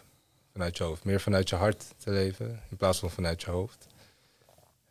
vanuit 0.51 0.77
je 0.77 0.83
hoofd. 0.83 1.03
Meer 1.03 1.21
vanuit 1.21 1.49
je 1.49 1.55
hart 1.55 1.85
te 1.97 2.11
leven 2.11 2.61
in 2.69 2.77
plaats 2.77 2.99
van 2.99 3.11
vanuit 3.11 3.41
je 3.41 3.51
hoofd. 3.51 3.87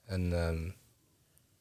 En 0.05 0.33
ehm, 0.33 0.71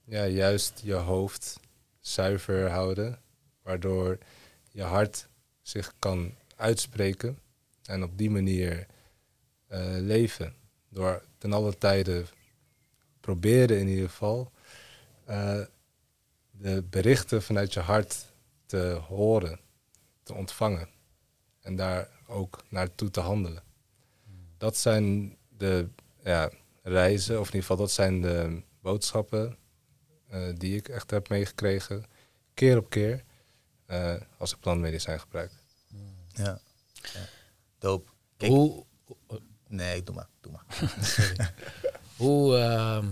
ja, 0.03 0.25
juist 0.25 0.81
je 0.83 0.93
hoofd 0.93 1.59
zuiver 2.07 2.69
houden, 2.69 3.19
waardoor 3.61 4.17
je 4.71 4.83
hart 4.83 5.27
zich 5.61 5.93
kan 5.99 6.35
uitspreken 6.55 7.39
en 7.83 8.03
op 8.03 8.17
die 8.17 8.29
manier 8.29 8.87
eh, 9.67 9.95
leven. 9.99 10.55
Door 10.89 11.23
ten 11.37 11.53
alle 11.53 11.77
tijde 11.77 12.25
proberen 13.19 13.79
in 13.79 13.87
ieder 13.87 14.09
geval 14.09 14.51
eh, 15.25 15.61
de 16.51 16.83
berichten 16.89 17.41
vanuit 17.43 17.73
je 17.73 17.79
hart 17.79 18.33
te 18.65 19.01
horen, 19.07 19.59
te 20.23 20.33
ontvangen 20.33 20.89
en 21.61 21.75
daar 21.75 22.09
ook 22.27 22.63
naartoe 22.69 23.09
te 23.11 23.19
handelen. 23.19 23.63
Dat 24.57 24.77
zijn 24.77 25.37
de 25.57 25.87
reizen, 26.81 27.39
of 27.39 27.47
in 27.47 27.53
ieder 27.53 27.61
geval 27.61 27.77
dat 27.77 27.91
zijn 27.91 28.21
de 28.21 28.61
boodschappen 28.81 29.57
die 30.57 30.75
ik 30.77 30.87
echt 30.87 31.11
heb 31.11 31.29
meegekregen, 31.29 32.05
keer 32.53 32.77
op 32.77 32.89
keer, 32.89 33.23
eh, 33.85 34.13
als 34.37 34.51
ik 34.53 34.59
plantmedicijn 34.59 35.19
gebruik. 35.19 35.51
Ja. 36.33 36.59
ja. 37.13 37.19
Doop. 37.79 38.13
Kijk, 38.37 38.51
Hoe, 38.51 38.85
Nee, 39.67 40.03
doe 40.03 40.15
maar. 40.15 40.27
Doe 40.41 40.51
maar. 40.51 40.65
hoe 42.15 42.57
ehm, 42.57 43.05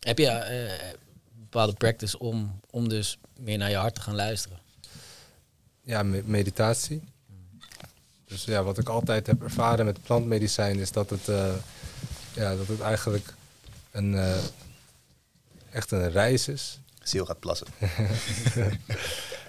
heb 0.00 0.18
je 0.18 0.28
eh, 0.28 0.94
bepaalde 1.32 1.72
practice 1.72 2.18
om, 2.18 2.60
om 2.70 2.88
dus 2.88 3.18
meer 3.38 3.58
naar 3.58 3.70
je 3.70 3.76
hart 3.76 3.94
te 3.94 4.00
gaan 4.00 4.14
luisteren? 4.14 4.58
Ja, 5.82 6.02
me- 6.02 6.22
meditatie. 6.24 7.02
Dus 8.24 8.44
ja, 8.44 8.62
wat 8.62 8.78
ik 8.78 8.88
altijd 8.88 9.26
heb 9.26 9.42
ervaren 9.42 9.84
met 9.84 10.02
plantmedicijn 10.02 10.78
is 10.78 10.92
dat 10.92 11.10
het, 11.10 11.28
eh, 11.28 11.54
ja, 12.34 12.56
dat 12.56 12.66
het 12.66 12.80
eigenlijk 12.80 13.34
een, 13.90 14.14
eh, 14.14 14.36
echt 15.70 15.90
een 15.90 16.10
reis 16.10 16.48
is. 16.48 16.80
Ziel 17.02 17.24
gaat 17.24 17.40
plassen. 17.40 17.66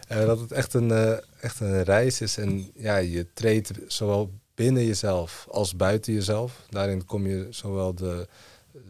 Eh, 0.08 0.26
dat 0.26 0.40
het 0.40 0.52
echt 0.52 0.74
een, 0.74 0.92
eh, 0.92 1.18
echt 1.42 1.60
een 1.60 1.84
reis 1.84 2.22
is 2.22 2.38
en 2.38 2.72
ja, 2.76 2.98
je 2.98 3.28
treedt 3.34 3.72
zowel 3.88 4.32
binnen 4.56 4.86
jezelf 4.86 5.48
als 5.50 5.76
buiten 5.76 6.14
jezelf. 6.14 6.62
Daarin 6.70 7.06
kom 7.06 7.28
je 7.28 7.48
zowel 7.50 7.96
de 7.96 8.28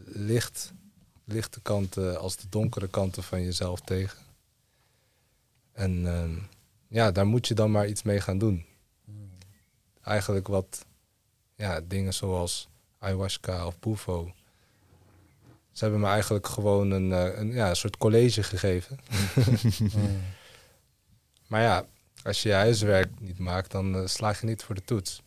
licht 0.05 0.73
lichte 1.28 1.61
kanten 1.61 2.19
als 2.19 2.36
de 2.36 2.49
donkere 2.49 2.88
kanten 2.88 3.23
van 3.23 3.43
jezelf 3.43 3.80
tegen. 3.82 4.19
En 5.71 6.07
ehm, 6.07 6.36
ja, 6.88 7.11
daar 7.11 7.28
moet 7.28 7.47
je 7.47 7.53
dan 7.53 7.71
maar 7.71 7.88
iets 7.88 8.03
mee 8.03 8.21
gaan 8.21 8.38
doen. 8.38 8.65
Eigenlijk 10.01 10.47
wat 10.47 10.86
ja, 11.55 11.82
dingen 11.82 12.13
zoals 12.13 12.67
ayahuasca 12.97 13.67
of 13.67 13.80
bufo. 13.80 14.34
Ze 15.78 15.84
hebben 15.84 16.01
me 16.01 16.07
eigenlijk 16.07 16.47
gewoon 16.47 16.91
een, 16.91 17.11
eh, 17.11 17.39
een, 17.39 17.51
ja, 17.51 17.69
een 17.69 17.75
soort 17.75 17.97
college 17.97 18.43
gegeven. 18.43 18.99
maar 21.47 21.61
ja, 21.61 21.86
als 22.23 22.43
je 22.43 22.49
je 22.49 22.55
huiswerk 22.55 23.09
niet 23.19 23.39
maakt, 23.39 23.71
dan 23.71 23.95
uh, 23.95 24.07
slaag 24.07 24.39
je 24.39 24.45
niet 24.45 24.63
voor 24.63 24.75
de 24.75 24.84
toets. 24.86 25.21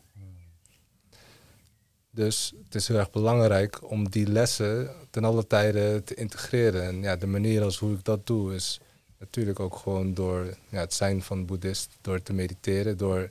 Dus 2.09 2.53
het 2.63 2.75
is 2.75 2.87
heel 2.87 2.97
erg 2.97 3.11
belangrijk 3.11 3.91
om 3.91 4.09
die 4.09 4.27
lessen 4.27 4.95
ten 5.09 5.23
alle 5.23 5.47
tijde 5.47 6.03
te 6.03 6.15
integreren. 6.15 6.83
En 6.83 7.01
ja, 7.01 7.15
de 7.15 7.27
manier 7.27 7.63
als 7.63 7.77
hoe 7.77 7.93
ik 7.93 8.03
dat 8.03 8.27
doe 8.27 8.55
is 8.55 8.79
natuurlijk 9.19 9.59
ook 9.59 9.75
gewoon 9.75 10.13
door 10.13 10.57
ja, 10.69 10.79
het 10.79 10.93
zijn 10.93 11.21
van 11.21 11.45
boeddhist, 11.45 11.97
door 12.01 12.21
te 12.21 12.33
mediteren, 12.33 12.97
door 12.97 13.29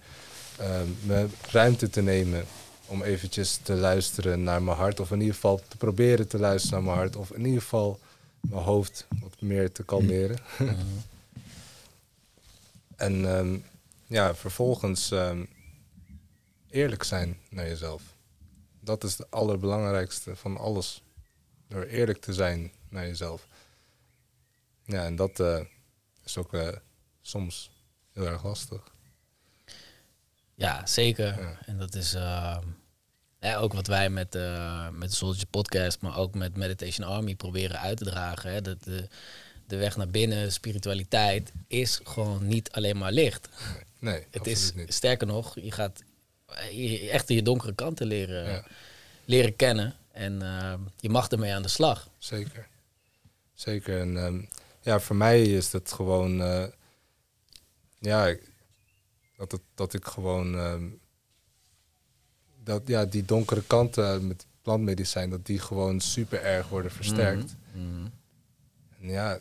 uh, 0.61 0.81
me 1.03 1.27
ruimte 1.51 1.91
te 1.91 2.03
nemen 2.03 2.45
om 2.91 3.03
eventjes 3.03 3.57
te 3.57 3.75
luisteren 3.75 4.43
naar 4.43 4.63
mijn 4.63 4.77
hart. 4.77 5.01
Of 5.01 5.11
in 5.11 5.21
ieder 5.21 5.35
geval 5.35 5.61
te 5.69 5.77
proberen 5.77 6.29
te 6.29 6.39
luisteren 6.39 6.77
naar 6.77 6.87
mijn 6.87 6.97
hart. 6.97 7.17
Of 7.17 7.31
in 7.31 7.45
ieder 7.45 7.61
geval 7.63 7.99
mijn 8.41 8.63
hoofd 8.63 9.07
wat 9.21 9.41
meer 9.41 9.73
te 9.73 9.83
kalmeren. 9.83 10.39
en 12.97 13.37
ehm, 13.37 13.59
ja, 14.07 14.35
vervolgens 14.35 15.11
um, 15.11 15.49
eerlijk 16.71 17.03
zijn 17.03 17.39
naar 17.49 17.67
jezelf. 17.67 18.03
Dat 18.81 19.05
is 19.05 19.19
het 19.19 19.31
allerbelangrijkste 19.31 20.37
van 20.37 20.57
alles. 20.57 21.03
Door 21.69 21.83
eerlijk 21.83 22.21
te 22.21 22.33
zijn 22.33 22.73
naar 22.89 23.07
jezelf. 23.07 23.47
Ja, 24.85 25.05
en 25.05 25.17
dat 25.17 25.41
uh, 25.41 25.61
is 26.25 26.37
ook 26.37 26.55
uh, 26.55 26.69
soms 27.23 27.71
heel 28.13 28.27
erg 28.27 28.45
lastig. 28.45 28.93
Ja, 30.55 30.87
zeker. 30.87 31.59
En 31.67 31.79
dat 31.79 31.95
is 31.95 32.15
uh, 32.15 32.59
ja, 33.41 33.57
ook 33.57 33.73
wat 33.73 33.87
wij 33.87 34.11
met, 34.11 34.35
uh, 34.35 34.89
met 34.89 35.11
de 35.11 35.17
Soldier 35.17 35.47
Podcast, 35.47 36.01
maar 36.01 36.17
ook 36.17 36.35
met 36.35 36.57
Meditation 36.57 37.09
Army 37.09 37.35
proberen 37.35 37.81
uit 37.81 37.97
te 37.97 38.05
dragen. 38.05 38.53
Hè? 38.53 38.61
Dat 38.61 38.85
de, 38.85 39.09
de 39.67 39.77
weg 39.77 39.97
naar 39.97 40.09
binnen, 40.09 40.53
spiritualiteit, 40.53 41.53
is 41.67 42.01
gewoon 42.05 42.47
niet 42.47 42.71
alleen 42.71 42.99
maar 42.99 43.13
licht. 43.13 43.49
Nee, 43.99 44.27
het 44.31 44.47
is 44.47 44.75
niet. 44.75 44.95
sterker 44.95 45.27
nog, 45.27 45.55
je 45.61 45.73
gaat 45.73 46.03
echt 47.11 47.29
je 47.29 47.43
donkere 47.43 47.75
kanten 47.75 48.07
leren, 48.07 48.65
leren 49.25 49.57
kennen. 49.57 49.95
En 50.13 50.43
uh, 50.43 50.75
je 51.01 51.11
mag 51.11 51.29
ermee 51.29 51.55
aan 51.55 51.63
de 51.63 51.69
slag. 51.69 52.09
Zeker. 52.19 52.69
Zeker. 53.55 54.01
En 54.01 54.17
um, 54.17 54.49
ja, 54.81 55.01
voor 55.01 55.17
mij 55.17 55.43
is 55.43 55.71
dat 55.71 55.93
gewoon. 55.93 56.41
Uh, 56.41 56.67
ja, 57.99 58.37
dat, 59.37 59.53
het, 59.53 59.61
dat 59.75 59.95
ik 59.95 60.05
gewoon. 60.05 60.55
Um, 60.55 61.00
dat 62.65 62.89
ja, 62.89 63.05
die 63.05 63.25
donkere 63.25 63.63
kanten 63.63 64.27
met 64.27 64.47
plantmedicijn, 64.63 65.31
dat 65.31 65.47
die 65.47 65.59
gewoon 65.59 66.01
super 66.01 66.43
erg 66.43 66.69
worden 66.69 66.91
versterkt. 66.91 67.57
Mm 67.73 67.83
-hmm. 67.83 68.13
En 69.01 69.09
ja, 69.09 69.41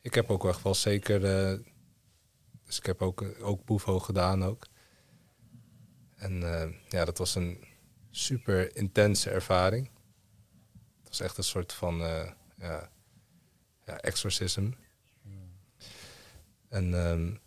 ik 0.00 0.14
heb 0.14 0.30
ook 0.30 0.48
echt 0.48 0.62
wel 0.62 0.74
zeker. 0.74 1.50
Uh, 1.52 1.58
dus 2.64 2.78
ik 2.78 2.86
heb 2.86 3.02
ook, 3.02 3.24
ook 3.40 3.64
Boefo 3.64 3.98
gedaan 3.98 4.44
ook. 4.44 4.66
En 6.16 6.40
uh, 6.40 6.64
ja, 6.88 7.04
dat 7.04 7.18
was 7.18 7.34
een 7.34 7.64
super 8.10 8.76
intense 8.76 9.30
ervaring. 9.30 9.90
Het 10.98 11.08
was 11.08 11.20
echt 11.20 11.36
een 11.36 11.44
soort 11.44 11.72
van 11.72 12.00
uh, 12.00 12.30
ja, 12.58 12.90
ja, 13.86 13.98
exorcism. 14.00 14.70
Mm. 15.22 15.52
En 16.68 16.92
um, 16.92 17.40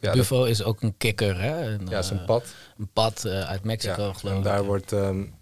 ja, 0.00 0.12
Buffo 0.12 0.44
is 0.44 0.62
ook 0.62 0.82
een 0.82 0.96
kikker, 0.96 1.40
hè? 1.40 1.72
Een, 1.72 1.86
ja, 1.86 1.98
is 1.98 2.10
een 2.10 2.24
pad. 2.24 2.54
Een 2.78 2.88
pad 2.92 3.24
uh, 3.24 3.40
uit 3.40 3.64
Mexico, 3.64 4.02
ja, 4.02 4.12
geloof 4.12 4.22
ik. 4.22 4.36
En 4.36 4.42
daar 4.42 4.64
wordt 4.64 4.92
um, 4.92 5.34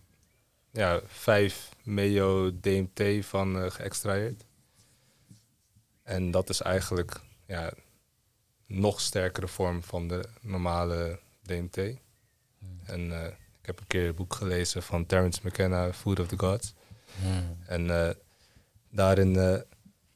ja, 0.70 1.00
5 1.06 1.70
meo 1.82 2.50
DMT 2.60 3.26
van 3.26 3.56
uh, 3.56 3.70
geëxtraheerd. 3.70 4.44
En 6.02 6.30
dat 6.30 6.48
is 6.48 6.60
eigenlijk 6.60 7.20
ja, 7.46 7.72
nog 8.66 9.00
sterkere 9.00 9.48
vorm 9.48 9.82
van 9.82 10.08
de 10.08 10.24
normale 10.40 11.18
DMT. 11.42 11.76
Hmm. 11.76 12.80
En 12.84 13.00
uh, 13.06 13.24
ik 13.60 13.66
heb 13.66 13.80
een 13.80 13.86
keer 13.86 14.08
een 14.08 14.14
boek 14.14 14.34
gelezen 14.34 14.82
van 14.82 15.06
Terence 15.06 15.40
McKenna, 15.42 15.92
Food 15.92 16.20
of 16.20 16.26
the 16.26 16.38
Gods. 16.38 16.74
Hmm. 17.22 17.56
En 17.66 18.16
daarin 18.90 19.64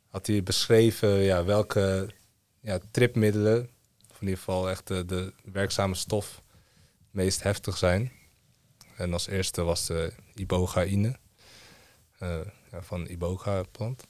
had 0.09 0.27
hij 0.27 0.43
beschreven 0.43 1.09
ja, 1.09 1.45
welke 1.45 2.09
ja, 2.61 2.79
tripmiddelen 2.91 3.71
in 4.21 4.27
ieder 4.27 4.39
geval 4.39 4.71
echt 4.71 4.87
de, 4.87 5.05
de 5.05 5.33
werkzame 5.45 5.95
stof 5.95 6.43
meest 7.11 7.43
heftig 7.43 7.77
zijn. 7.77 8.13
En 8.97 9.13
als 9.13 9.27
eerste 9.27 9.63
was 9.63 9.87
de 9.87 10.13
ibogaïne 10.35 11.17
uh, 12.23 12.41
ja, 12.71 12.83
van 12.83 13.07
iboga-plant. 13.07 14.05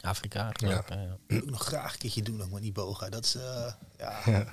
Afrika. 0.00 0.52
Ja. 0.52 0.84
ja. 0.88 1.18
Ik 1.36 1.40
wil 1.40 1.50
nog 1.50 1.64
graag 1.64 1.92
een 1.92 1.98
keertje 1.98 2.22
doen, 2.22 2.48
met 2.52 2.62
iboga. 2.62 3.08
Dat 3.08 3.24
is, 3.24 3.36
uh, 3.36 3.72
ja... 3.98 4.20
ja. 4.30 4.46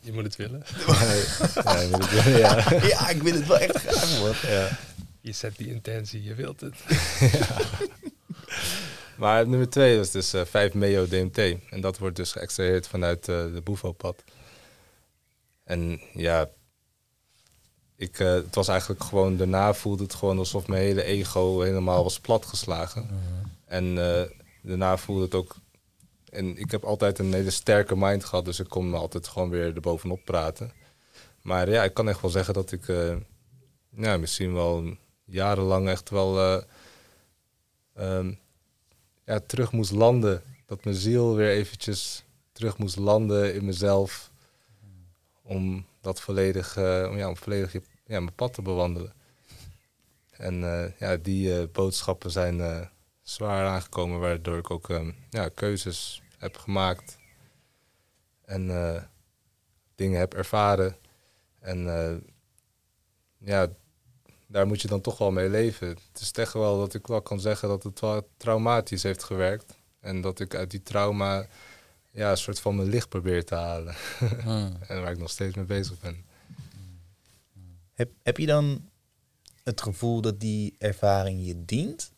Je 0.00 0.12
moet 0.12 0.24
het 0.24 0.36
willen. 0.36 0.62
ja, 0.86 1.76
het 1.76 2.10
willen, 2.10 2.38
ja. 2.38 2.64
ja, 2.82 3.08
ik 3.08 3.22
wil 3.22 3.34
het 3.34 3.46
wel 3.46 3.58
echt 3.58 3.76
graag, 3.76 4.16
hoor. 4.16 4.36
Je 5.20 5.32
zet 5.32 5.56
die 5.56 5.68
intentie, 5.68 6.22
je 6.22 6.34
wilt 6.34 6.60
het. 6.60 6.74
Maar 9.18 9.48
nummer 9.48 9.68
twee 9.70 9.96
was 9.96 10.10
dus 10.10 10.34
uh, 10.34 10.44
5 10.44 10.74
meo 10.74 11.06
DMT. 11.06 11.38
En 11.70 11.80
dat 11.80 11.98
wordt 11.98 12.16
dus 12.16 12.32
geëxtraheerd 12.32 12.86
vanuit 12.86 13.28
uh, 13.28 13.36
de 13.36 13.60
Bufo-pad. 13.64 14.24
En 15.64 16.00
ja, 16.12 16.48
ik, 17.96 18.18
uh, 18.18 18.32
het 18.32 18.54
was 18.54 18.68
eigenlijk 18.68 19.04
gewoon, 19.04 19.36
daarna 19.36 19.74
voelde 19.74 20.02
het 20.02 20.14
gewoon 20.14 20.38
alsof 20.38 20.66
mijn 20.66 20.82
hele 20.82 21.02
ego 21.02 21.60
helemaal 21.60 22.02
was 22.02 22.20
platgeslagen. 22.20 23.02
Mm 23.02 23.08
-hmm. 23.08 23.52
En 23.64 23.94
daarna 24.62 24.96
voelde 24.96 25.22
het 25.22 25.34
ook, 25.34 25.56
en 26.30 26.56
ik 26.56 26.70
heb 26.70 26.84
altijd 26.84 27.18
een 27.18 27.32
hele 27.32 27.50
sterke 27.50 27.96
mind 27.96 28.24
gehad, 28.24 28.44
dus 28.44 28.60
ik 28.60 28.68
kon 28.68 28.90
me 28.90 28.96
altijd 28.96 29.28
gewoon 29.28 29.50
weer 29.50 29.74
erbovenop 29.74 30.24
praten. 30.24 30.72
Maar 31.42 31.70
ja, 31.70 31.84
ik 31.84 31.94
kan 31.94 32.08
echt 32.08 32.20
wel 32.20 32.30
zeggen 32.30 32.54
dat 32.54 32.72
ik 32.72 32.86
ja, 33.96 34.16
misschien 34.16 34.54
wel 34.54 34.96
jarenlang 35.24 35.88
echt 35.88 36.10
wel 36.10 36.62
um, 37.98 38.38
ja, 39.28 39.40
terug 39.40 39.72
moest 39.72 39.90
landen. 39.90 40.42
Dat 40.66 40.84
mijn 40.84 40.96
ziel 40.96 41.34
weer 41.34 41.50
eventjes 41.50 42.24
terug 42.52 42.78
moest 42.78 42.96
landen 42.96 43.54
in 43.54 43.64
mezelf. 43.64 44.30
Om 45.42 45.86
dat 46.00 46.20
volledig, 46.20 46.76
uh, 46.76 47.06
om, 47.10 47.16
ja, 47.16 47.28
om 47.28 47.36
volledig 47.36 47.72
ja, 48.06 48.20
mijn 48.20 48.34
pad 48.34 48.54
te 48.54 48.62
bewandelen. 48.62 49.12
En 50.30 50.60
uh, 50.60 50.98
ja, 50.98 51.16
die 51.16 51.60
uh, 51.60 51.64
boodschappen 51.72 52.30
zijn 52.30 52.90
zwaar 53.22 53.66
aangekomen, 53.66 54.20
waardoor 54.20 54.58
ik 54.58 54.70
ook 54.70 54.88
um, 54.88 55.14
ja, 55.30 55.48
keuzes 55.48 56.22
heb 56.38 56.56
gemaakt. 56.56 57.18
En 58.44 58.66
dingen 59.94 60.18
heb 60.18 60.34
ervaren. 60.34 60.96
En 61.58 61.82
ja, 63.38 63.68
daar 64.50 64.66
moet 64.66 64.82
je 64.82 64.88
dan 64.88 65.00
toch 65.00 65.18
wel 65.18 65.30
mee 65.30 65.48
leven. 65.48 65.88
Het 65.88 66.20
is 66.20 66.30
echt 66.30 66.52
wel 66.52 66.78
dat 66.78 66.94
ik 66.94 67.06
wel 67.06 67.22
kan 67.22 67.40
zeggen 67.40 67.68
dat 67.68 67.82
het 67.82 68.00
wel 68.00 68.28
traumatisch 68.36 69.02
heeft 69.02 69.24
gewerkt. 69.24 69.74
En 70.00 70.20
dat 70.20 70.40
ik 70.40 70.54
uit 70.54 70.70
die 70.70 70.82
trauma 70.82 71.46
ja, 72.10 72.30
een 72.30 72.36
soort 72.36 72.60
van 72.60 72.76
mijn 72.76 72.88
licht 72.88 73.08
probeer 73.08 73.44
te 73.44 73.54
halen. 73.54 73.94
Hmm. 74.18 74.76
en 74.88 75.00
waar 75.00 75.12
ik 75.12 75.18
nog 75.18 75.30
steeds 75.30 75.56
mee 75.56 75.64
bezig 75.64 76.00
ben. 76.00 76.24
Heb, 77.94 78.10
heb 78.22 78.36
je 78.36 78.46
dan 78.46 78.90
het 79.62 79.80
gevoel 79.80 80.20
dat 80.20 80.40
die 80.40 80.74
ervaring 80.78 81.46
je 81.46 81.64
dient? 81.64 82.12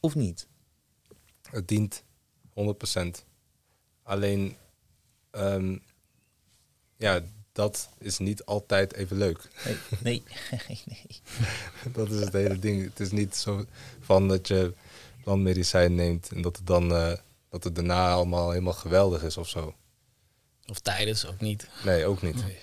Of 0.00 0.14
niet? 0.14 0.46
Het 1.42 1.68
dient 1.68 2.02
100%. 2.48 3.24
Alleen, 4.02 4.56
um, 5.30 5.82
ja, 6.96 7.20
dat 7.52 7.88
is 7.98 8.18
niet 8.18 8.44
altijd 8.44 8.94
even 8.94 9.16
leuk. 9.16 9.48
Nee, 9.64 9.76
nee. 10.02 10.22
nee. 10.86 11.20
dat 11.92 12.10
is 12.10 12.20
het 12.20 12.32
hele 12.32 12.58
ding. 12.58 12.84
Het 12.84 13.00
is 13.00 13.10
niet 13.10 13.36
zo 13.36 13.64
van 14.00 14.28
dat 14.28 14.48
je 14.48 14.72
plantmedicijn 15.22 15.94
neemt 15.94 16.30
en 16.32 16.42
dat 16.42 16.56
het 16.56 16.66
dan 16.66 16.92
uh, 16.92 17.12
dat 17.48 17.64
het 17.64 17.74
daarna 17.74 18.12
allemaal 18.12 18.50
helemaal 18.50 18.72
geweldig 18.72 19.22
is 19.22 19.36
of 19.36 19.48
zo. 19.48 19.74
Of 20.66 20.78
tijdens 20.78 21.26
ook 21.26 21.40
niet. 21.40 21.68
Nee, 21.84 22.06
ook 22.06 22.22
niet. 22.22 22.44
Nee. 22.44 22.58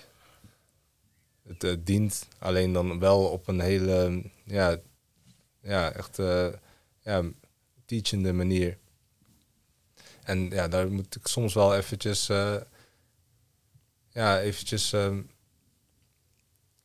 Het 1.46 1.64
uh, 1.64 1.76
dient 1.84 2.26
alleen 2.38 2.72
dan 2.72 2.98
wel 2.98 3.24
op 3.24 3.48
een 3.48 3.60
hele, 3.60 4.22
ja, 4.44 4.78
ja 5.62 5.92
echt 5.92 6.18
uh, 6.18 6.48
ja, 7.00 7.22
teachende 7.86 8.32
manier. 8.32 8.78
En 10.22 10.50
ja, 10.50 10.68
daar 10.68 10.90
moet 10.90 11.16
ik 11.16 11.26
soms 11.26 11.54
wel 11.54 11.76
eventjes 11.76 12.30
ja, 14.18 14.40
eventjes 14.40 14.92
um, 14.92 15.30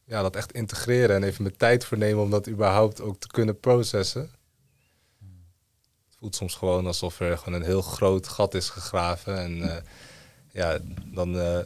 ja, 0.03 0.21
dat 0.21 0.35
echt 0.35 0.51
integreren 0.51 1.15
en 1.15 1.23
even 1.23 1.43
mijn 1.43 1.57
tijd 1.57 1.85
voor 1.85 1.97
nemen 1.97 2.23
om 2.23 2.29
dat 2.29 2.47
überhaupt 2.47 3.01
ook 3.01 3.19
te 3.19 3.27
kunnen 3.27 3.59
processen. 3.59 4.31
voelt 6.19 6.35
soms 6.35 6.55
gewoon 6.55 6.85
alsof 6.85 7.19
er 7.19 7.37
gewoon 7.37 7.59
een 7.59 7.65
heel 7.65 7.81
groot 7.81 8.27
gat 8.27 8.53
is 8.53 8.69
gegraven. 8.69 9.37
En 9.37 9.75
eh, 9.75 9.81
ja, 10.51 10.79
dan 11.05 11.35
uh, 11.35 11.59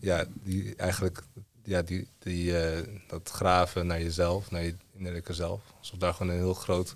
ja, 0.00 0.24
die, 0.42 0.76
eigenlijk 0.76 1.22
ja, 1.62 1.82
die, 1.82 2.08
die, 2.18 2.50
uh, 2.50 2.78
dat 3.08 3.28
graven 3.28 3.86
naar 3.86 4.02
jezelf, 4.02 4.50
naar 4.50 4.64
je 4.64 4.74
innerlijke 4.92 5.34
zelf. 5.34 5.60
Alsof 5.78 5.98
daar 5.98 6.14
gewoon 6.14 6.32
een 6.32 6.38
heel 6.38 6.54
groot 6.54 6.94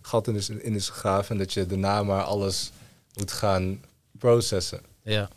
gat 0.00 0.28
in 0.28 0.34
is, 0.34 0.48
in 0.48 0.74
is 0.74 0.88
gegraven. 0.88 1.30
En 1.30 1.38
dat 1.38 1.52
je 1.52 1.66
daarna 1.66 2.02
maar 2.02 2.22
alles 2.22 2.72
moet 3.14 3.32
gaan 3.32 3.84
processen. 4.18 4.80
Ja. 5.02 5.30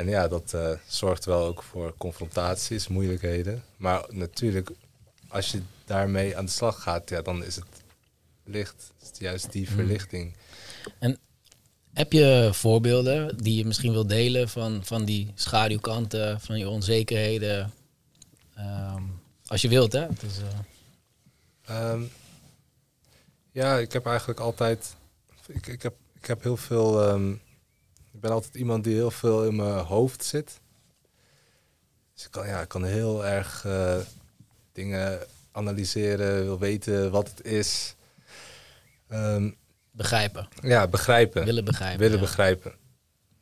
En 0.00 0.08
ja, 0.08 0.28
dat 0.28 0.52
uh, 0.54 0.70
zorgt 0.86 1.24
wel 1.24 1.44
ook 1.44 1.62
voor 1.62 1.94
confrontaties, 1.98 2.88
moeilijkheden. 2.88 3.64
Maar 3.76 4.04
natuurlijk, 4.08 4.70
als 5.28 5.50
je 5.50 5.62
daarmee 5.84 6.36
aan 6.36 6.44
de 6.44 6.50
slag 6.50 6.82
gaat, 6.82 7.08
ja, 7.08 7.22
dan 7.22 7.44
is 7.44 7.56
het 7.56 7.82
licht. 8.44 8.92
Het 8.98 9.10
is 9.12 9.18
juist 9.18 9.52
die 9.52 9.70
verlichting. 9.70 10.34
En 10.98 11.18
heb 11.92 12.12
je 12.12 12.50
voorbeelden 12.52 13.36
die 13.36 13.56
je 13.56 13.64
misschien 13.64 13.92
wil 13.92 14.06
delen 14.06 14.48
van, 14.48 14.84
van 14.84 15.04
die 15.04 15.32
schaduwkanten, 15.34 16.40
van 16.40 16.58
je 16.58 16.68
onzekerheden? 16.68 17.72
Um, 18.58 19.20
als 19.46 19.62
je 19.62 19.68
wilt, 19.68 19.92
hè? 19.92 20.06
Het 20.06 20.22
is, 20.22 20.38
uh... 21.68 21.90
um, 21.92 22.10
ja, 23.52 23.78
ik 23.78 23.92
heb 23.92 24.06
eigenlijk 24.06 24.40
altijd. 24.40 24.94
Ik, 25.46 25.66
ik, 25.66 25.82
heb, 25.82 25.94
ik 26.20 26.26
heb 26.26 26.42
heel 26.42 26.56
veel. 26.56 27.08
Um, 27.08 27.40
ik 28.12 28.20
ben 28.20 28.30
altijd 28.30 28.54
iemand 28.54 28.84
die 28.84 28.94
heel 28.94 29.10
veel 29.10 29.44
in 29.44 29.56
mijn 29.56 29.78
hoofd 29.78 30.24
zit. 30.24 30.60
Dus 32.14 32.24
ik 32.24 32.30
kan, 32.30 32.46
ja, 32.46 32.60
ik 32.60 32.68
kan 32.68 32.84
heel 32.84 33.26
erg 33.26 33.64
uh, 33.64 33.96
dingen 34.72 35.18
analyseren, 35.52 36.44
wil 36.44 36.58
weten 36.58 37.10
wat 37.10 37.28
het 37.28 37.44
is. 37.44 37.94
Um, 39.08 39.56
begrijpen. 39.90 40.48
Ja, 40.62 40.88
begrijpen. 40.88 41.44
Willen 41.44 41.64
begrijpen. 41.64 41.98
Willen 41.98 42.18
ja. 42.18 42.22
begrijpen. 42.22 42.72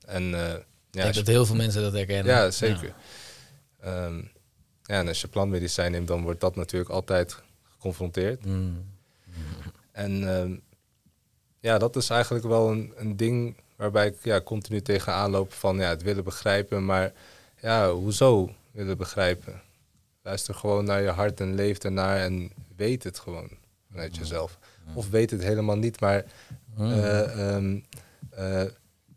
En 0.07 0.23
uh, 0.23 0.31
ja, 0.31 0.57
ik 0.57 0.62
denk 0.90 1.15
dat 1.15 1.27
heel 1.27 1.47
veel 1.47 1.57
mensen 1.57 1.82
dat 1.82 1.93
herkennen. 1.93 2.35
Ja, 2.35 2.51
zeker. 2.51 2.95
Ja. 3.82 4.05
Um, 4.05 4.31
ja, 4.82 5.01
en 5.01 5.09
als 5.09 5.20
je 5.20 5.28
plantmedicijn 5.28 5.93
neemt, 5.93 6.09
dan 6.09 6.23
wordt 6.23 6.40
dat 6.40 6.57
natuurlijk 6.57 6.90
altijd 6.90 7.43
geconfronteerd. 7.62 8.45
Mm. 8.45 8.85
En 9.93 10.23
um, 10.23 10.62
ja, 11.61 11.78
dat 11.78 11.97
is 11.97 12.11
eigenlijk 12.11 12.45
wel 12.45 12.70
een, 12.70 12.93
een 12.97 13.16
ding 13.16 13.57
waarbij 13.78 14.06
ik 14.06 14.24
ja, 14.24 14.40
continu 14.40 14.80
tegenaan 14.80 15.30
loop 15.30 15.52
van 15.52 15.76
ja, 15.76 15.88
het 15.88 16.02
willen 16.02 16.24
begrijpen. 16.24 16.84
Maar 16.84 17.12
ja, 17.60 17.90
hoezo 17.90 18.55
willen 18.70 18.96
begrijpen? 18.96 19.62
Luister 20.22 20.55
gewoon 20.55 20.84
naar 20.84 21.02
je 21.02 21.09
hart 21.09 21.40
en 21.40 21.55
leef 21.55 21.78
ernaar 21.78 22.18
en 22.18 22.52
weet 22.76 23.05
het 23.05 23.18
gewoon 23.18 23.50
vanuit 23.90 24.16
jezelf. 24.16 24.59
Of 24.94 25.10
weet 25.10 25.30
het 25.30 25.42
helemaal 25.42 25.76
niet, 25.76 26.00
maar 26.00 26.24
uh, 26.78 27.55
um, 27.55 27.84
uh, 28.38 28.64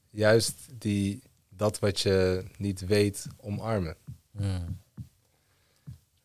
juist 0.09 0.53
die, 0.77 1.21
dat 1.49 1.79
wat 1.79 1.99
je 1.99 2.43
niet 2.57 2.85
weet, 2.85 3.27
omarmen. 3.37 3.95
Mm. 4.31 4.79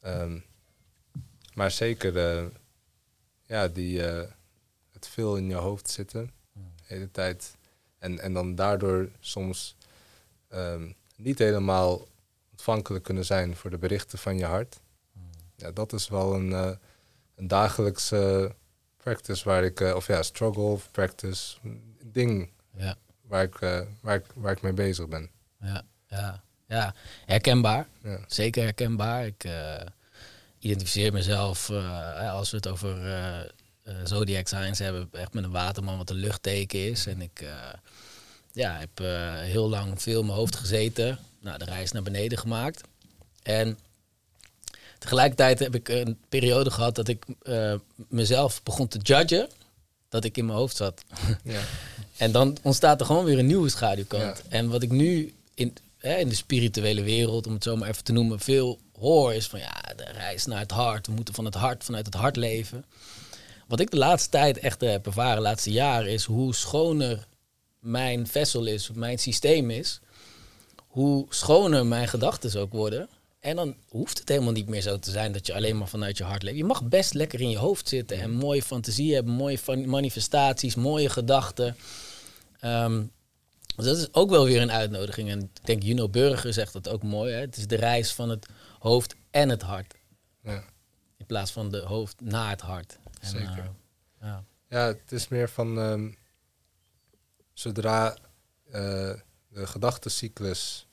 Um, 0.07 0.45
maar 1.55 1.71
zeker, 1.71 2.17
uh, 2.17 2.47
ja, 3.43 3.69
die, 3.69 4.01
het 4.93 5.09
veel 5.09 5.37
in 5.37 5.49
je 5.49 5.55
hoofd 5.55 5.91
zitten, 5.91 6.31
de 6.53 6.83
hele 6.85 7.11
tijd. 7.11 7.55
En, 7.99 8.21
en 8.21 8.33
dan 8.33 8.55
daardoor 8.55 9.09
soms 9.21 9.77
um, 10.55 10.95
niet 11.17 11.39
helemaal 11.39 12.07
ontvankelijk 12.51 13.05
kunnen 13.05 13.25
zijn 13.25 13.57
voor 13.57 13.71
de 13.71 13.79
berichten 13.79 14.19
van 14.19 14.39
je 14.39 14.45
hart. 14.45 14.81
Ja, 15.57 15.71
dat 15.71 15.93
is 15.93 16.09
wel 16.09 16.35
een, 16.35 16.51
uh, 16.51 16.71
een 17.35 17.49
dagelijkse 17.49 18.55
practice 18.97 19.45
waar 19.45 19.65
ik, 19.65 19.81
uh, 19.81 19.95
of 19.95 20.07
ja, 20.07 20.23
struggle 20.23 20.63
of 20.63 20.91
practice, 20.91 21.57
ding 22.05 22.51
ja. 22.77 22.97
waar, 23.21 23.43
ik, 23.43 23.61
uh, 23.61 23.81
waar, 24.01 24.17
ik, 24.17 24.25
waar 24.35 24.53
ik 24.53 24.63
mee 24.63 24.73
bezig 24.73 25.09
ben. 25.09 25.31
Ja, 25.61 25.83
ja, 26.07 26.43
ja. 26.67 26.95
herkenbaar. 27.27 27.87
Ja. 28.03 28.19
Zeker 28.27 28.63
herkenbaar. 28.63 29.27
Ik 29.27 29.49
identificeer 30.59 31.13
mezelf, 31.13 31.71
als 32.31 32.51
we 32.51 32.57
het 32.57 32.69
over 32.69 32.97
zodiac 34.05 34.49
signs 34.49 34.79
hebben, 34.79 35.09
echt 35.13 35.33
met 35.33 35.45
een 35.45 35.51
waterman 35.51 35.97
wat 35.97 36.11
een 36.11 36.17
luchtteken 36.17 36.91
is. 36.91 37.07
En 37.07 37.21
ik 37.21 37.45
ja, 38.53 38.79
heb 38.79 38.99
heel 39.43 39.69
lang 39.69 40.03
veel 40.03 40.21
in 40.21 40.27
mijn 40.27 40.39
hoofd 40.39 40.57
gezeten. 40.57 41.19
Nou, 41.41 41.59
de 41.59 41.65
reis 41.65 41.93
naar 41.93 42.03
beneden 42.03 42.39
gemaakt. 42.39 42.81
En 43.43 43.79
tegelijkertijd 44.99 45.59
heb 45.59 45.75
ik 45.75 45.89
een 45.89 46.19
periode 46.29 46.71
gehad 46.71 46.95
dat 46.95 47.09
ik 47.09 47.25
uh, 47.43 47.75
mezelf 48.09 48.63
begon 48.63 48.89
te 48.89 48.99
judgen. 48.99 49.49
Dat 50.09 50.25
ik 50.25 50.37
in 50.37 50.47
mijn 50.47 50.59
hoofd 50.59 50.77
zat. 50.77 51.03
Ja. 51.45 51.61
en 52.17 52.33
dan 52.33 52.57
ontstaat 52.63 53.01
er 53.01 53.07
gewoon 53.07 53.25
weer 53.25 53.39
een 53.39 53.47
nieuwe 53.47 53.69
schaduwkant. 53.69 54.23
Ja. 54.23 54.43
En 54.49 54.69
wat 54.69 54.83
ik 54.83 54.91
nu 54.91 55.35
in, 55.55 55.75
hè, 55.99 56.17
in 56.17 56.29
de 56.29 56.35
spirituele 56.35 57.03
wereld, 57.03 57.47
om 57.47 57.53
het 57.53 57.63
zo 57.63 57.77
maar 57.77 57.89
even 57.89 58.05
te 58.05 58.13
noemen, 58.13 58.41
veel 58.41 58.79
hoor, 58.99 59.35
is 59.35 59.47
van 59.47 59.59
ja, 59.59 59.83
de 59.97 60.05
reis 60.13 60.47
naar 60.47 60.59
het 60.61 60.71
hart. 60.71 61.07
We 61.07 61.13
moeten 61.13 61.35
van 61.35 61.45
het 61.45 61.55
hart, 61.55 61.85
vanuit 61.85 62.07
het 62.07 62.15
hart 62.15 62.37
leven. 62.37 62.85
Wat 63.67 63.81
ik 63.81 63.91
de 63.91 63.97
laatste 63.97 64.31
tijd 64.31 64.59
echt 64.59 64.81
heb 64.81 65.07
ervaren, 65.07 65.37
de 65.37 65.43
laatste 65.43 65.73
jaren, 65.73 66.13
is 66.13 66.25
hoe 66.25 66.55
schoner 66.55 67.27
mijn 67.81 68.27
vessel 68.27 68.67
is, 68.67 68.91
mijn 68.95 69.19
systeem 69.19 69.71
is. 69.71 70.01
Hoe 70.87 71.27
schoner 71.29 71.87
mijn 71.87 72.09
gedachten 72.09 72.61
ook 72.61 72.73
worden. 72.73 73.09
En 73.41 73.57
dan 73.57 73.77
hoeft 73.89 74.19
het 74.19 74.29
helemaal 74.29 74.53
niet 74.53 74.69
meer 74.69 74.81
zo 74.81 74.99
te 74.99 75.11
zijn 75.11 75.33
dat 75.33 75.47
je 75.47 75.55
alleen 75.55 75.79
maar 75.79 75.89
vanuit 75.89 76.19
je 76.19 76.25
hart 76.25 76.43
leeft. 76.43 76.57
Je 76.57 76.65
mag 76.65 76.89
best 76.89 77.15
lekker 77.15 77.41
in 77.41 77.51
je 77.51 77.59
hoofd 77.59 77.89
zitten 77.89 78.21
en 78.21 78.31
mooie 78.31 78.63
fantasie 78.63 79.15
hebben, 79.15 79.33
mooie 79.33 79.59
manifestaties, 79.87 80.75
mooie 80.75 81.09
gedachten. 81.09 81.77
Um, 82.65 83.11
dus 83.77 83.85
dat 83.85 83.97
is 83.97 84.09
ook 84.13 84.31
wel 84.31 84.45
weer 84.45 84.63
een 84.63 84.73
uitnodiging. 84.73 85.31
En 85.31 85.41
ik 85.41 85.67
denk, 85.67 85.83
Juno 85.83 86.09
Burger 86.09 86.53
zegt 86.53 86.73
dat 86.73 86.89
ook 86.89 87.03
mooi. 87.03 87.33
Hè? 87.33 87.41
Het 87.41 87.57
is 87.57 87.67
de 87.67 87.77
reis 87.77 88.13
van 88.13 88.29
het 88.29 88.47
hoofd 88.79 89.15
en 89.31 89.49
het 89.49 89.63
hart. 89.63 89.95
Ja. 90.43 90.65
In 91.17 91.27
plaats 91.27 91.51
van 91.51 91.71
de 91.71 91.81
hoofd 91.81 92.21
naar 92.21 92.51
het 92.51 92.61
hart. 92.61 92.99
Zeker. 93.27 93.65
Uh, 93.65 93.71
ja. 94.21 94.45
ja, 94.69 94.87
het 94.87 95.13
is 95.13 95.29
meer 95.29 95.49
van 95.49 95.79
um, 95.79 96.17
zodra 97.53 98.17
uh, 98.67 98.73
de 99.49 99.67
gedachtencyclus 99.67 100.89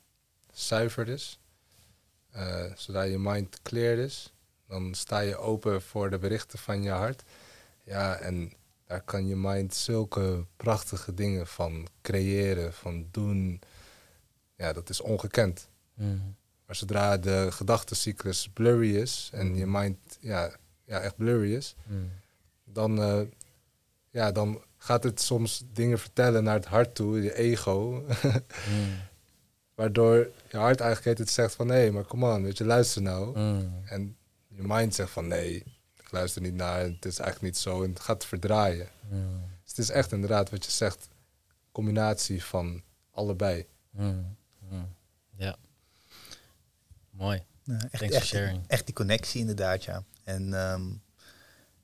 zuiver 0.51 1.07
is, 1.07 1.39
uh, 2.35 2.75
zodra 2.75 3.01
je 3.01 3.19
mind 3.19 3.61
clear 3.61 3.97
is, 3.97 4.33
dan 4.67 4.93
sta 4.93 5.19
je 5.19 5.37
open 5.37 5.81
voor 5.81 6.09
de 6.09 6.17
berichten 6.17 6.59
van 6.59 6.83
je 6.83 6.89
hart. 6.89 7.23
Ja, 7.83 8.15
en 8.15 8.53
daar 8.85 9.01
kan 9.01 9.27
je 9.27 9.35
mind 9.35 9.75
zulke 9.75 10.45
prachtige 10.55 11.13
dingen 11.13 11.47
van 11.47 11.87
creëren, 12.01 12.73
van 12.73 13.07
doen. 13.11 13.61
Ja, 14.55 14.73
dat 14.73 14.89
is 14.89 15.01
ongekend. 15.01 15.69
Mm. 15.93 16.35
Maar 16.65 16.75
zodra 16.75 17.17
de 17.17 17.47
gedachtencyclus 17.51 18.49
blurry 18.49 18.95
is 18.95 19.29
en 19.33 19.55
je 19.55 19.67
mind 19.67 19.97
ja, 20.19 20.55
ja, 20.85 20.99
echt 20.99 21.15
blurry 21.15 21.55
is, 21.55 21.75
Mm. 21.85 22.11
Dan, 22.73 22.99
uh, 22.99 23.21
ja, 24.09 24.31
dan 24.31 24.61
gaat 24.77 25.03
het 25.03 25.21
soms 25.21 25.63
dingen 25.73 25.99
vertellen 25.99 26.43
naar 26.43 26.55
het 26.55 26.65
hart 26.65 26.95
toe, 26.95 27.21
je 27.21 27.35
ego. 27.35 28.05
Mm. 28.69 28.95
Waardoor 29.75 30.15
je 30.49 30.57
hart 30.57 30.79
eigenlijk 30.79 31.17
het 31.17 31.29
zegt 31.29 31.55
van 31.55 31.67
nee, 31.67 31.91
maar 31.91 32.03
kom 32.03 32.25
aan, 32.25 32.43
weet 32.43 32.57
je, 32.57 32.65
luister 32.65 33.01
nou. 33.01 33.39
Mm. 33.39 33.73
En 33.85 34.17
je 34.47 34.61
mind 34.61 34.95
zegt 34.95 35.11
van 35.11 35.27
nee, 35.27 35.63
ik 35.95 36.11
luister 36.11 36.41
niet 36.41 36.53
naar, 36.53 36.79
het 36.79 37.05
is 37.05 37.19
eigenlijk 37.19 37.53
niet 37.53 37.57
zo. 37.57 37.83
En 37.83 37.89
het 37.89 37.99
gaat 37.99 38.25
verdraaien. 38.25 38.87
Mm. 39.09 39.41
Dus 39.61 39.71
het 39.71 39.77
is 39.77 39.89
echt 39.89 40.11
inderdaad 40.11 40.49
wat 40.49 40.65
je 40.65 40.71
zegt, 40.71 41.07
combinatie 41.71 42.43
van 42.43 42.81
allebei. 43.11 43.65
Mm. 43.91 44.35
Ja. 45.35 45.55
Mooi. 47.09 47.43
Ja, 47.63 47.73
echt, 47.73 47.97
Thanks 47.97 48.15
echt, 48.15 48.27
for 48.27 48.37
sharing. 48.37 48.63
echt 48.67 48.85
die 48.85 48.95
connectie 48.95 49.39
inderdaad, 49.39 49.83
ja. 49.83 50.03
En 50.23 50.53
um, 50.53 51.01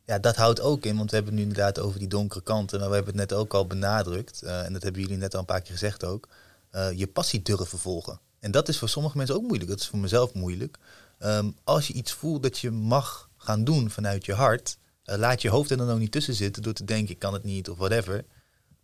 ja, 0.09 0.19
dat 0.19 0.35
houdt 0.35 0.61
ook 0.61 0.85
in, 0.85 0.97
want 0.97 1.09
we 1.09 1.15
hebben 1.15 1.33
het 1.33 1.43
nu 1.43 1.49
inderdaad 1.49 1.79
over 1.79 1.99
die 1.99 2.07
donkere 2.07 2.43
kanten, 2.43 2.79
maar 2.79 2.89
we 2.89 2.95
hebben 2.95 3.19
het 3.19 3.29
net 3.29 3.39
ook 3.39 3.53
al 3.53 3.67
benadrukt, 3.67 4.41
uh, 4.43 4.65
en 4.65 4.73
dat 4.73 4.83
hebben 4.83 5.01
jullie 5.01 5.17
net 5.17 5.33
al 5.33 5.39
een 5.39 5.45
paar 5.45 5.61
keer 5.61 5.71
gezegd 5.71 6.05
ook, 6.05 6.27
uh, 6.71 6.91
je 6.91 7.07
passie 7.07 7.41
durven 7.41 7.79
volgen. 7.79 8.19
En 8.39 8.51
dat 8.51 8.67
is 8.67 8.77
voor 8.77 8.89
sommige 8.89 9.17
mensen 9.17 9.35
ook 9.35 9.41
moeilijk, 9.41 9.69
dat 9.69 9.79
is 9.79 9.87
voor 9.87 9.99
mezelf 9.99 10.33
moeilijk. 10.33 10.77
Um, 11.19 11.55
als 11.63 11.87
je 11.87 11.93
iets 11.93 12.11
voelt 12.11 12.43
dat 12.43 12.59
je 12.59 12.71
mag 12.71 13.29
gaan 13.37 13.63
doen 13.63 13.89
vanuit 13.89 14.25
je 14.25 14.33
hart, 14.33 14.77
uh, 15.05 15.15
laat 15.15 15.41
je 15.41 15.49
hoofd 15.49 15.71
er 15.71 15.77
dan 15.77 15.89
ook 15.89 15.99
niet 15.99 16.11
tussen 16.11 16.33
zitten 16.33 16.63
door 16.63 16.73
te 16.73 16.85
denken, 16.85 17.13
ik 17.13 17.19
kan 17.19 17.33
het 17.33 17.43
niet 17.43 17.69
of 17.69 17.77
whatever. 17.77 18.25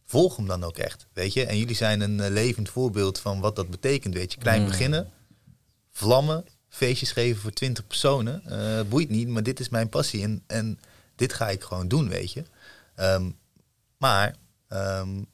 Volg 0.05 0.35
hem 0.35 0.47
dan 0.47 0.63
ook 0.63 0.77
echt, 0.77 1.07
weet 1.13 1.33
je. 1.33 1.45
En 1.45 1.57
jullie 1.57 1.75
zijn 1.75 2.01
een 2.01 2.31
levend 2.31 2.69
voorbeeld 2.69 3.19
van 3.19 3.39
wat 3.39 3.55
dat 3.55 3.69
betekent, 3.69 4.13
weet 4.13 4.33
je. 4.33 4.39
Klein 4.39 4.61
Mm. 4.61 4.67
beginnen, 4.67 5.11
vlammen, 5.91 6.45
feestjes 6.69 7.11
geven 7.11 7.41
voor 7.41 7.51
twintig 7.51 7.87
personen. 7.87 8.43
Uh, 8.47 8.81
boeit 8.89 9.09
niet, 9.09 9.27
maar 9.27 9.43
dit 9.43 9.59
is 9.59 9.69
mijn 9.69 9.89
passie 9.89 10.23
en, 10.23 10.43
en 10.47 10.79
dit 11.15 11.33
ga 11.33 11.49
ik 11.49 11.63
gewoon 11.63 11.87
doen, 11.87 12.09
weet 12.09 12.31
je. 12.31 12.43
Um, 12.95 13.37
maar 13.97 14.35
um, 14.69 15.25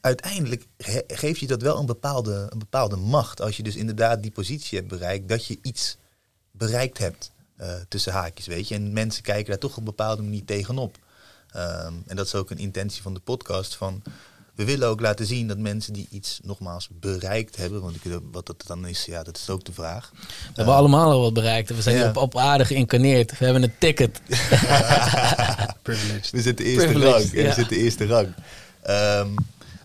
uiteindelijk 0.00 0.66
ge 0.78 1.04
geeft 1.06 1.40
je 1.40 1.46
dat 1.46 1.62
wel 1.62 1.78
een 1.78 1.86
bepaalde, 1.86 2.46
een 2.50 2.58
bepaalde 2.58 2.96
macht. 2.96 3.40
Als 3.40 3.56
je 3.56 3.62
dus 3.62 3.76
inderdaad 3.76 4.22
die 4.22 4.30
positie 4.30 4.78
hebt 4.78 4.90
bereikt, 4.90 5.28
dat 5.28 5.46
je 5.46 5.58
iets 5.62 5.96
bereikt 6.50 6.98
hebt 6.98 7.32
uh, 7.60 7.74
tussen 7.88 8.12
haakjes, 8.12 8.46
weet 8.46 8.68
je. 8.68 8.74
En 8.74 8.92
mensen 8.92 9.22
kijken 9.22 9.50
daar 9.50 9.58
toch 9.58 9.70
op 9.70 9.78
een 9.78 9.84
bepaalde 9.84 10.22
manier 10.22 10.44
tegenop. 10.44 10.98
Ehm, 11.50 11.94
en 12.06 12.16
dat 12.16 12.26
is 12.26 12.34
ook 12.34 12.50
een 12.50 12.58
intentie 12.58 13.02
van 13.02 13.14
de 13.14 13.20
podcast. 13.20 13.76
Van, 13.76 14.02
we 14.54 14.64
willen 14.64 14.88
ook 14.88 15.00
laten 15.00 15.26
zien 15.26 15.48
dat 15.48 15.58
mensen 15.58 15.92
die 15.92 16.06
iets 16.10 16.40
nogmaals 16.42 16.88
bereikt 17.00 17.56
hebben, 17.56 17.80
want 17.80 17.94
ik, 17.94 18.18
wat 18.32 18.46
dat 18.46 18.64
dan 18.66 18.86
is, 18.86 19.04
ja, 19.04 19.22
dat 19.22 19.36
is 19.36 19.50
ook 19.50 19.64
de 19.64 19.72
vraag. 19.72 20.10
We 20.12 20.52
hebben 20.54 20.74
allemaal 20.74 21.10
al 21.10 21.20
wat 21.20 21.34
bereikt. 21.34 21.74
We 21.74 21.82
zijn 21.82 21.96
Ja. 21.96 22.08
op, 22.08 22.16
op 22.16 22.36
aarde 22.36 22.64
geïncarneerd. 22.64 23.38
We 23.38 23.44
hebben 23.44 23.62
een 23.62 23.78
ticket. 23.78 24.20
Privileged. 25.82 26.30
We 26.36 26.40
zitten 26.42 26.64
eerste 26.64 26.86
Privileged, 26.88 27.20
rang. 27.20 27.32
Ja. 27.32 27.48
We 27.48 27.52
zitten 27.54 27.76
eerste 27.76 28.06
rang. 28.06 28.34
Ehm, 28.82 29.28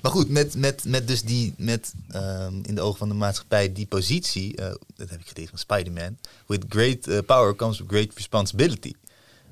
maar 0.01 0.11
goed, 0.11 0.29
met, 0.29 0.55
met, 0.55 0.83
met 0.85 1.07
dus 1.07 1.21
die, 1.21 1.53
met 1.57 1.93
ehm, 2.11 2.53
in 2.61 2.75
de 2.75 2.81
ogen 2.81 2.97
van 2.97 3.07
de 3.09 3.15
maatschappij 3.15 3.73
die 3.73 3.85
positie, 3.85 4.55
eh, 4.55 4.65
dat 4.95 5.09
heb 5.09 5.19
ik 5.19 5.27
gelezen 5.27 5.49
van 5.49 5.59
Spider-Man. 5.59 6.17
With 6.45 6.65
great 6.69 7.07
eh, 7.07 7.17
power 7.25 7.55
comes 7.55 7.79
with 7.79 7.87
great 7.89 8.09
responsibility. 8.15 8.93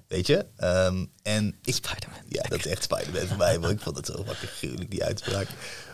Weet 0.07 0.27
je? 0.27 0.45
Ehm, 0.57 1.05
en 1.21 1.55
ik, 1.63 1.73
Spider-Man. 1.73 2.19
Ja, 2.29 2.41
dat 2.41 2.59
is 2.59 2.67
echt 2.67 2.83
Spider-Man 2.83 3.27
voor 3.27 3.37
mij, 3.37 3.59
maar 3.59 3.69
ik 3.69 3.79
vond 3.79 3.97
het 3.97 4.05
zo 4.05 4.23
fucking 4.27 4.51
gruwelijk, 4.51 4.91
die 4.91 5.03
uitspraak. 5.03 5.47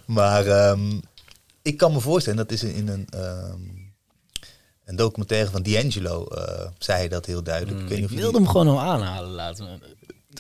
Maar 0.06 0.48
ehm, 0.48 1.00
ik 1.62 1.78
kan 1.78 1.94
me 1.94 2.00
voorstellen, 2.00 2.38
dat 2.38 2.52
is 2.52 2.64
in 2.64 2.88
een, 2.88 3.08
ehm, 3.10 3.60
een 4.86 4.96
documentaire 4.96 5.52
van 5.52 5.64
D'Angelo, 5.64 6.26
eh 6.26 6.68
zei 6.78 6.98
hij 6.98 7.08
dat 7.08 7.26
heel 7.26 7.44
duidelijk. 7.44 7.80
Mm, 7.80 7.88
ik 7.88 8.10
je 8.10 8.16
wilde 8.16 8.38
hem 8.38 8.48
gewoon 8.48 8.68
al 8.68 8.82
aanhalen 8.82 9.32
laten. 9.32 9.82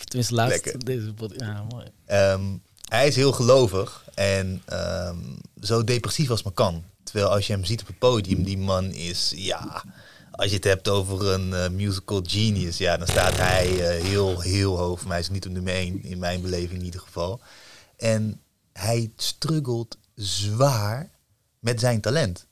Tenminste, 0.03 0.34
laatst 0.34 0.65
Lekker. 0.65 0.85
deze 0.85 1.14
Ja, 1.38 1.65
mooi. 1.69 1.85
Hij 2.89 3.07
is 3.07 3.15
heel 3.15 3.31
gelovig 3.31 4.06
en 4.14 4.64
zo 5.61 5.84
depressief 5.84 6.30
als 6.30 6.43
maar 6.43 6.53
kan. 6.53 6.84
Terwijl 7.03 7.27
als 7.27 7.48
je 7.48 7.53
hem 7.53 7.65
ziet 7.65 7.81
op 7.81 7.88
het 7.88 7.99
podium, 7.99 8.43
die 8.43 8.57
man 8.57 8.91
is, 8.91 9.34
ja, 9.35 9.84
als 10.41 10.49
je 10.49 10.55
het 10.55 10.65
hebt 10.65 10.88
over 10.88 11.27
een 11.27 11.53
eh, 11.53 11.69
musical 11.69 12.22
genius, 12.23 12.77
ja, 12.77 12.97
dan 12.97 13.07
staat 13.07 13.38
hij 13.38 13.68
eh, 13.68 14.03
heel, 14.03 14.39
heel 14.39 14.77
hoog. 14.77 14.99
Voor 14.99 15.07
mij 15.07 15.19
is 15.19 15.26
het 15.26 15.34
niet 15.34 15.45
op 15.45 15.51
nummer 15.51 15.73
één, 15.73 16.03
in 16.03 16.19
mijn 16.19 16.41
beleving 16.41 16.80
in 16.80 16.85
ieder 16.85 16.99
geval. 16.99 17.39
En 17.97 18.41
hij 18.73 19.11
struggelt 19.15 19.97
zwaar 20.15 21.09
met 21.59 21.80
zijn 21.80 22.01
talent. 22.01 22.47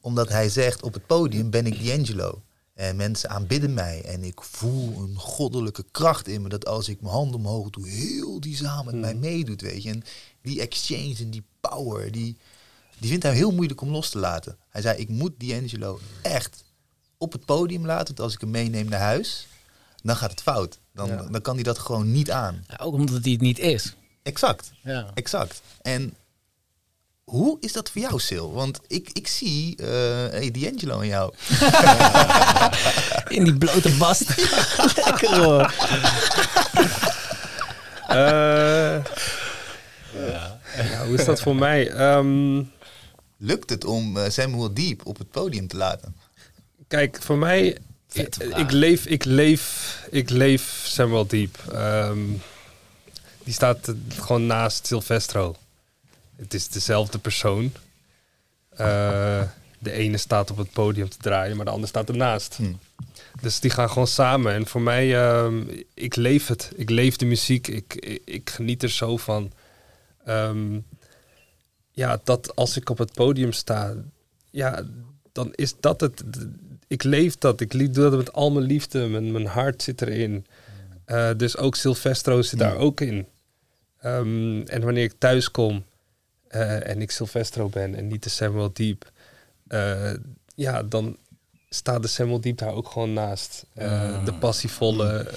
Omdat 0.00 0.28
hij 0.28 0.48
zegt, 0.48 0.82
op 0.82 0.94
het 0.94 1.06
podium 1.06 1.50
ben 1.50 1.66
ik 1.66 1.84
D'Angelo. 1.84 2.42
En 2.74 2.96
mensen 2.96 3.30
aanbidden 3.30 3.74
mij. 3.74 4.02
En 4.04 4.22
ik 4.24 4.42
voel 4.42 5.02
een 5.02 5.16
goddelijke 5.16 5.84
kracht 5.90 6.28
in 6.28 6.42
me. 6.42 6.48
Dat 6.48 6.66
als 6.66 6.88
ik 6.88 7.00
mijn 7.00 7.14
handen 7.14 7.40
omhoog 7.40 7.70
doe, 7.70 7.88
heel 7.88 8.40
die 8.40 8.56
zaal 8.56 8.84
met 8.84 8.94
mij 8.94 9.14
meedoet. 9.14 9.60
Weet 9.60 9.82
je. 9.82 9.90
En 9.90 10.02
die 10.42 10.60
exchange 10.60 11.16
en 11.18 11.30
die 11.30 11.44
power, 11.60 12.12
die, 12.12 12.36
die 12.98 13.10
vindt 13.10 13.24
hij 13.24 13.34
heel 13.34 13.52
moeilijk 13.52 13.80
om 13.80 13.90
los 13.90 14.10
te 14.10 14.18
laten. 14.18 14.56
Hij 14.68 14.82
zei, 14.82 14.98
ik 14.98 15.08
moet 15.08 15.32
D'Angelo 15.38 16.00
echt 16.22 16.64
op 17.24 17.32
het 17.32 17.44
podium 17.44 17.86
laten. 17.86 18.06
Want 18.06 18.20
als 18.20 18.34
ik 18.34 18.40
hem 18.40 18.50
meeneem 18.50 18.88
naar 18.88 19.00
huis, 19.00 19.46
dan 20.02 20.16
gaat 20.16 20.30
het 20.30 20.42
fout. 20.42 20.78
Dan, 20.92 21.08
Ja. 21.08 21.22
dan 21.30 21.40
kan 21.40 21.54
hij 21.54 21.62
dat 21.62 21.78
gewoon 21.78 22.12
niet 22.12 22.30
aan. 22.30 22.64
Ja, 22.68 22.76
ook 22.84 22.94
omdat 22.94 23.22
hij 23.22 23.32
het 23.32 23.40
niet 23.40 23.58
is. 23.58 23.94
Exact. 24.22 24.72
Ja. 24.82 25.10
Exact. 25.14 25.62
En 25.82 26.14
hoe 27.24 27.56
is 27.60 27.72
dat 27.72 27.90
voor 27.90 28.00
jou, 28.00 28.20
Sil? 28.28 28.48
Want 28.52 28.80
ik, 28.86 29.10
ik 29.12 29.26
zie 29.26 29.76
eh 29.76 29.86
hey, 30.30 30.50
D'Angelo 30.50 31.00
in 31.00 31.08
jou. 31.08 31.34
In 33.36 33.44
die 33.44 33.58
blote 33.58 33.90
bast. 33.98 34.24
Lekker 35.04 35.44
hoor. 35.44 35.74
Eh, 38.08 39.04
ja, 40.90 41.06
hoe 41.06 41.14
is 41.18 41.24
dat 41.24 41.40
voor 41.40 41.56
mij? 41.56 41.90
Ehm, 41.90 42.62
Lukt 43.36 43.70
het 43.70 43.84
om 43.84 44.16
eh, 44.16 44.30
Samuel 44.30 44.74
Deep 44.74 45.06
op 45.06 45.18
het 45.18 45.30
podium 45.30 45.66
te 45.68 45.76
laten? 45.76 46.16
Kijk, 46.94 47.22
voor 47.22 47.38
mij, 47.38 47.76
ik, 48.12 48.70
leef, 48.70 49.06
ik 49.06 49.24
leef, 49.24 49.98
ik 50.10 50.30
leef 50.30 50.82
Samuel 50.86 51.26
Deep. 51.26 51.58
Ehm, 51.72 52.18
die 53.44 53.52
staat 53.52 53.94
gewoon 54.08 54.46
naast 54.46 54.86
Silvestro. 54.86 55.56
Het 56.36 56.54
is 56.54 56.68
dezelfde 56.68 57.18
persoon. 57.18 57.72
Eh, 58.68 59.42
de 59.78 59.92
ene 59.92 60.16
staat 60.16 60.50
op 60.50 60.56
het 60.56 60.72
podium 60.72 61.08
te 61.08 61.16
draaien, 61.20 61.56
maar 61.56 61.64
de 61.64 61.70
ander 61.70 61.88
staat 61.88 62.08
ernaast. 62.08 62.56
Hm. 62.56 62.72
Dus 63.40 63.60
die 63.60 63.70
gaan 63.70 63.88
gewoon 63.88 64.06
samen. 64.06 64.52
En 64.52 64.66
voor 64.66 64.82
mij, 64.82 65.24
ehm, 65.24 65.62
ik 65.94 66.16
leef 66.16 66.46
het. 66.46 66.70
Ik 66.76 66.90
leef 66.90 67.16
de 67.16 67.26
muziek. 67.26 67.68
Ik, 67.68 67.94
ik, 67.94 68.22
ik 68.24 68.50
geniet 68.50 68.82
er 68.82 68.90
zo 68.90 69.16
van. 69.16 69.52
Ehm, 70.24 70.78
ja, 71.90 72.20
dat 72.24 72.56
als 72.56 72.76
ik 72.76 72.90
op 72.90 72.98
het 72.98 73.12
podium 73.12 73.52
sta, 73.52 73.94
ja, 74.50 74.82
dan 75.32 75.52
is 75.54 75.74
dat 75.80 76.00
het. 76.00 76.24
Ik 76.86 77.02
leef 77.02 77.38
dat. 77.38 77.60
Ik 77.60 77.70
doe 77.70 77.88
dat 77.88 78.16
met 78.16 78.32
al 78.32 78.50
mijn 78.50 78.66
liefde. 78.66 79.06
Mijn, 79.06 79.32
mijn 79.32 79.46
hart 79.46 79.82
zit 79.82 80.02
erin. 80.02 80.46
Eh, 81.04 81.30
dus 81.36 81.56
ook 81.56 81.76
Silvestro 81.76 82.42
zit 82.42 82.58
daar 82.58 82.76
ook 82.76 83.00
in. 83.00 83.26
Ehm, 84.00 84.60
en 84.60 84.82
wanneer 84.82 85.04
ik 85.04 85.14
thuis 85.18 85.50
kom 85.50 85.84
eh, 86.54 86.88
en 86.88 87.02
ik 87.02 87.10
Silvestro 87.10 87.68
ben 87.68 87.94
en 87.94 88.06
niet 88.06 88.22
de 88.22 88.30
Samuel 88.30 88.72
Deep, 88.72 89.10
eh, 89.68 90.12
ja, 90.54 90.82
dan 90.82 91.16
staat 91.68 92.02
de 92.02 92.08
Samuel 92.08 92.40
Deep 92.40 92.58
daar 92.58 92.72
ook 92.74 92.88
gewoon 92.88 93.12
naast. 93.12 93.64
Eh, 93.74 94.24
De 94.24 94.34
passievolle 94.34 95.28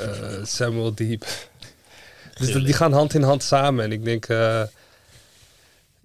Samuel 0.44 0.95
Deep. 0.95 1.26
dus 2.40 2.53
die 2.53 2.74
gaan 2.74 2.94
hand 2.94 3.14
in 3.14 3.22
hand 3.22 3.44
samen. 3.44 3.84
En 3.84 3.91
ik 3.91 4.03
denk, 4.03 4.26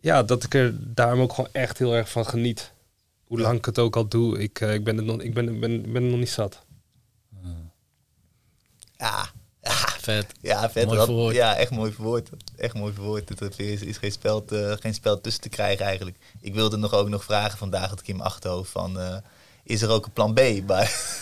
ja, 0.01 0.23
dat 0.23 0.45
ik 0.45 0.55
er 0.55 0.75
daarom 0.95 1.21
ook 1.21 1.33
gewoon 1.33 1.51
echt 1.53 1.79
heel 1.79 1.95
erg 1.95 2.11
van 2.11 2.27
geniet. 2.27 2.72
Hoe 3.33 3.41
lang 3.41 3.59
ik 3.59 3.65
het 3.65 3.79
ook 3.79 3.97
al 3.97 4.09
doe, 4.09 4.39
ik, 4.39 4.61
eh, 4.61 4.75
ik, 4.75 4.85
ben, 4.85 4.97
het 4.97 5.05
nog, 5.07 5.21
ik 5.21 5.35
ben, 5.35 5.61
ben, 5.61 5.93
ben 5.93 6.11
nog 6.11 6.19
niet 6.19 6.29
zat. 6.31 6.65
Ja, 8.97 9.31
ja, 9.63 9.73
Vet. 10.01 10.27
ja 10.41 10.71
vet. 10.71 10.85
Mooi 10.85 10.97
Dat- 10.97 11.07
verwoord. 11.07 11.35
Ja, 11.35 11.57
echt 11.57 11.71
mooi 11.71 11.93
verwoord. 11.93 12.31
Echt 12.57 12.75
mooi 12.75 12.93
verwoord. 12.93 13.29
Het 13.39 13.59
is, 13.59 13.83
is 13.83 13.97
geen, 13.97 14.13
spel 14.13 14.45
te- 14.45 14.77
geen 14.81 14.95
spel 14.95 15.21
tussen 15.21 15.43
te 15.43 15.49
krijgen 15.49 15.85
eigenlijk. 15.87 16.17
Ik 16.41 16.55
wilde 16.55 16.77
nog 16.77 16.93
ook 16.95 17.09
nog 17.09 17.25
vragen 17.25 17.59
vandaag, 17.59 17.89
had 17.89 18.01
ik 18.01 18.09
in 18.09 18.17
mijn 18.17 18.29
achterhoofd 18.29 18.71
van... 18.71 18.99
eh, 19.01 19.17
is 19.63 19.83
er 19.83 19.91
ook 19.91 20.07
een 20.07 20.13
plan 20.13 20.35
B? 20.35 20.41
Maar 20.67 21.21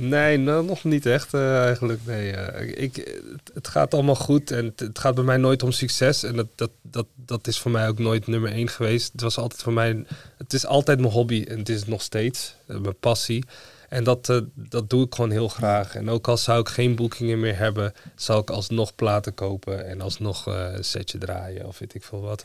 Nee, 0.00 0.36
nou, 0.36 0.64
nog 0.64 0.84
niet 0.84 1.06
echt 1.06 1.34
eh, 1.34 1.64
eigenlijk. 1.64 2.00
Nee, 2.04 2.32
eh, 2.32 2.82
ik, 2.82 3.20
het, 3.54 3.68
gaat 3.68 3.94
allemaal 3.94 4.14
goed 4.14 4.50
en 4.50 4.72
het, 4.76 4.98
gaat 4.98 5.14
bij 5.14 5.24
mij 5.24 5.36
nooit 5.36 5.62
om 5.62 5.72
succes. 5.72 6.22
En 6.22 6.36
dat, 6.36 6.46
dat, 6.54 6.70
dat, 6.82 7.06
dat 7.14 7.46
is 7.46 7.58
voor 7.58 7.70
mij 7.70 7.88
ook 7.88 7.98
nooit 7.98 8.26
nummer 8.26 8.52
één 8.52 8.68
geweest. 8.68 9.12
Het 9.12 9.20
was 9.20 9.38
altijd 9.38 9.62
voor 9.62 9.72
mij, 9.72 10.04
het 10.36 10.52
is 10.52 10.66
altijd 10.66 11.00
mijn 11.00 11.12
hobby 11.12 11.44
en 11.48 11.58
het 11.58 11.68
is 11.68 11.84
nog 11.84 12.02
steeds 12.02 12.54
eh, 12.66 12.78
mijn 12.78 12.98
passie. 13.00 13.44
En 13.88 14.04
dat, 14.04 14.42
dat 14.54 14.90
doe 14.90 15.04
ik 15.04 15.14
gewoon 15.14 15.30
heel 15.30 15.48
graag. 15.48 15.94
En 15.94 16.10
ook 16.10 16.28
al 16.28 16.36
zou 16.36 16.60
ik 16.60 16.68
geen 16.68 16.94
boekingen 16.94 17.40
meer 17.40 17.56
hebben, 17.56 17.94
zou 18.16 18.40
ik 18.40 18.50
alsnog 18.50 18.94
platen 18.94 19.34
kopen 19.34 19.86
en 19.86 20.00
alsnog 20.00 20.46
een 20.46 20.84
setje 20.84 21.18
draaien 21.18 21.66
of 21.66 21.78
weet 21.78 21.94
ik 21.94 22.04
veel 22.04 22.20
wat. 22.20 22.44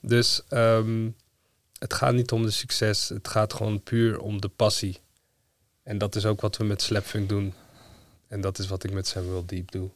Dus 0.00 0.42
ehm, 0.48 1.06
het 1.78 1.94
gaat 1.94 2.14
niet 2.14 2.32
om 2.32 2.42
de 2.42 2.50
succes, 2.50 3.08
het 3.08 3.28
gaat 3.28 3.52
gewoon 3.52 3.82
puur 3.82 4.20
om 4.20 4.40
de 4.40 4.48
passie. 4.48 5.00
En 5.82 5.98
dat 5.98 6.14
is 6.16 6.26
ook 6.26 6.40
wat 6.40 6.56
we 6.56 6.64
met 6.64 6.82
Slapfunk 6.82 7.28
doen. 7.28 7.54
En 8.28 8.40
dat 8.40 8.58
is 8.58 8.66
wat 8.68 8.84
ik 8.84 8.92
met 8.92 9.06
Samuel 9.06 9.46
Deep 9.46 9.70
doe. 9.70 9.90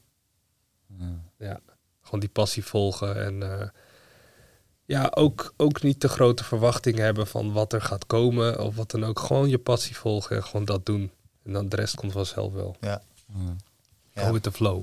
Ja, 1.39 1.61
gewoon 2.03 2.21
die 2.21 2.29
passie 2.29 2.65
volgen. 2.65 3.25
En 3.25 3.61
eh, 3.61 3.69
ja, 4.85 5.13
ook, 5.15 5.55
ook 5.57 5.83
niet 5.83 6.01
te 6.01 6.09
grote 6.09 6.45
verwachtingen 6.45 7.05
hebben 7.05 7.27
van 7.27 7.53
wat 7.53 7.73
er 7.73 7.83
gaat 7.83 8.07
komen. 8.07 8.61
Of 8.61 8.77
wat 8.77 8.91
dan 8.91 9.05
ook. 9.05 9.19
Gewoon 9.19 9.49
je 9.49 9.59
passie 9.59 9.97
volgen 9.97 10.37
en 10.37 10.45
gewoon 10.45 10.65
dat 10.65 10.87
doen. 10.87 11.11
En 11.45 11.53
dan 11.53 11.69
de 11.69 11.77
rest 11.77 11.95
komt 11.95 12.13
vanzelf 12.13 12.53
wel. 12.53 12.77
ja. 12.81 13.03
Ja. 14.15 14.27
Go 14.27 14.33
with 14.33 14.43
the 14.43 14.53
flow. 14.53 14.83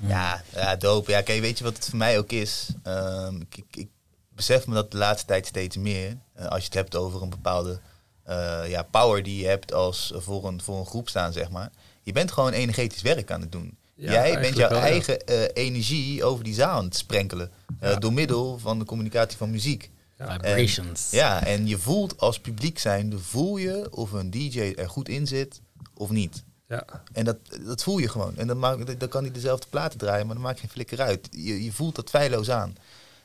Ja, 0.00 0.42
ja, 0.52 0.76
dope. 0.76 1.10
Ja, 1.10 1.22
kijk, 1.22 1.40
weet 1.40 1.58
je 1.58 1.64
wat 1.64 1.76
het 1.76 1.88
voor 1.88 1.98
mij 1.98 2.18
ook 2.18 2.32
is? 2.32 2.68
Ehm, 2.82 3.36
ik, 3.36 3.56
ik, 3.56 3.64
ik 3.76 3.88
besef 4.34 4.66
me 4.66 4.74
dat 4.74 4.90
de 4.90 4.96
laatste 4.96 5.26
tijd 5.26 5.46
steeds 5.46 5.76
meer. 5.76 6.16
eh, 6.34 6.46
als 6.46 6.58
je 6.60 6.64
het 6.64 6.74
hebt 6.74 6.96
over 6.96 7.22
een 7.22 7.30
bepaalde 7.30 7.80
eh, 8.22 8.60
ja, 8.68 8.82
power 8.82 9.22
die 9.22 9.40
je 9.42 9.46
hebt 9.46 9.72
als 9.72 10.12
voor 10.16 10.46
een, 10.46 10.62
voor 10.62 10.78
een 10.78 10.86
groep 10.86 11.08
staan, 11.08 11.32
zeg 11.32 11.50
maar. 11.50 11.70
Je 12.02 12.12
bent 12.12 12.32
gewoon 12.32 12.52
energetisch 12.52 13.02
werk 13.02 13.30
aan 13.30 13.40
het 13.40 13.52
doen. 13.52 13.76
Ja, 13.96 14.12
Jij 14.12 14.40
bent 14.40 14.56
jouw 14.56 14.68
wel, 14.68 14.78
ja. 14.78 14.84
eigen 14.84 15.26
eh, 15.26 15.64
energie 15.64 16.24
over 16.24 16.44
die 16.44 16.54
zaal 16.54 16.76
aan 16.78 16.84
het 16.84 16.96
sprenkelen. 16.96 17.50
eh, 17.80 17.90
Ja. 17.90 17.96
door 17.96 18.12
middel 18.12 18.58
van 18.58 18.78
de 18.78 18.84
communicatie 18.84 19.36
van 19.38 19.50
muziek. 19.50 19.90
Ja. 20.18 20.32
Vibrations. 20.32 21.10
Ja, 21.10 21.44
en 21.46 21.66
je 21.66 21.78
voelt 21.78 22.18
als 22.20 22.40
publiek 22.40 22.78
zijnde, 22.78 23.18
voel 23.18 23.56
je 23.56 23.86
of 23.90 24.12
een 24.12 24.30
DJ 24.30 24.72
er 24.76 24.88
goed 24.88 25.08
in 25.08 25.26
zit 25.26 25.60
of 25.94 26.10
niet. 26.10 26.44
Ja, 26.68 26.84
En 27.12 27.24
dat, 27.24 27.36
dat 27.64 27.82
voel 27.82 27.98
je 27.98 28.08
gewoon. 28.08 28.36
En 28.36 28.46
dan, 28.46 28.58
maakt, 28.58 29.00
dan 29.00 29.08
kan 29.08 29.22
hij 29.22 29.32
dezelfde 29.32 29.66
platen 29.70 29.98
draaien, 29.98 30.26
maar 30.26 30.34
dat 30.34 30.44
maakt 30.44 30.60
geen 30.60 30.68
flikker 30.70 31.00
uit. 31.00 31.28
Je, 31.30 31.64
je 31.64 31.72
voelt 31.72 31.94
dat 31.94 32.10
feilloos 32.10 32.50
aan. 32.50 32.74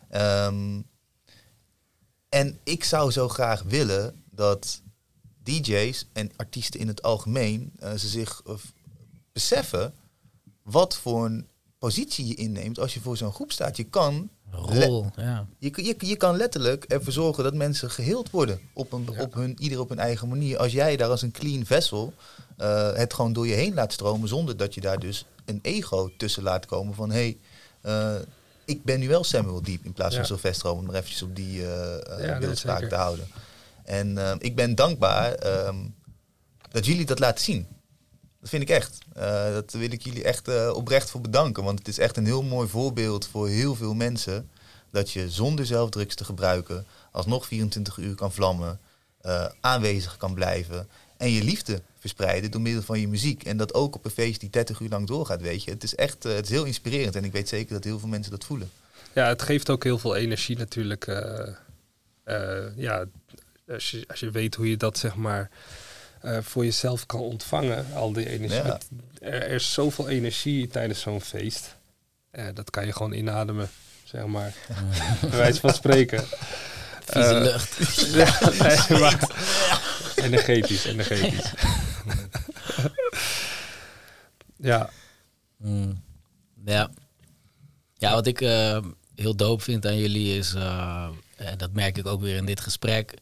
Ehm, 0.09 0.81
en 2.29 2.59
ik 2.63 2.83
zou 2.83 3.11
zo 3.11 3.29
graag 3.29 3.63
willen 3.63 4.23
dat 4.29 4.81
DJ's 5.43 6.05
en 6.13 6.31
artiesten 6.35 6.79
in 6.79 6.87
het 6.87 7.03
algemeen 7.03 7.71
eh, 7.79 7.93
ze 7.93 8.07
zich 8.07 8.41
eh, 8.47 8.53
beseffen 9.31 9.93
wat 10.63 10.97
voor 10.97 11.25
een 11.25 11.47
positie 11.77 12.27
je 12.27 12.35
inneemt 12.35 12.79
als 12.79 12.93
je 12.93 12.99
voor 12.99 13.17
zo'n 13.17 13.33
groep 13.33 13.51
staat. 13.51 13.77
Je 13.77 13.83
kan 13.83 14.29
Rol, 14.51 15.11
ja. 15.15 15.47
je, 15.57 15.83
je, 15.83 15.95
je 15.97 16.15
kan 16.15 16.35
letterlijk 16.35 16.83
ervoor 16.83 17.13
zorgen 17.13 17.43
dat 17.43 17.53
mensen 17.53 17.91
geheeld 17.91 18.29
worden. 18.29 18.59
Op, 18.73 18.91
een, 18.91 19.07
Ja. 19.11 19.21
op 19.21 19.33
hun, 19.33 19.55
ieder 19.59 19.79
op 19.79 19.89
hun 19.89 19.99
eigen 19.99 20.27
manier. 20.27 20.57
Als 20.57 20.71
jij 20.71 20.97
daar 20.97 21.09
als 21.09 21.21
een 21.21 21.31
clean 21.31 21.65
vessel 21.65 22.13
eh, 22.57 22.93
het 22.93 23.13
gewoon 23.13 23.33
door 23.33 23.47
je 23.47 23.53
heen 23.53 23.73
laat 23.73 23.93
stromen 23.93 24.27
zonder 24.27 24.57
dat 24.57 24.73
je 24.73 24.81
daar 24.81 24.99
dus 24.99 25.25
een 25.45 25.59
ego 25.61 26.11
tussen 26.17 26.43
laat 26.43 26.65
komen 26.65 26.95
van 26.95 27.11
hé, 27.11 27.37
hey, 27.81 28.25
ik 28.69 28.83
ben 28.83 28.99
nu 28.99 29.07
wel 29.07 29.23
Samuel 29.23 29.61
Diep 29.61 29.85
in 29.85 29.93
plaats 29.93 30.15
van. 30.15 30.25
Sylvester 30.25 30.71
om 30.71 30.85
nog 30.85 30.93
eventjes 30.95 31.21
op 31.21 31.35
die 31.35 31.61
eh, 31.65 31.95
eh, 31.95 32.01
nee, 32.17 32.39
beeldspraak 32.39 32.83
te 32.89 32.95
houden. 32.95 33.27
En 33.83 34.17
eh, 34.17 34.35
ik 34.37 34.55
ben 34.55 34.75
dankbaar 34.75 35.33
ehm, 35.33 35.77
dat 36.71 36.85
jullie 36.85 37.05
dat 37.05 37.19
laten 37.19 37.43
zien. 37.43 37.67
Dat 38.39 38.49
vind 38.49 38.61
ik 38.61 38.69
echt. 38.69 38.97
Eh, 39.13 39.51
dat 39.53 39.71
wil 39.71 39.91
ik 39.91 40.01
jullie 40.01 40.23
echt 40.23 40.71
oprecht 40.73 41.09
voor 41.09 41.21
bedanken. 41.21 41.63
Want 41.63 41.79
het 41.79 41.87
is 41.87 41.97
echt 41.99 42.17
een 42.17 42.25
heel 42.25 42.43
mooi 42.43 42.67
voorbeeld 42.69 43.27
voor 43.27 43.47
heel 43.47 43.75
veel 43.75 43.93
mensen. 43.93 44.49
Dat 44.91 45.11
je 45.11 45.29
zonder 45.29 45.65
zelfdrugs 45.65 46.15
te 46.15 46.25
gebruiken 46.25 46.85
alsnog 47.11 47.45
24 47.45 47.97
uur 47.97 48.15
kan 48.15 48.31
vlammen. 48.31 48.79
eh, 49.21 49.45
aanwezig 49.61 50.17
kan 50.17 50.33
blijven. 50.33 50.87
En 51.19 51.31
je 51.31 51.43
liefde 51.43 51.81
verspreiden 51.99 52.51
door 52.51 52.61
middel 52.61 52.81
van 52.83 52.99
je 52.99 53.07
muziek. 53.07 53.43
En 53.43 53.57
dat 53.57 53.73
ook 53.73 53.95
op 53.95 54.05
een 54.05 54.11
feest 54.11 54.39
die 54.39 54.49
30 54.49 54.79
uur 54.79 54.89
lang 54.89 55.07
doorgaat, 55.07 55.41
weet 55.41 55.63
je. 55.63 55.71
Het 55.71 55.83
is 55.83 55.95
echt 55.95 56.25
eh, 56.25 56.33
het 56.35 56.45
is 56.45 56.51
heel 56.51 56.63
inspirerend. 56.63 57.15
En 57.15 57.23
ik 57.23 57.31
weet 57.31 57.49
zeker 57.49 57.73
dat 57.73 57.83
heel 57.83 57.99
veel 57.99 58.07
mensen 58.09 58.31
dat 58.31 58.45
voelen. 58.45 58.69
Ja, 59.13 59.27
het 59.27 59.41
geeft 59.41 59.69
ook 59.69 59.83
heel 59.83 59.97
veel 59.99 60.15
energie 60.15 60.57
natuurlijk. 60.57 61.07
eh, 61.07 61.47
eh, 62.23 62.65
ja, 62.75 63.05
als 63.69 63.91
je, 63.91 64.03
als 64.07 64.19
je 64.19 64.31
weet 64.31 64.55
hoe 64.55 64.69
je 64.69 64.77
dat 64.77 64.97
zeg 64.97 65.15
maar 65.15 65.49
eh, 66.21 66.37
voor 66.41 66.63
jezelf 66.65 67.05
kan 67.05 67.19
ontvangen, 67.19 67.85
al 67.95 68.13
die 68.13 68.29
energie. 68.29 68.57
Ja. 68.63 68.73
Het- 68.73 68.87
Er, 69.21 69.33
er 69.43 69.49
is 69.51 69.73
zoveel 69.73 70.09
energie 70.09 70.67
tijdens 70.67 71.01
zo'n 71.01 71.21
feest. 71.21 71.75
Eh, 72.31 72.45
dat 72.53 72.69
kan 72.69 72.85
je 72.85 72.93
gewoon 72.93 73.11
inademen, 73.13 73.69
zeg 74.03 74.25
maar. 74.25 74.53
Bij 75.21 75.29
wijze 75.29 75.59
van 75.59 75.73
spreken. 75.73 76.23
Vieze 77.11 77.33
Eh, 77.35 77.41
lucht. 77.41 77.77
Ja, 78.15 78.51
nee, 78.89 78.99
maar 78.99 79.29
energetisch, 80.15 80.83
energetisch. 80.85 81.51
ja, 84.57 84.89
Mm. 85.57 86.01
Ja. 86.65 86.89
ja, 87.97 88.13
wat 88.13 88.27
ik 88.27 88.41
eh, 88.41 88.77
heel 89.15 89.35
dope 89.35 89.63
vind 89.63 89.85
aan 89.85 89.97
jullie 89.97 90.37
is, 90.37 90.53
eh, 90.53 91.07
en 91.35 91.57
dat 91.57 91.71
merk 91.73 91.97
ik 91.97 92.05
ook 92.07 92.21
weer 92.21 92.35
in 92.35 92.45
dit 92.45 92.59
gesprek, 92.59 93.13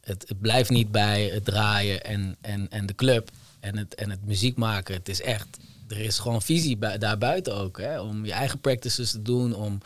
het, 0.00 0.24
het 0.28 0.40
blijft 0.40 0.70
niet 0.70 0.90
bij 0.90 1.24
het 1.26 1.44
draaien 1.44 2.04
en, 2.04 2.36
en, 2.40 2.66
en 2.70 2.86
de 2.86 2.94
club 2.94 3.30
en 3.60 3.76
het, 3.76 3.94
en 3.94 4.10
het 4.10 4.24
muziek 4.26 4.56
maken. 4.56 4.94
Het 4.94 5.08
is 5.08 5.20
echt, 5.22 5.46
er 5.88 5.98
is 5.98 6.18
gewoon 6.18 6.42
visie 6.42 6.76
bij, 6.76 6.98
daarbuiten 6.98 7.54
ook, 7.54 7.78
hè, 7.78 8.00
om 8.00 8.24
je 8.24 8.32
eigen 8.32 8.58
practices 8.60 9.10
te 9.10 9.22
doen, 9.22 9.54
om, 9.54 9.78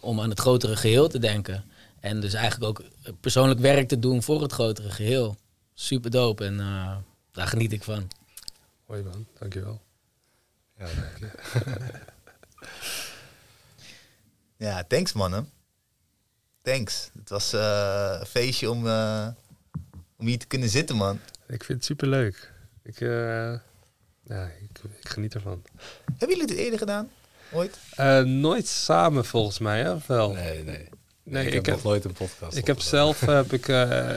om 0.00 0.20
aan 0.20 0.30
het 0.30 0.40
grotere 0.40 0.76
geheel 0.76 1.08
te 1.08 1.18
denken. 1.18 1.64
En 2.00 2.20
dus 2.20 2.34
eigenlijk 2.34 2.64
ook 2.70 2.88
persoonlijk 3.20 3.60
werk 3.60 3.88
te 3.88 3.98
doen 3.98 4.22
voor 4.22 4.42
het 4.42 4.52
grotere 4.52 4.90
geheel. 4.90 5.36
Super 5.74 6.10
dope 6.10 6.44
en 6.44 6.60
eh, 6.60 6.96
daar 7.32 7.46
geniet 7.46 7.72
ik 7.72 7.82
van. 7.82 8.10
mooi 8.86 9.02
man, 9.02 9.26
dankjewel. 9.38 9.80
Ja, 10.78 10.84
dank 10.84 11.18
je. 11.18 11.30
Ja, 14.56 14.84
thanks 14.88 15.12
mannen. 15.12 15.50
Thanks. 16.62 17.10
Het 17.18 17.28
was 17.28 17.52
eh, 17.52 18.16
een 18.20 18.26
feestje 18.26 18.70
om, 18.70 18.86
eh, 18.86 19.28
om 20.16 20.26
hier 20.26 20.38
te 20.38 20.46
kunnen 20.46 20.68
zitten, 20.68 20.96
man. 20.96 21.20
Ik 21.46 21.64
vind 21.64 21.78
het 21.78 21.84
superleuk. 21.84 22.52
Ik, 22.82 23.00
eh, 23.00 23.52
ja, 24.22 24.44
ik, 24.60 24.80
ik 25.00 25.08
geniet 25.08 25.34
ervan. 25.34 25.62
Hebben 26.04 26.36
jullie 26.36 26.52
het 26.52 26.64
eerder 26.64 26.78
gedaan? 26.78 27.10
Ooit? 27.52 27.78
Eh, 27.96 28.20
nooit 28.22 28.66
samen 28.66 29.24
volgens 29.24 29.58
mij, 29.58 29.80
hè? 29.80 29.92
Of 29.92 30.06
wel? 30.06 30.32
Nee, 30.32 30.64
nee. 30.64 30.88
Nee, 31.30 31.42
ik, 31.42 31.48
ik 31.48 31.54
heb 31.54 31.64
heb- 31.66 31.74
nog 31.74 31.84
nooit 31.84 32.04
een 32.04 32.12
podcast 32.12 32.56
Ik 32.56 32.66
heb 32.66 32.80
zelf 32.80 33.20
heb 33.20 33.52
ik, 33.52 33.68
eh, 33.68 34.14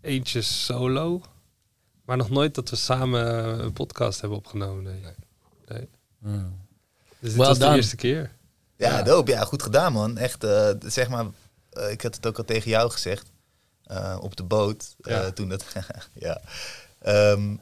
eentje 0.00 0.42
solo, 0.42 1.22
maar 2.04 2.16
nog 2.16 2.30
nooit 2.30 2.54
dat 2.54 2.70
we 2.70 2.76
samen 2.76 3.24
een 3.64 3.72
podcast 3.72 4.20
hebben 4.20 4.38
opgenomen. 4.38 4.82
Nee. 4.82 5.02
nee. 5.68 5.88
Mm. 6.18 6.60
Dus 7.18 7.30
dit 7.30 7.38
Well 7.38 7.46
was 7.48 7.58
de 7.58 7.64
done. 7.64 7.76
eerste 7.76 7.96
keer. 7.96 8.32
Ja, 8.76 8.98
Ja. 8.98 9.02
dope. 9.02 9.30
Ja, 9.30 9.44
goed 9.44 9.62
gedaan, 9.62 9.92
man. 9.92 10.18
Echt, 10.18 10.44
eh, 10.44 10.70
zeg 10.86 11.08
maar, 11.08 11.26
eh, 11.70 11.90
ik 11.90 12.02
had 12.02 12.14
het 12.14 12.26
ook 12.26 12.38
al 12.38 12.44
tegen 12.44 12.70
jou 12.70 12.90
gezegd. 12.90 13.32
eh, 13.84 14.18
op 14.20 14.36
de 14.36 14.42
boot. 14.42 14.94
eh, 15.00 15.12
Ja. 15.12 15.30
toen 15.30 15.48
dat, 15.48 15.64
ja. 16.14 16.40
Ehm, 16.98 17.56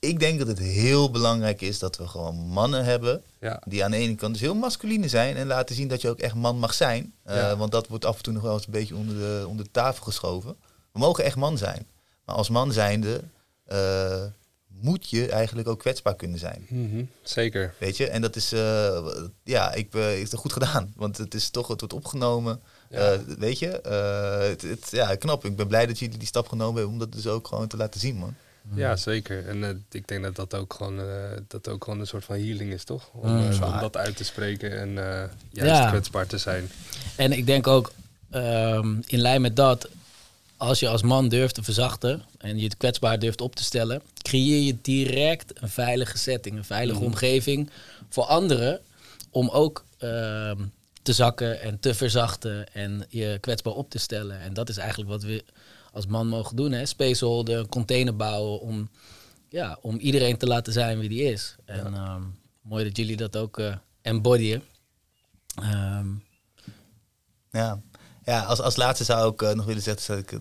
ik 0.00 0.20
denk 0.20 0.38
dat 0.38 0.48
het 0.48 0.58
heel 0.58 1.10
belangrijk 1.10 1.60
is 1.60 1.78
dat 1.78 1.96
we 1.96 2.08
gewoon 2.08 2.36
mannen 2.36 2.84
hebben. 2.84 3.22
Ja, 3.40 3.62
Die 3.66 3.84
aan 3.84 3.90
de 3.90 3.96
ene 3.96 4.14
kant 4.14 4.32
dus 4.32 4.42
heel 4.42 4.54
masculine 4.54 5.08
zijn. 5.08 5.36
En 5.36 5.46
laten 5.46 5.74
zien 5.74 5.88
dat 5.88 6.00
je 6.00 6.08
ook 6.08 6.18
echt 6.18 6.34
man 6.34 6.58
mag 6.58 6.74
zijn. 6.74 7.12
Eh, 7.22 7.36
Ja. 7.36 7.56
Want 7.56 7.72
dat 7.72 7.86
wordt 7.88 8.04
af 8.04 8.16
en 8.16 8.22
toe 8.22 8.32
nog 8.32 8.42
wel 8.42 8.54
eens 8.54 8.66
een 8.66 8.72
beetje 8.72 8.96
onder 8.96 9.14
de, 9.16 9.44
onder 9.48 9.64
de 9.64 9.70
tafel 9.70 10.04
geschoven. 10.04 10.56
We 10.92 10.98
mogen 10.98 11.24
echt 11.24 11.36
man 11.36 11.58
zijn. 11.58 11.86
Maar 12.24 12.34
als 12.36 12.48
man 12.48 12.72
zijnde 12.72 13.20
eh, 13.66 14.22
moet 14.68 15.10
je 15.10 15.28
eigenlijk 15.28 15.68
ook 15.68 15.78
kwetsbaar 15.78 16.16
kunnen 16.16 16.38
zijn. 16.38 16.66
Mhm, 16.68 17.04
zeker. 17.22 17.74
Weet 17.78 17.96
je, 17.96 18.08
en 18.08 18.20
dat 18.22 18.36
is, 18.36 18.52
eh, 18.52 19.06
ja, 19.44 19.72
ik 19.72 19.94
is 19.94 20.30
het 20.30 20.40
goed 20.40 20.52
gedaan. 20.52 20.92
Want 20.96 21.16
het 21.18 21.34
is 21.34 21.50
toch, 21.50 21.68
het 21.68 21.80
wordt 21.80 21.94
opgenomen. 21.94 22.60
Ja. 22.90 23.18
Weet 23.38 23.58
je, 23.58 23.66
het, 24.48 24.62
het- 24.62 24.88
ja, 24.90 25.14
knap. 25.14 25.44
Ik 25.44 25.56
ben 25.56 25.66
blij 25.66 25.86
dat 25.86 25.98
jullie 25.98 26.18
die 26.18 26.26
stap 26.26 26.48
genomen 26.48 26.74
hebben 26.74 26.92
om 26.92 26.98
dat 26.98 27.12
dus 27.12 27.26
ook 27.26 27.46
gewoon 27.48 27.68
te 27.68 27.76
laten 27.76 28.00
zien, 28.00 28.16
man. 28.16 28.34
Ja, 28.74 28.96
zeker. 28.96 29.46
En 29.48 29.64
eh, 29.64 29.70
ik 29.90 30.08
denk 30.08 30.22
dat 30.22 30.36
dat 30.36 30.54
ook 30.54 30.74
gewoon, 30.74 31.00
eh, 31.00 31.06
dat 31.48 31.68
ook 31.68 31.84
gewoon 31.84 32.00
een 32.00 32.06
soort 32.06 32.24
van 32.24 32.36
healing 32.36 32.72
is, 32.72 32.84
toch? 32.84 33.08
Om, 33.12 33.30
Mm. 33.30 33.50
eh, 33.50 33.66
om 33.74 33.78
dat 33.80 33.96
uit 33.96 34.16
te 34.16 34.24
spreken 34.24 34.78
en 34.78 34.94
juist 35.50 35.80
Ja. 35.82 35.88
kwetsbaar 35.88 36.26
te 36.26 36.38
zijn. 36.38 36.70
En 37.16 37.32
ik 37.32 37.46
denk 37.46 37.66
ook, 37.66 37.92
ehm, 38.30 38.94
in 39.06 39.18
lijn 39.20 39.40
met 39.40 39.56
dat, 39.56 39.88
als 40.56 40.80
je 40.80 40.88
als 40.88 41.02
man 41.02 41.28
durft 41.28 41.54
te 41.54 41.62
verzachten 41.62 42.22
en 42.38 42.58
je 42.58 42.64
het 42.64 42.76
kwetsbaar 42.76 43.18
durft 43.18 43.40
op 43.40 43.54
te 43.56 43.62
stellen, 43.64 44.02
creëer 44.22 44.60
je 44.62 44.76
direct 44.82 45.62
een 45.62 45.68
veilige 45.68 46.18
setting, 46.18 46.56
een 46.56 46.64
veilige 46.64 46.98
Mhm. 46.98 47.06
omgeving 47.08 47.70
voor 48.08 48.24
anderen 48.24 48.80
om 49.30 49.48
ook 49.48 49.84
ehm, 49.98 50.58
te 51.02 51.12
zakken 51.12 51.60
en 51.60 51.80
te 51.80 51.94
verzachten 51.94 52.72
en 52.74 53.06
je 53.08 53.38
kwetsbaar 53.40 53.72
op 53.72 53.90
te 53.90 53.98
stellen. 53.98 54.40
En 54.40 54.54
dat 54.54 54.68
is 54.68 54.76
eigenlijk 54.76 55.10
wat 55.10 55.22
we 55.22 55.44
als 55.92 56.06
man 56.06 56.26
mogen 56.26 56.56
doen. 56.56 56.72
Hè? 56.72 56.86
Space 56.86 57.24
holden, 57.24 57.58
een 57.58 57.68
container 57.68 58.16
bouwen 58.16 58.60
om, 58.60 58.90
ja, 59.48 59.78
om 59.80 59.96
iedereen 59.98 60.36
te 60.36 60.46
laten 60.46 60.72
zijn 60.72 60.98
wie 60.98 61.08
die 61.08 61.22
is. 61.22 61.56
En 61.64 61.94
ehm, 61.94 62.22
mooi 62.62 62.84
dat 62.84 62.96
jullie 62.96 63.16
dat 63.16 63.36
ook 63.36 63.58
eh 63.58 63.74
embodyen. 64.02 64.62
Ehm, 65.54 66.06
Ja, 67.50 67.80
ja 68.24 68.42
als, 68.42 68.60
als 68.60 68.76
laatste 68.76 69.04
zou 69.04 69.32
ik 69.32 69.42
eh, 69.42 69.52
nog 69.52 69.64
willen 69.64 69.82
zeggen, 69.82 70.02
zat 70.02 70.18
ik 70.18 70.32
eh, 70.32 70.38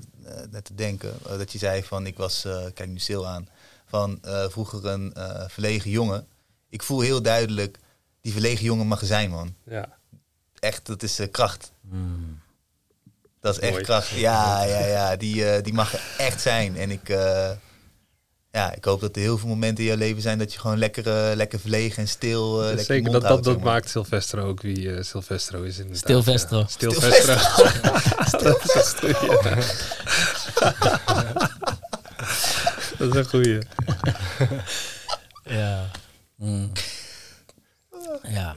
net 0.52 0.66
te 0.66 0.76
denken, 0.76 1.14
dat 1.24 1.52
je 1.52 1.58
zei 1.58 1.84
van, 1.84 2.06
ik 2.06 2.18
was, 2.18 2.46
eh, 2.46 2.66
kijk 2.74 2.90
nu 2.90 3.00
stil 3.00 3.28
aan, 3.28 3.48
van 3.86 4.20
eh, 4.22 4.50
vroeger 4.50 4.86
een 4.86 5.14
eh, 5.14 5.48
verlegen 5.48 5.92
jongen. 5.92 6.28
Ik 6.70 6.84
voel 6.84 7.00
heel 7.00 7.22
duidelijk, 7.22 7.80
die 8.22 8.32
verlegen 8.32 8.66
jongen 8.66 8.88
mag 8.88 9.06
zijn, 9.06 9.30
man. 9.30 9.56
Ja, 9.64 9.98
Echt, 10.60 10.86
dat 10.86 11.04
is 11.04 11.20
kracht. 11.32 11.72
hmm. 11.90 12.40
Dat 13.41 13.53
is 13.53 13.60
echt 13.60 13.72
Mooi. 13.72 13.84
kracht. 13.84 14.10
Ja, 14.10 14.64
ja, 14.64 14.86
ja. 14.86 15.16
Die, 15.16 15.49
eh, 15.52 15.64
die 15.64 15.74
mag 15.74 15.94
er 15.94 16.02
echt 16.18 16.41
zijn. 16.41 16.78
En 16.78 16.91
ik, 16.91 17.10
eh, 17.10 17.49
ja, 18.52 18.74
ik 18.74 18.86
hoop 18.86 19.02
dat 19.02 19.16
er 19.16 19.22
heel 19.22 19.38
veel 19.38 19.48
momenten 19.48 19.84
in 19.84 19.90
jouw 19.90 19.98
leven 19.99 20.22
zijn 20.22 20.38
dat 20.38 20.53
je 20.53 20.60
gewoon 20.60 20.78
lekker, 20.78 21.07
eh, 21.30 21.36
lekker 21.36 21.60
verlegen 21.60 21.98
en 21.98 22.07
stil. 22.07 22.60
eh, 22.61 22.68
lekker 22.68 22.86
zeker. 22.86 23.11
Dat, 23.11 23.22
dat, 23.22 23.30
houdt, 23.30 23.44
dat 23.44 23.60
maakt 23.61 23.90
Silvestro 23.90 24.44
ook 24.48 24.61
wie 24.61 24.95
eh 24.95 25.03
Silvestro 25.03 25.61
is. 25.61 25.78
Inderdaad. 25.78 26.02
Stilvestro. 26.03 26.57
Ja. 26.60 26.68
Stilvestro. 26.68 27.36
Stilvestro, 28.26 29.07
ja. 29.26 29.56
Dat 32.98 33.10
is 33.10 33.16
een 33.16 33.26
goeie. 33.26 33.60
Ja. 35.44 35.86
Mm. 36.36 36.72
Ja. 38.24 38.56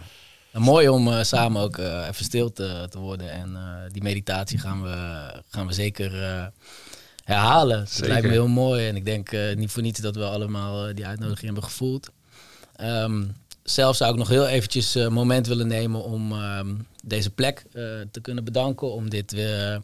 Nou, 0.53 0.65
mooi 0.65 0.89
om 0.89 1.09
eh, 1.09 1.23
samen 1.23 1.63
ook 1.63 1.79
eh, 1.79 2.07
even 2.09 2.25
stil 2.25 2.53
te, 2.53 2.87
te 2.91 2.99
worden. 2.99 3.31
En 3.31 3.57
eh, 3.57 3.93
die 3.93 4.03
meditatie 4.03 4.59
gaan 4.59 4.83
we, 4.83 5.21
gaan 5.49 5.67
we 5.67 5.73
zeker 5.73 6.13
herhalen. 7.25 7.79
Het 7.79 7.91
Zeker. 7.91 8.09
lijkt 8.09 8.27
me 8.27 8.33
heel 8.33 8.49
mooi. 8.49 8.89
En 8.89 8.97
ik 8.97 9.05
denk 9.05 9.31
niet 9.57 9.71
voor 9.71 9.83
niets 9.83 10.01
dat 10.01 10.17
we 10.17 10.25
allemaal 10.25 10.95
die 10.95 11.07
uitnodiging 11.07 11.45
hebben 11.45 11.65
gevoeld. 11.65 12.11
Ehm, 12.77 13.25
zelf 13.63 13.97
zou 13.97 14.13
ik 14.13 14.19
nog 14.19 14.29
heel 14.29 14.47
eventjes 14.47 14.95
een 14.95 15.13
moment 15.13 15.47
willen 15.47 15.67
nemen 15.67 16.05
om 16.05 16.33
ehm, 16.33 16.75
deze 17.05 17.31
plek 17.31 17.65
te 18.11 18.21
kunnen 18.23 18.45
bedanken. 18.45 18.93
Om 18.93 19.11
dit 19.11 19.33
weer 19.33 19.83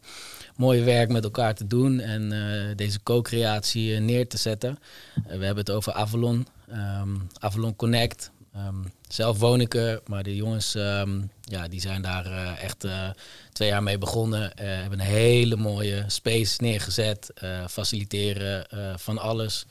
mooie 0.57 0.83
werk 0.83 1.09
met 1.09 1.25
elkaar 1.25 1.55
te 1.55 1.67
doen 1.67 2.01
en 2.01 2.33
deze 2.77 3.03
co-creatie 3.03 3.99
neer 3.99 4.29
te 4.29 4.37
zetten. 4.37 4.79
We 5.15 5.45
hebben 5.45 5.57
het 5.57 5.71
over 5.71 5.93
Avalon, 5.93 6.47
ehm, 6.69 7.17
Avalon 7.39 7.77
Connect. 7.77 8.31
Ehm, 8.55 8.85
zelf 9.09 9.39
woon 9.39 9.61
ik 9.61 9.75
er, 9.75 10.01
maar 10.07 10.23
de 10.23 10.37
jongens 10.37 10.75
ehm, 10.75 11.21
ja, 11.49 11.69
die 11.69 11.81
zijn 11.81 12.03
daar 12.03 12.27
eh, 12.27 12.63
echt 12.63 12.85
eh, 12.85 13.09
twee 13.53 13.69
jaar 13.69 13.83
mee 13.83 13.99
begonnen. 13.99 14.55
Eh, 14.55 14.67
hebben 14.67 15.01
een 15.01 15.07
hele 15.07 15.57
mooie 15.57 16.05
space 16.07 16.63
neergezet. 16.63 17.33
faciliteren 17.69 18.67
van 18.99 19.19
alles. 19.19 19.67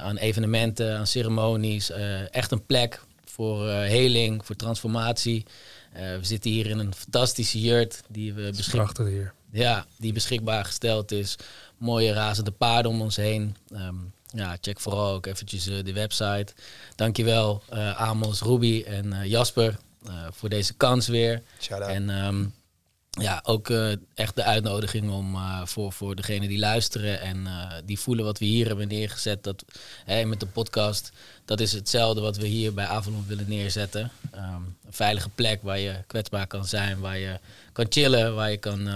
aan 0.00 0.16
evenementen, 0.16 0.96
aan 0.96 1.06
ceremonies. 1.06 1.90
echt 2.30 2.50
een 2.50 2.66
plek 2.66 3.00
voor 3.24 3.68
heling, 3.68 4.46
voor 4.46 4.56
transformatie. 4.56 5.44
We 5.92 6.18
zitten 6.20 6.50
hier 6.50 6.66
in 6.66 6.78
een 6.78 6.94
fantastische 6.94 7.60
jurt 7.60 8.02
die 8.08 8.32
we 8.32 8.52
beschikbaar 8.56 9.06
hier. 9.06 9.32
ja, 9.50 9.86
die 9.98 10.12
beschikbaar 10.12 10.64
gesteld 10.64 11.12
is. 11.12 11.36
Mooie 11.76 12.12
razende 12.12 12.50
paarden 12.50 12.90
om 12.90 13.00
ons 13.00 13.16
heen. 13.16 13.56
Ehm, 13.72 13.96
ja, 14.34 14.56
check 14.60 14.80
vooral 14.80 15.14
ook 15.14 15.26
eventjes 15.26 15.66
eh, 15.66 15.84
de 15.84 15.92
website. 15.92 16.52
Dankjewel 16.94 17.62
uh, 17.72 18.00
Amos, 18.00 18.40
Ruby 18.40 18.84
en 18.86 19.06
uh, 19.06 19.24
Jasper 19.24 19.78
voor 20.30 20.48
deze 20.48 20.74
kans 20.74 21.08
weer. 21.08 21.42
Shout 21.60 21.82
out. 21.82 21.90
En 21.90 22.10
ehm, 22.10 22.44
ja, 23.10 23.40
ook 23.44 23.70
echt 24.14 24.36
de 24.36 24.42
uitnodiging 24.42 25.10
om 25.10 25.36
voor, 25.64 25.92
voor 25.92 26.16
degenen 26.16 26.48
die 26.48 26.58
luisteren 26.58 27.20
en 27.20 27.46
die 27.84 27.98
voelen 27.98 28.24
wat 28.24 28.38
we 28.38 28.44
hier 28.44 28.66
hebben 28.66 28.88
neergezet. 28.88 29.44
Dat, 29.44 29.64
met 30.26 30.40
de 30.40 30.46
podcast, 30.46 31.12
dat 31.44 31.60
is 31.60 31.72
hetzelfde 31.72 32.20
wat 32.20 32.36
we 32.36 32.46
hier 32.46 32.74
bij 32.74 32.86
Avalon 32.86 33.24
willen 33.26 33.48
neerzetten. 33.48 34.10
Ehm, 34.30 34.54
een 34.54 34.92
veilige 34.92 35.28
plek 35.28 35.62
waar 35.62 35.78
je 35.78 35.94
kwetsbaar 36.06 36.46
kan 36.46 36.64
zijn, 36.64 37.00
waar 37.00 37.18
je 37.18 37.38
kan 37.72 37.86
chillen, 37.88 38.34
waar 38.34 38.50
je 38.50 38.58
kan, 38.58 38.88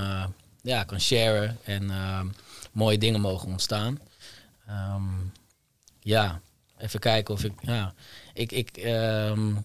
ja, 0.63 0.85
kan 0.85 1.01
sharen 1.01 1.59
en 1.65 1.91
ehm, 1.91 2.27
mooie 2.73 2.99
dingen 2.99 3.21
mogen 3.21 3.49
ontstaan. 3.49 3.99
Um, 4.69 5.33
ja, 6.01 6.41
even 6.79 7.01
kijken 7.01 7.35
of 7.35 7.45
ik. 7.45 7.53
Ja, 7.63 7.95
ik, 8.33 8.53
ik 8.53 8.77
um, 8.85 9.65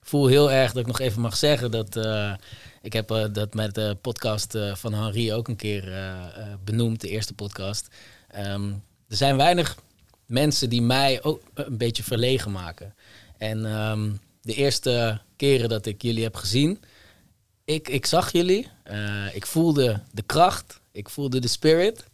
voel 0.00 0.26
heel 0.26 0.50
erg 0.50 0.72
dat 0.72 0.80
ik 0.80 0.86
nog 0.86 1.00
even 1.00 1.20
mag 1.20 1.36
zeggen 1.36 1.70
dat. 1.70 1.96
Uh, 1.96 2.34
ik 2.82 2.92
heb 2.92 3.10
uh, 3.10 3.24
dat 3.32 3.54
met 3.54 3.74
de 3.74 3.96
podcast 4.00 4.54
uh, 4.54 4.74
van 4.74 4.94
Henri 4.94 5.32
ook 5.32 5.48
een 5.48 5.56
keer 5.56 5.92
benoemd, 6.64 7.00
de 7.00 7.08
eerste 7.08 7.34
podcast. 7.34 7.88
Um, 8.38 8.82
er 9.08 9.16
zijn 9.16 9.36
weinig 9.36 9.76
mensen 10.26 10.70
die 10.70 10.82
mij 10.82 11.22
ook 11.22 11.42
een 11.54 11.76
beetje 11.76 12.02
verlegen 12.02 12.52
maken. 12.52 12.94
En 13.38 13.62
de 14.42 14.54
eerste 14.54 15.20
keren 15.36 15.68
dat 15.68 15.86
ik 15.86 16.02
jullie 16.02 16.22
heb 16.22 16.36
gezien, 16.36 16.80
ik, 17.64 17.88
ik 17.88 18.06
zag 18.06 18.32
jullie, 18.32 18.68
ik 19.32 19.46
voelde 19.46 20.00
de 20.12 20.22
kracht, 20.22 20.80
ik 20.92 21.08
voelde 21.08 21.40
de 21.40 21.48
spirit. 21.48 22.04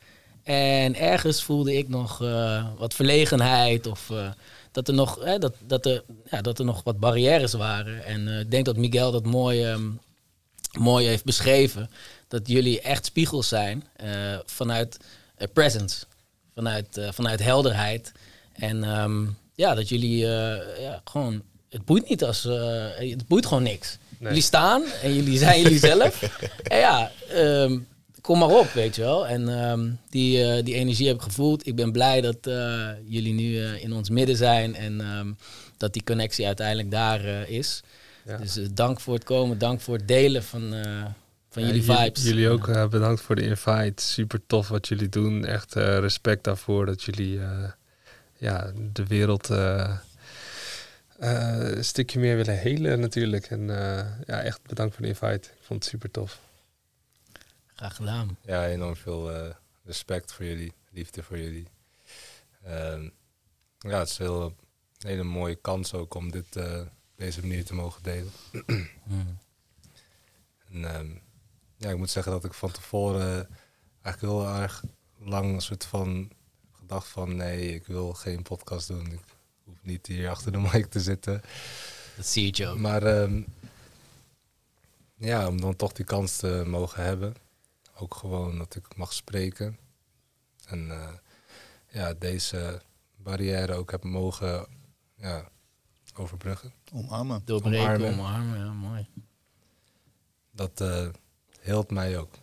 En 0.48 0.96
ergens 0.96 1.42
voelde 1.42 1.76
ik 1.76 1.88
nog 1.88 2.22
uh, 2.22 2.66
wat 2.78 2.94
verlegenheid 2.94 3.86
of 3.86 4.08
uh, 4.12 4.28
dat, 4.72 4.88
er 4.88 4.94
nog, 4.94 5.18
eh, 5.18 5.38
dat, 5.38 5.54
dat, 5.66 5.86
er, 5.86 6.04
ja, 6.30 6.40
dat 6.40 6.58
er 6.58 6.64
nog 6.64 6.82
wat 6.84 6.98
barrières 6.98 7.52
waren. 7.52 8.04
En 8.04 8.28
ik 8.28 8.50
denk 8.50 8.64
dat 8.64 8.76
Miguel 8.76 9.10
dat 9.12 9.24
mooi, 9.24 9.66
um, 9.66 10.00
mooi 10.78 11.06
heeft 11.06 11.24
beschreven. 11.24 11.90
Dat 12.28 12.48
jullie 12.48 12.80
echt 12.80 13.04
spiegels 13.04 13.48
zijn 13.48 13.84
vanuit 14.44 14.96
presence, 15.52 16.04
vanuit, 16.54 17.00
vanuit 17.10 17.40
helderheid. 17.40 18.12
En 18.52 19.00
um, 19.00 19.36
ja, 19.54 19.74
dat 19.74 19.88
jullie 19.88 20.16
ja, 20.80 21.00
gewoon, 21.04 21.42
het 21.68 21.84
boeit 21.84 22.08
niet 22.08 22.24
als, 22.24 22.42
het 22.96 23.26
boeit 23.26 23.46
gewoon 23.46 23.62
niks. 23.62 23.98
Nee. 24.18 24.28
Jullie 24.28 24.42
staan 24.42 24.82
en 25.02 25.14
jullie 25.14 25.38
zijn 25.38 25.62
jullie 25.62 25.78
zelf. 25.78 26.22
en 26.62 26.78
ja, 26.78 27.10
um, 27.34 27.86
kom 28.28 28.38
maar 28.38 28.48
op, 28.48 28.72
weet 28.72 28.96
je 28.96 29.02
wel. 29.02 29.26
En 29.26 29.48
um, 29.48 29.98
die, 30.10 30.38
uh, 30.38 30.64
die 30.64 30.74
energie 30.74 31.06
heb 31.06 31.16
ik 31.16 31.22
gevoeld. 31.22 31.66
Ik 31.66 31.76
ben 31.76 31.92
blij 31.92 32.20
dat 32.20 32.46
uh, 32.46 32.88
jullie 33.04 33.32
nu 33.32 33.44
uh, 33.44 33.82
in 33.82 33.92
ons 33.92 34.10
midden 34.10 34.36
zijn 34.36 34.74
en 34.74 35.00
um, 35.00 35.36
dat 35.76 35.92
die 35.92 36.04
connectie 36.04 36.46
uiteindelijk 36.46 36.90
daar 36.90 37.24
is. 37.48 37.82
Ja. 38.24 38.36
Dus 38.36 38.58
dank 38.72 39.00
voor 39.00 39.14
het 39.14 39.24
komen, 39.24 39.58
dank 39.58 39.80
voor 39.80 39.96
het 39.96 40.08
delen 40.08 40.42
van, 40.42 40.74
van 41.50 41.66
jullie 41.66 41.82
vibes. 41.82 42.24
Jullie 42.24 42.48
ook 42.48 42.90
bedankt 42.90 43.20
voor 43.20 43.34
de 43.34 43.42
invite. 43.42 44.02
Super 44.02 44.40
tof 44.46 44.68
wat 44.68 44.88
jullie 44.88 45.08
doen. 45.08 45.44
Echt 45.44 45.74
respect 45.74 46.44
daarvoor 46.44 46.86
dat 46.86 47.02
jullie 47.02 47.40
ja, 48.36 48.72
de 48.92 49.06
wereld 49.06 49.48
een 51.18 51.84
stukje 51.84 52.18
meer 52.18 52.36
willen 52.36 52.58
helen 52.58 53.00
natuurlijk. 53.00 53.46
En 53.46 53.66
ja, 54.26 54.40
echt 54.42 54.60
bedankt 54.66 54.94
voor 54.94 55.02
de 55.02 55.08
invite. 55.08 55.48
Ik 55.48 55.64
vond 55.66 55.82
het 55.82 55.92
super 55.92 56.10
tof. 56.10 56.40
Graag 57.78 57.96
gedaan. 57.96 58.38
Ja, 58.40 58.66
enorm 58.66 58.96
veel 58.96 59.34
uh, 59.34 59.54
respect 59.84 60.32
voor 60.32 60.44
jullie, 60.44 60.72
liefde 60.90 61.22
voor 61.22 61.38
jullie. 61.38 61.68
Uh, 62.66 63.10
ja, 63.78 63.98
het 63.98 64.08
is 64.08 64.18
heel, 64.18 64.42
een 64.42 65.08
hele 65.08 65.22
mooie 65.22 65.54
kans 65.54 65.94
ook 65.94 66.14
om 66.14 66.30
dit 66.30 66.56
uh, 66.56 66.80
deze 67.16 67.40
manier 67.40 67.64
te 67.64 67.74
mogen 67.74 68.02
delen. 68.02 68.32
mm. 69.04 69.38
en, 70.68 70.96
um, 70.96 71.20
ja, 71.76 71.90
ik 71.90 71.96
moet 71.96 72.10
zeggen 72.10 72.32
dat 72.32 72.44
ik 72.44 72.54
van 72.54 72.70
tevoren 72.70 73.48
eigenlijk 74.02 74.34
heel 74.34 74.54
erg 74.54 74.84
lang 75.18 75.54
een 75.54 75.60
soort 75.60 75.84
van 75.84 76.30
gedacht 76.72 77.08
van 77.08 77.36
nee, 77.36 77.74
ik 77.74 77.86
wil 77.86 78.12
geen 78.12 78.42
podcast 78.42 78.88
doen. 78.88 79.12
Ik 79.12 79.24
hoef 79.64 79.78
niet 79.82 80.06
hier 80.06 80.30
achter 80.30 80.52
de 80.52 80.58
mic 80.72 80.86
te 80.86 81.00
zitten. 81.00 81.42
Dat 82.16 82.26
zie 82.26 82.56
je 82.56 82.66
ook. 82.66 82.78
Maar 82.78 83.02
um, 83.02 83.46
ja, 85.16 85.48
om 85.48 85.60
dan 85.60 85.76
toch 85.76 85.92
die 85.92 86.04
kans 86.04 86.36
te 86.36 86.62
mogen 86.66 87.04
hebben 87.04 87.34
ook 87.98 88.14
gewoon 88.14 88.58
dat 88.58 88.74
ik 88.74 88.96
mag 88.96 89.12
spreken. 89.12 89.78
En 90.66 90.86
uh, 90.86 91.08
ja, 91.88 92.14
deze 92.14 92.82
barrière 93.16 93.74
ook 93.74 93.90
heb 93.90 94.04
mogen 94.04 94.66
ja, 95.16 95.48
overbruggen. 96.14 96.72
Omarmen. 96.92 97.42
Doorbreken, 97.44 97.80
omarmen. 97.80 98.12
omarmen, 98.12 98.58
ja, 98.58 98.72
mooi. 98.72 99.06
Dat 100.50 100.80
uh, 100.80 101.08
hielp 101.60 101.90
mij 101.90 102.18
ook. 102.18 102.34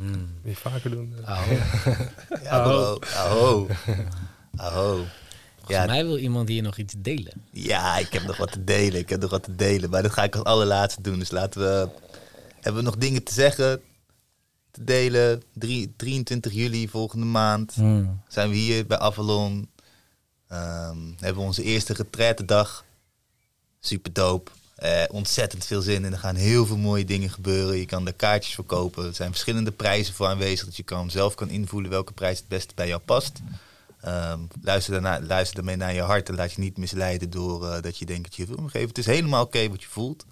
Mm. 0.00 0.38
Wie 0.42 0.58
vaker 0.58 0.90
doen. 0.90 1.16
Aho. 1.24 1.52
ja, 2.42 2.50
aho. 2.50 2.98
Aho. 3.14 3.68
Aho. 4.56 5.04
Volgens 5.56 5.86
mij 5.86 6.04
wil 6.04 6.18
iemand 6.18 6.48
hier 6.48 6.62
nog 6.62 6.76
iets 6.76 6.94
delen. 6.98 7.32
Ja, 7.50 7.98
ik 7.98 8.12
heb 8.12 8.22
nog 8.22 8.36
wat 8.36 8.52
te 8.52 8.64
delen. 8.64 9.00
Ik 9.00 9.08
heb 9.08 9.20
nog 9.20 9.30
wat 9.30 9.42
te 9.42 9.54
delen. 9.54 9.90
Maar 9.90 10.02
dat 10.02 10.12
ga 10.12 10.22
ik 10.22 10.34
als 10.34 10.44
allerlaatste 10.44 11.02
doen. 11.02 11.18
Dus 11.18 11.30
laten 11.30 11.60
we... 11.60 11.88
Hebben 12.60 12.82
we 12.82 12.88
nog 12.88 12.96
dingen 12.96 13.22
te 13.22 13.32
zeggen? 13.32 13.82
Te 14.74 14.84
delen. 14.84 15.42
3, 15.52 15.92
23 15.96 16.52
juli 16.52 16.88
volgende 16.88 17.26
maand 17.26 17.76
mm. 17.76 18.20
zijn 18.28 18.50
we 18.50 18.56
hier 18.56 18.86
bij 18.86 18.98
Avalon. 18.98 19.68
Um, 20.52 21.14
hebben 21.18 21.42
we 21.42 21.48
onze 21.48 21.62
eerste 21.62 21.92
retraite 21.92 22.66
Super 23.80 24.12
dope. 24.12 24.50
Uh, 24.82 25.02
ontzettend 25.10 25.64
veel 25.64 25.80
zin 25.80 26.04
in. 26.04 26.12
Er 26.12 26.18
gaan 26.18 26.34
heel 26.34 26.66
veel 26.66 26.76
mooie 26.76 27.04
dingen 27.04 27.30
gebeuren. 27.30 27.76
Je 27.76 27.86
kan 27.86 28.04
de 28.04 28.12
kaartjes 28.12 28.54
verkopen. 28.54 29.06
Er 29.06 29.14
zijn 29.14 29.30
verschillende 29.30 29.72
prijzen 29.72 30.14
voor 30.14 30.26
aanwezig. 30.26 30.64
Dat 30.64 30.76
je 30.76 30.82
kan, 30.82 31.10
zelf 31.10 31.34
kan 31.34 31.48
invoelen 31.48 31.90
welke 31.90 32.12
prijs 32.12 32.38
het 32.38 32.48
beste 32.48 32.74
bij 32.74 32.88
jou 32.88 33.00
past. 33.00 33.40
Um, 34.06 34.48
luister, 34.62 34.92
daarna, 34.92 35.20
luister 35.26 35.54
daarmee 35.54 35.76
naar 35.76 35.94
je 35.94 36.00
hart 36.00 36.28
en 36.28 36.34
laat 36.34 36.52
je 36.52 36.60
niet 36.60 36.76
misleiden 36.76 37.30
door 37.30 37.64
uh, 37.64 37.80
dat 37.80 37.98
je 37.98 38.06
denkt 38.06 38.22
dat 38.22 38.36
je 38.36 38.46
wil 38.46 38.68
geven. 38.68 38.88
Het 38.88 38.98
is 38.98 39.06
helemaal 39.06 39.44
oké 39.44 39.56
okay 39.56 39.70
wat 39.70 39.82
je 39.82 39.88
voelt. 39.88 40.24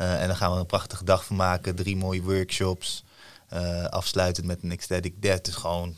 Uh, 0.00 0.20
en 0.20 0.26
dan 0.26 0.36
gaan 0.36 0.52
we 0.52 0.58
een 0.58 0.66
prachtige 0.66 1.04
dag 1.04 1.24
van 1.24 1.36
maken. 1.36 1.74
Drie 1.74 1.96
mooie 1.96 2.22
workshops. 2.22 3.04
Uh, 3.52 3.84
afsluitend 3.84 4.46
met 4.46 4.62
een 4.62 4.70
ecstatic 4.70 5.22
dance. 5.22 5.42
Dus 5.42 5.54
gewoon, 5.54 5.94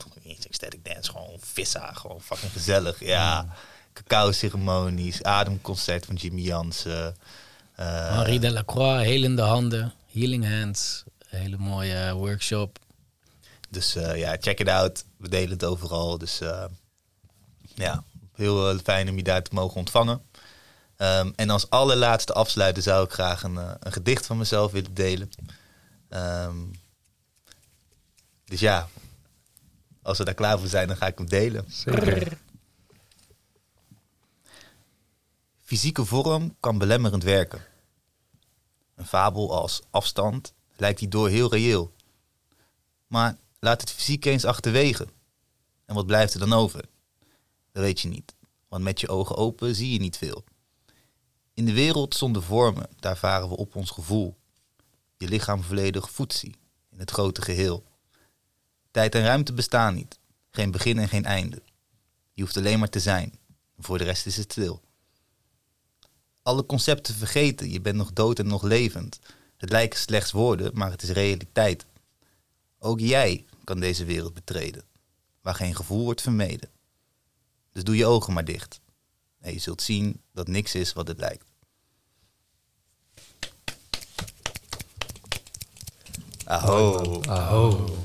ecstatic 0.46 0.84
dance, 0.84 1.10
gewoon 1.10 1.36
vissa, 1.40 1.92
gewoon 1.92 2.20
fucking 2.20 2.52
gezellig. 2.52 3.00
Ja, 3.04 3.42
mm. 3.42 3.50
cacao 3.92 4.32
ceremonies, 4.32 5.22
ademconcert 5.22 6.06
van 6.06 6.14
Jimmy 6.14 6.40
Jansen. 6.40 7.16
Uh, 7.80 8.14
Henri 8.14 8.38
Delacroix, 8.38 9.04
helende 9.04 9.42
handen, 9.42 9.92
healing 10.12 10.48
hands, 10.48 11.04
hele 11.26 11.56
mooie 11.56 12.14
workshop. 12.14 12.78
Dus 13.68 13.96
uh, 13.96 14.16
ja, 14.16 14.36
check 14.40 14.60
it 14.60 14.68
out. 14.68 15.04
We 15.16 15.28
delen 15.28 15.50
het 15.50 15.64
overal. 15.64 16.18
Dus 16.18 16.40
ja, 17.74 18.04
heel 18.34 18.78
fijn 18.78 19.08
om 19.08 19.16
je 19.16 19.22
daar 19.22 19.42
te 19.42 19.54
mogen 19.54 19.76
ontvangen. 19.76 20.22
Um, 20.96 21.32
en 21.36 21.50
als 21.50 21.70
allerlaatste 21.70 22.32
afsluiten 22.32 22.82
zou 22.82 23.04
ik 23.04 23.12
graag 23.12 23.42
een, 23.42 23.56
een 23.56 23.92
gedicht 23.92 24.26
van 24.26 24.36
mezelf 24.36 24.72
willen 24.72 24.94
delen. 24.94 25.30
Um, 26.10 26.70
dus 28.48 28.60
ja, 28.60 28.88
als 30.02 30.18
we 30.18 30.24
daar 30.24 30.34
klaar 30.34 30.58
voor 30.58 30.68
zijn, 30.68 30.88
dan 30.88 30.96
ga 30.96 31.06
ik 31.06 31.18
hem 31.18 31.28
delen. 31.28 31.64
Zeker. 31.68 32.38
Fysieke 35.60 36.04
vorm 36.04 36.56
kan 36.60 36.78
belemmerend 36.78 37.22
werken. 37.22 37.64
Een 38.94 39.06
fabel 39.06 39.54
als 39.60 39.82
afstand 39.90 40.52
lijkt 40.76 41.00
hierdoor 41.00 41.28
heel 41.28 41.50
reëel. 41.50 41.92
Maar 43.06 43.36
laat 43.58 43.80
het 43.80 43.90
fysiek 43.90 44.24
eens 44.24 44.44
achterwege. 44.44 45.08
En 45.84 45.94
wat 45.94 46.06
blijft 46.06 46.34
er 46.34 46.40
dan 46.40 46.52
over? 46.52 46.84
Dat 47.72 47.82
weet 47.82 48.00
je 48.00 48.08
niet, 48.08 48.34
want 48.68 48.82
met 48.82 49.00
je 49.00 49.08
ogen 49.08 49.36
open 49.36 49.74
zie 49.74 49.92
je 49.92 49.98
niet 49.98 50.16
veel. 50.16 50.44
In 51.54 51.64
de 51.64 51.72
wereld 51.72 52.14
zonder 52.14 52.42
vormen, 52.42 52.88
daar 52.98 53.16
varen 53.16 53.48
we 53.48 53.56
op 53.56 53.76
ons 53.76 53.90
gevoel. 53.90 54.36
Je 55.16 55.28
lichaam 55.28 55.62
volledig 55.62 56.10
voetzie 56.10 56.54
in 56.90 56.98
het 56.98 57.10
grote 57.10 57.42
geheel. 57.42 57.84
Tijd 58.90 59.15
en 59.15 59.23
ruimte 59.23 59.52
bestaan 59.52 59.94
niet. 59.94 60.19
Geen 60.51 60.70
begin 60.70 60.98
en 60.98 61.09
geen 61.09 61.24
einde. 61.24 61.62
Je 62.32 62.43
hoeft 62.43 62.56
alleen 62.56 62.78
maar 62.78 62.89
te 62.89 63.01
zijn. 63.01 63.39
Voor 63.78 63.98
de 63.98 64.05
rest 64.05 64.27
is 64.27 64.36
het 64.36 64.52
stil. 64.52 64.82
Alle 66.43 66.66
concepten 66.66 67.15
vergeten. 67.15 67.70
Je 67.70 67.81
bent 67.81 67.97
nog 67.97 68.12
dood 68.12 68.39
en 68.39 68.47
nog 68.47 68.62
levend. 68.62 69.19
Het 69.56 69.70
lijken 69.70 69.98
slechts 69.98 70.31
woorden, 70.31 70.70
maar 70.74 70.90
het 70.90 71.02
is 71.02 71.10
realiteit. 71.10 71.86
Ook 72.78 73.01
jij 73.01 73.44
kan 73.65 73.81
deze 73.81 74.05
wereld 74.05 74.35
betreden, 74.35 74.85
waar 75.40 75.55
geen 75.55 75.74
gevoel 75.74 76.05
wordt 76.05 76.20
vermeden. 76.20 76.70
Dus 77.73 77.85
doe 77.85 77.97
je 77.97 78.06
ogen 78.06 78.32
maar 78.32 78.44
dicht. 78.44 78.81
En 79.40 79.52
je 79.52 79.59
zult 79.59 79.82
zien 79.82 80.23
dat 80.32 80.48
niks 80.48 80.74
is 80.74 80.93
wat 80.93 81.09
het 81.09 81.19
lijkt. 81.19 81.44
Aho. 86.44 87.20
Aho. 87.23 87.97